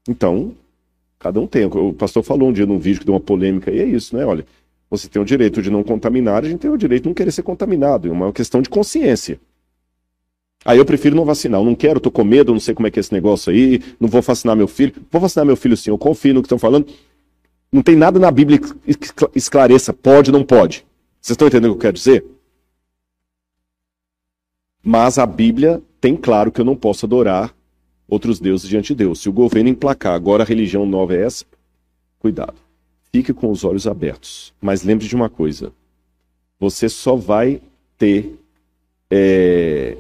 Então, 0.07 0.53
cada 1.17 1.41
um 1.41 1.47
tem. 1.47 1.65
O 1.65 1.93
pastor 1.93 2.22
falou 2.22 2.49
um 2.49 2.53
dia 2.53 2.65
num 2.65 2.77
vídeo 2.77 2.99
que 2.99 3.05
deu 3.05 3.15
uma 3.15 3.19
polêmica, 3.19 3.72
e 3.72 3.80
é 3.80 3.85
isso, 3.85 4.15
né? 4.15 4.23
Olha, 4.23 4.45
você 4.89 5.09
tem 5.09 5.19
o 5.19 5.26
direito 5.26 5.61
de 5.61 5.72
não 5.72 5.84
contaminar, 5.84 6.43
a 6.43 6.47
gente 6.47 6.59
tem 6.59 6.69
o 6.69 6.77
direito 6.77 7.03
de 7.03 7.09
não 7.09 7.15
querer 7.15 7.31
ser 7.31 7.41
contaminado. 7.41 8.07
É 8.07 8.11
uma 8.11 8.31
questão 8.31 8.61
de 8.61 8.69
consciência. 8.69 9.39
Aí 10.65 10.79
eu 10.79 10.85
prefiro 10.85 11.15
não 11.15 11.23
vacinar. 11.23 11.61
Eu 11.61 11.65
não 11.65 11.75
quero, 11.75 11.99
tô 11.99 12.09
com 12.09 12.23
medo, 12.23 12.51
não 12.51 12.59
sei 12.59 12.73
como 12.73 12.87
é 12.87 12.91
que 12.91 12.97
é 12.97 13.01
esse 13.01 13.13
negócio 13.13 13.53
aí, 13.53 13.79
não 13.99 14.09
vou 14.09 14.21
vacinar 14.23 14.55
meu 14.55 14.67
filho. 14.67 14.93
Vou 15.11 15.21
vacinar 15.21 15.45
meu 15.45 15.55
filho 15.55 15.77
sim, 15.77 15.91
eu 15.91 15.97
confio 15.97 16.33
no 16.33 16.41
que 16.41 16.47
estão 16.47 16.57
falando. 16.57 16.91
Não 17.71 17.83
tem 17.83 17.95
nada 17.95 18.19
na 18.19 18.31
Bíblia 18.31 18.57
que 18.57 18.95
esclareça 19.35 19.93
pode 19.93 20.31
ou 20.31 20.37
não 20.37 20.43
pode. 20.43 20.83
Vocês 21.21 21.35
estão 21.35 21.47
entendendo 21.47 21.71
o 21.71 21.73
que 21.73 21.77
eu 21.77 21.81
quero 21.81 21.97
dizer? 21.97 22.25
Mas 24.83 25.19
a 25.19 25.25
Bíblia 25.25 25.81
tem 26.01 26.15
claro 26.15 26.51
que 26.51 26.61
eu 26.61 26.65
não 26.65 26.75
posso 26.75 27.05
adorar 27.05 27.55
outros 28.07 28.39
deuses 28.39 28.67
diante 28.67 28.87
de 28.87 28.95
Deus. 28.95 29.19
Se 29.19 29.29
o 29.29 29.33
governo 29.33 29.69
emplacar 29.69 30.13
agora 30.13 30.43
a 30.43 30.45
religião 30.45 30.85
nova 30.85 31.15
é 31.15 31.23
essa, 31.23 31.45
cuidado. 32.19 32.55
Fique 33.11 33.33
com 33.33 33.51
os 33.51 33.63
olhos 33.63 33.87
abertos. 33.87 34.53
Mas 34.61 34.83
lembre 34.83 35.07
de 35.07 35.15
uma 35.15 35.29
coisa: 35.29 35.71
você 36.59 36.89
só 36.89 37.15
vai 37.15 37.61
ter. 37.97 38.39
É, 39.09 39.97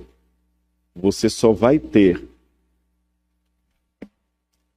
você 0.95 1.29
só 1.29 1.51
vai 1.51 1.77
ter 1.77 2.25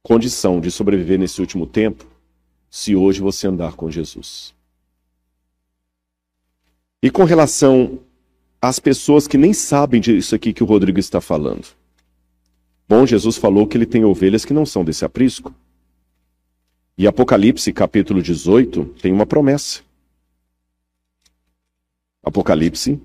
condição 0.03 0.59
de 0.59 0.69
sobreviver 0.69 1.17
nesse 1.17 1.39
último 1.39 1.65
tempo 1.65 2.05
se 2.69 2.95
hoje 2.95 3.21
você 3.21 3.47
andar 3.47 3.73
com 3.73 3.89
Jesus. 3.89 4.53
E 7.01 7.09
com 7.09 7.23
relação 7.23 7.99
às 8.61 8.79
pessoas 8.79 9.27
que 9.27 9.37
nem 9.37 9.53
sabem 9.53 10.01
disso 10.01 10.35
aqui 10.35 10.51
que 10.51 10.63
o 10.63 10.65
Rodrigo 10.65 10.99
está 10.99 11.21
falando. 11.21 11.67
Bom, 12.87 13.05
Jesus 13.05 13.37
falou 13.37 13.65
que 13.65 13.77
ele 13.77 13.85
tem 13.85 14.03
ovelhas 14.03 14.43
que 14.43 14.53
não 14.53 14.65
são 14.65 14.83
desse 14.83 15.05
aprisco. 15.05 15.53
E 16.97 17.07
Apocalipse, 17.07 17.71
capítulo 17.71 18.21
18, 18.21 18.83
tem 19.01 19.13
uma 19.13 19.25
promessa. 19.25 19.81
Apocalipse, 22.21 22.99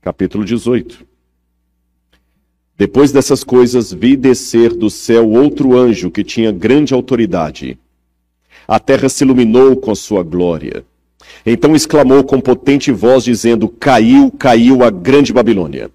capítulo 0.00 0.44
18. 0.44 1.15
Depois 2.78 3.10
dessas 3.10 3.42
coisas, 3.42 3.90
vi 3.90 4.16
descer 4.16 4.74
do 4.74 4.90
céu 4.90 5.30
outro 5.30 5.76
anjo 5.76 6.10
que 6.10 6.22
tinha 6.22 6.52
grande 6.52 6.92
autoridade. 6.92 7.78
A 8.68 8.78
terra 8.78 9.08
se 9.08 9.24
iluminou 9.24 9.76
com 9.76 9.94
sua 9.94 10.22
glória. 10.22 10.84
Então 11.44 11.74
exclamou 11.74 12.22
com 12.22 12.38
potente 12.38 12.92
voz, 12.92 13.24
dizendo: 13.24 13.68
Caiu, 13.68 14.30
caiu 14.30 14.82
a 14.82 14.90
grande 14.90 15.32
Babilônia. 15.32 15.90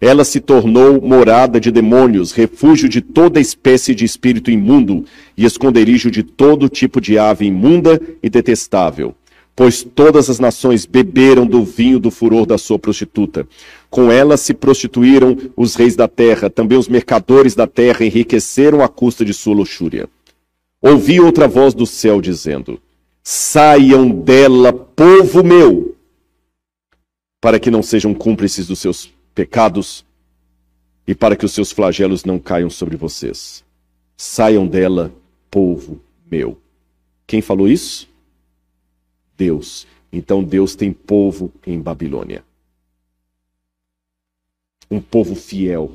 Ela 0.00 0.24
se 0.24 0.40
tornou 0.40 1.00
morada 1.02 1.60
de 1.60 1.70
demônios, 1.70 2.32
refúgio 2.32 2.88
de 2.88 3.00
toda 3.00 3.38
espécie 3.38 3.94
de 3.94 4.04
espírito 4.04 4.50
imundo 4.50 5.04
e 5.36 5.44
esconderijo 5.44 6.10
de 6.10 6.22
todo 6.22 6.68
tipo 6.68 7.00
de 7.00 7.18
ave 7.18 7.44
imunda 7.44 8.00
e 8.22 8.30
detestável 8.30 9.14
pois 9.54 9.82
todas 9.82 10.30
as 10.30 10.38
nações 10.38 10.86
beberam 10.86 11.46
do 11.46 11.62
vinho 11.64 11.98
do 11.98 12.10
furor 12.10 12.46
da 12.46 12.56
sua 12.56 12.78
prostituta. 12.78 13.46
Com 13.92 14.10
ela 14.10 14.38
se 14.38 14.54
prostituíram 14.54 15.36
os 15.54 15.74
reis 15.74 15.94
da 15.94 16.08
terra, 16.08 16.48
também 16.48 16.78
os 16.78 16.88
mercadores 16.88 17.54
da 17.54 17.66
terra 17.66 18.06
enriqueceram 18.06 18.82
à 18.82 18.88
custa 18.88 19.22
de 19.22 19.34
sua 19.34 19.54
luxúria. 19.54 20.08
Ouvi 20.80 21.20
outra 21.20 21.46
voz 21.46 21.74
do 21.74 21.84
céu 21.84 22.18
dizendo: 22.18 22.80
Saiam 23.22 24.08
dela, 24.08 24.72
povo 24.72 25.44
meu, 25.44 25.94
para 27.38 27.60
que 27.60 27.70
não 27.70 27.82
sejam 27.82 28.14
cúmplices 28.14 28.66
dos 28.66 28.78
seus 28.78 29.12
pecados 29.34 30.06
e 31.06 31.14
para 31.14 31.36
que 31.36 31.44
os 31.44 31.52
seus 31.52 31.70
flagelos 31.70 32.24
não 32.24 32.38
caiam 32.38 32.70
sobre 32.70 32.96
vocês. 32.96 33.62
Saiam 34.16 34.66
dela, 34.66 35.12
povo 35.50 36.00
meu. 36.30 36.56
Quem 37.26 37.42
falou 37.42 37.68
isso? 37.68 38.08
Deus. 39.36 39.86
Então 40.10 40.42
Deus 40.42 40.74
tem 40.74 40.94
povo 40.94 41.52
em 41.66 41.78
Babilônia. 41.78 42.42
Um 44.92 45.00
povo 45.00 45.34
fiel, 45.34 45.92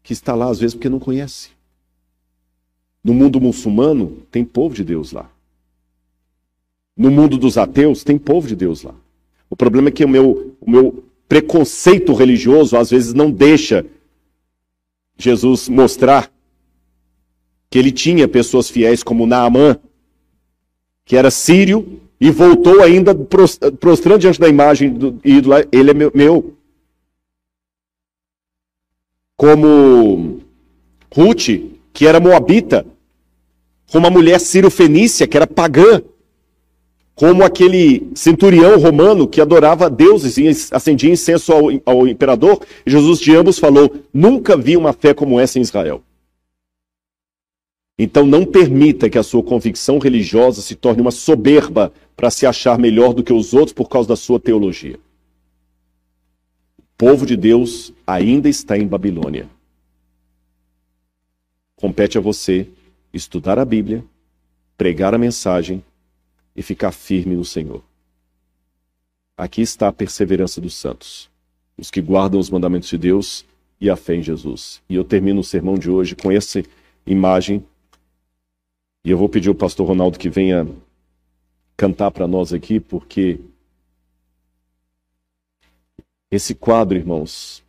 que 0.00 0.12
está 0.12 0.34
lá 0.34 0.48
às 0.48 0.60
vezes 0.60 0.74
porque 0.74 0.88
não 0.88 1.00
conhece. 1.00 1.50
No 3.02 3.12
mundo 3.12 3.40
muçulmano, 3.40 4.18
tem 4.30 4.44
povo 4.44 4.74
de 4.74 4.84
Deus 4.84 5.10
lá. 5.10 5.28
No 6.96 7.10
mundo 7.10 7.36
dos 7.36 7.58
ateus, 7.58 8.04
tem 8.04 8.16
povo 8.16 8.46
de 8.46 8.54
Deus 8.54 8.84
lá. 8.84 8.94
O 9.48 9.56
problema 9.56 9.88
é 9.88 9.90
que 9.90 10.04
o 10.04 10.08
meu, 10.08 10.54
o 10.60 10.70
meu 10.70 11.02
preconceito 11.28 12.12
religioso 12.14 12.76
às 12.76 12.90
vezes 12.90 13.12
não 13.12 13.28
deixa 13.28 13.84
Jesus 15.18 15.68
mostrar 15.68 16.30
que 17.68 17.76
ele 17.76 17.90
tinha 17.90 18.28
pessoas 18.28 18.70
fiéis 18.70 19.02
como 19.02 19.26
Naamã, 19.26 19.76
que 21.04 21.16
era 21.16 21.30
sírio, 21.30 22.00
e 22.20 22.30
voltou 22.30 22.82
ainda 22.82 23.14
prostrando 23.14 24.20
diante 24.20 24.38
da 24.38 24.48
imagem 24.48 24.92
do 24.92 25.18
ídolo, 25.24 25.54
ele 25.72 25.90
é 25.90 25.94
meu. 25.94 26.54
Como 29.40 30.40
Ruth, 31.10 31.48
que 31.94 32.06
era 32.06 32.20
moabita, 32.20 32.84
como 33.90 34.06
a 34.06 34.10
mulher 34.10 34.38
sírio-fenícia, 34.38 35.26
que 35.26 35.34
era 35.34 35.46
pagã, 35.46 36.02
como 37.14 37.42
aquele 37.42 38.10
centurião 38.14 38.78
romano 38.78 39.26
que 39.26 39.40
adorava 39.40 39.88
deuses 39.88 40.36
e 40.36 40.46
acendia 40.74 41.10
incenso 41.10 41.54
ao, 41.54 41.70
ao 41.86 42.06
imperador, 42.06 42.60
Jesus 42.84 43.18
de 43.18 43.34
ambos 43.34 43.58
falou: 43.58 43.90
Nunca 44.12 44.58
vi 44.58 44.76
uma 44.76 44.92
fé 44.92 45.14
como 45.14 45.40
essa 45.40 45.58
em 45.58 45.62
Israel. 45.62 46.02
Então 47.98 48.26
não 48.26 48.44
permita 48.44 49.08
que 49.08 49.16
a 49.16 49.22
sua 49.22 49.42
convicção 49.42 49.98
religiosa 49.98 50.60
se 50.60 50.74
torne 50.74 51.00
uma 51.00 51.10
soberba 51.10 51.90
para 52.14 52.28
se 52.28 52.44
achar 52.44 52.78
melhor 52.78 53.14
do 53.14 53.22
que 53.22 53.32
os 53.32 53.54
outros 53.54 53.72
por 53.72 53.88
causa 53.88 54.10
da 54.10 54.16
sua 54.16 54.38
teologia. 54.38 54.98
Povo 57.00 57.24
de 57.24 57.34
Deus 57.34 57.94
ainda 58.06 58.46
está 58.46 58.76
em 58.76 58.86
Babilônia. 58.86 59.48
Compete 61.74 62.18
a 62.18 62.20
você 62.20 62.68
estudar 63.10 63.58
a 63.58 63.64
Bíblia, 63.64 64.04
pregar 64.76 65.14
a 65.14 65.18
mensagem 65.18 65.82
e 66.54 66.62
ficar 66.62 66.92
firme 66.92 67.34
no 67.34 67.42
Senhor. 67.42 67.82
Aqui 69.34 69.62
está 69.62 69.88
a 69.88 69.92
perseverança 69.94 70.60
dos 70.60 70.74
santos, 70.74 71.30
os 71.78 71.90
que 71.90 72.02
guardam 72.02 72.38
os 72.38 72.50
mandamentos 72.50 72.90
de 72.90 72.98
Deus 72.98 73.46
e 73.80 73.88
a 73.88 73.96
fé 73.96 74.16
em 74.16 74.22
Jesus. 74.22 74.82
E 74.86 74.94
eu 74.94 75.02
termino 75.02 75.40
o 75.40 75.44
sermão 75.44 75.78
de 75.78 75.88
hoje 75.90 76.14
com 76.14 76.30
essa 76.30 76.62
imagem 77.06 77.64
e 79.02 79.10
eu 79.10 79.16
vou 79.16 79.26
pedir 79.30 79.48
ao 79.48 79.54
pastor 79.54 79.86
Ronaldo 79.86 80.18
que 80.18 80.28
venha 80.28 80.68
cantar 81.78 82.10
para 82.10 82.28
nós 82.28 82.52
aqui, 82.52 82.78
porque 82.78 83.40
esse 86.30 86.54
quadro, 86.54 86.96
irmãos, 86.96 87.62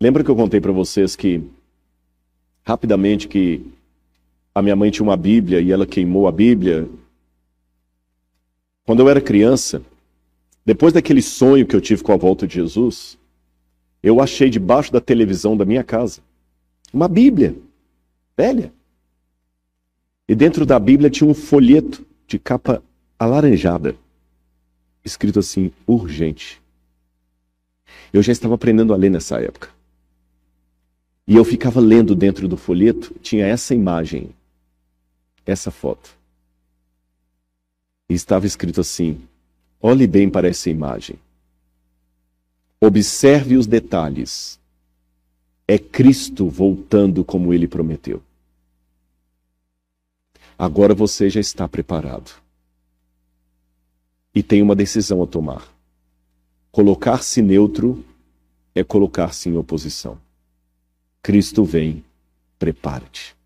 lembra 0.00 0.22
que 0.22 0.30
eu 0.30 0.36
contei 0.36 0.60
para 0.60 0.72
vocês 0.72 1.16
que 1.16 1.42
rapidamente 2.62 3.26
que 3.26 3.64
a 4.54 4.60
minha 4.60 4.76
mãe 4.76 4.90
tinha 4.90 5.04
uma 5.04 5.16
Bíblia 5.16 5.60
e 5.60 5.72
ela 5.72 5.86
queimou 5.86 6.28
a 6.28 6.32
Bíblia? 6.32 6.88
Quando 8.84 9.00
eu 9.00 9.08
era 9.08 9.20
criança, 9.20 9.82
depois 10.66 10.92
daquele 10.92 11.22
sonho 11.22 11.66
que 11.66 11.74
eu 11.74 11.80
tive 11.80 12.02
com 12.02 12.12
a 12.12 12.16
volta 12.16 12.46
de 12.46 12.54
Jesus, 12.54 13.18
eu 14.02 14.20
achei 14.20 14.50
debaixo 14.50 14.92
da 14.92 15.00
televisão 15.00 15.56
da 15.56 15.64
minha 15.64 15.82
casa 15.82 16.20
uma 16.92 17.08
Bíblia 17.08 17.56
velha. 18.36 18.72
E 20.28 20.34
dentro 20.34 20.64
da 20.64 20.78
Bíblia 20.78 21.10
tinha 21.10 21.28
um 21.28 21.34
folheto 21.34 22.06
de 22.26 22.38
capa 22.38 22.82
alaranjada, 23.18 23.96
escrito 25.04 25.38
assim: 25.38 25.72
urgente. 25.86 26.63
Eu 28.12 28.22
já 28.22 28.32
estava 28.32 28.54
aprendendo 28.54 28.92
a 28.92 28.96
ler 28.96 29.10
nessa 29.10 29.40
época. 29.40 29.70
E 31.26 31.36
eu 31.36 31.44
ficava 31.44 31.80
lendo 31.80 32.14
dentro 32.14 32.46
do 32.46 32.56
folheto, 32.56 33.14
tinha 33.20 33.46
essa 33.46 33.74
imagem, 33.74 34.30
essa 35.46 35.70
foto. 35.70 36.16
E 38.08 38.14
estava 38.14 38.46
escrito 38.46 38.80
assim: 38.80 39.20
olhe 39.80 40.06
bem 40.06 40.28
para 40.28 40.48
essa 40.48 40.68
imagem. 40.68 41.18
Observe 42.80 43.56
os 43.56 43.66
detalhes. 43.66 44.60
É 45.66 45.78
Cristo 45.78 46.46
voltando 46.46 47.24
como 47.24 47.54
ele 47.54 47.66
prometeu. 47.66 48.22
Agora 50.58 50.94
você 50.94 51.30
já 51.30 51.40
está 51.40 51.66
preparado. 51.66 52.30
E 54.34 54.42
tem 54.42 54.60
uma 54.60 54.76
decisão 54.76 55.22
a 55.22 55.26
tomar. 55.26 55.73
Colocar-se 56.74 57.40
neutro 57.40 58.04
é 58.74 58.82
colocar-se 58.82 59.48
em 59.48 59.56
oposição. 59.56 60.18
Cristo 61.22 61.62
vem, 61.62 62.04
prepare-te. 62.58 63.36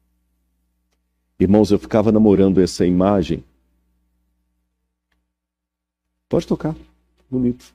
Irmãos, 1.38 1.70
eu 1.70 1.78
ficava 1.78 2.10
namorando 2.10 2.58
essa 2.58 2.86
imagem. 2.86 3.44
Pode 6.26 6.46
tocar, 6.46 6.74
bonito. 7.30 7.74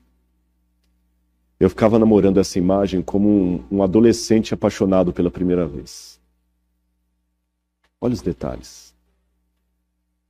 Eu 1.60 1.70
ficava 1.70 2.00
namorando 2.00 2.40
essa 2.40 2.58
imagem 2.58 3.00
como 3.00 3.28
um, 3.28 3.64
um 3.70 3.82
adolescente 3.84 4.52
apaixonado 4.52 5.12
pela 5.12 5.30
primeira 5.30 5.68
vez. 5.68 6.18
Olha 8.00 8.14
os 8.14 8.22
detalhes. 8.22 8.92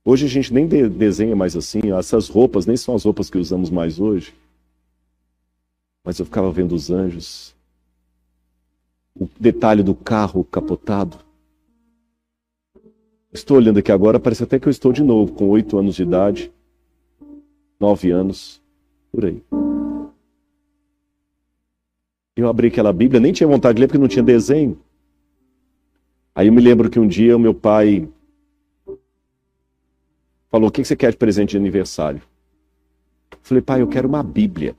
Hoje 0.05 0.27
a 0.27 0.29
gente 0.29 0.53
nem 0.53 0.67
de 0.67 0.87
desenha 0.87 1.35
mais 1.35 1.55
assim, 1.55 1.91
essas 1.97 2.29
roupas 2.29 2.67
nem 2.67 2.77
são 2.77 2.93
as 2.93 3.03
roupas 3.03 3.27
que 3.27 3.39
usamos 3.39 3.71
mais 3.71 3.99
hoje. 3.99 4.31
Mas 6.05 6.19
eu 6.19 6.25
ficava 6.25 6.51
vendo 6.51 6.75
os 6.75 6.91
anjos, 6.91 7.55
o 9.19 9.27
detalhe 9.39 9.81
do 9.81 9.95
carro 9.95 10.43
capotado. 10.43 11.17
Estou 13.33 13.57
olhando 13.57 13.79
aqui 13.79 13.91
agora, 13.91 14.19
parece 14.19 14.43
até 14.43 14.59
que 14.59 14.67
eu 14.67 14.71
estou 14.71 14.93
de 14.93 15.03
novo, 15.03 15.33
com 15.33 15.49
oito 15.49 15.77
anos 15.77 15.95
de 15.95 16.03
idade, 16.03 16.51
nove 17.79 18.11
anos, 18.11 18.61
por 19.11 19.25
aí. 19.25 19.41
Eu 22.35 22.47
abri 22.47 22.67
aquela 22.67 22.93
Bíblia, 22.93 23.19
nem 23.19 23.33
tinha 23.33 23.47
vontade 23.47 23.75
de 23.75 23.81
ler 23.81 23.87
porque 23.87 23.97
não 23.97 24.07
tinha 24.07 24.23
desenho. 24.23 24.79
Aí 26.35 26.47
eu 26.47 26.53
me 26.53 26.61
lembro 26.61 26.89
que 26.89 26.99
um 26.99 27.07
dia 27.07 27.35
o 27.35 27.39
meu 27.39 27.53
pai 27.53 28.07
falou: 30.51 30.69
O 30.69 30.71
que 30.71 30.83
você 30.83 30.95
quer 30.95 31.11
de 31.11 31.17
presente 31.17 31.51
de 31.51 31.57
aniversário? 31.57 32.21
Eu 33.31 33.37
falei, 33.41 33.61
pai, 33.61 33.81
eu 33.81 33.87
quero 33.87 34.07
uma 34.07 34.21
Bíblia. 34.21 34.75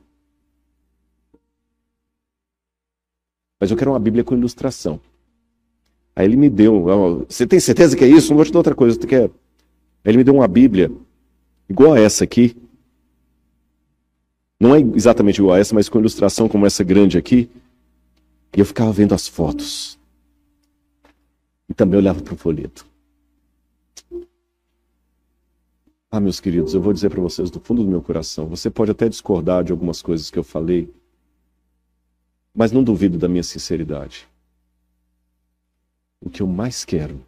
Mas 3.58 3.70
eu 3.70 3.76
quero 3.76 3.92
uma 3.92 3.98
Bíblia 3.98 4.22
com 4.22 4.34
ilustração. 4.34 5.00
Aí 6.14 6.24
ele 6.24 6.36
me 6.36 6.48
deu. 6.48 7.26
Você 7.28 7.46
tem 7.46 7.60
certeza 7.60 7.96
que 7.96 8.04
é 8.04 8.08
isso? 8.08 8.30
Não 8.30 8.36
vou 8.36 8.44
te 8.44 8.52
dar 8.52 8.58
outra 8.58 8.74
coisa. 8.74 8.98
Você 8.98 9.06
quer? 9.06 9.24
Aí 9.24 9.30
ele 10.06 10.18
me 10.18 10.24
deu 10.24 10.34
uma 10.34 10.48
Bíblia 10.48 10.90
igual 11.68 11.92
a 11.92 12.00
essa 12.00 12.24
aqui. 12.24 12.56
Não 14.58 14.74
é 14.74 14.80
exatamente 14.80 15.38
igual 15.38 15.54
a 15.54 15.58
essa, 15.58 15.74
mas 15.74 15.88
com 15.88 15.98
ilustração 15.98 16.48
como 16.48 16.64
essa 16.64 16.82
grande 16.82 17.18
aqui. 17.18 17.50
E 18.56 18.60
eu 18.60 18.64
ficava 18.64 18.90
vendo 18.92 19.14
as 19.14 19.28
fotos. 19.28 19.98
E 21.68 21.74
também 21.74 21.98
olhava 21.98 22.22
para 22.22 22.32
o 22.32 22.36
folheto. 22.36 22.86
Ah, 26.10 26.20
meus 26.20 26.40
queridos, 26.40 26.72
eu 26.72 26.80
vou 26.80 26.94
dizer 26.94 27.10
para 27.10 27.20
vocês 27.20 27.50
do 27.50 27.60
fundo 27.60 27.84
do 27.84 27.90
meu 27.90 28.00
coração: 28.00 28.46
você 28.46 28.70
pode 28.70 28.90
até 28.90 29.08
discordar 29.08 29.62
de 29.62 29.72
algumas 29.72 30.00
coisas 30.00 30.30
que 30.30 30.38
eu 30.38 30.44
falei, 30.44 30.88
mas 32.56 32.72
não 32.72 32.82
duvido 32.82 33.18
da 33.18 33.28
minha 33.28 33.42
sinceridade. 33.42 34.26
O 36.18 36.30
que 36.30 36.40
eu 36.40 36.46
mais 36.46 36.86
quero 36.86 37.22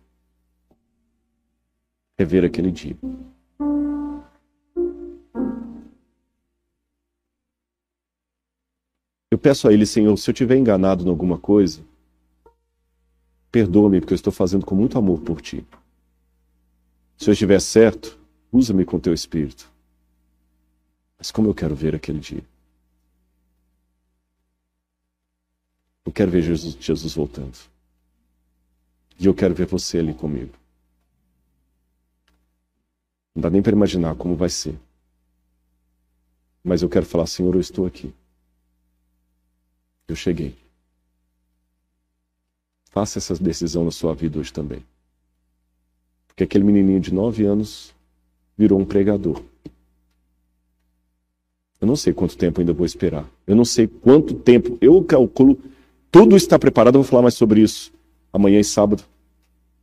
é 2.16 2.24
ver 2.24 2.46
aquele 2.46 2.70
dia. 2.70 2.96
Eu 9.30 9.36
peço 9.38 9.68
a 9.68 9.72
Ele, 9.72 9.84
Senhor, 9.84 10.16
se 10.16 10.30
eu 10.30 10.34
tiver 10.34 10.56
enganado 10.56 11.04
em 11.04 11.10
alguma 11.10 11.38
coisa, 11.38 11.82
perdoa-me, 13.52 14.00
porque 14.00 14.14
eu 14.14 14.16
estou 14.16 14.32
fazendo 14.32 14.64
com 14.64 14.74
muito 14.74 14.96
amor 14.96 15.20
por 15.20 15.42
Ti. 15.42 15.64
Se 17.18 17.28
eu 17.28 17.32
estiver 17.32 17.60
certo, 17.60 18.18
usa-me 18.50 18.86
com 18.86 18.98
Teu 18.98 19.12
Espírito. 19.12 19.70
Mas 21.18 21.30
como 21.30 21.48
eu 21.48 21.54
quero 21.54 21.74
ver 21.74 21.94
aquele 21.94 22.18
dia? 22.18 22.42
Eu 26.08 26.12
quero 26.12 26.30
ver 26.30 26.40
Jesus, 26.40 26.74
Jesus 26.80 27.14
voltando. 27.14 27.58
E 29.20 29.26
eu 29.26 29.34
quero 29.34 29.54
ver 29.54 29.66
você 29.66 29.98
ali 29.98 30.14
comigo. 30.14 30.54
Não 33.34 33.42
dá 33.42 33.50
nem 33.50 33.60
para 33.60 33.72
imaginar 33.72 34.14
como 34.14 34.34
vai 34.34 34.48
ser. 34.48 34.74
Mas 36.64 36.80
eu 36.80 36.88
quero 36.88 37.04
falar, 37.04 37.26
Senhor, 37.26 37.54
eu 37.54 37.60
estou 37.60 37.84
aqui. 37.84 38.10
Eu 40.08 40.16
cheguei. 40.16 40.56
Faça 42.86 43.18
essa 43.18 43.34
decisão 43.34 43.84
na 43.84 43.90
sua 43.90 44.14
vida 44.14 44.38
hoje 44.38 44.50
também. 44.50 44.82
Porque 46.26 46.42
aquele 46.42 46.64
menininho 46.64 47.00
de 47.00 47.12
nove 47.12 47.44
anos 47.44 47.94
virou 48.56 48.80
um 48.80 48.84
pregador. 48.86 49.42
Eu 51.78 51.86
não 51.86 51.96
sei 51.96 52.14
quanto 52.14 52.34
tempo 52.34 52.62
ainda 52.62 52.72
vou 52.72 52.86
esperar. 52.86 53.28
Eu 53.46 53.54
não 53.54 53.64
sei 53.66 53.86
quanto 53.86 54.32
tempo. 54.32 54.78
Eu 54.80 55.04
calculo. 55.04 55.60
Tudo 56.10 56.36
está 56.36 56.58
preparado. 56.58 56.96
Eu 56.96 57.02
vou 57.02 57.10
falar 57.10 57.22
mais 57.22 57.34
sobre 57.34 57.60
isso 57.60 57.92
amanhã 58.32 58.60
e 58.60 58.64
sábado. 58.64 59.04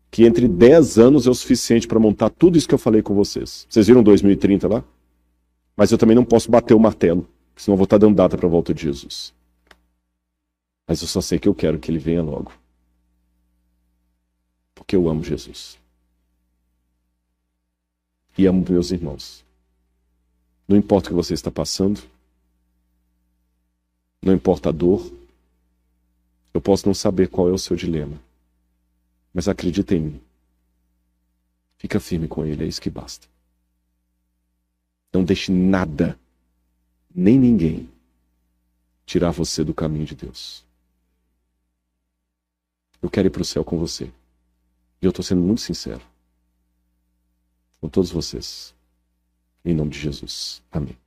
Que 0.10 0.24
entre 0.24 0.48
10 0.48 0.98
anos 0.98 1.28
é 1.28 1.30
o 1.30 1.36
suficiente 1.36 1.88
para 1.88 2.00
montar 2.00 2.30
tudo 2.30 2.58
isso 2.58 2.68
que 2.68 2.74
eu 2.74 2.80
falei 2.80 3.02
com 3.02 3.14
vocês. 3.14 3.68
Vocês 3.70 3.88
viram 3.88 4.02
2030 4.02 4.68
lá? 4.68 4.84
Mas 5.76 5.92
eu 5.92 5.98
também 5.98 6.16
não 6.16 6.24
posso 6.24 6.50
bater 6.50 6.74
o 6.74 6.80
martelo, 6.80 7.28
senão 7.56 7.74
eu 7.74 7.78
vou 7.78 7.84
estar 7.84 7.98
dando 7.98 8.16
data 8.16 8.38
para 8.38 8.48
a 8.48 8.50
volta 8.50 8.74
de 8.74 8.84
Jesus. 8.84 9.34
Mas 10.88 11.02
eu 11.02 11.08
só 11.08 11.20
sei 11.20 11.38
que 11.38 11.50
eu 11.50 11.56
quero 11.56 11.80
que 11.80 11.92
ele 11.92 12.00
venha 12.00 12.24
logo. 12.24 12.54
Porque 14.74 14.96
eu 14.96 15.10
amo 15.10 15.24
Jesus. 15.24 15.78
E 18.38 18.46
amo 18.46 18.66
meus 18.70 18.92
irmãos. 18.92 19.44
Não 20.68 20.78
importa 20.78 21.08
o 21.08 21.12
que 21.12 21.16
você 21.16 21.34
está 21.34 21.52
passando. 21.52 22.02
Não 24.22 24.34
importa 24.34 24.70
a 24.70 24.72
dor. 24.72 25.12
Eu 26.56 26.62
posso 26.62 26.88
não 26.88 26.94
saber 26.94 27.28
qual 27.28 27.50
é 27.50 27.52
o 27.52 27.58
seu 27.58 27.76
dilema. 27.76 28.18
Mas 29.34 29.50
acredita 29.50 29.94
em 29.94 30.00
mim. 30.00 30.22
Fica 31.78 32.00
firme 32.00 32.30
com 32.30 32.46
ele, 32.46 32.64
é 32.64 32.66
isso 32.66 32.82
que 32.82 32.90
basta. 32.90 33.28
Não 35.12 35.22
deixe 35.22 35.52
nada, 35.52 36.18
nem 37.14 37.38
ninguém, 37.38 37.90
tirar 39.06 39.32
você 39.32 39.66
do 39.66 39.74
caminho 39.74 40.06
de 40.06 40.16
Deus. 40.16 40.64
Eu 43.02 43.10
quero 43.10 43.28
ir 43.28 43.32
para 43.32 43.42
o 43.42 43.46
céu 43.46 43.66
com 43.66 43.78
você. 43.78 44.06
E 45.02 45.06
eu 45.06 45.10
estou 45.10 45.26
sendo 45.26 45.42
muito 45.42 45.60
sincero. 45.60 46.02
Com 47.82 47.90
todos 47.90 48.12
vocês. 48.12 48.74
Em 49.66 49.74
nome 49.74 49.92
de 49.92 50.00
Jesus. 50.00 50.64
Amém. 50.72 50.98